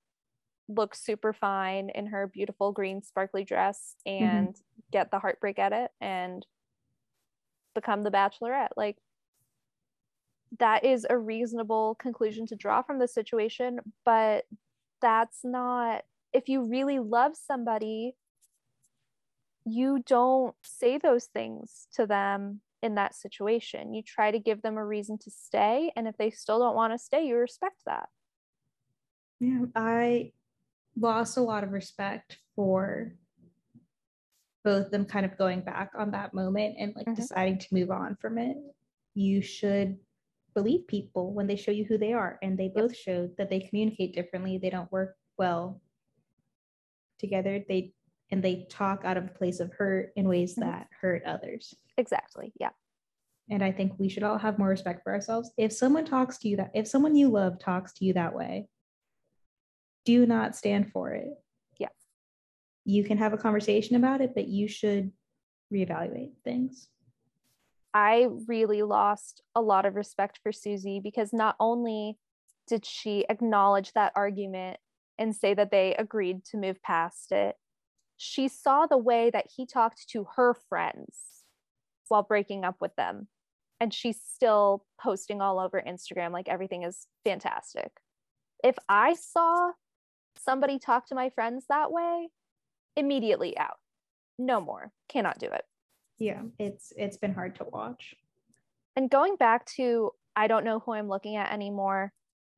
look 0.69 0.95
super 0.95 1.33
fine 1.33 1.89
in 1.89 2.07
her 2.07 2.27
beautiful 2.27 2.71
green 2.71 3.01
sparkly 3.01 3.43
dress 3.43 3.95
mm-hmm. 4.07 4.23
and 4.23 4.47
mm-hmm. 4.49 4.61
Get 4.91 5.11
the 5.11 5.19
heartbreak 5.19 5.59
edit 5.59 5.91
and 6.01 6.45
become 7.75 8.03
the 8.03 8.11
bachelorette. 8.11 8.69
Like 8.75 8.97
that 10.59 10.85
is 10.85 11.05
a 11.09 11.17
reasonable 11.17 11.95
conclusion 11.95 12.45
to 12.47 12.55
draw 12.55 12.81
from 12.81 12.99
the 12.99 13.07
situation 13.07 13.79
but 14.05 14.45
that's 15.01 15.39
not 15.43 16.03
if 16.31 16.47
you 16.47 16.63
really 16.63 16.99
love 16.99 17.33
somebody 17.35 18.15
you 19.65 20.01
don't 20.05 20.55
say 20.63 20.97
those 20.97 21.25
things 21.25 21.87
to 21.93 22.07
them 22.07 22.61
in 22.81 22.95
that 22.95 23.15
situation. 23.15 23.93
You 23.93 24.01
try 24.01 24.31
to 24.31 24.39
give 24.39 24.61
them 24.61 24.77
a 24.77 24.85
reason 24.85 25.17
to 25.19 25.31
stay 25.31 25.91
and 25.95 26.07
if 26.07 26.15
they 26.17 26.29
still 26.29 26.59
don't 26.59 26.75
want 26.75 26.93
to 26.93 26.97
stay 26.97 27.27
you 27.27 27.35
respect 27.35 27.81
that. 27.85 28.09
Yeah 29.39 29.65
i 29.75 30.31
lost 30.99 31.37
a 31.37 31.41
lot 31.41 31.63
of 31.63 31.71
respect 31.71 32.37
for 32.55 33.13
both 34.67 34.91
them 34.91 35.05
kind 35.05 35.25
of 35.25 35.37
going 35.37 35.61
back 35.61 35.91
on 35.97 36.11
that 36.11 36.33
moment 36.33 36.75
and 36.77 36.93
like 36.93 37.05
mm-hmm. 37.05 37.15
deciding 37.15 37.57
to 37.57 37.67
move 37.71 37.89
on 37.89 38.17
from 38.19 38.37
it. 38.37 38.57
You 39.15 39.41
should 39.41 39.97
believe 40.53 40.85
people 40.87 41.33
when 41.33 41.47
they 41.47 41.55
show 41.55 41.71
you 41.71 41.85
who 41.85 41.97
they 41.97 42.11
are. 42.11 42.37
And 42.41 42.57
they 42.57 42.67
both 42.67 42.93
showed 42.93 43.31
that 43.37 43.49
they 43.49 43.61
communicate 43.61 44.13
differently. 44.13 44.57
They 44.57 44.69
don't 44.69 44.91
work 44.91 45.15
well 45.37 45.81
together. 47.17 47.63
They 47.69 47.93
and 48.29 48.43
they 48.43 48.67
talk 48.69 49.03
out 49.05 49.15
of 49.15 49.23
a 49.23 49.39
place 49.39 49.61
of 49.61 49.71
hurt 49.71 50.11
in 50.17 50.27
ways 50.27 50.55
mm-hmm. 50.55 50.69
that 50.69 50.87
hurt 50.99 51.23
others. 51.25 51.73
Exactly. 51.97 52.51
Yeah. 52.59 52.71
And 53.49 53.63
I 53.63 53.71
think 53.71 53.93
we 53.97 54.09
should 54.09 54.23
all 54.23 54.37
have 54.37 54.59
more 54.59 54.67
respect 54.67 55.01
for 55.01 55.13
ourselves. 55.13 55.49
If 55.55 55.71
someone 55.71 56.03
talks 56.03 56.39
to 56.39 56.49
you 56.49 56.57
that 56.57 56.71
if 56.73 56.89
someone 56.89 57.15
you 57.15 57.29
love 57.29 57.57
talks 57.57 57.93
to 57.93 58.05
you 58.05 58.11
that 58.15 58.35
way, 58.35 58.67
do 60.03 60.25
not 60.25 60.57
stand 60.57 60.91
for 60.91 61.11
it. 61.11 61.29
You 62.87 63.03
can 63.03 63.17
have 63.17 63.33
a 63.33 63.37
conversation 63.37 63.97
about 63.97 64.21
it, 64.21 64.31
but 64.33 64.47
you 64.47 64.69
should 64.69 65.11
reevaluate 65.73 66.31
things. 66.45 66.87
I 67.93 68.27
really 68.47 68.81
lost 68.81 69.41
a 69.55 69.61
lot 69.61 69.85
of 69.85 69.95
respect 69.95 70.39
for 70.41 70.53
Susie 70.53 71.01
because 71.03 71.33
not 71.33 71.57
only 71.59 72.17
did 72.65 72.85
she 72.85 73.25
acknowledge 73.27 73.91
that 73.91 74.13
argument 74.15 74.77
and 75.17 75.35
say 75.35 75.53
that 75.53 75.69
they 75.69 75.95
agreed 75.95 76.45
to 76.45 76.57
move 76.57 76.81
past 76.81 77.33
it, 77.33 77.57
she 78.15 78.47
saw 78.47 78.85
the 78.85 78.97
way 78.97 79.31
that 79.31 79.47
he 79.53 79.65
talked 79.65 80.07
to 80.11 80.25
her 80.37 80.55
friends 80.69 81.43
while 82.07 82.23
breaking 82.23 82.63
up 82.63 82.77
with 82.79 82.95
them. 82.95 83.27
And 83.81 83.93
she's 83.93 84.21
still 84.21 84.85
posting 84.97 85.41
all 85.41 85.59
over 85.59 85.83
Instagram 85.85 86.31
like 86.31 86.47
everything 86.47 86.83
is 86.83 87.05
fantastic. 87.25 87.91
If 88.63 88.77
I 88.87 89.13
saw 89.13 89.71
somebody 90.37 90.79
talk 90.79 91.09
to 91.09 91.15
my 91.15 91.29
friends 91.31 91.65
that 91.67 91.91
way, 91.91 92.29
immediately 92.97 93.57
out. 93.57 93.77
No 94.37 94.59
more. 94.59 94.91
Cannot 95.07 95.39
do 95.39 95.47
it. 95.47 95.63
Yeah, 96.19 96.41
it's 96.59 96.91
it's 96.97 97.17
been 97.17 97.33
hard 97.33 97.55
to 97.55 97.65
watch. 97.71 98.15
And 98.95 99.09
going 99.09 99.35
back 99.35 99.65
to 99.77 100.11
I 100.35 100.47
don't 100.47 100.65
know 100.65 100.79
who 100.79 100.93
I'm 100.93 101.07
looking 101.07 101.35
at 101.35 101.51
anymore. 101.51 102.11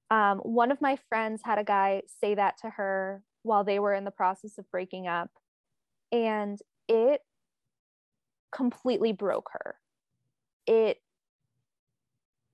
Um, 0.10 0.40
one 0.40 0.72
of 0.72 0.82
my 0.82 0.98
friends 1.08 1.42
had 1.44 1.60
a 1.60 1.64
guy 1.64 2.02
say 2.20 2.36
that 2.36 2.58
to 2.62 2.70
her 2.72 3.22
while 3.44 3.64
they 3.64 3.80
were 3.80 3.94
in 3.94 4.06
the 4.06 4.12
process 4.12 4.58
of 4.58 4.70
breaking 4.72 5.08
up. 5.08 5.30
And 6.12 6.60
it 6.88 7.22
completely 8.52 9.14
broke 9.14 9.50
her. 9.52 9.76
It 10.66 10.98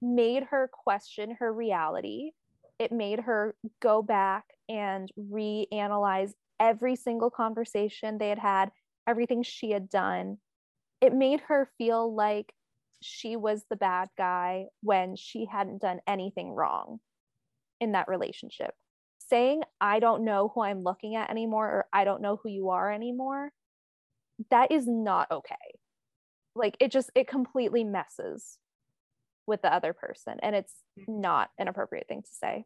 made 0.02 0.44
her 0.44 0.70
question 0.72 1.38
her 1.40 1.54
reality 1.54 2.32
it 2.80 2.92
made 2.92 3.22
her 3.22 3.56
go 3.82 4.02
back 4.02 4.46
and 4.68 5.10
reanalyze 5.18 6.34
every 6.60 6.96
single 6.96 7.30
conversation 7.30 8.18
they 8.18 8.30
had 8.30 8.40
had, 8.40 8.72
everything 9.08 9.44
she 9.44 9.72
had 9.72 9.90
done. 9.90 10.38
It 11.02 11.14
made 11.14 11.42
her 11.42 11.70
feel 11.78 12.14
like 12.14 12.54
she 13.02 13.36
was 13.36 13.64
the 13.70 13.76
bad 13.76 14.10
guy 14.18 14.66
when 14.82 15.16
she 15.16 15.46
hadn't 15.46 15.82
done 15.82 16.00
anything 16.08 16.52
wrong 16.52 17.00
in 17.80 17.92
that 17.92 18.08
relationship. 18.08 18.72
Saying, 19.30 19.64
I 19.82 20.00
don't 20.00 20.24
know 20.24 20.52
who 20.54 20.62
I'm 20.62 20.84
looking 20.84 21.16
at 21.16 21.30
anymore, 21.30 21.66
or 21.66 21.86
I 21.92 22.04
don't 22.04 22.22
know 22.22 22.40
who 22.42 22.50
you 22.50 22.70
are 22.70 22.92
anymore, 22.92 23.52
that 24.52 24.72
is 24.72 24.88
not 24.88 25.32
okay. 25.32 25.56
Like 26.56 26.78
it 26.80 26.92
just, 26.92 27.12
it 27.16 27.28
completely 27.28 27.84
messes 27.84 28.58
with 29.48 29.62
the 29.62 29.74
other 29.74 29.94
person. 29.94 30.38
And 30.42 30.56
it's 30.56 30.74
mm-hmm. 31.00 31.22
not 31.22 31.50
an 31.60 31.68
appropriate 31.68 32.08
thing 32.08 32.22
to 32.22 32.30
say. 32.32 32.66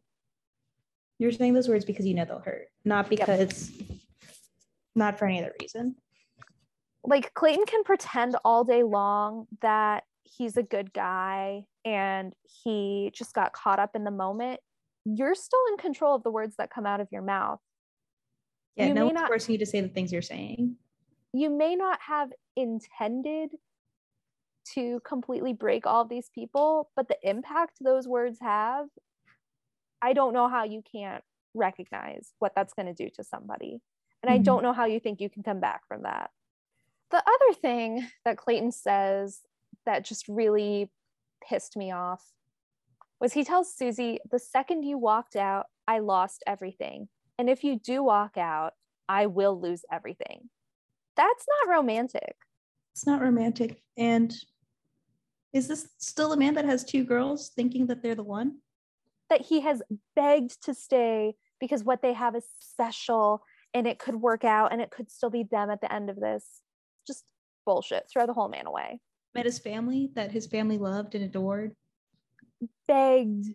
You're 1.20 1.32
saying 1.32 1.52
those 1.52 1.68
words 1.68 1.84
because 1.84 2.06
you 2.06 2.14
know 2.14 2.24
they'll 2.24 2.38
hurt, 2.38 2.68
not 2.86 3.10
because, 3.10 3.70
yep. 3.72 3.98
not 4.94 5.18
for 5.18 5.26
any 5.26 5.38
other 5.38 5.52
reason. 5.60 5.94
Like 7.04 7.34
Clayton 7.34 7.66
can 7.66 7.84
pretend 7.84 8.36
all 8.42 8.64
day 8.64 8.82
long 8.82 9.46
that 9.60 10.04
he's 10.24 10.56
a 10.56 10.62
good 10.62 10.94
guy 10.94 11.64
and 11.84 12.32
he 12.64 13.12
just 13.14 13.34
got 13.34 13.52
caught 13.52 13.78
up 13.78 13.90
in 13.94 14.04
the 14.04 14.10
moment. 14.10 14.60
You're 15.04 15.34
still 15.34 15.60
in 15.70 15.76
control 15.76 16.14
of 16.14 16.22
the 16.22 16.30
words 16.30 16.56
that 16.56 16.70
come 16.70 16.86
out 16.86 17.02
of 17.02 17.08
your 17.12 17.22
mouth. 17.22 17.60
Yeah, 18.76 18.86
you 18.86 18.94
no 18.94 19.04
one's 19.04 19.16
not, 19.16 19.28
forcing 19.28 19.52
you 19.52 19.58
to 19.58 19.66
say 19.66 19.82
the 19.82 19.88
things 19.88 20.10
you're 20.12 20.22
saying. 20.22 20.76
You 21.34 21.50
may 21.50 21.76
not 21.76 21.98
have 22.00 22.30
intended 22.56 23.50
to 24.74 25.00
completely 25.06 25.52
break 25.52 25.86
all 25.86 26.00
of 26.00 26.08
these 26.08 26.30
people, 26.34 26.88
but 26.96 27.08
the 27.08 27.18
impact 27.22 27.76
those 27.82 28.08
words 28.08 28.38
have, 28.40 28.86
I 30.02 30.12
don't 30.12 30.32
know 30.32 30.48
how 30.48 30.64
you 30.64 30.82
can't 30.90 31.22
recognize 31.54 32.32
what 32.38 32.52
that's 32.54 32.74
going 32.74 32.86
to 32.86 32.94
do 32.94 33.10
to 33.16 33.24
somebody. 33.24 33.80
And 34.22 34.30
mm-hmm. 34.30 34.40
I 34.40 34.42
don't 34.42 34.62
know 34.62 34.72
how 34.72 34.86
you 34.86 35.00
think 35.00 35.20
you 35.20 35.30
can 35.30 35.42
come 35.42 35.60
back 35.60 35.82
from 35.88 36.02
that. 36.02 36.30
The 37.10 37.18
other 37.18 37.54
thing 37.60 38.06
that 38.24 38.36
Clayton 38.36 38.72
says 38.72 39.40
that 39.86 40.04
just 40.04 40.28
really 40.28 40.90
pissed 41.46 41.76
me 41.76 41.90
off 41.90 42.24
was 43.20 43.32
he 43.32 43.44
tells 43.44 43.74
Susie, 43.74 44.18
the 44.30 44.38
second 44.38 44.84
you 44.84 44.96
walked 44.96 45.36
out, 45.36 45.66
I 45.86 45.98
lost 45.98 46.42
everything. 46.46 47.08
And 47.38 47.50
if 47.50 47.64
you 47.64 47.78
do 47.78 48.02
walk 48.02 48.38
out, 48.38 48.72
I 49.08 49.26
will 49.26 49.60
lose 49.60 49.84
everything. 49.90 50.48
That's 51.16 51.44
not 51.66 51.74
romantic. 51.74 52.36
It's 52.94 53.06
not 53.06 53.20
romantic. 53.20 53.82
And 53.98 54.34
is 55.52 55.66
this 55.66 55.88
still 55.98 56.32
a 56.32 56.36
man 56.36 56.54
that 56.54 56.64
has 56.64 56.84
two 56.84 57.04
girls 57.04 57.50
thinking 57.54 57.86
that 57.88 58.02
they're 58.02 58.14
the 58.14 58.22
one? 58.22 58.58
That 59.30 59.40
he 59.40 59.60
has 59.60 59.80
begged 60.14 60.62
to 60.64 60.74
stay 60.74 61.34
because 61.60 61.84
what 61.84 62.02
they 62.02 62.12
have 62.12 62.34
is 62.34 62.44
special 62.58 63.42
and 63.72 63.86
it 63.86 63.98
could 63.98 64.16
work 64.16 64.44
out 64.44 64.72
and 64.72 64.80
it 64.80 64.90
could 64.90 65.10
still 65.10 65.30
be 65.30 65.44
them 65.44 65.70
at 65.70 65.80
the 65.80 65.92
end 65.92 66.10
of 66.10 66.18
this. 66.18 66.44
Just 67.06 67.24
bullshit. 67.64 68.04
Throw 68.12 68.26
the 68.26 68.32
whole 68.32 68.48
man 68.48 68.66
away. 68.66 69.00
Met 69.34 69.46
his 69.46 69.60
family 69.60 70.10
that 70.16 70.32
his 70.32 70.46
family 70.46 70.78
loved 70.78 71.14
and 71.14 71.24
adored. 71.24 71.76
Begged, 72.88 73.46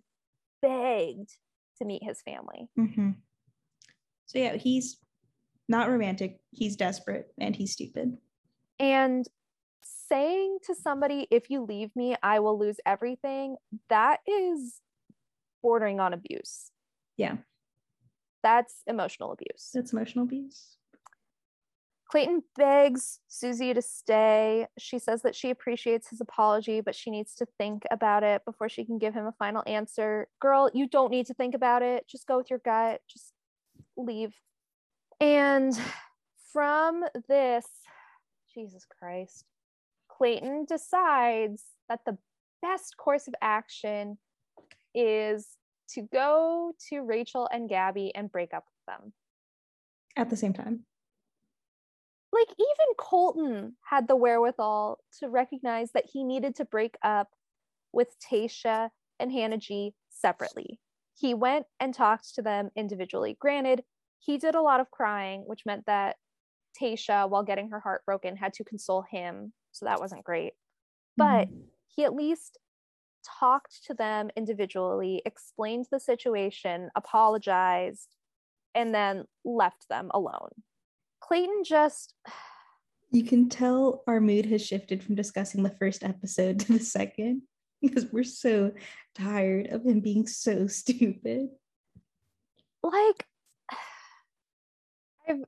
begged 0.62 1.30
to 1.78 1.86
meet 1.86 2.04
his 2.04 2.22
family. 2.22 2.70
Mm-hmm. 2.80 3.12
So, 4.28 4.40
yeah, 4.40 4.56
he's 4.56 4.98
not 5.68 5.90
romantic. 5.90 6.40
He's 6.52 6.76
desperate 6.76 7.28
and 7.40 7.56
he's 7.56 7.74
stupid. 7.74 8.18
And 8.80 9.26
saying 9.84 10.60
to 10.68 10.76
somebody, 10.76 11.28
if 11.30 11.50
you 11.50 11.64
leave 11.64 11.96
me, 11.96 12.16
I 12.24 12.40
will 12.40 12.58
lose 12.58 12.78
everything, 12.86 13.58
that 13.90 14.20
is 14.28 14.82
bordering 15.66 16.00
on 16.00 16.14
abuse. 16.14 16.70
Yeah. 17.18 17.38
That's 18.44 18.84
emotional 18.86 19.32
abuse. 19.32 19.72
That's 19.74 19.94
emotional 19.94 20.26
abuse. 20.26 20.78
Clayton 22.12 22.44
begs 22.56 23.20
Susie 23.28 23.74
to 23.74 23.82
stay. 23.82 24.68
She 24.78 25.00
says 25.00 25.24
that 25.24 25.36
she 25.36 25.50
appreciates 25.50 26.10
his 26.10 26.22
apology, 26.22 26.82
but 26.82 26.94
she 26.94 27.10
needs 27.10 27.34
to 27.36 27.48
think 27.58 27.82
about 27.90 28.22
it 28.22 28.46
before 28.46 28.70
she 28.70 28.86
can 28.86 29.00
give 29.00 29.16
him 29.16 29.26
a 29.26 29.32
final 29.40 29.64
answer. 29.66 30.28
Girl, 30.40 30.70
you 30.72 30.88
don't 30.88 31.10
need 31.10 31.26
to 31.26 31.34
think 31.34 31.56
about 31.56 31.82
it. 31.82 32.08
Just 32.08 32.28
go 32.28 32.38
with 32.38 32.52
your 32.52 32.60
gut. 32.64 33.02
Just 33.10 33.34
leave. 33.98 34.36
And 35.20 35.74
from 36.54 37.06
this, 37.28 37.66
Jesus 38.54 38.86
Christ, 39.00 39.46
Clayton 40.10 40.66
decides 40.70 41.64
that 41.90 42.02
the 42.06 42.20
best 42.62 42.98
course 42.98 43.28
of 43.28 43.34
action 43.42 44.20
is 44.96 45.58
to 45.90 46.02
go 46.02 46.74
to 46.90 47.02
Rachel 47.02 47.48
and 47.52 47.70
Gabby 47.70 48.12
and 48.16 48.32
break 48.32 48.54
up 48.54 48.64
with 48.66 48.96
them 48.96 49.14
at 50.16 50.30
the 50.30 50.38
same 50.38 50.54
time. 50.54 50.86
Like, 52.34 52.50
even 52.50 52.96
Colton 52.98 53.78
had 53.90 54.08
the 54.08 54.16
wherewithal 54.16 55.00
to 55.20 55.30
recognize 55.30 55.92
that 55.94 56.06
he 56.12 56.24
needed 56.24 56.56
to 56.56 56.66
break 56.66 56.96
up 57.02 57.30
with 57.94 58.10
Tayshia 58.20 58.90
and 59.20 59.32
Hannah 59.32 59.58
G 59.58 59.94
separately. 60.10 60.80
He 61.18 61.34
went 61.34 61.66
and 61.80 61.94
talked 61.94 62.36
to 62.36 62.42
them 62.42 62.72
individually. 62.76 63.38
Granted, 63.40 63.84
he 64.20 64.38
did 64.38 64.56
a 64.56 64.62
lot 64.62 64.82
of 64.82 64.92
crying, 64.92 65.44
which 65.46 65.66
meant 65.66 65.86
that 65.86 66.18
Tayshia, 66.80 67.30
while 67.30 67.44
getting 67.44 67.70
her 67.70 67.80
heart 67.80 68.02
broken, 68.06 68.36
had 68.36 68.54
to 68.56 68.66
console 68.66 69.06
him 69.10 69.54
so 69.72 69.86
that 69.86 70.02
wasn't 70.02 70.26
great. 70.26 70.54
But 71.16 71.48
mm-hmm. 71.48 71.62
he 71.96 72.04
at 72.04 72.14
least 72.14 72.58
talked 73.40 73.86
to 73.86 73.94
them 73.94 74.30
individually, 74.36 75.22
explained 75.26 75.88
the 75.92 76.00
situation, 76.00 76.90
apologized, 76.96 78.16
and 78.74 78.94
then 78.94 79.26
left 79.44 79.88
them 79.90 80.12
alone. 80.14 80.50
Clayton 81.22 81.64
just. 81.66 82.14
You 83.12 83.24
can 83.24 83.50
tell 83.50 84.04
our 84.08 84.20
mood 84.20 84.46
has 84.48 84.66
shifted 84.66 85.04
from 85.04 85.16
discussing 85.16 85.64
the 85.64 85.76
first 85.80 86.04
episode 86.04 86.60
to 86.62 86.74
the 86.74 86.80
second 86.80 87.44
because 87.82 88.12
we're 88.12 88.24
so 88.24 88.72
tired 89.16 89.68
of 89.68 89.86
him 89.86 90.02
being 90.02 90.28
so 90.28 90.68
stupid. 90.68 91.50
Like, 92.84 93.26
I've 95.30 95.44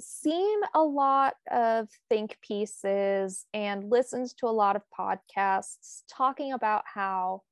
seen 0.00 0.60
a 0.74 0.82
lot 0.82 1.34
of 1.50 1.88
think 2.08 2.38
pieces 2.40 3.46
and 3.54 3.90
listened 3.90 4.30
to 4.38 4.46
a 4.46 4.48
lot 4.48 4.76
of 4.76 4.82
podcasts 4.98 6.02
talking 6.10 6.52
about 6.52 6.84
how 6.92 7.42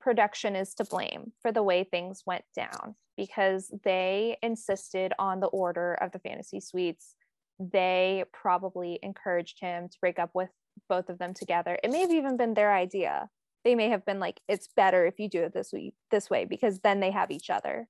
production 0.00 0.54
is 0.54 0.74
to 0.74 0.84
blame 0.84 1.32
for 1.40 1.52
the 1.52 1.62
way 1.62 1.84
things 1.84 2.22
went 2.26 2.44
down 2.54 2.94
because 3.16 3.72
they 3.84 4.36
insisted 4.42 5.12
on 5.18 5.40
the 5.40 5.46
order 5.46 5.94
of 5.94 6.12
the 6.12 6.18
fantasy 6.18 6.60
suites. 6.60 7.14
They 7.58 8.24
probably 8.32 8.98
encouraged 9.02 9.60
him 9.60 9.88
to 9.88 9.96
break 10.00 10.18
up 10.18 10.30
with 10.34 10.50
both 10.88 11.08
of 11.08 11.18
them 11.18 11.32
together. 11.34 11.78
It 11.82 11.90
may 11.90 12.00
have 12.00 12.10
even 12.10 12.36
been 12.36 12.54
their 12.54 12.74
idea. 12.74 13.28
They 13.64 13.74
may 13.74 13.88
have 13.88 14.04
been 14.04 14.20
like, 14.20 14.40
it's 14.48 14.68
better 14.76 15.06
if 15.06 15.18
you 15.18 15.28
do 15.28 15.42
it 15.42 15.54
this 15.54 15.72
way, 15.72 15.94
this 16.10 16.28
way, 16.28 16.44
because 16.44 16.80
then 16.80 17.00
they 17.00 17.12
have 17.12 17.30
each 17.30 17.48
other. 17.48 17.88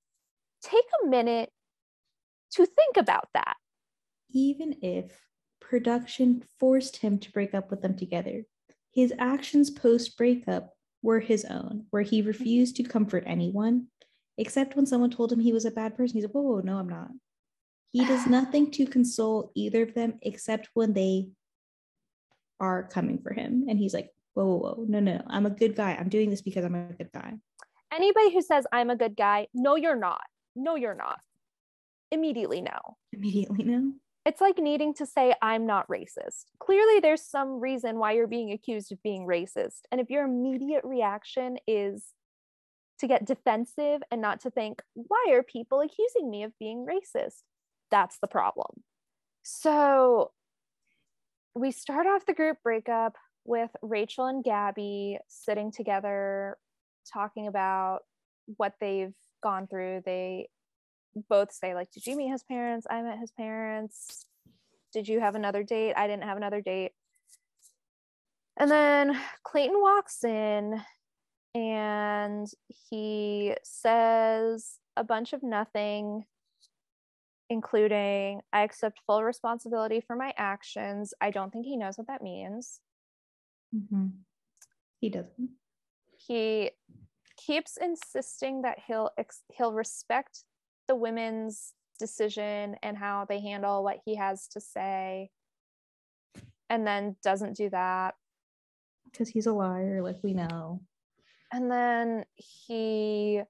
Take 0.62 0.84
a 1.02 1.08
minute 1.08 1.50
to 2.52 2.66
think 2.66 2.96
about 2.96 3.28
that 3.34 3.56
even 4.30 4.76
if 4.82 5.24
production 5.68 6.42
forced 6.60 6.98
him 6.98 7.18
to 7.18 7.32
break 7.32 7.54
up 7.54 7.70
with 7.70 7.82
them 7.82 7.96
together. 7.96 8.44
His 8.92 9.12
actions 9.18 9.70
post 9.70 10.16
breakup 10.16 10.70
were 11.02 11.20
his 11.20 11.44
own, 11.44 11.86
where 11.90 12.02
he 12.02 12.20
mm-hmm. 12.20 12.28
refused 12.28 12.76
to 12.76 12.84
comfort 12.84 13.24
anyone, 13.26 13.88
except 14.38 14.76
when 14.76 14.86
someone 14.86 15.10
told 15.10 15.32
him 15.32 15.40
he 15.40 15.52
was 15.52 15.64
a 15.64 15.70
bad 15.70 15.96
person. 15.96 16.16
He's 16.16 16.24
like, 16.24 16.32
whoa, 16.32 16.42
whoa, 16.42 16.60
no, 16.60 16.76
I'm 16.76 16.88
not. 16.88 17.10
He 17.90 18.04
does 18.04 18.26
nothing 18.28 18.70
to 18.72 18.86
console 18.86 19.50
either 19.54 19.82
of 19.82 19.94
them 19.94 20.18
except 20.22 20.68
when 20.74 20.92
they 20.92 21.28
are 22.60 22.84
coming 22.84 23.18
for 23.18 23.32
him. 23.32 23.64
And 23.68 23.78
he's 23.78 23.94
like, 23.94 24.10
whoa, 24.34 24.44
whoa, 24.44 24.58
whoa, 24.58 24.84
no, 24.86 25.00
no, 25.00 25.16
no, 25.16 25.24
I'm 25.26 25.46
a 25.46 25.50
good 25.50 25.74
guy. 25.74 25.96
I'm 25.98 26.08
doing 26.08 26.30
this 26.30 26.42
because 26.42 26.64
I'm 26.64 26.74
a 26.74 26.92
good 26.92 27.10
guy. 27.12 27.34
Anybody 27.92 28.32
who 28.32 28.42
says 28.42 28.66
I'm 28.72 28.90
a 28.90 28.96
good 28.96 29.16
guy, 29.16 29.48
no, 29.54 29.76
you're 29.76 29.96
not. 29.96 30.22
No, 30.56 30.76
you're 30.76 30.94
not. 30.94 31.20
Immediately 32.10 32.60
no. 32.60 32.96
Immediately 33.12 33.64
no 33.64 33.92
it's 34.24 34.40
like 34.40 34.58
needing 34.58 34.94
to 34.94 35.06
say 35.06 35.34
i'm 35.42 35.66
not 35.66 35.88
racist. 35.88 36.44
Clearly 36.58 37.00
there's 37.00 37.22
some 37.22 37.60
reason 37.60 37.98
why 37.98 38.12
you're 38.12 38.26
being 38.26 38.52
accused 38.52 38.92
of 38.92 39.02
being 39.02 39.26
racist 39.26 39.82
and 39.90 40.00
if 40.00 40.10
your 40.10 40.24
immediate 40.24 40.84
reaction 40.84 41.58
is 41.66 42.12
to 42.98 43.06
get 43.06 43.26
defensive 43.26 44.02
and 44.10 44.20
not 44.20 44.40
to 44.40 44.50
think 44.50 44.82
why 44.94 45.26
are 45.30 45.42
people 45.42 45.80
accusing 45.80 46.30
me 46.30 46.42
of 46.42 46.52
being 46.58 46.86
racist? 46.86 47.42
That's 47.90 48.18
the 48.18 48.28
problem. 48.28 48.82
So 49.42 50.30
we 51.54 51.70
start 51.70 52.06
off 52.06 52.26
the 52.26 52.34
group 52.34 52.58
breakup 52.62 53.16
with 53.44 53.70
rachel 53.82 54.26
and 54.26 54.42
gabby 54.42 55.18
sitting 55.28 55.70
together 55.70 56.56
talking 57.12 57.46
about 57.46 58.00
what 58.56 58.74
they've 58.80 59.14
gone 59.42 59.66
through. 59.66 60.02
They 60.04 60.48
both 61.28 61.52
say 61.52 61.74
like 61.74 61.90
did 61.90 62.06
you 62.06 62.16
meet 62.16 62.30
his 62.30 62.42
parents? 62.42 62.86
I 62.90 63.02
met 63.02 63.18
his 63.18 63.32
parents. 63.32 64.26
Did 64.92 65.08
you 65.08 65.20
have 65.20 65.34
another 65.34 65.62
date? 65.62 65.94
I 65.96 66.06
didn't 66.06 66.24
have 66.24 66.36
another 66.36 66.60
date. 66.60 66.92
And 68.56 68.70
then 68.70 69.18
clayton 69.42 69.80
walks 69.80 70.22
in 70.22 70.80
and 71.54 72.46
he 72.90 73.54
says 73.62 74.78
a 74.96 75.04
bunch 75.04 75.32
of 75.32 75.42
nothing 75.42 76.24
including 77.50 78.40
i 78.52 78.62
accept 78.62 79.00
full 79.06 79.22
responsibility 79.22 80.00
for 80.00 80.16
my 80.16 80.32
actions. 80.36 81.12
I 81.20 81.30
don't 81.30 81.52
think 81.52 81.66
he 81.66 81.76
knows 81.76 81.98
what 81.98 82.06
that 82.06 82.22
means. 82.22 82.80
Mm-hmm. 83.74 84.06
he 85.00 85.10
doesn't. 85.10 85.50
He 86.16 86.70
keeps 87.36 87.76
insisting 87.76 88.62
that 88.62 88.78
he'll 88.86 89.10
ex- 89.18 89.42
he'll 89.52 89.72
respect 89.72 90.44
the 90.88 90.94
women's 90.94 91.72
decision 91.98 92.76
and 92.82 92.96
how 92.96 93.24
they 93.28 93.40
handle 93.40 93.84
what 93.84 94.00
he 94.04 94.16
has 94.16 94.48
to 94.48 94.60
say 94.60 95.30
and 96.70 96.86
then 96.86 97.16
doesn't 97.22 97.56
do 97.56 97.70
that. 97.70 98.14
Because 99.04 99.28
he's 99.28 99.46
a 99.46 99.52
liar 99.52 100.02
like 100.02 100.18
we 100.22 100.34
know. 100.34 100.80
And 101.52 101.70
then 101.70 102.24
he 102.34 103.42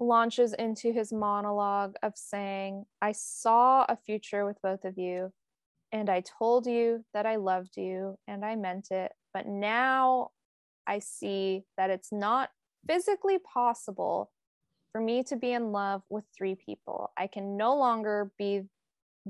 launches 0.00 0.52
into 0.54 0.92
his 0.92 1.12
monologue 1.12 1.94
of 2.02 2.12
saying 2.16 2.84
i 3.00 3.12
saw 3.12 3.84
a 3.88 3.96
future 3.96 4.44
with 4.44 4.60
both 4.60 4.84
of 4.84 4.98
you 4.98 5.32
and 5.92 6.10
i 6.10 6.20
told 6.38 6.66
you 6.66 7.04
that 7.14 7.24
i 7.24 7.36
loved 7.36 7.76
you 7.76 8.18
and 8.26 8.44
i 8.44 8.56
meant 8.56 8.90
it 8.90 9.12
but 9.32 9.46
now 9.46 10.28
i 10.88 10.98
see 10.98 11.62
that 11.76 11.88
it's 11.88 12.10
not 12.10 12.50
physically 12.86 13.38
possible 13.38 14.32
for 14.92 15.00
me 15.00 15.22
to 15.24 15.36
be 15.36 15.52
in 15.52 15.72
love 15.72 16.02
with 16.10 16.24
three 16.36 16.54
people. 16.54 17.10
I 17.16 17.26
can 17.26 17.56
no 17.56 17.76
longer 17.76 18.30
be 18.38 18.62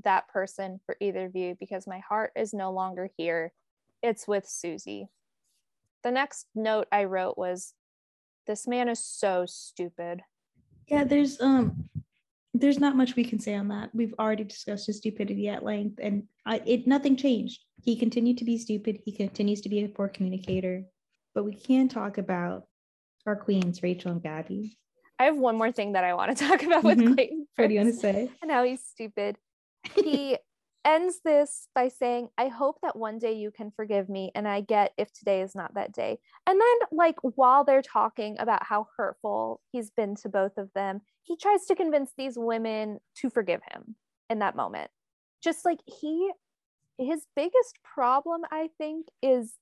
that 0.05 0.29
person 0.29 0.81
for 0.85 0.97
either 1.01 1.27
of 1.27 1.37
you 1.37 1.57
because 1.59 1.87
my 1.87 2.01
heart 2.01 2.33
is 2.35 2.53
no 2.53 2.73
longer 2.73 3.09
here. 3.17 3.53
It's 4.03 4.27
with 4.27 4.47
Susie. 4.47 5.09
The 6.03 6.11
next 6.11 6.47
note 6.55 6.89
I 6.91 7.05
wrote 7.05 7.39
was 7.39 7.75
this 8.47 8.67
man 8.67 8.89
is 8.89 8.99
so 8.99 9.47
stupid. 9.47 10.23
Yeah, 10.89 11.05
there's 11.05 11.41
um 11.41 11.89
there's 12.55 12.81
not 12.81 12.97
much 12.97 13.15
we 13.15 13.25
can 13.25 13.39
say 13.39 13.55
on 13.55 13.69
that. 13.69 13.95
We've 13.95 14.15
already 14.19 14.45
discussed 14.45 14.87
his 14.87 14.99
stupidity 14.99 15.49
at 15.49 15.63
length 15.63 16.01
and 16.03 16.25
I, 16.45 16.61
it 16.67 16.87
nothing 16.89 17.17
changed. 17.17 17.61
He 17.83 17.97
continued 17.97 18.39
to 18.39 18.45
be 18.45 18.59
stupid. 18.59 19.01
He 19.05 19.13
continues 19.13 19.61
to 19.61 19.69
be 19.69 19.85
a 19.85 19.89
poor 19.89 20.09
communicator. 20.09 20.85
But 21.35 21.45
we 21.45 21.55
can 21.55 21.89
talk 21.89 22.19
about 22.19 22.67
our 23.27 23.37
queens, 23.37 23.83
Rachel 23.83 24.11
and 24.11 24.23
Gabby. 24.23 24.77
I 25.23 25.27
have 25.27 25.37
one 25.37 25.57
more 25.57 25.71
thing 25.71 25.93
that 25.93 26.03
I 26.03 26.15
want 26.15 26.37
to 26.37 26.45
talk 26.49 26.65
about 26.65 26.83
with 26.83 26.99
mm-hmm. 26.99 27.15
Clayton. 27.15 27.47
What 27.55 27.69
do 27.69 27.75
you 27.75 27.81
want 27.81 27.95
to 27.95 28.01
say? 28.01 28.29
And 28.43 28.51
how 28.51 28.65
he's 28.65 28.83
stupid. 28.83 29.37
He 29.95 30.37
ends 30.85 31.21
this 31.25 31.69
by 31.75 31.89
saying, 31.89 32.29
I 32.39 32.49
hope 32.49 32.79
that 32.83 32.97
one 32.97 33.19
day 33.19 33.35
you 33.35 33.51
can 33.51 33.73
forgive 33.75 34.09
me 34.09 34.31
and 34.35 34.49
I 34.49 34.61
get 34.61 34.93
if 34.97 35.13
today 35.13 35.43
is 35.43 35.55
not 35.55 35.75
that 35.75 35.93
day. 35.93 36.19
And 36.47 36.61
then, 36.61 36.89
like, 36.91 37.17
while 37.23 37.65
they're 37.65 37.83
talking 37.83 38.37
about 38.39 38.65
how 38.65 38.87
hurtful 38.97 39.61
he's 39.71 39.91
been 39.91 40.15
to 40.17 40.29
both 40.29 40.57
of 40.57 40.71
them, 40.75 41.03
he 41.23 41.37
tries 41.37 41.67
to 41.67 41.75
convince 41.75 42.13
these 42.17 42.35
women 42.37 42.99
to 43.17 43.31
forgive 43.31 43.61
him 43.73 43.97
in 44.31 44.41
that 44.41 44.57
moment. 44.57 44.91
Just 45.43 45.65
like 45.65 45.81
he, 45.87 46.31
his 46.99 47.27
biggest 47.35 47.79
problem, 47.83 48.43
I 48.51 48.71
think, 48.79 49.07
is 49.21 49.55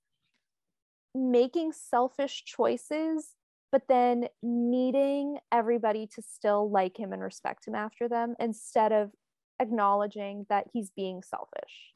making 1.14 1.72
selfish 1.72 2.44
choices 2.44 3.36
but 3.72 3.82
then 3.88 4.26
needing 4.42 5.38
everybody 5.52 6.06
to 6.14 6.22
still 6.22 6.70
like 6.70 6.98
him 6.98 7.12
and 7.12 7.22
respect 7.22 7.66
him 7.66 7.74
after 7.74 8.08
them 8.08 8.34
instead 8.40 8.92
of 8.92 9.10
acknowledging 9.60 10.46
that 10.48 10.66
he's 10.72 10.90
being 10.90 11.22
selfish. 11.22 11.94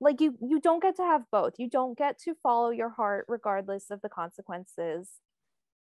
Like 0.00 0.20
you 0.20 0.36
you 0.40 0.60
don't 0.60 0.82
get 0.82 0.96
to 0.96 1.02
have 1.02 1.22
both. 1.30 1.54
You 1.58 1.68
don't 1.68 1.96
get 1.96 2.18
to 2.20 2.34
follow 2.42 2.70
your 2.70 2.90
heart 2.90 3.26
regardless 3.28 3.90
of 3.90 4.02
the 4.02 4.08
consequences 4.08 5.10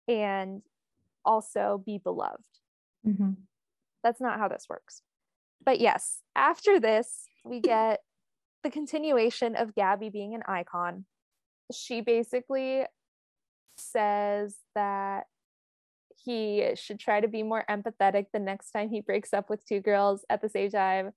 and 0.07 0.61
also 1.25 1.81
be 1.85 1.97
beloved. 1.97 2.43
Mm-hmm. 3.05 3.31
that's 4.01 4.21
not 4.21 4.39
how 4.39 4.47
this 4.47 4.65
works. 4.69 5.01
But 5.63 5.79
yes 5.79 6.19
after 6.35 6.79
this 6.79 7.25
we 7.43 7.59
get 7.59 7.99
the 8.63 8.71
continuation 8.71 9.55
of 9.55 9.75
gabby 9.75 10.09
being 10.09 10.33
an 10.33 10.43
icon. 10.47 11.05
She 11.73 12.01
basically 12.01 12.85
says 13.77 14.55
that 14.75 15.25
he 16.23 16.69
should 16.75 16.99
try 16.99 17.19
to 17.19 17.27
be 17.27 17.43
more 17.43 17.65
empathetic 17.69 18.27
the 18.31 18.39
next 18.39 18.71
time 18.71 18.89
he 18.89 19.01
breaks 19.01 19.33
up 19.33 19.49
with 19.49 19.65
two 19.65 19.79
girls 19.79 20.23
at 20.29 20.41
the 20.41 20.49
same 20.49 20.69
time 20.71 21.11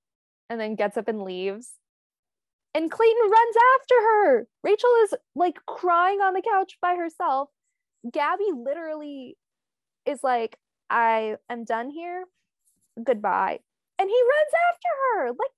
and 0.51 0.61
then 0.61 0.75
gets 0.75 0.97
up 0.97 1.09
and 1.09 1.23
leaves. 1.23 1.73
And 2.75 2.91
Clayton 2.91 3.23
runs 3.23 3.57
after 3.75 3.95
her. 3.95 4.47
Rachel 4.63 4.91
is 5.05 5.15
like 5.35 5.57
crying 5.67 6.21
on 6.21 6.35
the 6.35 6.43
couch 6.43 6.77
by 6.83 6.95
herself. 6.97 7.49
Gabby 8.13 8.51
literally 8.55 9.37
is 10.05 10.21
like, 10.23 10.59
I 10.91 11.37
am 11.49 11.65
done 11.65 11.91
here. 11.91 12.25
Goodbye. 13.03 13.61
And 13.99 14.11
he 14.11 14.15
runs 14.15 14.53
after 14.71 14.89
her. 15.03 15.29
Like, 15.31 15.56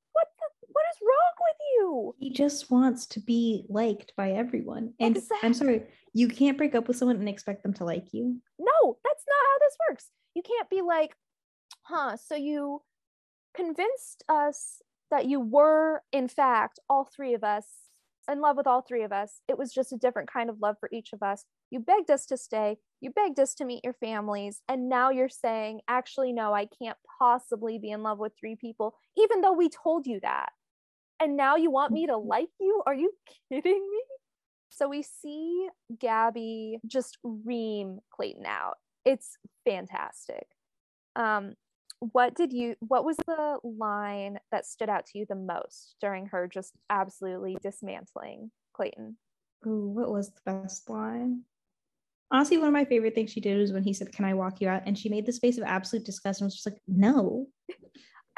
what 0.78 0.94
is 0.94 1.02
wrong 1.02 1.34
with 1.40 1.56
you? 1.74 2.14
He 2.18 2.30
just 2.32 2.70
wants 2.70 3.06
to 3.06 3.20
be 3.20 3.64
liked 3.68 4.12
by 4.16 4.32
everyone. 4.32 4.94
And 5.00 5.16
exactly. 5.16 5.46
I'm 5.46 5.54
sorry, 5.54 5.82
you 6.12 6.28
can't 6.28 6.56
break 6.56 6.74
up 6.74 6.86
with 6.86 6.96
someone 6.96 7.16
and 7.16 7.28
expect 7.28 7.64
them 7.64 7.74
to 7.74 7.84
like 7.84 8.12
you. 8.12 8.40
No, 8.58 8.98
that's 9.04 9.24
not 9.28 9.46
how 9.50 9.58
this 9.60 9.76
works. 9.88 10.10
You 10.34 10.42
can't 10.42 10.70
be 10.70 10.82
like, 10.82 11.14
huh, 11.82 12.16
so 12.16 12.36
you 12.36 12.82
convinced 13.56 14.22
us 14.28 14.80
that 15.10 15.26
you 15.26 15.40
were, 15.40 16.02
in 16.12 16.28
fact, 16.28 16.78
all 16.88 17.04
three 17.04 17.34
of 17.34 17.42
us 17.42 17.66
in 18.30 18.40
love 18.40 18.56
with 18.56 18.66
all 18.66 18.82
three 18.82 19.02
of 19.02 19.12
us. 19.12 19.40
It 19.48 19.58
was 19.58 19.72
just 19.72 19.92
a 19.92 19.96
different 19.96 20.30
kind 20.30 20.50
of 20.50 20.60
love 20.60 20.76
for 20.78 20.88
each 20.92 21.12
of 21.12 21.22
us. 21.22 21.44
You 21.70 21.80
begged 21.80 22.10
us 22.10 22.26
to 22.26 22.36
stay. 22.36 22.76
You 23.00 23.10
begged 23.10 23.40
us 23.40 23.54
to 23.54 23.64
meet 23.64 23.84
your 23.84 23.94
families. 23.94 24.60
And 24.68 24.88
now 24.88 25.10
you're 25.10 25.28
saying, 25.28 25.80
actually, 25.88 26.32
no, 26.32 26.52
I 26.52 26.66
can't 26.80 26.98
possibly 27.18 27.78
be 27.78 27.90
in 27.90 28.02
love 28.02 28.18
with 28.18 28.32
three 28.38 28.56
people, 28.56 28.94
even 29.16 29.40
though 29.40 29.54
we 29.54 29.68
told 29.68 30.06
you 30.06 30.20
that. 30.22 30.50
And 31.20 31.36
now 31.36 31.56
you 31.56 31.70
want 31.70 31.92
me 31.92 32.06
to 32.06 32.12
mm-hmm. 32.12 32.28
like 32.28 32.48
you? 32.60 32.82
Are 32.86 32.94
you 32.94 33.12
kidding 33.50 33.88
me? 33.90 34.02
So 34.70 34.88
we 34.88 35.02
see 35.02 35.68
Gabby 35.98 36.78
just 36.86 37.18
ream 37.22 37.98
Clayton 38.10 38.46
out. 38.46 38.76
It's 39.04 39.36
fantastic. 39.64 40.46
Um, 41.16 41.54
what 42.00 42.34
did 42.34 42.52
you 42.52 42.76
what 42.78 43.04
was 43.04 43.16
the 43.16 43.58
line 43.64 44.38
that 44.52 44.66
stood 44.66 44.88
out 44.88 45.06
to 45.06 45.18
you 45.18 45.26
the 45.28 45.34
most 45.34 45.96
during 46.00 46.26
her 46.26 46.46
just 46.46 46.72
absolutely 46.90 47.56
dismantling 47.60 48.52
Clayton? 48.72 49.16
Ooh, 49.66 49.88
what 49.88 50.12
was 50.12 50.30
the 50.30 50.40
best 50.44 50.88
line? 50.88 51.42
Honestly, 52.30 52.58
one 52.58 52.68
of 52.68 52.74
my 52.74 52.84
favorite 52.84 53.14
things 53.14 53.32
she 53.32 53.40
did 53.40 53.58
was 53.58 53.72
when 53.72 53.82
he 53.82 53.92
said, 53.92 54.12
Can 54.12 54.24
I 54.24 54.34
walk 54.34 54.60
you 54.60 54.68
out? 54.68 54.82
And 54.86 54.96
she 54.96 55.08
made 55.08 55.26
this 55.26 55.38
face 55.38 55.58
of 55.58 55.64
absolute 55.64 56.04
disgust 56.04 56.40
and 56.40 56.46
was 56.46 56.54
just 56.54 56.66
like, 56.66 56.80
No. 56.86 57.46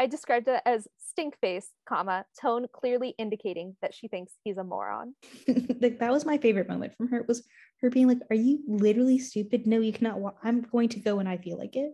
I 0.00 0.06
described 0.06 0.48
it 0.48 0.62
as 0.64 0.88
stink 0.96 1.38
face, 1.42 1.68
comma, 1.86 2.24
tone 2.40 2.66
clearly 2.72 3.14
indicating 3.18 3.76
that 3.82 3.92
she 3.92 4.08
thinks 4.08 4.32
he's 4.42 4.56
a 4.56 4.64
moron. 4.64 5.14
like 5.78 5.98
that 5.98 6.10
was 6.10 6.24
my 6.24 6.38
favorite 6.38 6.70
moment 6.70 6.96
from 6.96 7.08
her. 7.08 7.18
It 7.18 7.28
was 7.28 7.46
her 7.82 7.90
being 7.90 8.08
like, 8.08 8.20
Are 8.30 8.36
you 8.36 8.60
literally 8.66 9.18
stupid? 9.18 9.66
No, 9.66 9.78
you 9.78 9.92
cannot 9.92 10.18
walk. 10.18 10.38
I'm 10.42 10.62
going 10.62 10.88
to 10.90 11.00
go 11.00 11.16
when 11.16 11.26
I 11.26 11.36
feel 11.36 11.58
like 11.58 11.76
it. 11.76 11.92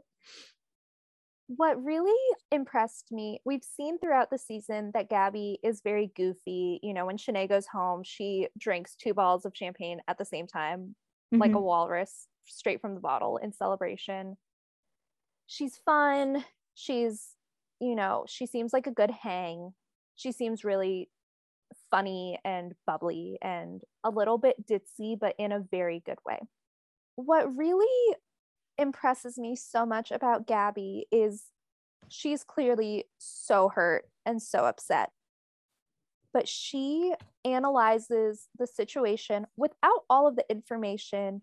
What 1.49 1.83
really 1.83 2.15
impressed 2.53 3.11
me, 3.11 3.41
we've 3.45 3.65
seen 3.65 3.99
throughout 3.99 4.31
the 4.31 4.39
season 4.39 4.93
that 4.95 5.11
Gabby 5.11 5.59
is 5.65 5.81
very 5.83 6.13
goofy. 6.15 6.79
You 6.85 6.95
know, 6.95 7.07
when 7.07 7.17
Shanae 7.17 7.49
goes 7.49 7.67
home, 7.67 8.03
she 8.05 8.47
drinks 8.57 8.95
two 8.95 9.15
bottles 9.15 9.45
of 9.45 9.57
champagne 9.57 9.99
at 10.07 10.17
the 10.17 10.25
same 10.25 10.47
time, 10.47 10.95
mm-hmm. 11.35 11.41
like 11.41 11.51
a 11.51 11.55
mm-hmm. 11.55 11.65
walrus, 11.65 12.29
straight 12.45 12.81
from 12.81 12.95
the 12.95 13.01
bottle 13.01 13.39
in 13.39 13.53
celebration. 13.53 14.37
She's 15.49 15.77
fun. 15.85 16.45
She's 16.77 17.36
you 17.81 17.95
know, 17.95 18.25
she 18.29 18.47
seems 18.47 18.73
like 18.73 18.87
a 18.87 18.93
good 18.93 19.11
hang. 19.11 19.75
She 20.15 20.33
seems 20.33 20.65
really 20.65 21.11
funny 21.91 22.39
and 22.45 22.75
bubbly 22.87 23.39
and 23.43 23.83
a 24.05 24.11
little 24.11 24.39
bit 24.39 24.67
ditzy, 24.67 25.19
but 25.19 25.35
in 25.39 25.53
a 25.53 25.65
very 25.71 26.03
good 26.05 26.19
way. 26.25 26.41
What 27.17 27.57
really 27.57 28.17
impresses 28.79 29.39
me 29.39 29.57
so 29.57 29.87
much 29.87 30.11
about 30.11 30.47
Gabby 30.47 31.07
is 31.11 31.45
she's 32.09 32.45
clearly 32.45 33.05
so 33.19 33.69
hurt 33.69 34.09
and 34.25 34.41
so 34.43 34.65
upset. 34.65 35.11
But 36.33 36.49
she 36.49 37.15
analyzes 37.45 38.49
the 38.59 38.67
situation 38.67 39.47
without 39.57 40.05
all 40.11 40.27
of 40.27 40.37
the 40.37 40.45
information 40.51 41.43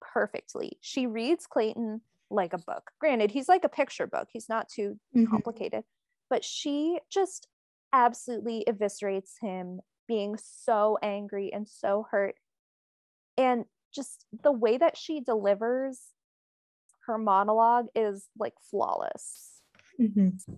perfectly. 0.00 0.78
She 0.80 1.06
reads 1.06 1.46
Clayton 1.46 2.02
like 2.30 2.52
a 2.52 2.58
book. 2.58 2.90
Granted, 3.00 3.30
he's 3.30 3.48
like 3.48 3.64
a 3.64 3.68
picture 3.68 4.06
book, 4.06 4.28
he's 4.32 4.48
not 4.48 4.68
too 4.68 4.98
mm-hmm. 5.16 5.30
complicated, 5.30 5.84
but 6.28 6.44
she 6.44 6.98
just 7.10 7.48
absolutely 7.92 8.64
eviscerates 8.68 9.32
him 9.40 9.80
being 10.08 10.36
so 10.42 10.98
angry 11.02 11.52
and 11.52 11.68
so 11.68 12.06
hurt. 12.10 12.36
And 13.38 13.64
just 13.94 14.24
the 14.42 14.52
way 14.52 14.76
that 14.76 14.96
she 14.96 15.20
delivers 15.20 16.00
her 17.06 17.18
monologue 17.18 17.86
is 17.94 18.26
like 18.38 18.54
flawless. 18.70 19.60
Mm-hmm. 20.00 20.54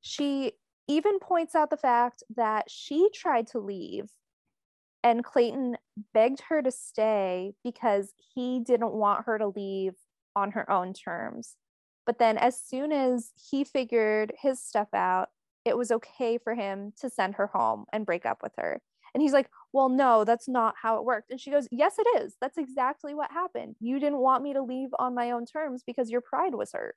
She 0.00 0.52
even 0.88 1.18
points 1.20 1.54
out 1.54 1.70
the 1.70 1.76
fact 1.76 2.22
that 2.36 2.70
she 2.70 3.08
tried 3.14 3.46
to 3.48 3.60
leave 3.60 4.10
and 5.04 5.24
Clayton 5.24 5.76
begged 6.14 6.42
her 6.48 6.62
to 6.62 6.70
stay 6.70 7.54
because 7.64 8.12
he 8.34 8.60
didn't 8.60 8.92
want 8.92 9.26
her 9.26 9.38
to 9.38 9.48
leave 9.48 9.94
on 10.34 10.52
her 10.52 10.70
own 10.70 10.92
terms. 10.92 11.56
But 12.06 12.18
then, 12.18 12.36
as 12.36 12.60
soon 12.60 12.92
as 12.92 13.30
he 13.50 13.64
figured 13.64 14.32
his 14.40 14.60
stuff 14.60 14.88
out, 14.92 15.28
it 15.64 15.76
was 15.76 15.92
okay 15.92 16.38
for 16.38 16.54
him 16.54 16.92
to 17.00 17.08
send 17.08 17.36
her 17.36 17.46
home 17.46 17.84
and 17.92 18.06
break 18.06 18.26
up 18.26 18.42
with 18.42 18.52
her. 18.58 18.80
And 19.14 19.22
he's 19.22 19.32
like, 19.32 19.48
Well, 19.72 19.88
no, 19.88 20.24
that's 20.24 20.48
not 20.48 20.74
how 20.80 20.96
it 20.96 21.04
worked. 21.04 21.30
And 21.30 21.40
she 21.40 21.50
goes, 21.50 21.68
Yes, 21.70 21.94
it 21.98 22.22
is. 22.22 22.36
That's 22.40 22.58
exactly 22.58 23.14
what 23.14 23.30
happened. 23.30 23.76
You 23.80 24.00
didn't 24.00 24.18
want 24.18 24.42
me 24.42 24.52
to 24.54 24.62
leave 24.62 24.90
on 24.98 25.14
my 25.14 25.30
own 25.30 25.46
terms 25.46 25.82
because 25.86 26.10
your 26.10 26.20
pride 26.20 26.54
was 26.54 26.72
hurt. 26.72 26.96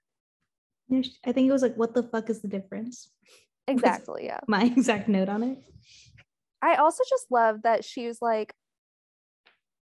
I 0.92 1.32
think 1.32 1.50
it 1.50 1.52
was 1.52 1.62
like, 1.62 1.76
What 1.76 1.94
the 1.94 2.04
fuck 2.04 2.30
is 2.30 2.42
the 2.42 2.48
difference? 2.48 3.12
Exactly. 3.68 4.26
Yeah. 4.26 4.42
My 4.48 4.66
exact 4.66 5.10
note 5.10 5.28
on 5.28 5.42
it. 5.42 5.58
I 6.62 6.76
also 6.76 7.04
just 7.10 7.26
love 7.32 7.64
that 7.64 7.84
she 7.84 8.06
was 8.06 8.20
like, 8.22 8.54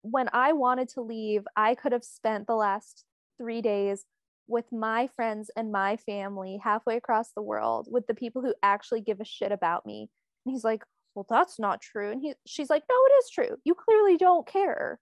when 0.03 0.29
I 0.31 0.53
wanted 0.53 0.89
to 0.89 1.01
leave, 1.01 1.43
I 1.55 1.73
could 1.73 1.91
have 1.91 2.03
spent 2.03 2.45
the 2.45 2.55
last 2.55 3.03
three 3.37 3.61
days 3.61 4.05
with 4.47 4.65
my 4.71 5.07
friends 5.07 5.49
and 5.55 5.71
my 5.71 5.97
family 5.97 6.59
halfway 6.63 6.97
across 6.97 7.31
the 7.31 7.41
world 7.41 7.87
with 7.89 8.07
the 8.07 8.13
people 8.13 8.41
who 8.41 8.53
actually 8.61 9.01
give 9.01 9.21
a 9.21 9.25
shit 9.25 9.51
about 9.51 9.85
me. 9.85 10.09
And 10.45 10.53
he's 10.53 10.63
like, 10.63 10.83
Well, 11.15 11.25
that's 11.29 11.59
not 11.59 11.81
true. 11.81 12.11
And 12.11 12.21
he, 12.21 12.33
she's 12.45 12.69
like, 12.69 12.83
No, 12.89 12.95
it 12.95 13.13
is 13.23 13.29
true. 13.29 13.57
You 13.63 13.75
clearly 13.75 14.17
don't 14.17 14.47
care. 14.47 14.99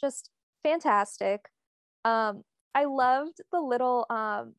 Just 0.00 0.30
fantastic. 0.62 1.40
Um, 2.04 2.42
I 2.74 2.84
loved 2.84 3.38
the 3.52 3.60
little 3.60 4.06
um 4.10 4.54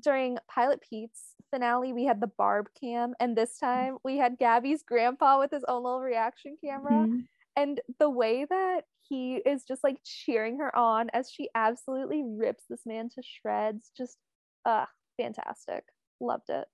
during 0.00 0.38
Pilot 0.48 0.80
Pete's 0.88 1.34
finale, 1.50 1.92
we 1.92 2.04
had 2.04 2.20
the 2.20 2.30
barb 2.38 2.68
cam, 2.80 3.14
and 3.20 3.36
this 3.36 3.58
time 3.58 3.98
we 4.04 4.18
had 4.18 4.38
Gabby's 4.38 4.82
grandpa 4.82 5.38
with 5.38 5.50
his 5.50 5.64
own 5.66 5.82
little 5.82 6.00
reaction 6.00 6.56
camera. 6.62 6.92
Mm-hmm. 6.92 7.20
And 7.56 7.80
the 7.98 8.10
way 8.10 8.46
that 8.48 8.82
he 9.08 9.36
is 9.36 9.64
just 9.64 9.84
like 9.84 9.98
cheering 10.04 10.58
her 10.58 10.74
on 10.74 11.08
as 11.12 11.30
she 11.30 11.48
absolutely 11.54 12.22
rips 12.24 12.64
this 12.68 12.82
man 12.86 13.08
to 13.10 13.22
shreds, 13.22 13.90
just 13.96 14.16
uh 14.64 14.86
fantastic. 15.20 15.84
Loved 16.20 16.50
it. 16.50 16.66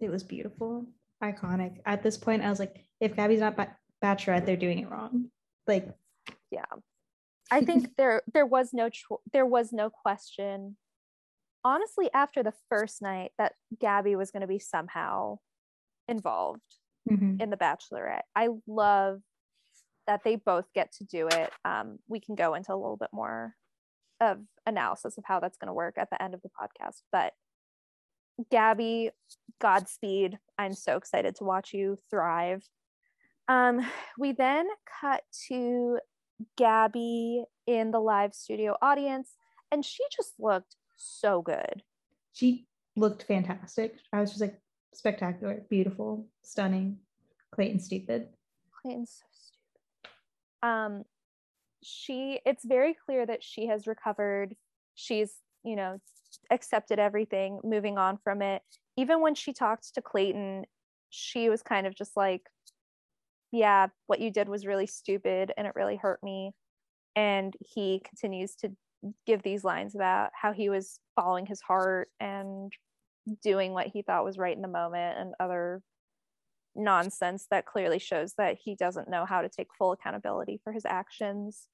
It 0.00 0.10
was 0.10 0.22
beautiful, 0.22 0.86
iconic. 1.22 1.78
At 1.86 2.02
this 2.02 2.16
point, 2.16 2.42
I 2.42 2.50
was 2.50 2.58
like, 2.58 2.84
if 3.00 3.16
Gabby's 3.16 3.40
not 3.40 3.56
ba- 3.56 3.76
Bachelorette, 4.02 4.46
they're 4.46 4.56
doing 4.56 4.80
it 4.80 4.90
wrong. 4.90 5.26
Like, 5.66 5.88
yeah. 6.50 6.64
I 7.50 7.62
think 7.62 7.90
there 7.96 8.22
there 8.32 8.46
was 8.46 8.70
no 8.72 8.88
cho- 8.88 9.22
there 9.32 9.46
was 9.46 9.72
no 9.72 9.90
question 9.90 10.76
honestly 11.64 12.10
after 12.12 12.42
the 12.42 12.52
first 12.68 13.00
night 13.00 13.32
that 13.38 13.52
Gabby 13.80 14.16
was 14.16 14.30
going 14.30 14.42
to 14.42 14.46
be 14.46 14.58
somehow 14.58 15.38
involved 16.08 16.60
mm-hmm. 17.10 17.40
in 17.40 17.50
the 17.50 17.56
Bachelorette. 17.56 18.22
I 18.36 18.48
love 18.66 19.20
that 20.06 20.22
they 20.24 20.36
both 20.36 20.72
get 20.74 20.92
to 20.92 21.04
do 21.04 21.28
it. 21.28 21.50
Um, 21.64 21.98
we 22.08 22.20
can 22.20 22.34
go 22.34 22.54
into 22.54 22.72
a 22.72 22.76
little 22.76 22.96
bit 22.96 23.10
more 23.12 23.54
of 24.20 24.38
analysis 24.66 25.18
of 25.18 25.24
how 25.26 25.40
that's 25.40 25.56
going 25.56 25.68
to 25.68 25.74
work 25.74 25.96
at 25.98 26.10
the 26.10 26.22
end 26.22 26.34
of 26.34 26.42
the 26.42 26.50
podcast. 26.50 27.02
But 27.10 27.32
Gabby, 28.50 29.10
Godspeed. 29.60 30.38
I'm 30.58 30.74
so 30.74 30.96
excited 30.96 31.36
to 31.36 31.44
watch 31.44 31.72
you 31.72 31.96
thrive. 32.10 32.62
Um, 33.48 33.86
we 34.18 34.32
then 34.32 34.66
cut 35.00 35.22
to 35.48 35.98
Gabby 36.56 37.44
in 37.66 37.90
the 37.90 38.00
live 38.00 38.34
studio 38.34 38.76
audience, 38.82 39.36
and 39.70 39.84
she 39.84 40.02
just 40.14 40.34
looked 40.38 40.76
so 40.96 41.42
good. 41.42 41.82
She 42.32 42.66
looked 42.96 43.24
fantastic. 43.24 43.96
I 44.12 44.20
was 44.20 44.30
just 44.30 44.40
like 44.40 44.60
spectacular, 44.92 45.62
beautiful, 45.68 46.26
stunning. 46.42 46.98
Clayton 47.52 47.78
stupid. 47.78 48.28
Clayton's 48.82 49.20
so. 49.20 49.33
Um, 50.64 51.02
she 51.82 52.40
it's 52.46 52.64
very 52.64 52.96
clear 53.04 53.26
that 53.26 53.44
she 53.44 53.66
has 53.66 53.86
recovered. 53.86 54.54
She's, 54.94 55.34
you 55.62 55.76
know, 55.76 55.98
accepted 56.50 56.98
everything, 56.98 57.60
moving 57.62 57.98
on 57.98 58.18
from 58.24 58.40
it. 58.40 58.62
Even 58.96 59.20
when 59.20 59.34
she 59.34 59.52
talked 59.52 59.94
to 59.94 60.02
Clayton, 60.02 60.64
she 61.10 61.50
was 61.50 61.62
kind 61.62 61.86
of 61.86 61.94
just 61.94 62.16
like, 62.16 62.42
yeah, 63.52 63.88
what 64.06 64.20
you 64.20 64.30
did 64.30 64.48
was 64.48 64.66
really 64.66 64.86
stupid 64.86 65.52
and 65.56 65.66
it 65.66 65.74
really 65.76 65.96
hurt 65.96 66.20
me. 66.22 66.52
And 67.14 67.54
he 67.60 68.02
continues 68.08 68.54
to 68.56 68.70
give 69.26 69.42
these 69.42 69.64
lines 69.64 69.94
about 69.94 70.30
how 70.40 70.52
he 70.52 70.70
was 70.70 70.98
following 71.14 71.44
his 71.44 71.60
heart 71.60 72.08
and 72.20 72.72
doing 73.42 73.72
what 73.72 73.88
he 73.88 74.02
thought 74.02 74.24
was 74.24 74.38
right 74.38 74.56
in 74.56 74.62
the 74.62 74.68
moment 74.68 75.18
and 75.18 75.34
other 75.38 75.82
nonsense 76.76 77.46
that 77.50 77.66
clearly 77.66 77.98
shows 77.98 78.34
that 78.38 78.58
he 78.62 78.74
doesn't 78.74 79.08
know 79.08 79.24
how 79.24 79.42
to 79.42 79.48
take 79.48 79.68
full 79.76 79.92
accountability 79.92 80.60
for 80.62 80.72
his 80.72 80.84
actions. 80.84 81.68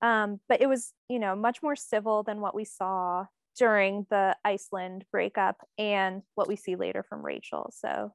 Um, 0.00 0.40
but 0.48 0.60
it 0.60 0.68
was, 0.68 0.92
you 1.08 1.18
know, 1.18 1.36
much 1.36 1.62
more 1.62 1.76
civil 1.76 2.22
than 2.22 2.40
what 2.40 2.54
we 2.54 2.64
saw 2.64 3.26
during 3.58 4.06
the 4.10 4.36
Iceland 4.44 5.04
breakup 5.12 5.56
and 5.78 6.22
what 6.34 6.48
we 6.48 6.56
see 6.56 6.76
later 6.76 7.04
from 7.08 7.24
Rachel. 7.24 7.70
So 7.74 8.12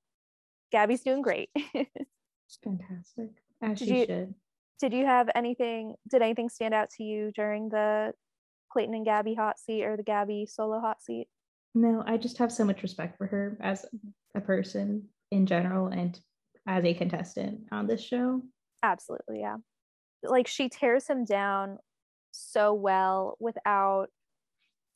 Gabby's 0.72 1.02
doing 1.02 1.22
great. 1.22 1.50
Fantastic. 2.64 3.30
As 3.62 3.80
did 3.80 3.88
she 3.88 4.00
you, 4.00 4.06
should. 4.06 4.34
Did 4.80 4.94
you 4.94 5.06
have 5.06 5.30
anything, 5.36 5.96
did 6.10 6.22
anything 6.22 6.50
stand 6.50 6.74
out 6.74 6.90
to 6.92 7.04
you 7.04 7.32
during 7.36 7.70
the 7.70 8.14
Clayton 8.72 8.94
and 8.94 9.06
Gabby 9.06 9.34
hot 9.34 9.60
seat 9.60 9.84
or 9.84 9.98
the 9.98 10.04
Gabby 10.04 10.46
solo 10.46 10.80
hot 10.80 11.02
seat? 11.02 11.28
No, 11.74 12.04
I 12.06 12.18
just 12.18 12.38
have 12.38 12.52
so 12.52 12.66
much 12.66 12.82
respect 12.82 13.18
for 13.18 13.28
her 13.28 13.58
as 13.62 13.86
a 14.36 14.42
person 14.42 15.08
in 15.32 15.46
general 15.46 15.88
and 15.88 16.20
as 16.68 16.84
a 16.84 16.94
contestant 16.94 17.62
on 17.72 17.88
this 17.88 18.04
show. 18.04 18.42
Absolutely, 18.84 19.40
yeah. 19.40 19.58
Like 20.24 20.48
she 20.48 20.70
tears 20.70 21.08
him 21.08 21.26
down 21.26 21.78
so 22.32 22.74
well 22.74 23.38
without 23.40 24.08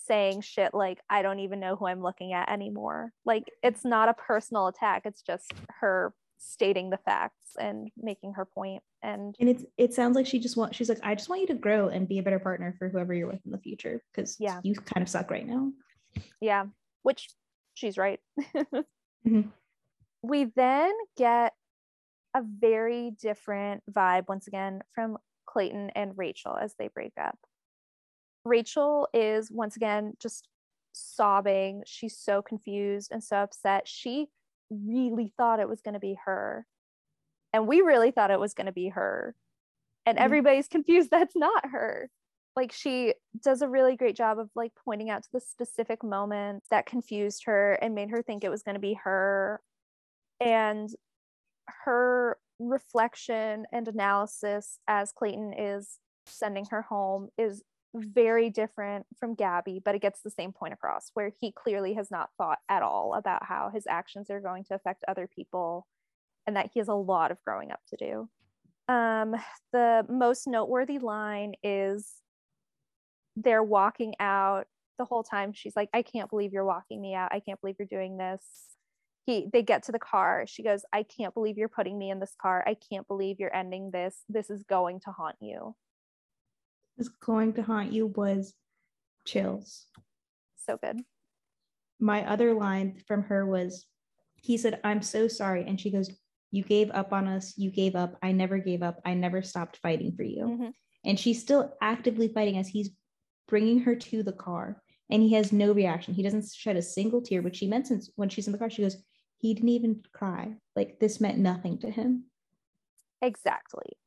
saying 0.05 0.41
shit 0.41 0.73
like 0.73 0.99
I 1.09 1.21
don't 1.21 1.39
even 1.39 1.59
know 1.59 1.75
who 1.75 1.87
I'm 1.87 2.01
looking 2.01 2.33
at 2.33 2.49
anymore. 2.49 3.11
Like 3.25 3.43
it's 3.63 3.85
not 3.85 4.09
a 4.09 4.13
personal 4.13 4.67
attack, 4.67 5.03
it's 5.05 5.21
just 5.21 5.53
her 5.79 6.13
stating 6.41 6.89
the 6.89 6.97
facts 6.97 7.55
and 7.59 7.89
making 7.95 8.33
her 8.33 8.45
point 8.45 8.81
and 9.03 9.35
and 9.39 9.47
it's 9.47 9.63
it 9.77 9.93
sounds 9.93 10.15
like 10.15 10.25
she 10.25 10.39
just 10.39 10.57
wants 10.57 10.75
she's 10.75 10.89
like 10.89 10.99
i 11.03 11.13
just 11.13 11.29
want 11.29 11.39
you 11.39 11.45
to 11.45 11.53
grow 11.53 11.89
and 11.89 12.07
be 12.07 12.17
a 12.17 12.23
better 12.23 12.39
partner 12.39 12.75
for 12.79 12.89
whoever 12.89 13.13
you're 13.13 13.27
with 13.27 13.39
in 13.45 13.51
the 13.51 13.59
future 13.59 14.01
because 14.11 14.37
yeah 14.39 14.59
you 14.63 14.73
kind 14.73 15.03
of 15.03 15.09
suck 15.09 15.29
right 15.29 15.47
now 15.47 15.71
yeah 16.39 16.65
which 17.03 17.29
she's 17.75 17.95
right 17.95 18.19
mm-hmm. 18.55 19.41
We 20.22 20.45
then 20.56 20.91
get 21.18 21.53
a 22.35 22.41
very 22.43 23.11
different 23.22 23.84
vibe 23.91 24.27
once 24.27 24.48
again 24.48 24.81
from 24.93 25.18
clayton 25.45 25.89
and 25.95 26.18
rachel 26.18 26.56
as 26.56 26.76
they 26.80 26.88
break 26.88 27.14
up 27.19 27.38
rachel 28.45 29.07
is 29.14 29.52
once 29.52 29.76
again 29.76 30.14
just 30.22 30.48
sobbing 30.93 31.84
she's 31.85 32.18
so 32.18 32.41
confused 32.41 33.11
and 33.11 33.23
so 33.23 33.38
upset 33.38 33.88
she 33.88 34.27
really 34.72 35.34
thought 35.38 35.60
it 35.60 35.69
was 35.69 35.81
going 35.81 35.93
to 35.93 35.99
be 35.99 36.18
her. 36.26 36.65
And 37.53 37.68
we 37.68 37.81
really 37.81 38.11
thought 38.11 38.31
it 38.31 38.39
was 38.39 38.53
going 38.53 38.65
to 38.65 38.72
be 38.72 38.89
her. 38.89 39.35
And 40.06 40.18
mm-hmm. 40.18 40.26
everybody's 40.26 40.68
confused 40.69 41.10
that's 41.11 41.35
not 41.35 41.69
her. 41.72 42.10
Like 42.56 42.72
she 42.72 43.14
does 43.41 43.61
a 43.61 43.69
really 43.69 43.95
great 43.95 44.15
job 44.15 44.38
of 44.38 44.49
like 44.56 44.73
pointing 44.84 45.10
out 45.10 45.23
to 45.23 45.30
the 45.31 45.39
specific 45.39 46.03
moment 46.03 46.64
that 46.69 46.85
confused 46.85 47.43
her 47.45 47.73
and 47.73 47.95
made 47.95 48.10
her 48.10 48.22
think 48.22 48.43
it 48.43 48.52
was 48.52 48.64
going 48.64 48.76
to 48.76 48.81
be 48.81 48.99
her. 49.03 49.61
And 50.41 50.89
her 51.85 52.38
reflection 52.59 53.65
and 53.72 53.88
analysis 53.88 54.80
as 54.88 55.11
Clayton 55.11 55.53
is 55.57 55.99
sending 56.26 56.65
her 56.72 56.81
home 56.81 57.30
is 57.38 57.63
very 57.93 58.49
different 58.49 59.05
from 59.19 59.35
Gabby, 59.35 59.81
but 59.84 59.95
it 59.95 60.01
gets 60.01 60.22
the 60.22 60.30
same 60.30 60.51
point 60.51 60.73
across 60.73 61.11
where 61.13 61.31
he 61.39 61.51
clearly 61.51 61.93
has 61.93 62.09
not 62.09 62.30
thought 62.38 62.59
at 62.69 62.84
all 62.84 63.15
about 63.15 63.45
how 63.45 63.69
his 63.73 63.85
actions 63.88 64.30
are 64.30 64.39
going 64.39 64.63
to 64.65 64.76
affect 64.76 65.03
other 65.07 65.27
people 65.27 65.88
and 66.47 66.55
that 66.55 66.69
he 66.73 66.80
has 66.80 66.88
a 66.88 66.93
lot 66.93 67.31
of 67.31 67.38
growing 67.45 67.72
up 67.72 67.81
to 67.89 67.97
do. 67.97 68.30
Um, 68.93 69.35
the 69.73 70.05
most 70.09 70.47
noteworthy 70.47 70.99
line 70.99 71.53
is 71.63 72.13
they're 73.35 73.63
walking 73.63 74.13
out 74.19 74.68
the 74.97 75.05
whole 75.05 75.23
time. 75.23 75.53
She's 75.53 75.76
like, 75.76 75.89
I 75.93 76.01
can't 76.01 76.30
believe 76.30 76.53
you're 76.53 76.65
walking 76.65 77.01
me 77.01 77.13
out. 77.13 77.31
I 77.31 77.39
can't 77.39 77.59
believe 77.61 77.76
you're 77.80 77.88
doing 77.89 78.18
this. 78.18 78.41
He, 79.26 79.48
they 79.52 79.61
get 79.61 79.84
to 79.84 79.91
the 79.91 79.99
car. 79.99 80.45
She 80.48 80.64
goes, 80.64 80.84
I 80.91 81.03
can't 81.03 81.34
believe 81.34 81.57
you're 81.57 81.69
putting 81.69 81.98
me 81.98 82.10
in 82.10 82.19
this 82.19 82.35
car. 82.41 82.64
I 82.65 82.76
can't 82.76 83.07
believe 83.07 83.39
you're 83.39 83.56
ending 83.56 83.91
this. 83.91 84.23
This 84.27 84.49
is 84.49 84.64
going 84.64 84.99
to 85.02 85.11
haunt 85.11 85.35
you 85.39 85.76
is 87.02 87.10
going 87.10 87.53
to 87.53 87.64
haunt 87.64 87.91
you 87.91 88.07
was 88.07 88.53
chills. 89.26 89.88
So 90.65 90.77
good. 90.77 91.02
My 91.99 92.27
other 92.30 92.53
line 92.53 93.02
from 93.07 93.23
her 93.23 93.45
was, 93.45 93.85
he 94.35 94.57
said, 94.57 94.80
I'm 94.84 95.02
so 95.02 95.27
sorry. 95.27 95.65
And 95.68 95.80
she 95.80 95.91
goes, 95.91 96.10
You 96.52 96.64
gave 96.64 96.89
up 96.91 97.11
on 97.11 97.27
us. 97.27 97.53
You 97.57 97.72
gave 97.72 97.95
up. 97.95 98.18
I 98.23 98.31
never 98.31 98.57
gave 98.57 98.81
up. 98.81 98.99
I 99.06 99.14
never 99.14 99.41
stopped 99.41 99.77
fighting 99.77 100.14
for 100.15 100.23
you. 100.23 100.45
Mm-hmm. 100.45 100.69
And 101.06 101.19
she's 101.19 101.41
still 101.41 101.73
actively 101.81 102.27
fighting 102.27 102.57
as 102.57 102.68
he's 102.68 102.91
bringing 103.48 103.80
her 103.81 103.95
to 103.95 104.23
the 104.23 104.31
car. 104.31 104.81
And 105.10 105.22
he 105.22 105.34
has 105.34 105.52
no 105.52 105.73
reaction. 105.73 106.14
He 106.14 106.23
doesn't 106.23 106.45
shed 106.53 106.77
a 106.77 106.81
single 106.81 107.22
tear, 107.22 107.41
which 107.41 107.57
she 107.57 107.68
mentions 107.68 108.11
when 108.15 108.30
she's 108.30 108.48
in 108.48 108.53
the 108.53 108.60
car. 108.60 108.69
She 108.69 108.81
goes, 108.81 108.98
He 109.41 109.53
didn't 109.55 109.69
even 109.69 110.03
cry. 110.13 110.55
Like 110.76 110.99
this 110.99 111.19
meant 111.19 111.39
nothing 111.39 111.80
to 111.80 111.89
him. 111.89 112.26
Exactly. 113.22 113.97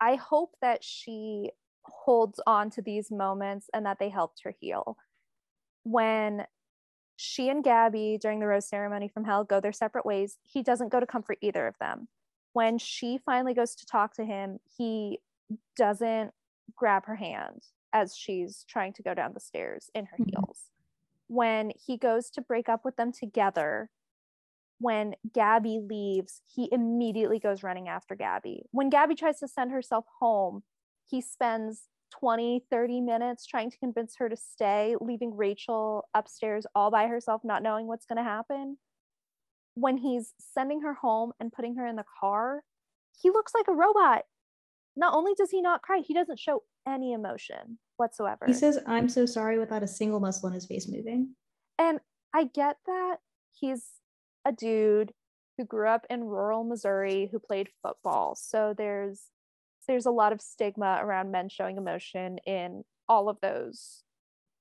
I 0.00 0.14
hope 0.16 0.56
that 0.62 0.82
she 0.82 1.50
holds 1.84 2.40
on 2.46 2.70
to 2.70 2.82
these 2.82 3.10
moments 3.10 3.68
and 3.74 3.84
that 3.84 3.98
they 3.98 4.08
helped 4.08 4.42
her 4.44 4.54
heal. 4.58 4.96
When 5.82 6.46
she 7.16 7.48
and 7.50 7.62
Gabby 7.62 8.18
during 8.20 8.40
the 8.40 8.46
rose 8.46 8.66
ceremony 8.66 9.08
from 9.08 9.24
hell 9.24 9.44
go 9.44 9.60
their 9.60 9.72
separate 9.72 10.06
ways, 10.06 10.38
he 10.42 10.62
doesn't 10.62 10.88
go 10.88 10.98
to 10.98 11.06
comfort 11.06 11.38
either 11.40 11.66
of 11.66 11.78
them. 11.78 12.08
when 12.54 12.78
she 12.78 13.18
finally 13.18 13.52
goes 13.52 13.74
to 13.74 13.84
talk 13.84 14.14
to 14.14 14.24
him, 14.24 14.60
he 14.78 15.18
doesn't 15.76 16.32
grab 16.76 17.04
her 17.04 17.16
hand 17.16 17.64
as 17.92 18.16
she's 18.16 18.64
trying 18.68 18.92
to 18.92 19.02
go 19.02 19.12
down 19.12 19.32
the 19.34 19.40
stairs 19.40 19.90
in 19.92 20.06
her 20.06 20.16
Mhm. 20.18 20.30
heels. 20.30 20.70
When 21.26 21.70
he 21.70 21.96
goes 21.96 22.30
to 22.30 22.40
break 22.40 22.68
up 22.68 22.84
with 22.84 22.94
them 22.94 23.10
together, 23.10 23.90
when 24.78 25.14
Gabby 25.32 25.80
leaves, 25.82 26.40
he 26.46 26.68
immediately 26.72 27.38
goes 27.38 27.62
running 27.62 27.88
after 27.88 28.14
Gabby. 28.14 28.64
When 28.70 28.90
Gabby 28.90 29.14
tries 29.14 29.38
to 29.40 29.48
send 29.48 29.70
herself 29.70 30.04
home, 30.20 30.62
he 31.08 31.20
spends 31.20 31.88
20, 32.20 32.64
30 32.70 33.00
minutes 33.00 33.46
trying 33.46 33.70
to 33.70 33.78
convince 33.78 34.16
her 34.18 34.28
to 34.28 34.36
stay, 34.36 34.94
leaving 35.00 35.36
Rachel 35.36 36.08
upstairs 36.14 36.66
all 36.74 36.90
by 36.90 37.06
herself, 37.06 37.42
not 37.44 37.62
knowing 37.62 37.86
what's 37.86 38.06
going 38.06 38.18
to 38.18 38.22
happen. 38.22 38.78
When 39.74 39.96
he's 39.96 40.34
sending 40.38 40.82
her 40.82 40.94
home 40.94 41.32
and 41.40 41.52
putting 41.52 41.76
her 41.76 41.86
in 41.86 41.96
the 41.96 42.04
car, 42.20 42.62
he 43.20 43.30
looks 43.30 43.52
like 43.54 43.66
a 43.68 43.72
robot. 43.72 44.22
Not 44.96 45.14
only 45.14 45.32
does 45.36 45.50
he 45.50 45.60
not 45.60 45.82
cry, 45.82 46.02
he 46.06 46.14
doesn't 46.14 46.38
show 46.38 46.62
any 46.86 47.12
emotion 47.12 47.78
whatsoever. 47.96 48.44
He 48.46 48.52
says, 48.52 48.78
I'm 48.86 49.08
so 49.08 49.26
sorry 49.26 49.58
without 49.58 49.82
a 49.82 49.88
single 49.88 50.20
muscle 50.20 50.48
in 50.48 50.54
his 50.54 50.66
face 50.66 50.88
moving. 50.88 51.34
And 51.78 51.98
I 52.32 52.44
get 52.44 52.76
that 52.86 53.16
he's 53.52 53.84
a 54.44 54.52
dude 54.52 55.12
who 55.56 55.64
grew 55.64 55.88
up 55.88 56.06
in 56.10 56.24
rural 56.24 56.64
Missouri 56.64 57.28
who 57.30 57.38
played 57.38 57.68
football. 57.82 58.34
So 58.36 58.74
there's 58.76 59.22
there's 59.86 60.06
a 60.06 60.10
lot 60.10 60.32
of 60.32 60.40
stigma 60.40 60.98
around 61.02 61.30
men 61.30 61.48
showing 61.48 61.76
emotion 61.76 62.38
in 62.46 62.84
all 63.08 63.28
of 63.28 63.38
those 63.42 64.02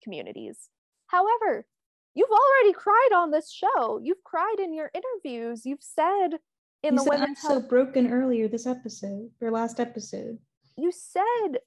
communities. 0.03 0.69
However, 1.07 1.65
you've 2.13 2.29
already 2.29 2.73
cried 2.73 3.09
on 3.15 3.31
this 3.31 3.51
show. 3.51 3.99
You've 4.03 4.23
cried 4.25 4.57
in 4.59 4.73
your 4.73 4.91
interviews. 4.93 5.65
You've 5.65 5.81
said 5.81 6.39
in 6.83 6.95
You 6.95 6.97
the 6.97 7.03
said, 7.03 7.13
I'm 7.13 7.19
women's 7.21 7.41
so 7.41 7.61
broken 7.61 8.11
earlier 8.11 8.49
this 8.49 8.67
episode, 8.67 9.29
your 9.39 9.51
last 9.51 9.79
episode. 9.79 10.37
you 10.77 10.91
said 10.91 11.59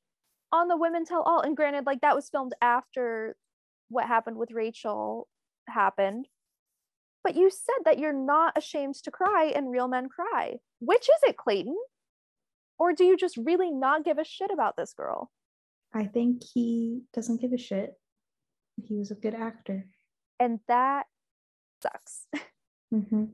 on 0.53 0.69
the 0.69 0.77
women 0.77 1.05
tell 1.05 1.23
all 1.23 1.41
and 1.41 1.57
granted 1.57 1.87
like 1.87 2.01
that 2.03 2.15
was 2.15 2.29
filmed 2.29 2.53
after 2.63 3.37
what 3.89 4.07
happened 4.07 4.37
with 4.37 4.51
rachel 4.53 5.29
happened 5.69 6.27
but 7.27 7.35
you 7.35 7.51
said 7.51 7.83
that 7.85 7.99
you're 7.99 8.13
not 8.13 8.57
ashamed 8.57 8.95
to 8.95 9.11
cry 9.11 9.53
and 9.53 9.69
real 9.69 9.89
men 9.89 10.09
cry. 10.09 10.55
Which 10.79 11.03
is 11.03 11.29
it 11.29 11.37
clayton? 11.37 11.77
Or 12.79 12.93
do 12.93 13.03
you 13.05 13.17
just 13.17 13.37
really 13.37 13.73
not 13.73 14.05
give 14.05 14.19
a 14.19 14.25
shit 14.25 14.53
about 14.53 14.77
this 14.77 14.93
girl? 14.93 15.33
I 15.93 16.05
think 16.05 16.43
he 16.55 17.03
doesn't 17.13 17.41
give 17.41 17.53
a 17.53 17.59
shit. 17.59 17.95
He 18.77 18.95
was 18.95 19.11
a 19.11 19.17
good 19.17 19.35
actor. 19.35 19.87
and 20.39 20.61
that 20.69 21.07
sucks. 21.83 22.27
Mm-hmm. 22.95 23.25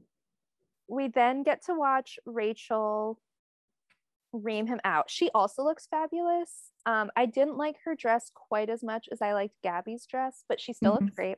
we 0.89 1.09
then 1.09 1.43
get 1.43 1.67
to 1.67 1.75
watch 1.75 2.19
rachel 2.25 3.21
ream 4.33 4.67
him 4.67 4.81
out. 4.83 5.11
She 5.11 5.29
also 5.35 5.63
looks 5.63 5.87
fabulous. 5.87 6.71
Um 6.87 7.11
i 7.15 7.27
didn't 7.27 7.59
like 7.59 7.77
her 7.85 7.95
dress 7.95 8.31
quite 8.35 8.71
as 8.71 8.83
much 8.83 9.11
as 9.13 9.21
i 9.21 9.35
liked 9.35 9.55
gabby's 9.63 10.07
dress 10.07 10.45
but 10.49 10.59
she 10.59 10.73
still 10.73 10.93
looked 10.95 11.15
great 11.15 11.37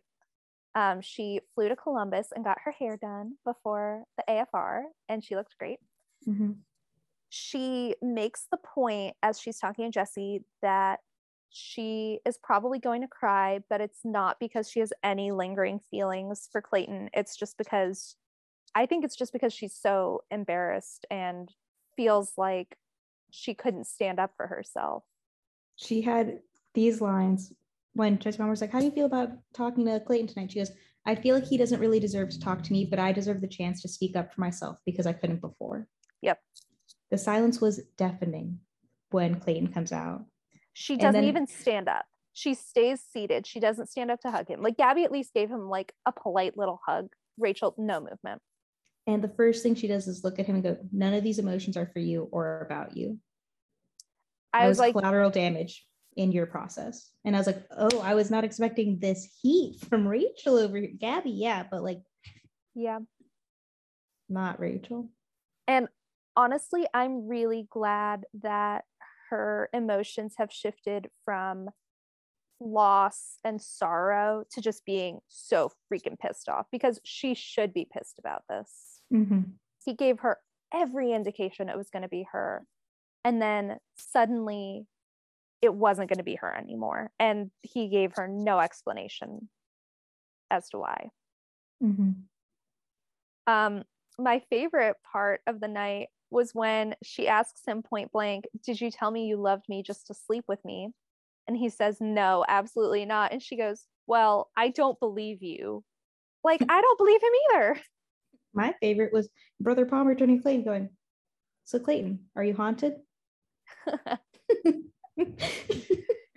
um 0.74 1.00
she 1.00 1.40
flew 1.54 1.68
to 1.68 1.76
columbus 1.76 2.28
and 2.34 2.44
got 2.44 2.58
her 2.64 2.72
hair 2.72 2.96
done 2.96 3.34
before 3.44 4.04
the 4.16 4.24
afr 4.28 4.82
and 5.08 5.22
she 5.22 5.36
looked 5.36 5.56
great. 5.58 5.78
Mm-hmm. 6.28 6.52
she 7.28 7.94
makes 8.00 8.46
the 8.50 8.56
point 8.56 9.14
as 9.22 9.38
she's 9.38 9.58
talking 9.58 9.84
to 9.84 9.90
jesse 9.90 10.42
that 10.62 11.00
she 11.50 12.18
is 12.24 12.38
probably 12.42 12.78
going 12.78 13.02
to 13.02 13.08
cry 13.08 13.60
but 13.68 13.80
it's 13.80 14.00
not 14.04 14.38
because 14.40 14.70
she 14.70 14.80
has 14.80 14.92
any 15.02 15.30
lingering 15.30 15.80
feelings 15.90 16.48
for 16.50 16.60
clayton. 16.60 17.10
It's 17.12 17.36
just 17.36 17.58
because 17.58 18.16
i 18.74 18.86
think 18.86 19.04
it's 19.04 19.16
just 19.16 19.32
because 19.32 19.52
she's 19.52 19.74
so 19.74 20.22
embarrassed 20.30 21.06
and 21.10 21.50
feels 21.96 22.32
like 22.36 22.76
she 23.30 23.54
couldn't 23.54 23.86
stand 23.86 24.20
up 24.20 24.30
for 24.36 24.46
herself. 24.46 25.02
She 25.76 26.02
had 26.02 26.38
these 26.72 27.00
lines 27.00 27.52
when 27.94 28.18
Jesse 28.18 28.38
Mom 28.38 28.50
was 28.50 28.60
like, 28.60 28.70
How 28.72 28.78
do 28.80 28.84
you 28.84 28.90
feel 28.90 29.06
about 29.06 29.30
talking 29.54 29.86
to 29.86 30.00
Clayton 30.00 30.28
tonight? 30.28 30.52
She 30.52 30.58
goes, 30.58 30.70
I 31.06 31.14
feel 31.14 31.34
like 31.34 31.44
he 31.46 31.58
doesn't 31.58 31.80
really 31.80 32.00
deserve 32.00 32.30
to 32.30 32.40
talk 32.40 32.62
to 32.62 32.72
me, 32.72 32.86
but 32.88 32.98
I 32.98 33.12
deserve 33.12 33.40
the 33.40 33.48
chance 33.48 33.82
to 33.82 33.88
speak 33.88 34.16
up 34.16 34.32
for 34.32 34.40
myself 34.40 34.78
because 34.86 35.06
I 35.06 35.12
couldn't 35.12 35.40
before. 35.40 35.86
Yep. 36.22 36.38
The 37.10 37.18
silence 37.18 37.60
was 37.60 37.82
deafening 37.98 38.60
when 39.10 39.38
Clayton 39.40 39.68
comes 39.72 39.92
out. 39.92 40.24
she 40.72 40.96
doesn't 40.96 41.12
then- 41.20 41.24
even 41.24 41.46
stand 41.46 41.88
up 41.88 42.04
she 42.36 42.52
stays 42.52 43.00
seated 43.00 43.46
she 43.46 43.60
doesn't 43.60 43.86
stand 43.88 44.10
up 44.10 44.18
to 44.20 44.28
hug 44.28 44.48
him 44.48 44.60
like 44.60 44.76
gabby 44.76 45.04
at 45.04 45.12
least 45.12 45.32
gave 45.32 45.48
him 45.48 45.68
like 45.68 45.92
a 46.04 46.10
polite 46.10 46.56
little 46.58 46.80
hug 46.84 47.06
rachel 47.38 47.72
no 47.78 48.00
movement 48.00 48.42
And 49.06 49.22
the 49.22 49.28
first 49.28 49.62
thing 49.62 49.76
she 49.76 49.86
does 49.86 50.08
is 50.08 50.24
look 50.24 50.40
at 50.40 50.46
him 50.46 50.56
and 50.56 50.64
go, 50.64 50.76
None 50.90 51.14
of 51.14 51.22
these 51.22 51.38
emotions 51.38 51.76
are 51.76 51.86
for 51.92 52.00
you 52.00 52.28
or 52.32 52.62
about 52.68 52.96
you. 52.96 53.20
i 54.52 54.62
That 54.62 54.68
was 54.68 54.80
like 54.80 54.94
collateral 54.94 55.30
damage 55.30 55.86
in 56.16 56.32
your 56.32 56.46
process. 56.46 57.10
And 57.24 57.34
I 57.34 57.38
was 57.38 57.46
like, 57.46 57.64
Oh, 57.76 58.00
I 58.00 58.14
was 58.14 58.30
not 58.30 58.44
expecting 58.44 58.98
this 58.98 59.28
heat 59.42 59.80
from 59.88 60.06
Rachel 60.06 60.56
over 60.56 60.78
here. 60.78 60.90
Gabby, 60.98 61.30
yeah, 61.30 61.64
but 61.70 61.82
like 61.82 62.00
yeah 62.74 62.98
not 64.28 64.60
Rachel. 64.60 65.08
And 65.66 65.88
honestly, 66.36 66.86
I'm 66.92 67.26
really 67.26 67.66
glad 67.70 68.24
that 68.42 68.84
her 69.30 69.68
emotions 69.72 70.34
have 70.38 70.52
shifted 70.52 71.08
from 71.24 71.70
loss 72.60 73.38
and 73.44 73.60
sorrow 73.60 74.44
to 74.52 74.60
just 74.60 74.84
being 74.84 75.20
so 75.28 75.70
freaking 75.90 76.18
pissed 76.18 76.48
off 76.48 76.66
because 76.70 77.00
she 77.04 77.34
should 77.34 77.72
be 77.72 77.86
pissed 77.90 78.18
about 78.18 78.42
this. 78.48 79.00
Mm-hmm. 79.12 79.40
He 79.84 79.94
gave 79.94 80.20
her 80.20 80.38
every 80.72 81.12
indication 81.12 81.68
it 81.68 81.76
was 81.76 81.90
going 81.90 82.02
to 82.02 82.08
be 82.08 82.26
her. 82.32 82.66
And 83.24 83.40
then 83.40 83.78
suddenly 83.96 84.86
it 85.64 85.74
wasn't 85.74 86.08
going 86.08 86.18
to 86.18 86.24
be 86.24 86.36
her 86.36 86.54
anymore. 86.54 87.10
And 87.18 87.50
he 87.62 87.88
gave 87.88 88.12
her 88.16 88.28
no 88.28 88.58
explanation 88.58 89.48
as 90.50 90.68
to 90.70 90.78
why. 90.78 91.08
Mm-hmm. 91.82 92.12
um 93.52 93.82
my 94.16 94.40
favorite 94.48 94.96
part 95.12 95.40
of 95.48 95.60
the 95.60 95.68
night 95.68 96.06
was 96.30 96.54
when 96.54 96.94
she 97.02 97.26
asks 97.26 97.62
him 97.66 97.82
point 97.82 98.12
blank 98.12 98.44
did 98.64 98.80
you 98.80 98.92
tell 98.92 99.10
me 99.10 99.26
you 99.26 99.36
loved 99.36 99.64
me 99.68 99.82
just 99.82 100.06
to 100.06 100.14
sleep 100.14 100.44
with 100.46 100.64
me 100.64 100.90
and 101.48 101.56
he 101.56 101.68
says 101.68 101.98
no 102.00 102.44
absolutely 102.48 103.04
not 103.04 103.32
and 103.32 103.42
she 103.42 103.56
goes 103.56 103.84
well 104.06 104.48
i 104.56 104.68
don't 104.68 105.00
believe 105.00 105.42
you 105.42 105.82
like 106.44 106.62
i 106.68 106.80
don't 106.80 106.98
believe 106.98 107.20
him 107.20 107.32
either 107.50 107.80
My 108.54 108.72
favorite 108.80 109.12
was 109.12 109.28
Brother 109.60 109.84
Palmer 109.84 110.14
turning 110.14 110.40
Clayton 110.40 110.64
going, 110.64 110.88
So 111.64 111.78
Clayton, 111.80 112.20
are 112.36 112.44
you 112.44 112.54
haunted? 112.54 112.94
and 115.18 115.36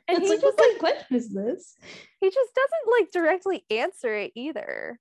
And 0.08 0.24
he 0.24 0.30
like, 0.30 0.42
just, 0.42 0.44
what 0.44 0.58
kind 0.58 0.80
question 0.80 1.18
is 1.18 1.30
this? 1.30 1.76
he 2.20 2.30
just 2.30 2.52
doesn't 2.56 3.00
like 3.00 3.12
directly 3.12 3.66
answer 3.70 4.16
it 4.16 4.32
either 4.36 5.00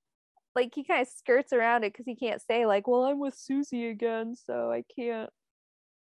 like 0.55 0.75
he 0.75 0.85
kind 0.85 1.03
of 1.03 1.09
skirts 1.09 1.53
around 1.53 1.85
it 1.85 1.93
because 1.93 2.07
he 2.07 2.17
can't 2.17 2.41
say 2.43 2.67
like 2.67 2.89
well 2.89 3.05
i'm 3.05 3.21
with 3.21 3.35
susie 3.35 3.89
again 3.89 4.35
so 4.35 4.71
i 4.73 4.83
can't 4.99 5.31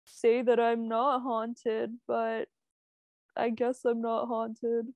say 0.05 0.43
that 0.43 0.59
i'm 0.59 0.89
not 0.89 1.23
haunted 1.23 1.93
but 2.09 2.49
i 3.37 3.51
guess 3.51 3.85
i'm 3.85 4.03
not 4.03 4.27
haunted 4.27 4.87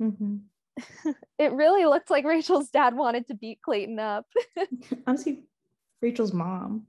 Mm-hmm. 0.00 0.36
it 1.38 1.52
really 1.52 1.84
looked 1.84 2.10
like 2.10 2.24
Rachel's 2.24 2.70
dad 2.70 2.96
wanted 2.96 3.26
to 3.28 3.34
beat 3.34 3.60
Clayton 3.62 3.98
up. 3.98 4.26
Honestly, 5.06 5.44
Rachel's 6.00 6.32
mom. 6.32 6.86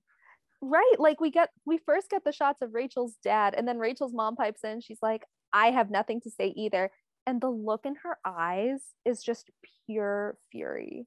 Right. 0.62 0.96
Like 1.00 1.20
we 1.20 1.32
get 1.32 1.50
we 1.66 1.80
first 1.86 2.10
get 2.10 2.24
the 2.24 2.32
shots 2.32 2.62
of 2.62 2.74
Rachel's 2.74 3.16
dad 3.24 3.54
and 3.58 3.68
then 3.68 3.78
Rachel's 3.78 4.14
mom 4.14 4.36
pipes 4.36 4.64
in. 4.64 4.82
She's 4.82 5.00
like, 5.02 5.24
I 5.54 5.72
have 5.72 5.90
nothing 5.90 6.22
to 6.22 6.30
say 6.30 6.54
either. 6.56 6.92
And 7.28 7.40
the 7.40 7.50
look 7.50 7.86
in 7.86 7.96
her 8.04 8.18
eyes 8.26 8.82
is 9.06 9.22
just 9.22 9.50
pure 9.86 10.38
fury. 10.52 11.06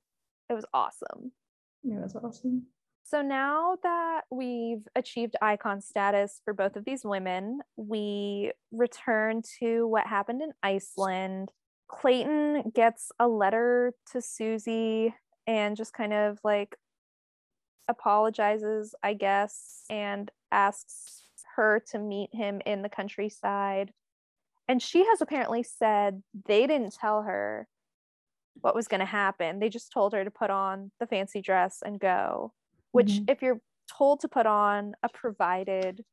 It 0.49 0.55
was 0.55 0.67
awesome. 0.73 1.33
Yeah, 1.83 1.97
that's 2.01 2.15
awesome. 2.15 2.67
So 3.07 3.21
now 3.21 3.77
that 3.83 4.23
we've 4.31 4.87
achieved 4.97 5.37
icon 5.43 5.83
status 5.83 6.41
for 6.45 6.55
both 6.55 6.77
of 6.77 6.85
these 6.87 7.05
women, 7.05 7.61
we 7.77 8.53
return 8.73 9.43
to 9.61 9.87
what 9.87 10.07
happened 10.07 10.41
in 10.41 10.53
Iceland. 10.63 11.51
Clayton 11.89 12.71
gets 12.75 13.13
a 13.19 13.29
letter 13.29 13.93
to 14.13 14.23
Susie 14.23 15.15
and 15.47 15.77
just 15.77 15.93
kind 15.93 16.15
of 16.15 16.39
like 16.43 16.77
apologizes, 17.89 18.95
I 19.03 19.15
guess, 19.15 19.85
and 19.91 20.31
asks 20.53 21.29
her 21.57 21.81
to 21.91 21.99
meet 21.99 22.31
him 22.35 22.61
in 22.67 22.83
the 22.83 22.89
countryside. 22.89 23.93
And 24.69 24.83
she 24.83 25.05
has 25.07 25.21
apparently 25.21 25.63
said 25.63 26.23
they 26.47 26.67
didn't 26.67 26.95
tell 26.95 27.23
her 27.23 27.69
what 28.61 28.75
was 28.75 28.89
going 28.89 29.01
to 29.01 29.07
happen. 29.07 29.59
They 29.59 29.69
just 29.69 29.93
told 29.93 30.13
her 30.15 30.25
to 30.25 30.31
put 30.31 30.51
on 30.51 30.93
the 31.01 31.07
fancy 31.07 31.41
dress 31.43 31.83
and 31.85 32.01
go 32.01 32.55
which 32.93 33.21
Mhm. 33.21 33.29
if 33.29 33.43
you're 33.43 33.61
told 33.89 34.21
to 34.21 34.29
put 34.29 34.47
on 34.47 34.95
a 35.03 35.09
provided 35.09 36.05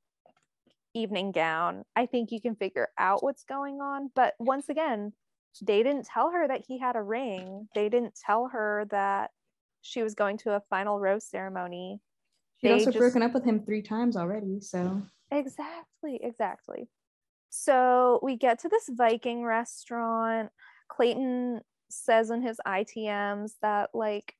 evening 0.93 1.31
gown 1.31 1.85
i 1.95 2.06
think 2.06 2.31
you 2.31 2.41
can 2.41 2.56
figure 2.56 2.89
out 2.98 3.23
what's 3.23 3.43
going 3.45 3.80
on 3.80 4.10
but 4.14 4.34
once 4.39 4.68
again 4.68 5.14
they 5.61 5.84
didn't 5.84 6.06
tell 6.06 6.31
her 6.31 6.48
that 6.48 6.65
he 6.68 6.77
had 6.80 6.95
a 6.98 7.02
ring 7.02 7.68
they 7.76 7.88
didn't 7.88 8.15
tell 8.15 8.48
her 8.49 8.85
that 8.91 9.31
she 9.82 10.03
was 10.03 10.16
going 10.16 10.38
to 10.38 10.56
a 10.56 10.62
final 10.70 10.99
rose 10.99 11.26
ceremony 11.26 11.99
She'd 12.62 12.72
also 12.72 12.86
just- 12.86 12.98
broken 12.98 13.24
up 13.24 13.34
with 13.34 13.44
him 13.44 13.64
three 13.66 13.82
times 13.82 14.16
already. 14.16 14.60
So 14.62 15.02
Exactly, 15.32 16.20
exactly. 16.22 16.90
So 17.49 18.20
we 18.22 18.36
get 18.38 18.60
to 18.60 18.70
this 18.70 18.90
Viking 18.90 19.44
restaurant. 19.44 20.52
Clayton 20.90 21.62
says 21.90 22.30
in 22.30 22.41
his 22.41 22.60
ITMs 22.66 23.53
that 23.62 23.90
like 23.94 24.36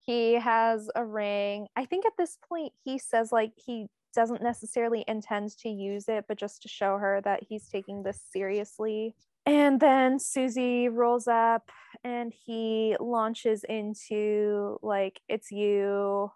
he 0.00 0.34
has 0.34 0.90
a 0.94 1.04
ring. 1.04 1.68
I 1.76 1.84
think 1.84 2.04
at 2.04 2.12
this 2.18 2.36
point 2.48 2.72
he 2.84 2.98
says 2.98 3.32
like 3.32 3.52
he 3.56 3.86
doesn't 4.14 4.42
necessarily 4.42 5.04
intend 5.08 5.56
to 5.58 5.68
use 5.68 6.08
it, 6.08 6.26
but 6.28 6.38
just 6.38 6.62
to 6.62 6.68
show 6.68 6.98
her 6.98 7.20
that 7.24 7.44
he's 7.48 7.68
taking 7.68 8.02
this 8.02 8.20
seriously. 8.32 9.14
And 9.44 9.80
then 9.80 10.18
Susie 10.18 10.88
rolls 10.88 11.26
up 11.26 11.70
and 12.04 12.32
he 12.46 12.96
launches 13.00 13.64
into 13.64 14.78
like, 14.82 15.20
it's 15.28 15.50
you. 15.50 16.30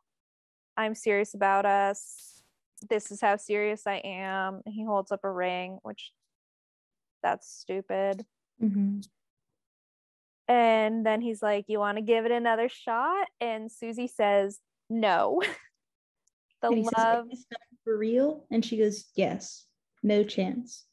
I'm 0.76 0.94
serious 0.94 1.34
about 1.34 1.66
us. 1.66 2.42
This 2.88 3.10
is 3.10 3.20
how 3.20 3.36
serious 3.36 3.86
I 3.86 3.96
am. 4.04 4.60
And 4.66 4.74
he 4.74 4.84
holds 4.84 5.12
up 5.12 5.20
a 5.24 5.30
ring, 5.30 5.78
which 5.82 6.12
that's 7.22 7.48
stupid. 7.48 8.24
Mm-hmm. 8.62 9.00
And 10.48 11.04
then 11.04 11.20
he's 11.20 11.42
like, 11.42 11.64
You 11.68 11.78
want 11.78 11.98
to 11.98 12.02
give 12.02 12.24
it 12.24 12.32
another 12.32 12.68
shot? 12.68 13.26
And 13.40 13.70
Susie 13.70 14.08
says, 14.08 14.58
No. 14.90 15.42
the 16.62 16.68
And 16.68 16.78
he 16.78 16.84
says, 16.84 16.92
love. 16.96 17.26
"Is 17.32 17.46
this 17.50 17.58
for 17.84 17.96
real? 17.96 18.46
And 18.50 18.64
she 18.64 18.78
goes, 18.78 19.06
Yes, 19.14 19.64
no 20.02 20.22
chance. 20.24 20.84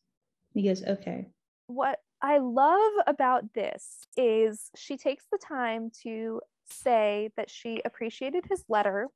He 0.54 0.64
goes, 0.64 0.84
Okay. 0.84 1.28
What 1.68 2.00
I 2.22 2.38
love 2.38 2.94
about 3.08 3.54
this 3.54 4.08
is 4.16 4.70
she 4.76 4.98
takes 4.98 5.26
the 5.32 5.38
time 5.38 5.92
to 6.04 6.42
say 6.70 7.32
that 7.36 7.50
she 7.50 7.82
appreciated 7.84 8.46
his 8.50 8.64
letter 8.70 9.08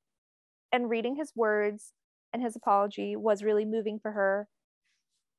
and 0.72 0.90
reading 0.90 1.16
his 1.16 1.32
words 1.36 1.94
and 2.34 2.42
his 2.42 2.56
apology 2.56 3.16
was 3.16 3.44
really 3.44 3.66
moving 3.66 4.00
for 4.00 4.12
her. 4.12 4.48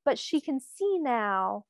But 0.05 0.19
she 0.19 0.41
can 0.41 0.61
see 0.61 0.99
now 0.99 1.65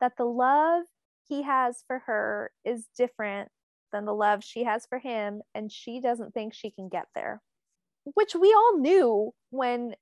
that 0.00 0.16
the 0.16 0.24
love 0.24 0.84
he 1.28 1.42
has 1.42 1.82
for 1.86 2.00
her 2.00 2.50
is 2.64 2.88
different 2.96 3.48
than 3.92 4.04
the 4.04 4.14
love 4.14 4.42
she 4.42 4.64
has 4.64 4.86
for 4.86 4.98
him, 4.98 5.42
and 5.54 5.70
she 5.70 6.00
doesn't 6.00 6.32
think 6.32 6.54
she 6.54 6.70
can 6.70 6.88
get 6.88 7.06
there. 7.14 7.42
Which 8.14 8.34
we 8.34 8.52
all 8.54 8.78
knew 8.78 9.34
when 9.50 9.94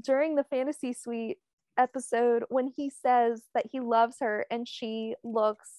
during 0.00 0.34
the 0.34 0.44
fantasy 0.44 0.92
suite 0.92 1.38
episode 1.76 2.44
when 2.48 2.68
he 2.68 2.90
says 2.90 3.42
that 3.54 3.66
he 3.70 3.80
loves 3.80 4.16
her 4.20 4.46
and 4.50 4.66
she 4.66 5.14
looks 5.22 5.70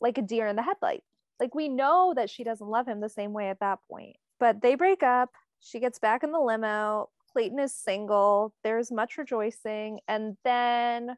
like 0.00 0.18
a 0.18 0.22
deer 0.22 0.46
in 0.46 0.56
the 0.56 0.62
headlight. 0.62 1.02
Like 1.40 1.54
we 1.54 1.68
know 1.68 2.12
that 2.16 2.30
she 2.30 2.44
doesn't 2.44 2.66
love 2.66 2.86
him 2.86 3.00
the 3.00 3.08
same 3.08 3.32
way 3.32 3.48
at 3.48 3.60
that 3.60 3.78
point. 3.90 4.16
But 4.40 4.62
they 4.62 4.74
break 4.74 5.02
up. 5.02 5.30
She 5.60 5.80
gets 5.80 5.98
back 5.98 6.22
in 6.22 6.32
the 6.32 6.40
limo. 6.40 7.10
Clayton 7.32 7.58
is 7.58 7.74
single. 7.74 8.54
There's 8.64 8.90
much 8.90 9.18
rejoicing. 9.18 10.00
And 10.08 10.36
then 10.44 11.16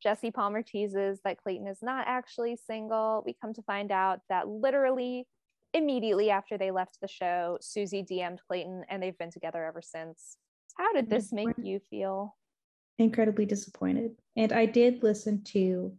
Jesse 0.00 0.30
Palmer 0.30 0.62
teases 0.62 1.20
that 1.24 1.38
Clayton 1.42 1.66
is 1.66 1.82
not 1.82 2.06
actually 2.06 2.56
single. 2.56 3.22
We 3.26 3.34
come 3.40 3.52
to 3.54 3.62
find 3.62 3.90
out 3.90 4.20
that 4.28 4.48
literally 4.48 5.26
immediately 5.74 6.30
after 6.30 6.56
they 6.56 6.70
left 6.70 7.00
the 7.00 7.08
show, 7.08 7.58
Susie 7.60 8.02
DM'd 8.02 8.40
Clayton 8.46 8.84
and 8.88 9.02
they've 9.02 9.18
been 9.18 9.30
together 9.30 9.64
ever 9.64 9.82
since. 9.82 10.36
How 10.76 10.92
did 10.92 11.10
this 11.10 11.26
mm-hmm. 11.26 11.46
make 11.46 11.56
you 11.58 11.80
feel? 11.90 12.36
Incredibly 12.98 13.46
disappointed. 13.46 14.12
And 14.36 14.52
I 14.52 14.66
did 14.66 15.02
listen 15.02 15.42
to 15.44 15.92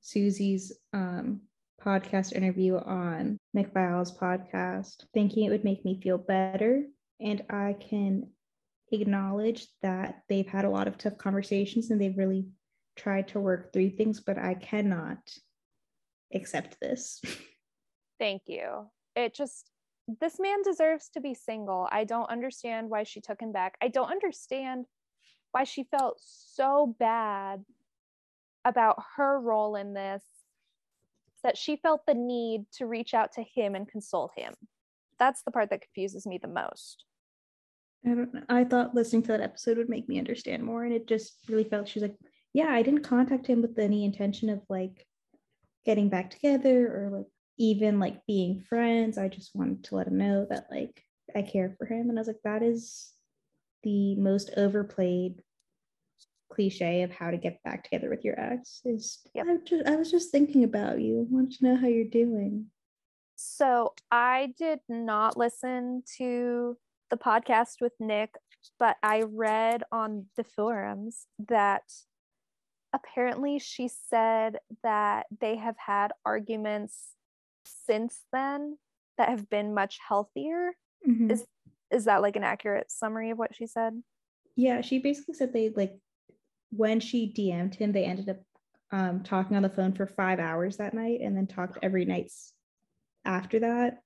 Susie's 0.00 0.72
um, 0.92 1.40
podcast 1.82 2.32
interview 2.32 2.76
on 2.76 3.38
Nick 3.54 3.72
Viall's 3.72 4.16
podcast, 4.16 5.04
thinking 5.14 5.44
it 5.44 5.50
would 5.50 5.64
make 5.64 5.84
me 5.84 6.00
feel 6.00 6.18
better. 6.18 6.84
And 7.20 7.42
I 7.50 7.76
can 7.78 8.28
acknowledge 8.92 9.66
that 9.82 10.22
they've 10.28 10.46
had 10.46 10.64
a 10.64 10.70
lot 10.70 10.88
of 10.88 10.98
tough 10.98 11.18
conversations 11.18 11.90
and 11.90 12.00
they've 12.00 12.16
really 12.16 12.46
tried 12.96 13.28
to 13.28 13.40
work 13.40 13.72
through 13.72 13.90
things, 13.90 14.20
but 14.20 14.38
I 14.38 14.54
cannot 14.54 15.18
accept 16.34 16.78
this. 16.80 17.20
Thank 18.18 18.42
you. 18.46 18.86
It 19.14 19.34
just, 19.34 19.70
this 20.20 20.40
man 20.40 20.62
deserves 20.62 21.08
to 21.10 21.20
be 21.20 21.34
single. 21.34 21.88
I 21.90 22.04
don't 22.04 22.30
understand 22.30 22.90
why 22.90 23.04
she 23.04 23.20
took 23.20 23.40
him 23.40 23.52
back. 23.52 23.76
I 23.80 23.88
don't 23.88 24.10
understand 24.10 24.86
why 25.58 25.64
she 25.64 25.88
felt 25.90 26.20
so 26.20 26.94
bad 27.00 27.64
about 28.64 29.02
her 29.16 29.40
role 29.40 29.74
in 29.74 29.92
this 29.92 30.22
that 31.42 31.58
she 31.58 31.76
felt 31.76 32.06
the 32.06 32.14
need 32.14 32.64
to 32.72 32.86
reach 32.86 33.12
out 33.12 33.32
to 33.32 33.42
him 33.42 33.74
and 33.74 33.90
console 33.90 34.30
him. 34.36 34.54
That's 35.18 35.42
the 35.42 35.50
part 35.50 35.70
that 35.70 35.82
confuses 35.82 36.26
me 36.26 36.38
the 36.40 36.48
most. 36.48 37.04
I 38.06 38.10
don't 38.10 38.32
know. 38.32 38.42
I 38.48 38.62
thought 38.62 38.94
listening 38.94 39.22
to 39.22 39.28
that 39.28 39.40
episode 39.40 39.78
would 39.78 39.88
make 39.88 40.08
me 40.08 40.18
understand 40.18 40.62
more. 40.62 40.84
And 40.84 40.92
it 40.92 41.08
just 41.08 41.38
really 41.48 41.64
felt 41.64 41.88
she 41.88 41.98
was 41.98 42.08
like, 42.08 42.18
yeah, 42.54 42.68
I 42.68 42.82
didn't 42.82 43.02
contact 43.02 43.46
him 43.46 43.60
with 43.60 43.78
any 43.78 44.04
intention 44.04 44.50
of 44.50 44.62
like 44.68 45.06
getting 45.84 46.08
back 46.08 46.30
together 46.30 46.86
or 46.86 47.10
like 47.18 47.26
even 47.56 47.98
like 47.98 48.24
being 48.26 48.60
friends. 48.60 49.18
I 49.18 49.26
just 49.26 49.56
wanted 49.56 49.82
to 49.84 49.96
let 49.96 50.06
him 50.06 50.18
know 50.18 50.46
that 50.50 50.66
like 50.70 51.02
I 51.34 51.42
care 51.42 51.74
for 51.78 51.86
him. 51.86 52.10
And 52.10 52.18
I 52.18 52.20
was 52.20 52.28
like, 52.28 52.42
that 52.44 52.62
is 52.62 53.12
the 53.82 54.14
most 54.16 54.50
overplayed 54.56 55.42
cliche 56.58 57.02
of 57.02 57.12
how 57.12 57.30
to 57.30 57.36
get 57.36 57.62
back 57.62 57.84
together 57.84 58.10
with 58.10 58.24
your 58.24 58.38
ex 58.38 58.80
is 58.84 59.20
Yep. 59.34 59.46
I 59.48 59.56
just 59.64 59.88
I 59.88 59.94
was 59.94 60.10
just 60.10 60.32
thinking 60.32 60.64
about 60.64 61.00
you. 61.00 61.20
I 61.20 61.32
wanted 61.32 61.52
to 61.58 61.64
know 61.64 61.76
how 61.76 61.86
you're 61.86 62.04
doing. 62.22 62.66
So 63.36 63.94
I 64.10 64.54
did 64.58 64.80
not 64.88 65.36
listen 65.36 66.02
to 66.16 66.76
the 67.10 67.16
podcast 67.16 67.80
with 67.80 67.92
Nick, 68.00 68.34
but 68.80 68.96
I 69.04 69.22
read 69.22 69.84
on 69.92 70.26
the 70.36 70.42
forums 70.42 71.26
that 71.48 71.84
apparently 72.92 73.60
she 73.60 73.88
said 74.10 74.58
that 74.82 75.26
they 75.40 75.56
have 75.56 75.76
had 75.78 76.10
arguments 76.24 77.10
since 77.86 78.24
then 78.32 78.78
that 79.16 79.28
have 79.28 79.48
been 79.48 79.74
much 79.74 79.98
healthier. 80.08 80.72
Mhm. 81.06 81.30
Is 81.30 81.46
is 81.92 82.06
that 82.06 82.20
like 82.20 82.34
an 82.34 82.42
accurate 82.42 82.90
summary 82.90 83.30
of 83.30 83.38
what 83.38 83.54
she 83.54 83.66
said? 83.68 84.02
Yeah, 84.56 84.80
she 84.80 84.98
basically 84.98 85.34
said 85.34 85.52
they 85.52 85.68
like 85.68 85.96
when 86.70 87.00
she 87.00 87.32
DM'd 87.32 87.74
him, 87.74 87.92
they 87.92 88.04
ended 88.04 88.28
up 88.28 88.38
um, 88.90 89.22
talking 89.22 89.56
on 89.56 89.62
the 89.62 89.68
phone 89.68 89.92
for 89.92 90.06
five 90.06 90.38
hours 90.38 90.76
that 90.78 90.94
night 90.94 91.20
and 91.22 91.36
then 91.36 91.46
talked 91.46 91.78
every 91.82 92.04
night 92.04 92.32
after 93.24 93.60
that 93.60 93.98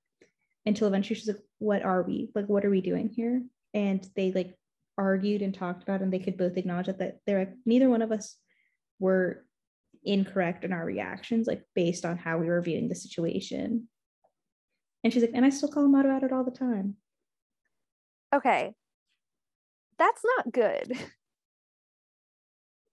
until 0.65 0.87
eventually 0.87 1.15
she's 1.15 1.27
like, 1.27 1.41
What 1.59 1.83
are 1.83 2.03
we? 2.03 2.31
Like, 2.35 2.47
what 2.47 2.65
are 2.65 2.69
we 2.69 2.81
doing 2.81 3.09
here? 3.09 3.41
And 3.73 4.05
they 4.15 4.31
like 4.31 4.57
argued 4.97 5.41
and 5.41 5.53
talked 5.53 5.83
about 5.83 6.01
it, 6.01 6.03
and 6.03 6.13
they 6.13 6.19
could 6.19 6.37
both 6.37 6.57
acknowledge 6.57 6.87
that, 6.87 6.99
that 6.99 7.19
they're 7.25 7.39
like, 7.39 7.53
neither 7.65 7.89
one 7.89 8.01
of 8.01 8.11
us 8.11 8.35
were 8.99 9.45
incorrect 10.03 10.63
in 10.63 10.73
our 10.73 10.85
reactions, 10.85 11.47
like 11.47 11.63
based 11.75 12.05
on 12.05 12.17
how 12.17 12.37
we 12.37 12.47
were 12.47 12.61
viewing 12.61 12.89
the 12.89 12.95
situation. 12.95 13.87
And 15.03 15.11
she's 15.11 15.21
like, 15.21 15.31
and 15.33 15.45
I 15.45 15.49
still 15.49 15.69
call 15.69 15.85
him 15.85 15.95
out 15.95 16.05
about 16.05 16.23
it 16.23 16.31
all 16.31 16.43
the 16.43 16.51
time. 16.51 16.95
Okay. 18.33 18.73
That's 19.97 20.21
not 20.37 20.53
good. 20.53 20.97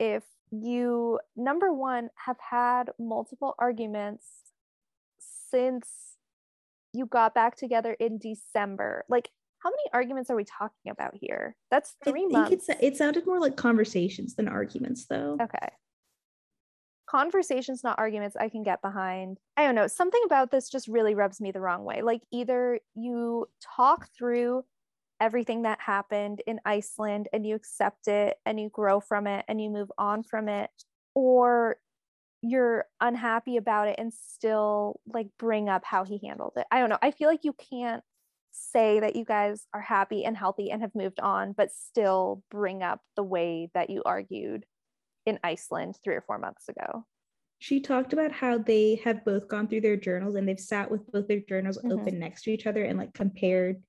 if 0.01 0.25
you, 0.51 1.21
number 1.37 1.73
one, 1.73 2.09
have 2.25 2.39
had 2.41 2.91
multiple 2.99 3.55
arguments 3.59 4.25
since 5.51 6.17
you 6.93 7.07
got 7.07 7.35
back 7.35 7.55
together 7.57 7.93
in 8.01 8.19
December, 8.19 9.05
like 9.09 9.29
how 9.59 9.71
many 9.71 9.83
arguments 9.93 10.31
are 10.31 10.37
we 10.37 10.45
talking 10.45 10.91
about 10.91 11.15
here? 11.15 11.55
That's 11.71 11.95
I 12.05 12.11
three 12.11 12.23
think 12.23 12.33
months. 12.33 12.69
it's 12.69 12.69
it 12.81 12.97
sounded 12.97 13.27
more 13.27 13.39
like 13.39 13.57
conversations 13.57 14.35
than 14.35 14.49
arguments 14.49 15.05
though. 15.07 15.37
Okay. 15.41 15.69
Conversations, 17.09 17.85
not 17.85 17.99
arguments, 17.99 18.37
I 18.37 18.49
can 18.49 18.63
get 18.63 18.81
behind. 18.81 19.39
I 19.57 19.65
don't 19.65 19.75
know. 19.75 19.89
Something 19.89 20.23
about 20.25 20.51
this 20.51 20.71
just 20.71 20.89
really 20.89 21.15
rubs 21.15 21.41
me 21.41 21.51
the 21.51 21.61
wrong 21.61 21.85
way. 21.85 22.03
Like, 22.03 22.23
either 22.33 22.79
you 22.95 23.49
talk 23.77 24.09
through 24.17 24.65
everything 25.21 25.63
that 25.63 25.81
happened 25.81 26.43
in 26.47 26.61
Iceland 26.65 27.29
and 27.33 27.47
you 27.47 27.55
accept 27.55 28.09
it 28.09 28.39
and 28.47 28.59
you 28.59 28.71
grow 28.71 29.01
from 29.01 29.27
it 29.27 29.45
and 29.49 29.61
you 29.61 29.71
move 29.71 29.91
on 29.99 30.23
from 30.23 30.49
it, 30.49 30.71
or 31.15 31.77
you're 32.43 32.87
unhappy 33.01 33.59
about 33.59 33.89
it 33.89 33.97
and 33.99 34.13
still 34.15 34.99
like 35.07 35.29
bring 35.39 35.69
up 35.69 35.85
how 35.85 36.05
he 36.05 36.19
handled 36.27 36.55
it. 36.57 36.67
I 36.71 36.81
don't 36.81 36.89
know. 36.89 36.99
I 37.03 37.11
feel 37.11 37.29
like 37.29 37.45
you 37.45 37.55
can't 37.71 38.03
say 38.53 38.99
that 39.01 39.15
you 39.15 39.25
guys 39.25 39.67
are 39.75 39.81
happy 39.81 40.25
and 40.25 40.37
healthy 40.37 40.71
and 40.71 40.81
have 40.81 40.95
moved 40.95 41.21
on, 41.21 41.53
but 41.53 41.71
still 41.71 42.43
bring 42.51 42.83
up 42.83 43.01
the 43.15 43.23
way 43.23 43.71
that 43.75 43.91
you 43.91 44.03
argued 44.05 44.65
in 45.27 45.39
Iceland 45.45 45.97
three 46.03 46.15
or 46.15 46.23
four 46.23 46.39
months 46.39 46.69
ago. 46.69 47.05
She 47.59 47.81
talked 47.81 48.15
about 48.15 48.33
how 48.33 48.57
they 48.57 49.03
have 49.05 49.23
both 49.23 49.47
gone 49.47 49.69
through 49.69 49.83
their 49.83 49.99
journals 49.99 50.35
and 50.35 50.49
they've 50.49 50.59
sat 50.59 50.91
with 50.91 51.07
both 51.13 51.29
their 51.29 51.41
journals 51.41 51.79
Mhm. 51.85 51.93
open 51.93 52.19
next 52.19 52.45
to 52.45 52.51
each 52.51 52.67
other 52.67 52.83
and 52.83 52.99
like 52.99 53.13
compared 53.13 53.83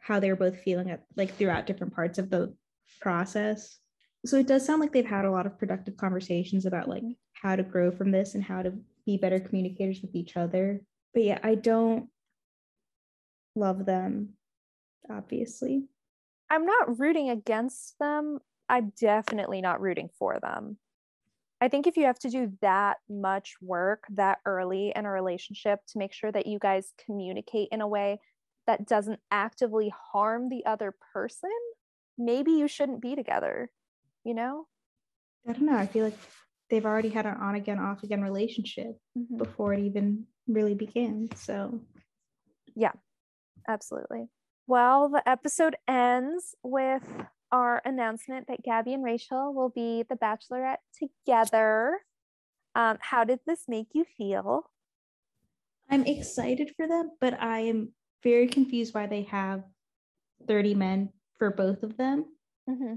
how 0.00 0.18
they're 0.18 0.36
both 0.36 0.58
feeling 0.60 0.90
at 0.90 1.04
like 1.16 1.34
throughout 1.34 1.66
different 1.66 1.94
parts 1.94 2.18
of 2.18 2.30
the 2.30 2.54
process. 3.00 3.78
So 4.26 4.36
it 4.38 4.46
does 4.46 4.66
sound 4.66 4.80
like 4.80 4.92
they've 4.92 5.04
had 5.04 5.24
a 5.24 5.30
lot 5.30 5.46
of 5.46 5.58
productive 5.58 5.96
conversations 5.96 6.66
about 6.66 6.88
like 6.88 7.04
how 7.32 7.56
to 7.56 7.62
grow 7.62 7.90
from 7.90 8.10
this 8.10 8.34
and 8.34 8.42
how 8.42 8.62
to 8.62 8.74
be 9.06 9.16
better 9.16 9.40
communicators 9.40 10.00
with 10.02 10.14
each 10.14 10.36
other. 10.36 10.80
But 11.14 11.22
yeah, 11.24 11.38
I 11.42 11.54
don't 11.54 12.08
love 13.54 13.86
them, 13.86 14.30
obviously. 15.10 15.84
I'm 16.50 16.66
not 16.66 16.98
rooting 16.98 17.30
against 17.30 17.98
them. 17.98 18.40
I'm 18.68 18.92
definitely 19.00 19.60
not 19.60 19.80
rooting 19.80 20.10
for 20.18 20.38
them. 20.40 20.76
I 21.60 21.68
think 21.68 21.86
if 21.86 21.96
you 21.96 22.04
have 22.04 22.18
to 22.20 22.30
do 22.30 22.52
that 22.62 22.96
much 23.08 23.54
work 23.60 24.04
that 24.14 24.38
early 24.46 24.92
in 24.96 25.04
a 25.04 25.10
relationship 25.10 25.80
to 25.88 25.98
make 25.98 26.12
sure 26.12 26.32
that 26.32 26.46
you 26.46 26.58
guys 26.58 26.92
communicate 27.04 27.68
in 27.70 27.82
a 27.82 27.88
way 27.88 28.18
that 28.66 28.86
doesn't 28.86 29.20
actively 29.30 29.92
harm 30.12 30.48
the 30.48 30.64
other 30.66 30.94
person, 31.12 31.50
maybe 32.18 32.52
you 32.52 32.68
shouldn't 32.68 33.00
be 33.00 33.14
together, 33.14 33.70
you 34.24 34.34
know? 34.34 34.66
I 35.48 35.52
don't 35.52 35.66
know. 35.66 35.76
I 35.76 35.86
feel 35.86 36.04
like 36.04 36.18
they've 36.68 36.84
already 36.84 37.08
had 37.08 37.26
an 37.26 37.34
on 37.34 37.54
again, 37.54 37.78
off 37.78 38.02
again 38.02 38.22
relationship 38.22 38.98
mm-hmm. 39.18 39.38
before 39.38 39.74
it 39.74 39.80
even 39.80 40.26
really 40.46 40.74
began. 40.74 41.28
So, 41.34 41.80
yeah, 42.76 42.92
absolutely. 43.68 44.28
Well, 44.66 45.08
the 45.08 45.28
episode 45.28 45.76
ends 45.88 46.54
with 46.62 47.02
our 47.50 47.82
announcement 47.84 48.46
that 48.48 48.62
Gabby 48.62 48.94
and 48.94 49.02
Rachel 49.02 49.52
will 49.52 49.70
be 49.70 50.04
the 50.08 50.14
Bachelorette 50.14 50.76
together. 50.96 51.98
Um, 52.74 52.98
how 53.00 53.24
did 53.24 53.40
this 53.46 53.64
make 53.66 53.88
you 53.92 54.04
feel? 54.16 54.70
I'm 55.90 56.06
excited 56.06 56.70
for 56.76 56.86
them, 56.86 57.10
but 57.20 57.34
I 57.40 57.60
am 57.60 57.92
very 58.22 58.48
confused 58.48 58.94
why 58.94 59.06
they 59.06 59.22
have 59.22 59.62
30 60.46 60.74
men 60.74 61.10
for 61.38 61.50
both 61.50 61.82
of 61.82 61.96
them 61.96 62.26
mm-hmm. 62.68 62.94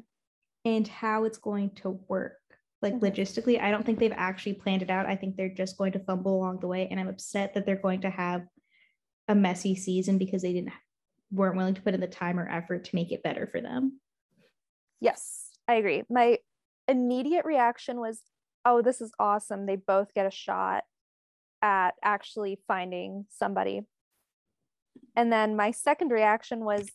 and 0.66 0.88
how 0.88 1.24
it's 1.24 1.38
going 1.38 1.72
to 1.76 2.00
work. 2.08 2.38
Like 2.82 2.95
mm-hmm. 2.95 3.06
logistically, 3.06 3.62
I 3.62 3.72
don't 3.72 3.86
think 3.86 4.00
they've 4.00 4.12
actually 4.14 4.54
planned 4.56 4.82
it 4.82 4.90
out. 4.90 5.06
I 5.06 5.16
think 5.16 5.36
they're 5.36 5.50
just 5.50 5.78
going 5.78 5.94
to 5.94 6.00
fumble 6.00 6.36
along 6.36 6.60
the 6.60 6.68
way. 6.68 6.88
And 6.90 7.00
I'm 7.00 7.08
upset 7.08 7.54
that 7.54 7.66
they're 7.66 7.76
going 7.76 8.02
to 8.02 8.10
have 8.10 8.44
a 9.28 9.36
messy 9.36 9.76
season 9.76 10.18
because 10.18 10.41
they 10.41 10.54
didn't 10.54 10.74
weren't 11.32 11.58
willing 11.58 11.74
to 11.74 11.82
put 11.82 11.94
in 11.94 12.00
the 12.00 12.08
time 12.08 12.40
or 12.40 12.48
effort 12.48 12.86
to 12.86 12.95
make 12.95 13.12
it 13.12 13.24
better 13.24 13.48
for 13.48 13.60
them. 13.60 14.00
Yes, 15.00 15.50
I 15.68 15.76
agree. 15.76 16.04
My 16.10 16.38
immediate 16.88 17.45
reaction 17.45 18.00
was, 18.00 18.22
oh, 18.66 18.82
this 18.82 19.02
is 19.02 19.12
awesome. 19.20 19.66
They 19.66 19.76
both 19.76 20.14
get 20.14 20.28
a 20.28 20.32
shot 20.32 20.84
at 21.62 21.95
actually 22.04 22.60
finding 22.68 23.26
somebody. 23.30 23.82
And 25.15 25.32
then 25.32 25.56
my 25.56 25.72
second 25.72 26.11
reaction 26.11 26.65
was, 26.65 26.90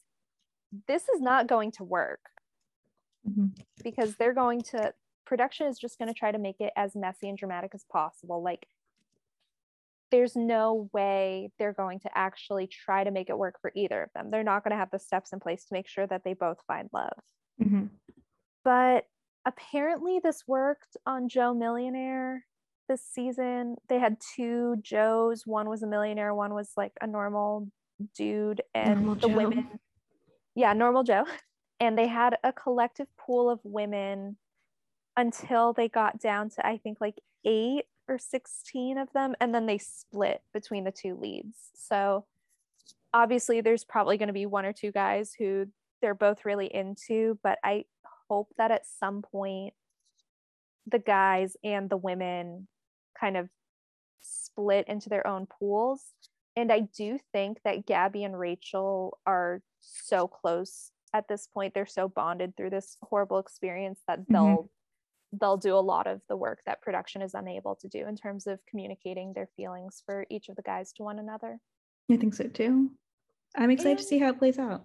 this 0.86 1.08
is 1.08 1.20
not 1.20 1.46
going 1.46 1.72
to 1.72 1.84
work 1.84 2.20
mm-hmm. 3.28 3.46
because 3.82 4.16
they're 4.16 4.34
going 4.34 4.62
to, 4.62 4.92
production 5.24 5.66
is 5.66 5.78
just 5.78 5.98
going 5.98 6.08
to 6.08 6.18
try 6.18 6.32
to 6.32 6.38
make 6.38 6.60
it 6.60 6.72
as 6.76 6.96
messy 6.96 7.28
and 7.28 7.38
dramatic 7.38 7.70
as 7.74 7.84
possible. 7.90 8.42
Like, 8.42 8.66
there's 10.10 10.34
no 10.34 10.88
way 10.92 11.50
they're 11.58 11.74
going 11.74 12.00
to 12.00 12.10
actually 12.14 12.66
try 12.66 13.04
to 13.04 13.10
make 13.10 13.28
it 13.28 13.38
work 13.38 13.60
for 13.60 13.70
either 13.74 14.02
of 14.02 14.10
them. 14.14 14.30
They're 14.30 14.42
not 14.42 14.64
going 14.64 14.72
to 14.72 14.78
have 14.78 14.90
the 14.90 14.98
steps 14.98 15.32
in 15.32 15.40
place 15.40 15.66
to 15.66 15.74
make 15.74 15.86
sure 15.86 16.06
that 16.06 16.24
they 16.24 16.32
both 16.32 16.58
find 16.66 16.88
love. 16.92 17.18
Mm-hmm. 17.62 17.84
But 18.64 19.04
apparently, 19.44 20.18
this 20.22 20.44
worked 20.46 20.96
on 21.06 21.28
Joe 21.28 21.52
Millionaire 21.52 22.46
this 22.88 23.02
season. 23.02 23.76
They 23.88 23.98
had 23.98 24.16
two 24.34 24.76
Joes. 24.80 25.42
One 25.44 25.68
was 25.68 25.82
a 25.82 25.86
millionaire, 25.86 26.34
one 26.34 26.54
was 26.54 26.70
like 26.76 26.92
a 27.02 27.06
normal 27.06 27.68
dude. 28.14 28.62
And 28.74 29.04
normal 29.04 29.14
the 29.16 29.28
Joe. 29.28 29.36
women, 29.36 29.68
yeah, 30.54 30.72
normal 30.72 31.02
Joe. 31.02 31.24
And 31.80 31.96
they 31.96 32.08
had 32.08 32.36
a 32.42 32.52
collective 32.52 33.06
pool 33.16 33.48
of 33.48 33.60
women 33.62 34.36
until 35.16 35.72
they 35.72 35.88
got 35.88 36.18
down 36.18 36.50
to, 36.50 36.66
I 36.66 36.78
think, 36.78 37.00
like 37.00 37.14
eight 37.44 37.84
or 38.08 38.18
16 38.18 38.98
of 38.98 39.12
them 39.12 39.34
and 39.40 39.54
then 39.54 39.66
they 39.66 39.78
split 39.78 40.40
between 40.52 40.84
the 40.84 40.90
two 40.90 41.14
leads 41.14 41.56
so 41.74 42.24
obviously 43.12 43.60
there's 43.60 43.84
probably 43.84 44.16
going 44.16 44.28
to 44.28 44.32
be 44.32 44.46
one 44.46 44.64
or 44.64 44.72
two 44.72 44.90
guys 44.90 45.34
who 45.38 45.66
they're 46.00 46.14
both 46.14 46.44
really 46.44 46.74
into 46.74 47.38
but 47.42 47.58
i 47.62 47.84
hope 48.28 48.48
that 48.56 48.70
at 48.70 48.86
some 48.98 49.22
point 49.22 49.74
the 50.86 50.98
guys 50.98 51.56
and 51.62 51.90
the 51.90 51.96
women 51.96 52.66
kind 53.18 53.36
of 53.36 53.48
split 54.20 54.88
into 54.88 55.08
their 55.08 55.26
own 55.26 55.46
pools 55.46 56.02
and 56.58 56.72
i 56.72 56.80
do 56.80 57.18
think 57.32 57.58
that 57.64 57.86
gabby 57.86 58.24
and 58.24 58.38
rachel 58.38 59.18
are 59.26 59.62
so 59.80 60.26
close 60.26 60.90
at 61.14 61.26
this 61.28 61.46
point 61.46 61.72
they're 61.74 61.86
so 61.86 62.08
bonded 62.08 62.56
through 62.56 62.70
this 62.70 62.96
horrible 63.02 63.38
experience 63.38 64.00
that 64.06 64.20
they'll 64.28 64.46
mm-hmm 64.46 64.66
they'll 65.32 65.56
do 65.56 65.74
a 65.74 65.80
lot 65.80 66.06
of 66.06 66.20
the 66.28 66.36
work 66.36 66.60
that 66.66 66.82
production 66.82 67.22
is 67.22 67.34
unable 67.34 67.74
to 67.76 67.88
do 67.88 68.06
in 68.06 68.16
terms 68.16 68.46
of 68.46 68.58
communicating 68.66 69.32
their 69.32 69.48
feelings 69.56 70.02
for 70.04 70.26
each 70.30 70.48
of 70.48 70.56
the 70.56 70.62
guys 70.62 70.92
to 70.92 71.02
one 71.02 71.18
another. 71.18 71.58
I 72.10 72.16
think 72.16 72.34
so 72.34 72.44
too. 72.44 72.90
I'm 73.56 73.70
excited 73.70 73.92
and, 73.92 73.98
to 73.98 74.04
see 74.04 74.18
how 74.18 74.30
it 74.30 74.38
plays 74.38 74.58
out. 74.58 74.84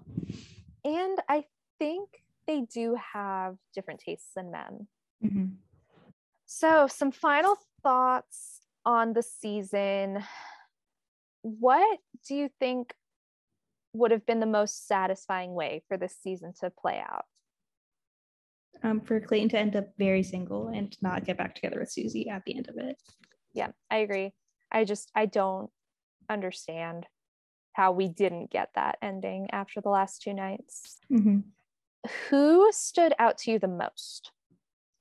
And 0.84 1.20
I 1.30 1.46
think 1.80 2.10
they 2.48 2.62
do 2.62 2.98
have 3.14 3.56
different 3.74 4.02
tastes 4.02 4.32
than 4.36 4.52
men. 4.52 4.88
Mm-hmm. 5.24 5.46
So, 6.46 6.88
some 6.88 7.12
final 7.12 7.56
thoughts 7.82 8.62
on 8.86 9.14
the 9.14 9.24
season. 9.24 10.24
What 11.44 12.00
do 12.28 12.36
you 12.36 12.50
think 12.60 12.94
would 13.94 14.12
have 14.12 14.26
been 14.26 14.40
the 14.40 14.48
most 14.48 14.88
satisfying 14.88 15.54
way 15.54 15.84
for 15.88 15.98
this 15.98 16.16
season 16.22 16.54
to 16.62 16.72
play 16.72 17.00
out? 17.00 17.26
um, 18.84 19.02
for 19.02 19.20
Clayton 19.20 19.50
to 19.50 19.60
end 19.60 19.76
up 19.76 19.88
very 19.98 20.24
single 20.24 20.68
and 20.68 20.96
not 21.02 21.26
get 21.26 21.38
back 21.38 21.56
together 21.56 21.80
with 21.80 21.92
Susie 21.92 22.30
at 22.30 22.44
the 22.46 22.58
end 22.58 22.68
of 22.68 22.78
it. 22.78 22.98
Yeah, 23.54 23.70
I 23.90 23.98
agree. 23.98 24.34
I 24.72 24.84
just 24.86 25.12
I 25.16 25.26
don't 25.26 25.70
understand 26.30 27.06
how 27.74 27.92
we 27.92 28.08
didn't 28.08 28.52
get 28.52 28.70
that 28.76 28.98
ending 29.02 29.48
after 29.52 29.82
the 29.82 29.90
last 29.90 30.22
two 30.22 30.34
nights. 30.34 30.98
Mm-hmm. 31.12 31.40
Who 32.30 32.70
stood 32.72 33.14
out 33.18 33.38
to 33.40 33.52
you 33.52 33.60
the 33.60 33.68
most? 33.68 34.32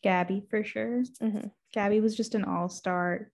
Gabby 0.03 0.43
for 0.49 0.63
sure. 0.65 1.03
Mm-hmm. 1.21 1.49
Gabby 1.73 2.01
was 2.01 2.17
just 2.17 2.35
an 2.35 2.45
all 2.45 2.69
star 2.69 3.31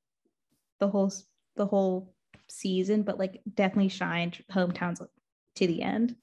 the 0.80 0.88
whole 0.88 1.12
the 1.56 1.66
whole 1.66 2.14
season, 2.48 3.02
but 3.02 3.18
like 3.18 3.40
definitely 3.54 3.88
shined 3.88 4.42
hometowns 4.50 5.06
to 5.56 5.66
the 5.66 5.82
end. 5.82 6.16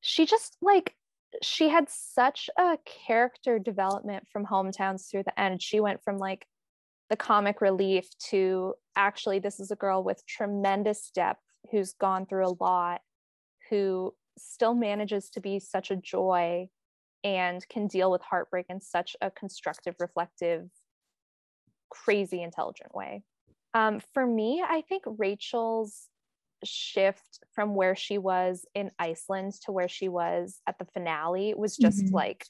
She 0.00 0.26
just 0.26 0.56
like 0.60 0.94
she 1.42 1.68
had 1.68 1.88
such 1.88 2.48
a 2.58 2.78
character 3.06 3.58
development 3.58 4.26
from 4.32 4.46
hometowns 4.46 5.10
through 5.10 5.24
the 5.24 5.38
end. 5.40 5.62
She 5.62 5.80
went 5.80 6.02
from 6.02 6.18
like 6.18 6.46
the 7.10 7.16
comic 7.16 7.60
relief 7.60 8.08
to 8.30 8.74
actually 8.96 9.38
this 9.38 9.60
is 9.60 9.70
a 9.70 9.76
girl 9.76 10.02
with 10.02 10.26
tremendous 10.26 11.10
depth 11.14 11.42
who's 11.70 11.92
gone 11.92 12.26
through 12.26 12.46
a 12.46 12.56
lot, 12.60 13.00
who 13.70 14.14
still 14.38 14.74
manages 14.74 15.30
to 15.30 15.40
be 15.40 15.58
such 15.58 15.90
a 15.90 15.96
joy 15.96 16.68
and 17.24 17.66
can 17.68 17.86
deal 17.86 18.10
with 18.10 18.22
heartbreak 18.22 18.66
in 18.68 18.80
such 18.80 19.16
a 19.20 19.30
constructive, 19.30 19.96
reflective, 19.98 20.68
crazy 21.90 22.42
intelligent 22.42 22.94
way. 22.94 23.22
Um, 23.76 24.00
for 24.14 24.26
me, 24.26 24.64
I 24.66 24.80
think 24.88 25.02
Rachel's 25.06 26.08
shift 26.64 27.40
from 27.54 27.74
where 27.74 27.94
she 27.94 28.16
was 28.16 28.64
in 28.74 28.90
Iceland 28.98 29.52
to 29.64 29.72
where 29.72 29.88
she 29.88 30.08
was 30.08 30.58
at 30.66 30.78
the 30.78 30.86
finale 30.86 31.52
was 31.54 31.76
just 31.76 32.06
mm-hmm. 32.06 32.14
like 32.14 32.46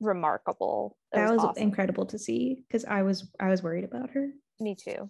remarkable. 0.00 0.96
It 1.12 1.18
that 1.18 1.30
was, 1.30 1.36
was 1.36 1.50
awesome. 1.50 1.62
incredible 1.62 2.06
to 2.06 2.18
see 2.18 2.64
because 2.66 2.84
I 2.84 3.02
was 3.02 3.30
I 3.38 3.50
was 3.50 3.62
worried 3.62 3.84
about 3.84 4.10
her. 4.10 4.30
Me 4.58 4.74
too. 4.74 5.08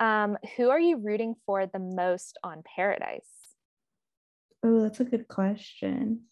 Um, 0.00 0.38
who 0.56 0.70
are 0.70 0.80
you 0.80 0.96
rooting 0.96 1.34
for 1.44 1.66
the 1.66 1.78
most 1.78 2.38
on 2.42 2.62
Paradise? 2.74 3.28
Oh, 4.64 4.80
that's 4.80 5.00
a 5.00 5.04
good 5.04 5.28
question. 5.28 6.22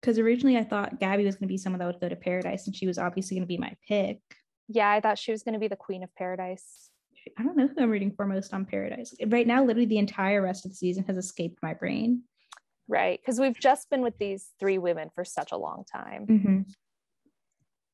Because 0.00 0.20
originally 0.20 0.58
I 0.58 0.64
thought 0.64 1.00
Gabby 1.00 1.24
was 1.24 1.34
going 1.34 1.48
to 1.48 1.52
be 1.52 1.58
someone 1.58 1.80
that 1.80 1.86
would 1.86 2.00
go 2.00 2.08
to 2.08 2.14
Paradise, 2.14 2.68
and 2.68 2.76
she 2.76 2.86
was 2.86 2.98
obviously 2.98 3.36
going 3.36 3.42
to 3.42 3.48
be 3.48 3.58
my 3.58 3.74
pick. 3.88 4.20
Yeah, 4.68 4.90
I 4.90 5.00
thought 5.00 5.18
she 5.18 5.32
was 5.32 5.42
going 5.42 5.52
to 5.54 5.58
be 5.58 5.68
the 5.68 5.76
Queen 5.76 6.02
of 6.02 6.14
Paradise. 6.14 6.90
I 7.38 7.42
don't 7.42 7.56
know 7.56 7.68
who 7.68 7.82
I'm 7.82 7.90
rooting 7.90 8.12
for 8.12 8.26
most 8.26 8.52
on 8.52 8.64
Paradise. 8.64 9.14
Right 9.26 9.46
now, 9.46 9.64
literally 9.64 9.86
the 9.86 9.98
entire 9.98 10.42
rest 10.42 10.64
of 10.64 10.72
the 10.72 10.76
season 10.76 11.04
has 11.04 11.16
escaped 11.16 11.62
my 11.62 11.74
brain. 11.74 12.22
Right. 12.86 13.18
Because 13.20 13.40
we've 13.40 13.58
just 13.58 13.88
been 13.88 14.02
with 14.02 14.18
these 14.18 14.50
three 14.60 14.78
women 14.78 15.10
for 15.14 15.24
such 15.24 15.52
a 15.52 15.56
long 15.56 15.84
time. 15.90 16.26
Mm-hmm. 16.26 16.60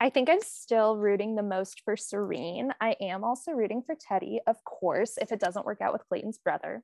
I 0.01 0.11
think 0.11 0.31
I'm 0.31 0.41
still 0.41 0.97
rooting 0.97 1.37
the 1.37 1.43
most 1.43 1.83
for 1.85 1.97
Serene. 1.97 2.73
I 2.81 2.97
am 3.01 3.23
also 3.23 3.53
rooting 3.53 3.83
for 3.83 3.95
Teddy, 3.95 4.41
of 4.47 4.65
course, 4.65 5.19
if 5.19 5.31
it 5.31 5.39
doesn't 5.39 5.67
work 5.67 5.81
out 5.81 5.93
with 5.93 6.09
Clayton's 6.09 6.39
brother. 6.39 6.83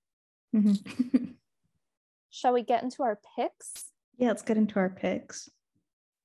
Mm-hmm. 0.55 1.25
Shall 2.31 2.53
we 2.53 2.63
get 2.63 2.83
into 2.83 3.03
our 3.03 3.19
picks? 3.37 3.87
Yeah, 4.19 4.29
let's 4.29 4.43
get 4.43 4.59
into 4.59 4.79
our 4.79 4.91
picks. 4.91 5.49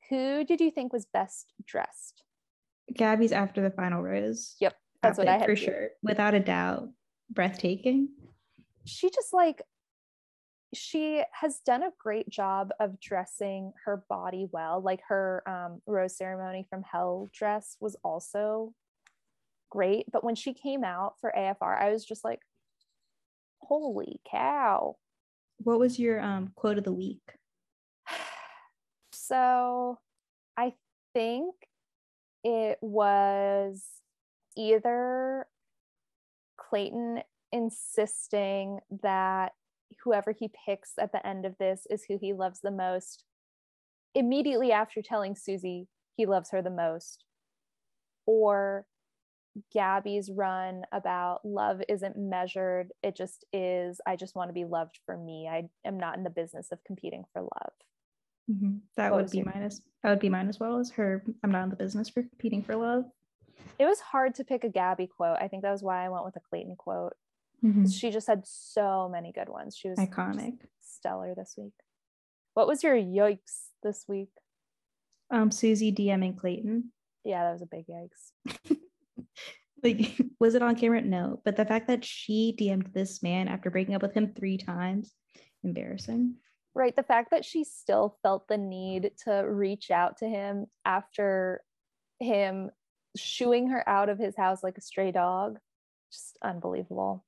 Who 0.09 0.43
did 0.43 0.59
you 0.59 0.69
think 0.69 0.91
was 0.91 1.05
best 1.05 1.53
dressed? 1.65 2.23
Gabby's 2.93 3.31
after 3.31 3.61
the 3.61 3.72
final 3.72 4.01
rose. 4.01 4.55
Yep. 4.59 4.76
That's 5.01 5.18
what 5.18 5.27
I 5.27 5.38
had 5.38 5.45
for 5.45 5.55
sure, 5.55 5.89
without 6.03 6.35
a 6.35 6.39
doubt, 6.39 6.89
breathtaking. 7.30 8.09
She 8.85 9.09
just 9.09 9.34
like 9.34 9.63
she 10.73 11.23
has 11.34 11.59
done 11.65 11.84
a 11.84 11.91
great 11.99 12.30
job 12.30 12.69
of 12.80 12.99
dressing 12.99 13.73
her 13.85 14.03
body 14.07 14.47
well. 14.51 14.81
Like 14.81 15.01
her 15.07 15.43
um, 15.47 15.81
rose 15.85 16.15
ceremony 16.15 16.65
from 16.69 16.84
Hell 16.84 17.30
dress 17.34 17.76
was 17.80 17.95
also 18.03 18.73
great, 19.69 20.05
but 20.11 20.23
when 20.23 20.35
she 20.35 20.53
came 20.53 20.84
out 20.84 21.15
for 21.19 21.34
AFR, 21.35 21.81
I 21.81 21.89
was 21.89 22.05
just 22.05 22.23
like, 22.23 22.41
"Holy 23.59 24.22
cow!" 24.30 24.97
What 25.57 25.80
was 25.80 25.99
your 25.99 26.22
um, 26.22 26.51
quote 26.55 26.77
of 26.77 26.84
the 26.84 26.93
week? 26.93 27.23
So 29.13 29.99
I 30.57 30.73
think 31.13 31.55
it 32.43 32.77
was 32.81 33.85
either 34.57 35.47
Clayton 36.57 37.22
insisting 37.51 38.80
that 39.01 39.53
whoever 40.03 40.31
he 40.31 40.49
picks 40.65 40.93
at 40.99 41.11
the 41.11 41.26
end 41.26 41.45
of 41.45 41.57
this 41.57 41.85
is 41.89 42.05
who 42.05 42.18
he 42.19 42.34
loves 42.34 42.61
the 42.61 42.72
most 42.72 43.26
immediately 44.15 44.72
after 44.72 45.01
telling 45.01 45.35
Susie 45.35 45.88
he 46.15 46.26
loves 46.26 46.51
her 46.51 46.61
the 46.61 46.69
most, 46.69 47.23
or 48.26 48.85
Gabby's 49.73 50.30
run 50.30 50.84
about 50.91 51.45
love 51.45 51.81
isn't 51.89 52.18
measured, 52.18 52.91
it 53.03 53.15
just 53.15 53.45
is. 53.51 53.99
I 54.05 54.15
just 54.15 54.35
want 54.35 54.49
to 54.49 54.53
be 54.53 54.65
loved 54.65 54.99
for 55.05 55.18
me. 55.18 55.47
I 55.49 55.69
am 55.85 55.97
not 55.97 56.18
in 56.18 56.23
the 56.23 56.30
business 56.30 56.72
of 56.72 56.84
competing 56.84 57.23
for 57.34 57.41
love. 57.41 57.73
Mm-hmm. 58.49 58.77
That 58.97 59.11
What 59.11 59.23
would 59.23 59.31
be 59.31 59.38
your- 59.39 59.45
mine 59.45 59.63
as 59.63 59.81
that 60.03 60.09
would 60.09 60.19
be 60.19 60.30
mine 60.30 60.49
as 60.49 60.59
well 60.59 60.77
as 60.80 60.89
her. 60.91 61.23
I'm 61.43 61.51
not 61.51 61.63
in 61.65 61.69
the 61.69 61.76
business 61.76 62.09
for 62.09 62.23
competing 62.23 62.63
for 62.63 62.76
love. 62.76 63.05
It 63.77 63.85
was 63.85 63.99
hard 63.99 64.35
to 64.35 64.43
pick 64.43 64.63
a 64.63 64.69
Gabby 64.69 65.07
quote. 65.07 65.38
I 65.39 65.47
think 65.47 65.61
that 65.63 65.72
was 65.72 65.84
why 65.84 66.05
I 66.05 66.09
went 66.09 66.26
with 66.26 66.35
a 66.35 66.39
Clayton 66.39 66.76
quote. 66.76 67.13
Mhm. 67.63 67.91
She 67.93 68.09
just 68.09 68.26
had 68.27 68.45
so 68.47 69.07
many 69.09 69.31
good 69.31 69.47
ones. 69.49 69.76
She 69.77 69.89
was 69.89 69.99
Iconic. 69.99 70.57
stellar 70.81 71.35
this 71.35 71.53
week. 71.57 71.73
What 72.55 72.68
was 72.68 72.81
your 72.84 72.95
yikes 72.95 73.68
this 73.84 74.05
week? 74.07 74.31
Um, 75.30 75.51
Susie 75.51 75.91
DMing 75.93 76.38
Clayton. 76.38 76.91
Yeah, 77.23 77.43
that 77.43 77.51
was 77.53 77.61
a 77.61 77.65
big 77.68 77.85
yikes. 77.88 78.77
Like, 79.84 80.15
was 80.39 80.53
it 80.53 80.61
on 80.61 80.76
camera? 80.76 81.01
No, 81.01 81.41
but 81.43 81.55
the 81.55 81.65
fact 81.65 81.88
that 81.88 82.05
she 82.05 82.55
DM'd 82.59 82.93
this 82.93 83.23
man 83.23 83.47
after 83.47 83.72
breaking 83.72 83.95
up 83.95 84.03
with 84.03 84.13
him 84.13 84.31
three 84.34 84.57
times, 84.59 85.11
embarrassing. 85.63 86.35
Right. 86.73 86.95
The 86.95 87.03
fact 87.03 87.31
that 87.31 87.43
she 87.43 87.64
still 87.64 88.18
felt 88.23 88.48
the 88.48 88.57
need 88.57 89.11
to 89.26 89.34
reach 89.34 89.91
out 89.91 90.18
to 90.18 90.27
him 90.27 90.68
after 90.85 91.64
him 92.19 92.72
shooing 93.18 93.68
her 93.68 93.88
out 93.89 94.07
of 94.07 94.18
his 94.18 94.38
house 94.38 94.64
like 94.64 94.77
a 94.77 94.81
stray 94.81 95.11
dog, 95.11 95.60
just 96.11 96.38
unbelievable. 96.41 97.26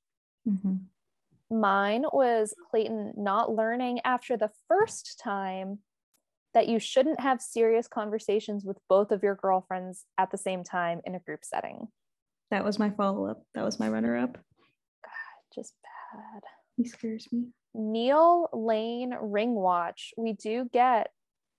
Mhm. 0.48 0.86
Mine 1.50 2.06
was 2.14 2.54
Clayton 2.70 3.14
not 3.18 3.52
learning 3.52 4.00
after 4.06 4.38
the 4.38 4.52
first 4.68 5.20
time 5.20 5.84
that 6.54 6.68
you 6.68 6.80
shouldn't 6.80 7.20
have 7.20 7.42
serious 7.42 7.88
conversations 7.88 8.64
with 8.64 8.78
both 8.88 9.12
of 9.12 9.24
your 9.24 9.36
girlfriends 9.36 10.06
at 10.18 10.32
the 10.32 10.38
same 10.38 10.64
time 10.64 11.02
in 11.04 11.16
a 11.16 11.20
group 11.20 11.44
setting. 11.44 11.92
That 12.52 12.64
was 12.64 12.80
my 12.80 12.92
follow 12.92 13.26
up. 13.28 13.44
That 13.56 13.66
was 13.66 13.80
my 13.80 13.90
runner 13.90 14.16
up. 14.16 14.34
God, 14.34 15.44
just 15.54 15.76
bad. 16.14 16.44
He 16.78 16.86
scares 16.86 17.28
me. 17.32 17.48
Neil 17.74 18.50
Lane 18.54 19.16
ring 19.22 19.56
watch. 19.56 20.14
We 20.18 20.34
do 20.34 20.70
get 20.72 21.10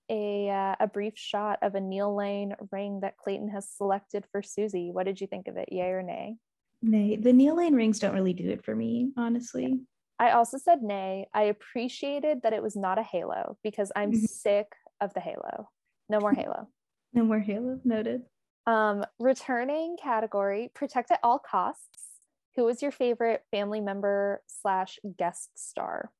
a 0.09 0.49
uh, 0.49 0.75
a 0.79 0.87
brief 0.87 1.13
shot 1.17 1.59
of 1.61 1.75
a 1.75 1.81
Neil 1.81 2.15
Lane 2.15 2.55
ring 2.71 2.99
that 3.01 3.17
Clayton 3.17 3.49
has 3.49 3.67
selected 3.69 4.25
for 4.31 4.41
Susie. 4.41 4.91
What 4.91 5.05
did 5.05 5.19
you 5.19 5.27
think 5.27 5.47
of 5.47 5.57
it? 5.57 5.69
Yay 5.71 5.89
or 5.89 6.03
nay? 6.03 6.37
Nay, 6.81 7.15
the 7.15 7.33
Neil 7.33 7.55
Lane 7.55 7.73
rings 7.73 7.99
don't 7.99 8.13
really 8.13 8.33
do 8.33 8.49
it 8.49 8.63
for 8.63 8.75
me, 8.75 9.11
honestly. 9.17 9.79
I 10.19 10.31
also 10.31 10.57
said 10.57 10.81
nay. 10.81 11.27
I 11.33 11.43
appreciated 11.43 12.43
that 12.43 12.53
it 12.53 12.63
was 12.63 12.75
not 12.75 12.99
a 12.99 13.03
halo 13.03 13.57
because 13.63 13.91
I'm 13.95 14.11
Mhm. 14.11 14.27
sick 14.27 14.67
of 15.01 15.13
the 15.13 15.19
halo. 15.19 15.69
No 16.09 16.19
more 16.19 16.33
halo. 16.33 16.67
No 17.13 17.23
more 17.23 17.39
Halo. 17.39 17.79
Noted. 17.85 18.23
Um, 18.67 19.05
returning 19.19 19.95
category: 19.95 20.69
protect 20.75 21.11
at 21.11 21.19
all 21.23 21.39
costs. 21.39 22.14
Who 22.55 22.65
was 22.65 22.81
your 22.81 22.91
favorite 22.91 23.43
family 23.51 23.81
member 23.81 24.41
slash 24.47 24.97
guest 25.17 25.49
star? 25.55 26.11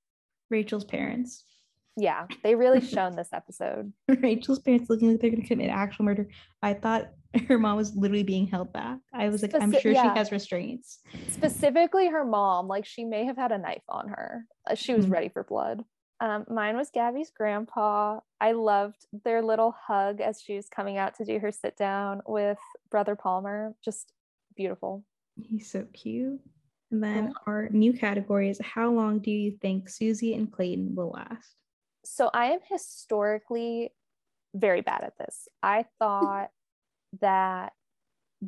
Rachel's 0.50 0.84
parents. 0.86 1.46
Yeah, 1.98 2.28
they 2.44 2.56
really 2.56 2.82
shone 2.86 3.16
this 3.16 3.30
episode. 3.32 3.94
Rachel's 4.08 4.60
parents 4.60 4.90
looking 4.90 5.12
like 5.12 5.22
they're 5.22 5.30
going 5.30 5.42
to 5.42 5.48
commit 5.48 5.70
actual 5.70 6.06
murder. 6.06 6.28
I 6.62 6.74
thought 6.74 7.06
her 7.48 7.58
mom 7.58 7.78
was 7.78 7.96
literally 7.96 8.24
being 8.24 8.48
held 8.48 8.74
back. 8.74 9.00
I 9.14 9.30
was 9.30 9.42
like, 9.42 9.54
I'm 9.56 9.72
sure 9.72 9.92
yeah. 9.94 10.12
she 10.14 10.18
has 10.20 10.32
restraints. 10.32 11.00
specifically 11.30 12.08
her 12.10 12.26
mom 12.26 12.68
like 12.68 12.86
she 12.86 13.06
may 13.06 13.26
have 13.26 13.38
had 13.38 13.52
a 13.52 13.58
knife 13.58 13.84
on 13.90 14.10
her 14.10 14.46
Uh, 14.70 14.76
she 14.76 14.94
was 14.94 15.06
Mhm. 15.06 15.12
ready 15.12 15.30
for 15.30 15.44
blood 15.44 15.84
um, 16.22 16.46
mine 16.50 16.78
was 16.78 16.90
gabby's 16.92 17.30
grandpa 17.30 18.20
i 18.40 18.54
loved 18.54 19.06
their 19.26 19.42
little 19.42 19.76
hug 19.88 20.22
as 20.22 20.42
she 20.42 20.56
was 20.56 20.70
coming 20.70 20.98
out 20.98 21.14
to 21.16 21.26
do 21.26 21.40
her 21.40 21.52
sit 21.52 21.76
down 21.76 22.22
with 22.26 22.58
brother 22.90 23.16
palmer 23.18 23.76
just 23.84 24.14
beautiful 24.56 25.04
He's 25.42 25.72
so 25.72 25.86
cute. 25.94 26.40
And 26.92 27.04
then 27.04 27.34
our 27.48 27.68
new 27.70 27.94
category 27.94 28.50
is 28.50 28.60
how 28.64 28.92
long 28.92 29.20
do 29.20 29.32
you 29.32 29.58
think 29.62 29.90
Susie 29.90 30.34
and 30.34 30.52
Clayton 30.52 30.96
will 30.96 31.12
last? 31.12 31.56
so 32.06 32.30
i 32.34 32.52
am 32.52 32.60
historically 32.70 33.92
very 34.56 34.82
bad 34.82 35.04
at 35.04 35.18
this. 35.18 35.48
I 35.62 35.86
thought 36.00 36.50
that 37.22 37.74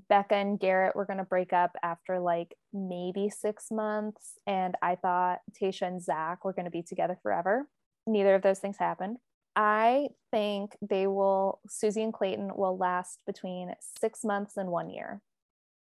becca 0.10 0.36
and 0.36 0.60
garrett 0.60 0.96
were 0.96 1.06
going 1.06 1.18
to 1.18 1.24
break 1.24 1.54
up 1.54 1.76
after 1.82 2.20
like 2.20 2.56
maybe 2.74 3.30
six 3.30 3.72
months 3.72 4.38
and 4.46 4.76
i 4.82 4.96
thought 4.96 5.40
tayshia 5.60 5.88
and 5.88 6.02
zac 6.02 6.44
were 6.44 6.54
going 6.54 6.66
to 6.66 6.72
be 6.72 6.84
together 6.84 7.18
forever. 7.22 7.68
Neither 8.06 8.36
of 8.36 8.42
those 8.42 8.60
things 8.60 8.78
happened. 8.78 9.18
I 9.56 10.10
think 10.32 10.78
they 10.82 11.08
will 11.08 11.60
susie 11.68 12.04
and 12.04 12.14
clayton 12.14 12.52
will 12.56 12.78
last 12.78 13.20
between 13.26 13.74
six 14.00 14.24
months 14.24 14.56
and 14.56 14.70
one 14.70 14.90
year 14.90 15.22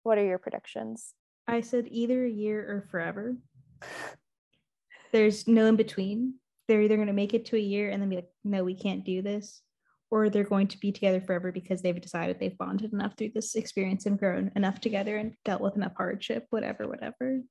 what 0.06 0.18
are 0.18 0.24
your 0.24 0.38
predictions 0.38 1.12
I 1.48 1.60
said 1.60 1.86
either 1.90 2.24
a 2.24 2.30
year 2.30 2.60
or 2.60 2.88
forever. 2.90 3.36
There's 5.12 5.46
no 5.46 5.66
in 5.66 5.76
between. 5.76 6.34
They're 6.66 6.82
either 6.82 6.96
going 6.96 7.06
to 7.06 7.12
make 7.12 7.34
it 7.34 7.44
to 7.46 7.56
a 7.56 7.60
year 7.60 7.90
and 7.90 8.02
then 8.02 8.08
be 8.08 8.16
like, 8.16 8.30
no, 8.42 8.64
we 8.64 8.74
can't 8.74 9.04
do 9.04 9.22
this, 9.22 9.62
or 10.10 10.28
they're 10.28 10.42
going 10.42 10.66
to 10.68 10.78
be 10.78 10.90
together 10.90 11.20
forever 11.20 11.52
because 11.52 11.82
they've 11.82 12.00
decided 12.00 12.40
they've 12.40 12.58
bonded 12.58 12.92
enough 12.92 13.14
through 13.16 13.30
this 13.34 13.54
experience 13.54 14.06
and 14.06 14.18
grown 14.18 14.50
enough 14.56 14.80
together 14.80 15.16
and 15.16 15.34
dealt 15.44 15.60
with 15.62 15.76
enough 15.76 15.94
hardship, 15.96 16.46
whatever, 16.50 16.88
whatever. 16.88 17.42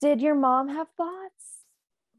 did 0.00 0.22
your 0.22 0.34
mom 0.34 0.68
have 0.68 0.86
thoughts 0.96 1.64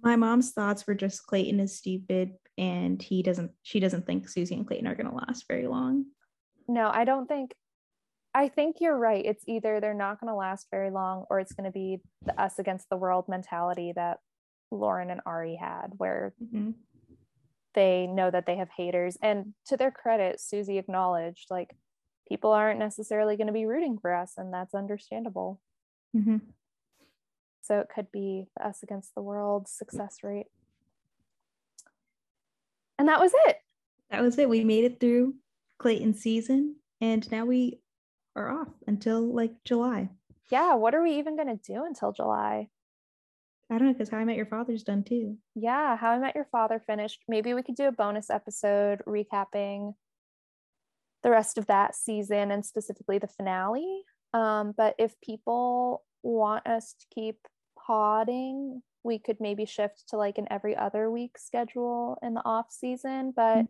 My 0.04 0.16
mom's 0.16 0.52
thoughts 0.52 0.86
were 0.86 0.94
just 0.94 1.26
Clayton 1.26 1.60
is 1.60 1.76
stupid 1.76 2.34
and 2.58 3.02
he 3.02 3.24
doesn't, 3.24 3.52
she 3.64 3.80
doesn't 3.80 4.06
think 4.06 4.30
Susie 4.30 4.54
and 4.56 4.68
Clayton 4.68 4.88
are 4.88 4.96
going 4.96 5.10
to 5.10 5.16
last 5.16 5.46
very 5.48 5.68
long. 5.68 6.06
no 6.68 6.92
i 6.94 7.04
don't 7.04 7.28
think 7.28 7.56
i 8.36 8.48
think 8.50 8.78
you're 8.80 8.98
right 8.98 9.26
it's 9.26 9.44
either 9.48 9.80
they're 9.80 9.94
not 9.96 10.20
going 10.20 10.30
to 10.30 10.36
last 10.36 10.68
very 10.70 10.92
long 10.92 11.26
or 11.30 11.40
it's 11.40 11.54
going 11.54 11.66
to 11.66 11.72
be 11.72 12.00
the 12.24 12.40
us 12.40 12.60
against 12.60 12.88
the 12.90 12.98
world 12.98 13.26
mentality 13.28 13.92
that 13.96 14.20
lauren 14.72 15.10
and 15.10 15.22
arie 15.26 15.56
had 15.56 15.88
where 15.98 16.34
Mhm. 16.44 16.76
they 17.74 18.06
know 18.08 18.30
that 18.30 18.46
they 18.46 18.58
have 18.58 18.70
haters 18.70 19.18
and 19.22 19.54
to 19.66 19.78
their 19.78 19.92
credit 19.92 20.40
susie 20.40 20.78
acknowledged 20.78 21.48
like 21.50 21.76
people 22.28 22.52
aren't 22.52 22.80
necessarily 22.80 23.38
going 23.38 23.48
to 23.48 23.54
be 23.54 23.66
rooting 23.66 23.98
for 23.98 24.14
us 24.14 24.34
and 24.38 24.54
that's 24.54 24.74
understandable 24.76 25.60
Mhm. 26.16 26.42
so 27.62 27.80
it 27.80 27.90
could 27.90 28.12
be 28.12 28.48
the 28.58 28.68
us 28.68 28.84
against 28.84 29.16
the 29.16 29.22
world 29.22 29.68
success 29.68 30.24
rate 30.24 30.48
and 33.00 33.08
that 33.08 33.20
was 33.20 33.32
it 33.48 33.58
That 34.12 34.22
was 34.22 34.38
it. 34.38 34.48
We 34.48 34.64
made 34.64 34.86
it 34.86 35.00
through 35.00 35.36
Clayton 35.80 36.14
season 36.14 36.78
and 37.02 37.30
now 37.32 37.44
we 37.46 37.80
are 38.36 38.50
off 38.62 38.68
until 38.88 39.22
like 39.34 39.52
July. 39.64 40.10
yeah 40.52 40.76
what 40.76 40.94
are 40.96 41.02
we 41.02 41.18
even 41.20 41.36
going 41.36 41.48
to 41.58 41.74
do 41.74 41.86
until 41.86 42.12
july? 42.12 42.70
I 43.70 43.78
don't 43.80 43.88
know 43.88 43.94
because 43.94 44.10
How 44.10 44.18
I 44.20 44.26
Met 44.26 44.36
Your 44.36 44.46
Father's 44.46 44.84
done 44.84 45.04
too. 45.04 45.38
yeah 45.56 45.96
how 45.98 46.12
i 46.12 46.20
met 46.20 46.36
your 46.36 46.46
father 46.52 46.80
finished. 46.86 47.24
Maybe 47.28 47.54
we 47.54 47.64
could 47.64 47.76
do 47.76 47.88
a 47.88 47.92
bonus 47.92 48.30
episode 48.30 49.02
recapping 49.08 49.96
the 51.24 51.32
rest 51.32 51.58
of 51.58 51.66
that 51.68 51.96
season 51.96 52.52
and 52.52 52.64
specifically 52.64 53.18
the 53.18 53.28
finale. 53.28 54.04
Um, 54.34 54.74
but 54.78 54.94
if 55.00 55.20
people 55.22 56.04
want 56.22 56.68
us 56.68 56.94
to 57.00 57.06
keep 57.14 57.38
podding 57.88 58.82
we 59.04 59.20
could 59.20 59.38
maybe 59.40 59.66
shift 59.66 60.04
to 60.10 60.18
like 60.18 60.38
an 60.40 60.48
every 60.50 60.76
other 60.76 61.12
week 61.12 61.38
schedule 61.38 62.18
in 62.24 62.34
the 62.34 62.42
off 62.44 62.72
season. 62.72 63.34
But 63.36 63.66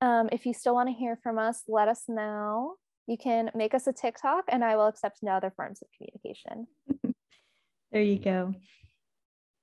um, 0.00 0.28
if 0.30 0.46
you 0.46 0.54
still 0.54 0.74
want 0.74 0.88
to 0.88 0.94
hear 0.94 1.16
from 1.22 1.38
us 1.38 1.62
let 1.68 1.88
us 1.88 2.04
know 2.08 2.74
you 3.12 3.18
can 3.18 3.50
make 3.54 3.74
us 3.74 3.86
a 3.86 3.92
tiktok 3.92 4.44
and 4.48 4.64
i 4.64 4.74
will 4.74 4.86
accept 4.86 5.18
no 5.22 5.32
other 5.32 5.52
forms 5.54 5.82
of 5.82 5.88
communication 5.96 6.66
There 7.92 8.02
you 8.02 8.18
go. 8.18 8.54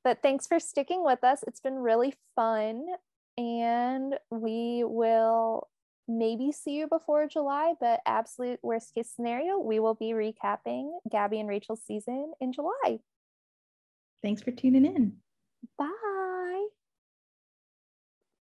but 0.04 0.22
thanks 0.22 0.46
for 0.46 0.60
sticking 0.60 1.04
with 1.04 1.24
us. 1.24 1.44
It's 1.48 1.62
been 1.62 1.80
really 1.80 2.14
fun. 2.36 2.86
And 3.40 4.14
we 4.30 4.84
will 4.86 5.68
maybe 6.08 6.52
see 6.52 6.74
you 6.78 6.88
before 6.88 7.28
July, 7.28 7.74
but 7.80 8.02
absolute 8.06 8.60
worst 8.62 8.94
case 8.94 9.12
scenario, 9.16 9.58
we 9.58 9.80
will 9.80 9.96
be 9.96 10.12
recapping 10.12 10.92
Gabby 11.10 11.40
and 11.40 11.50
Rachel's 11.50 11.82
season 11.84 12.34
in 12.40 12.54
July. 12.54 13.00
Thanks 14.22 14.44
for 14.44 14.52
tuning 14.52 14.86
in. 14.86 15.14
Bye. 15.78 16.39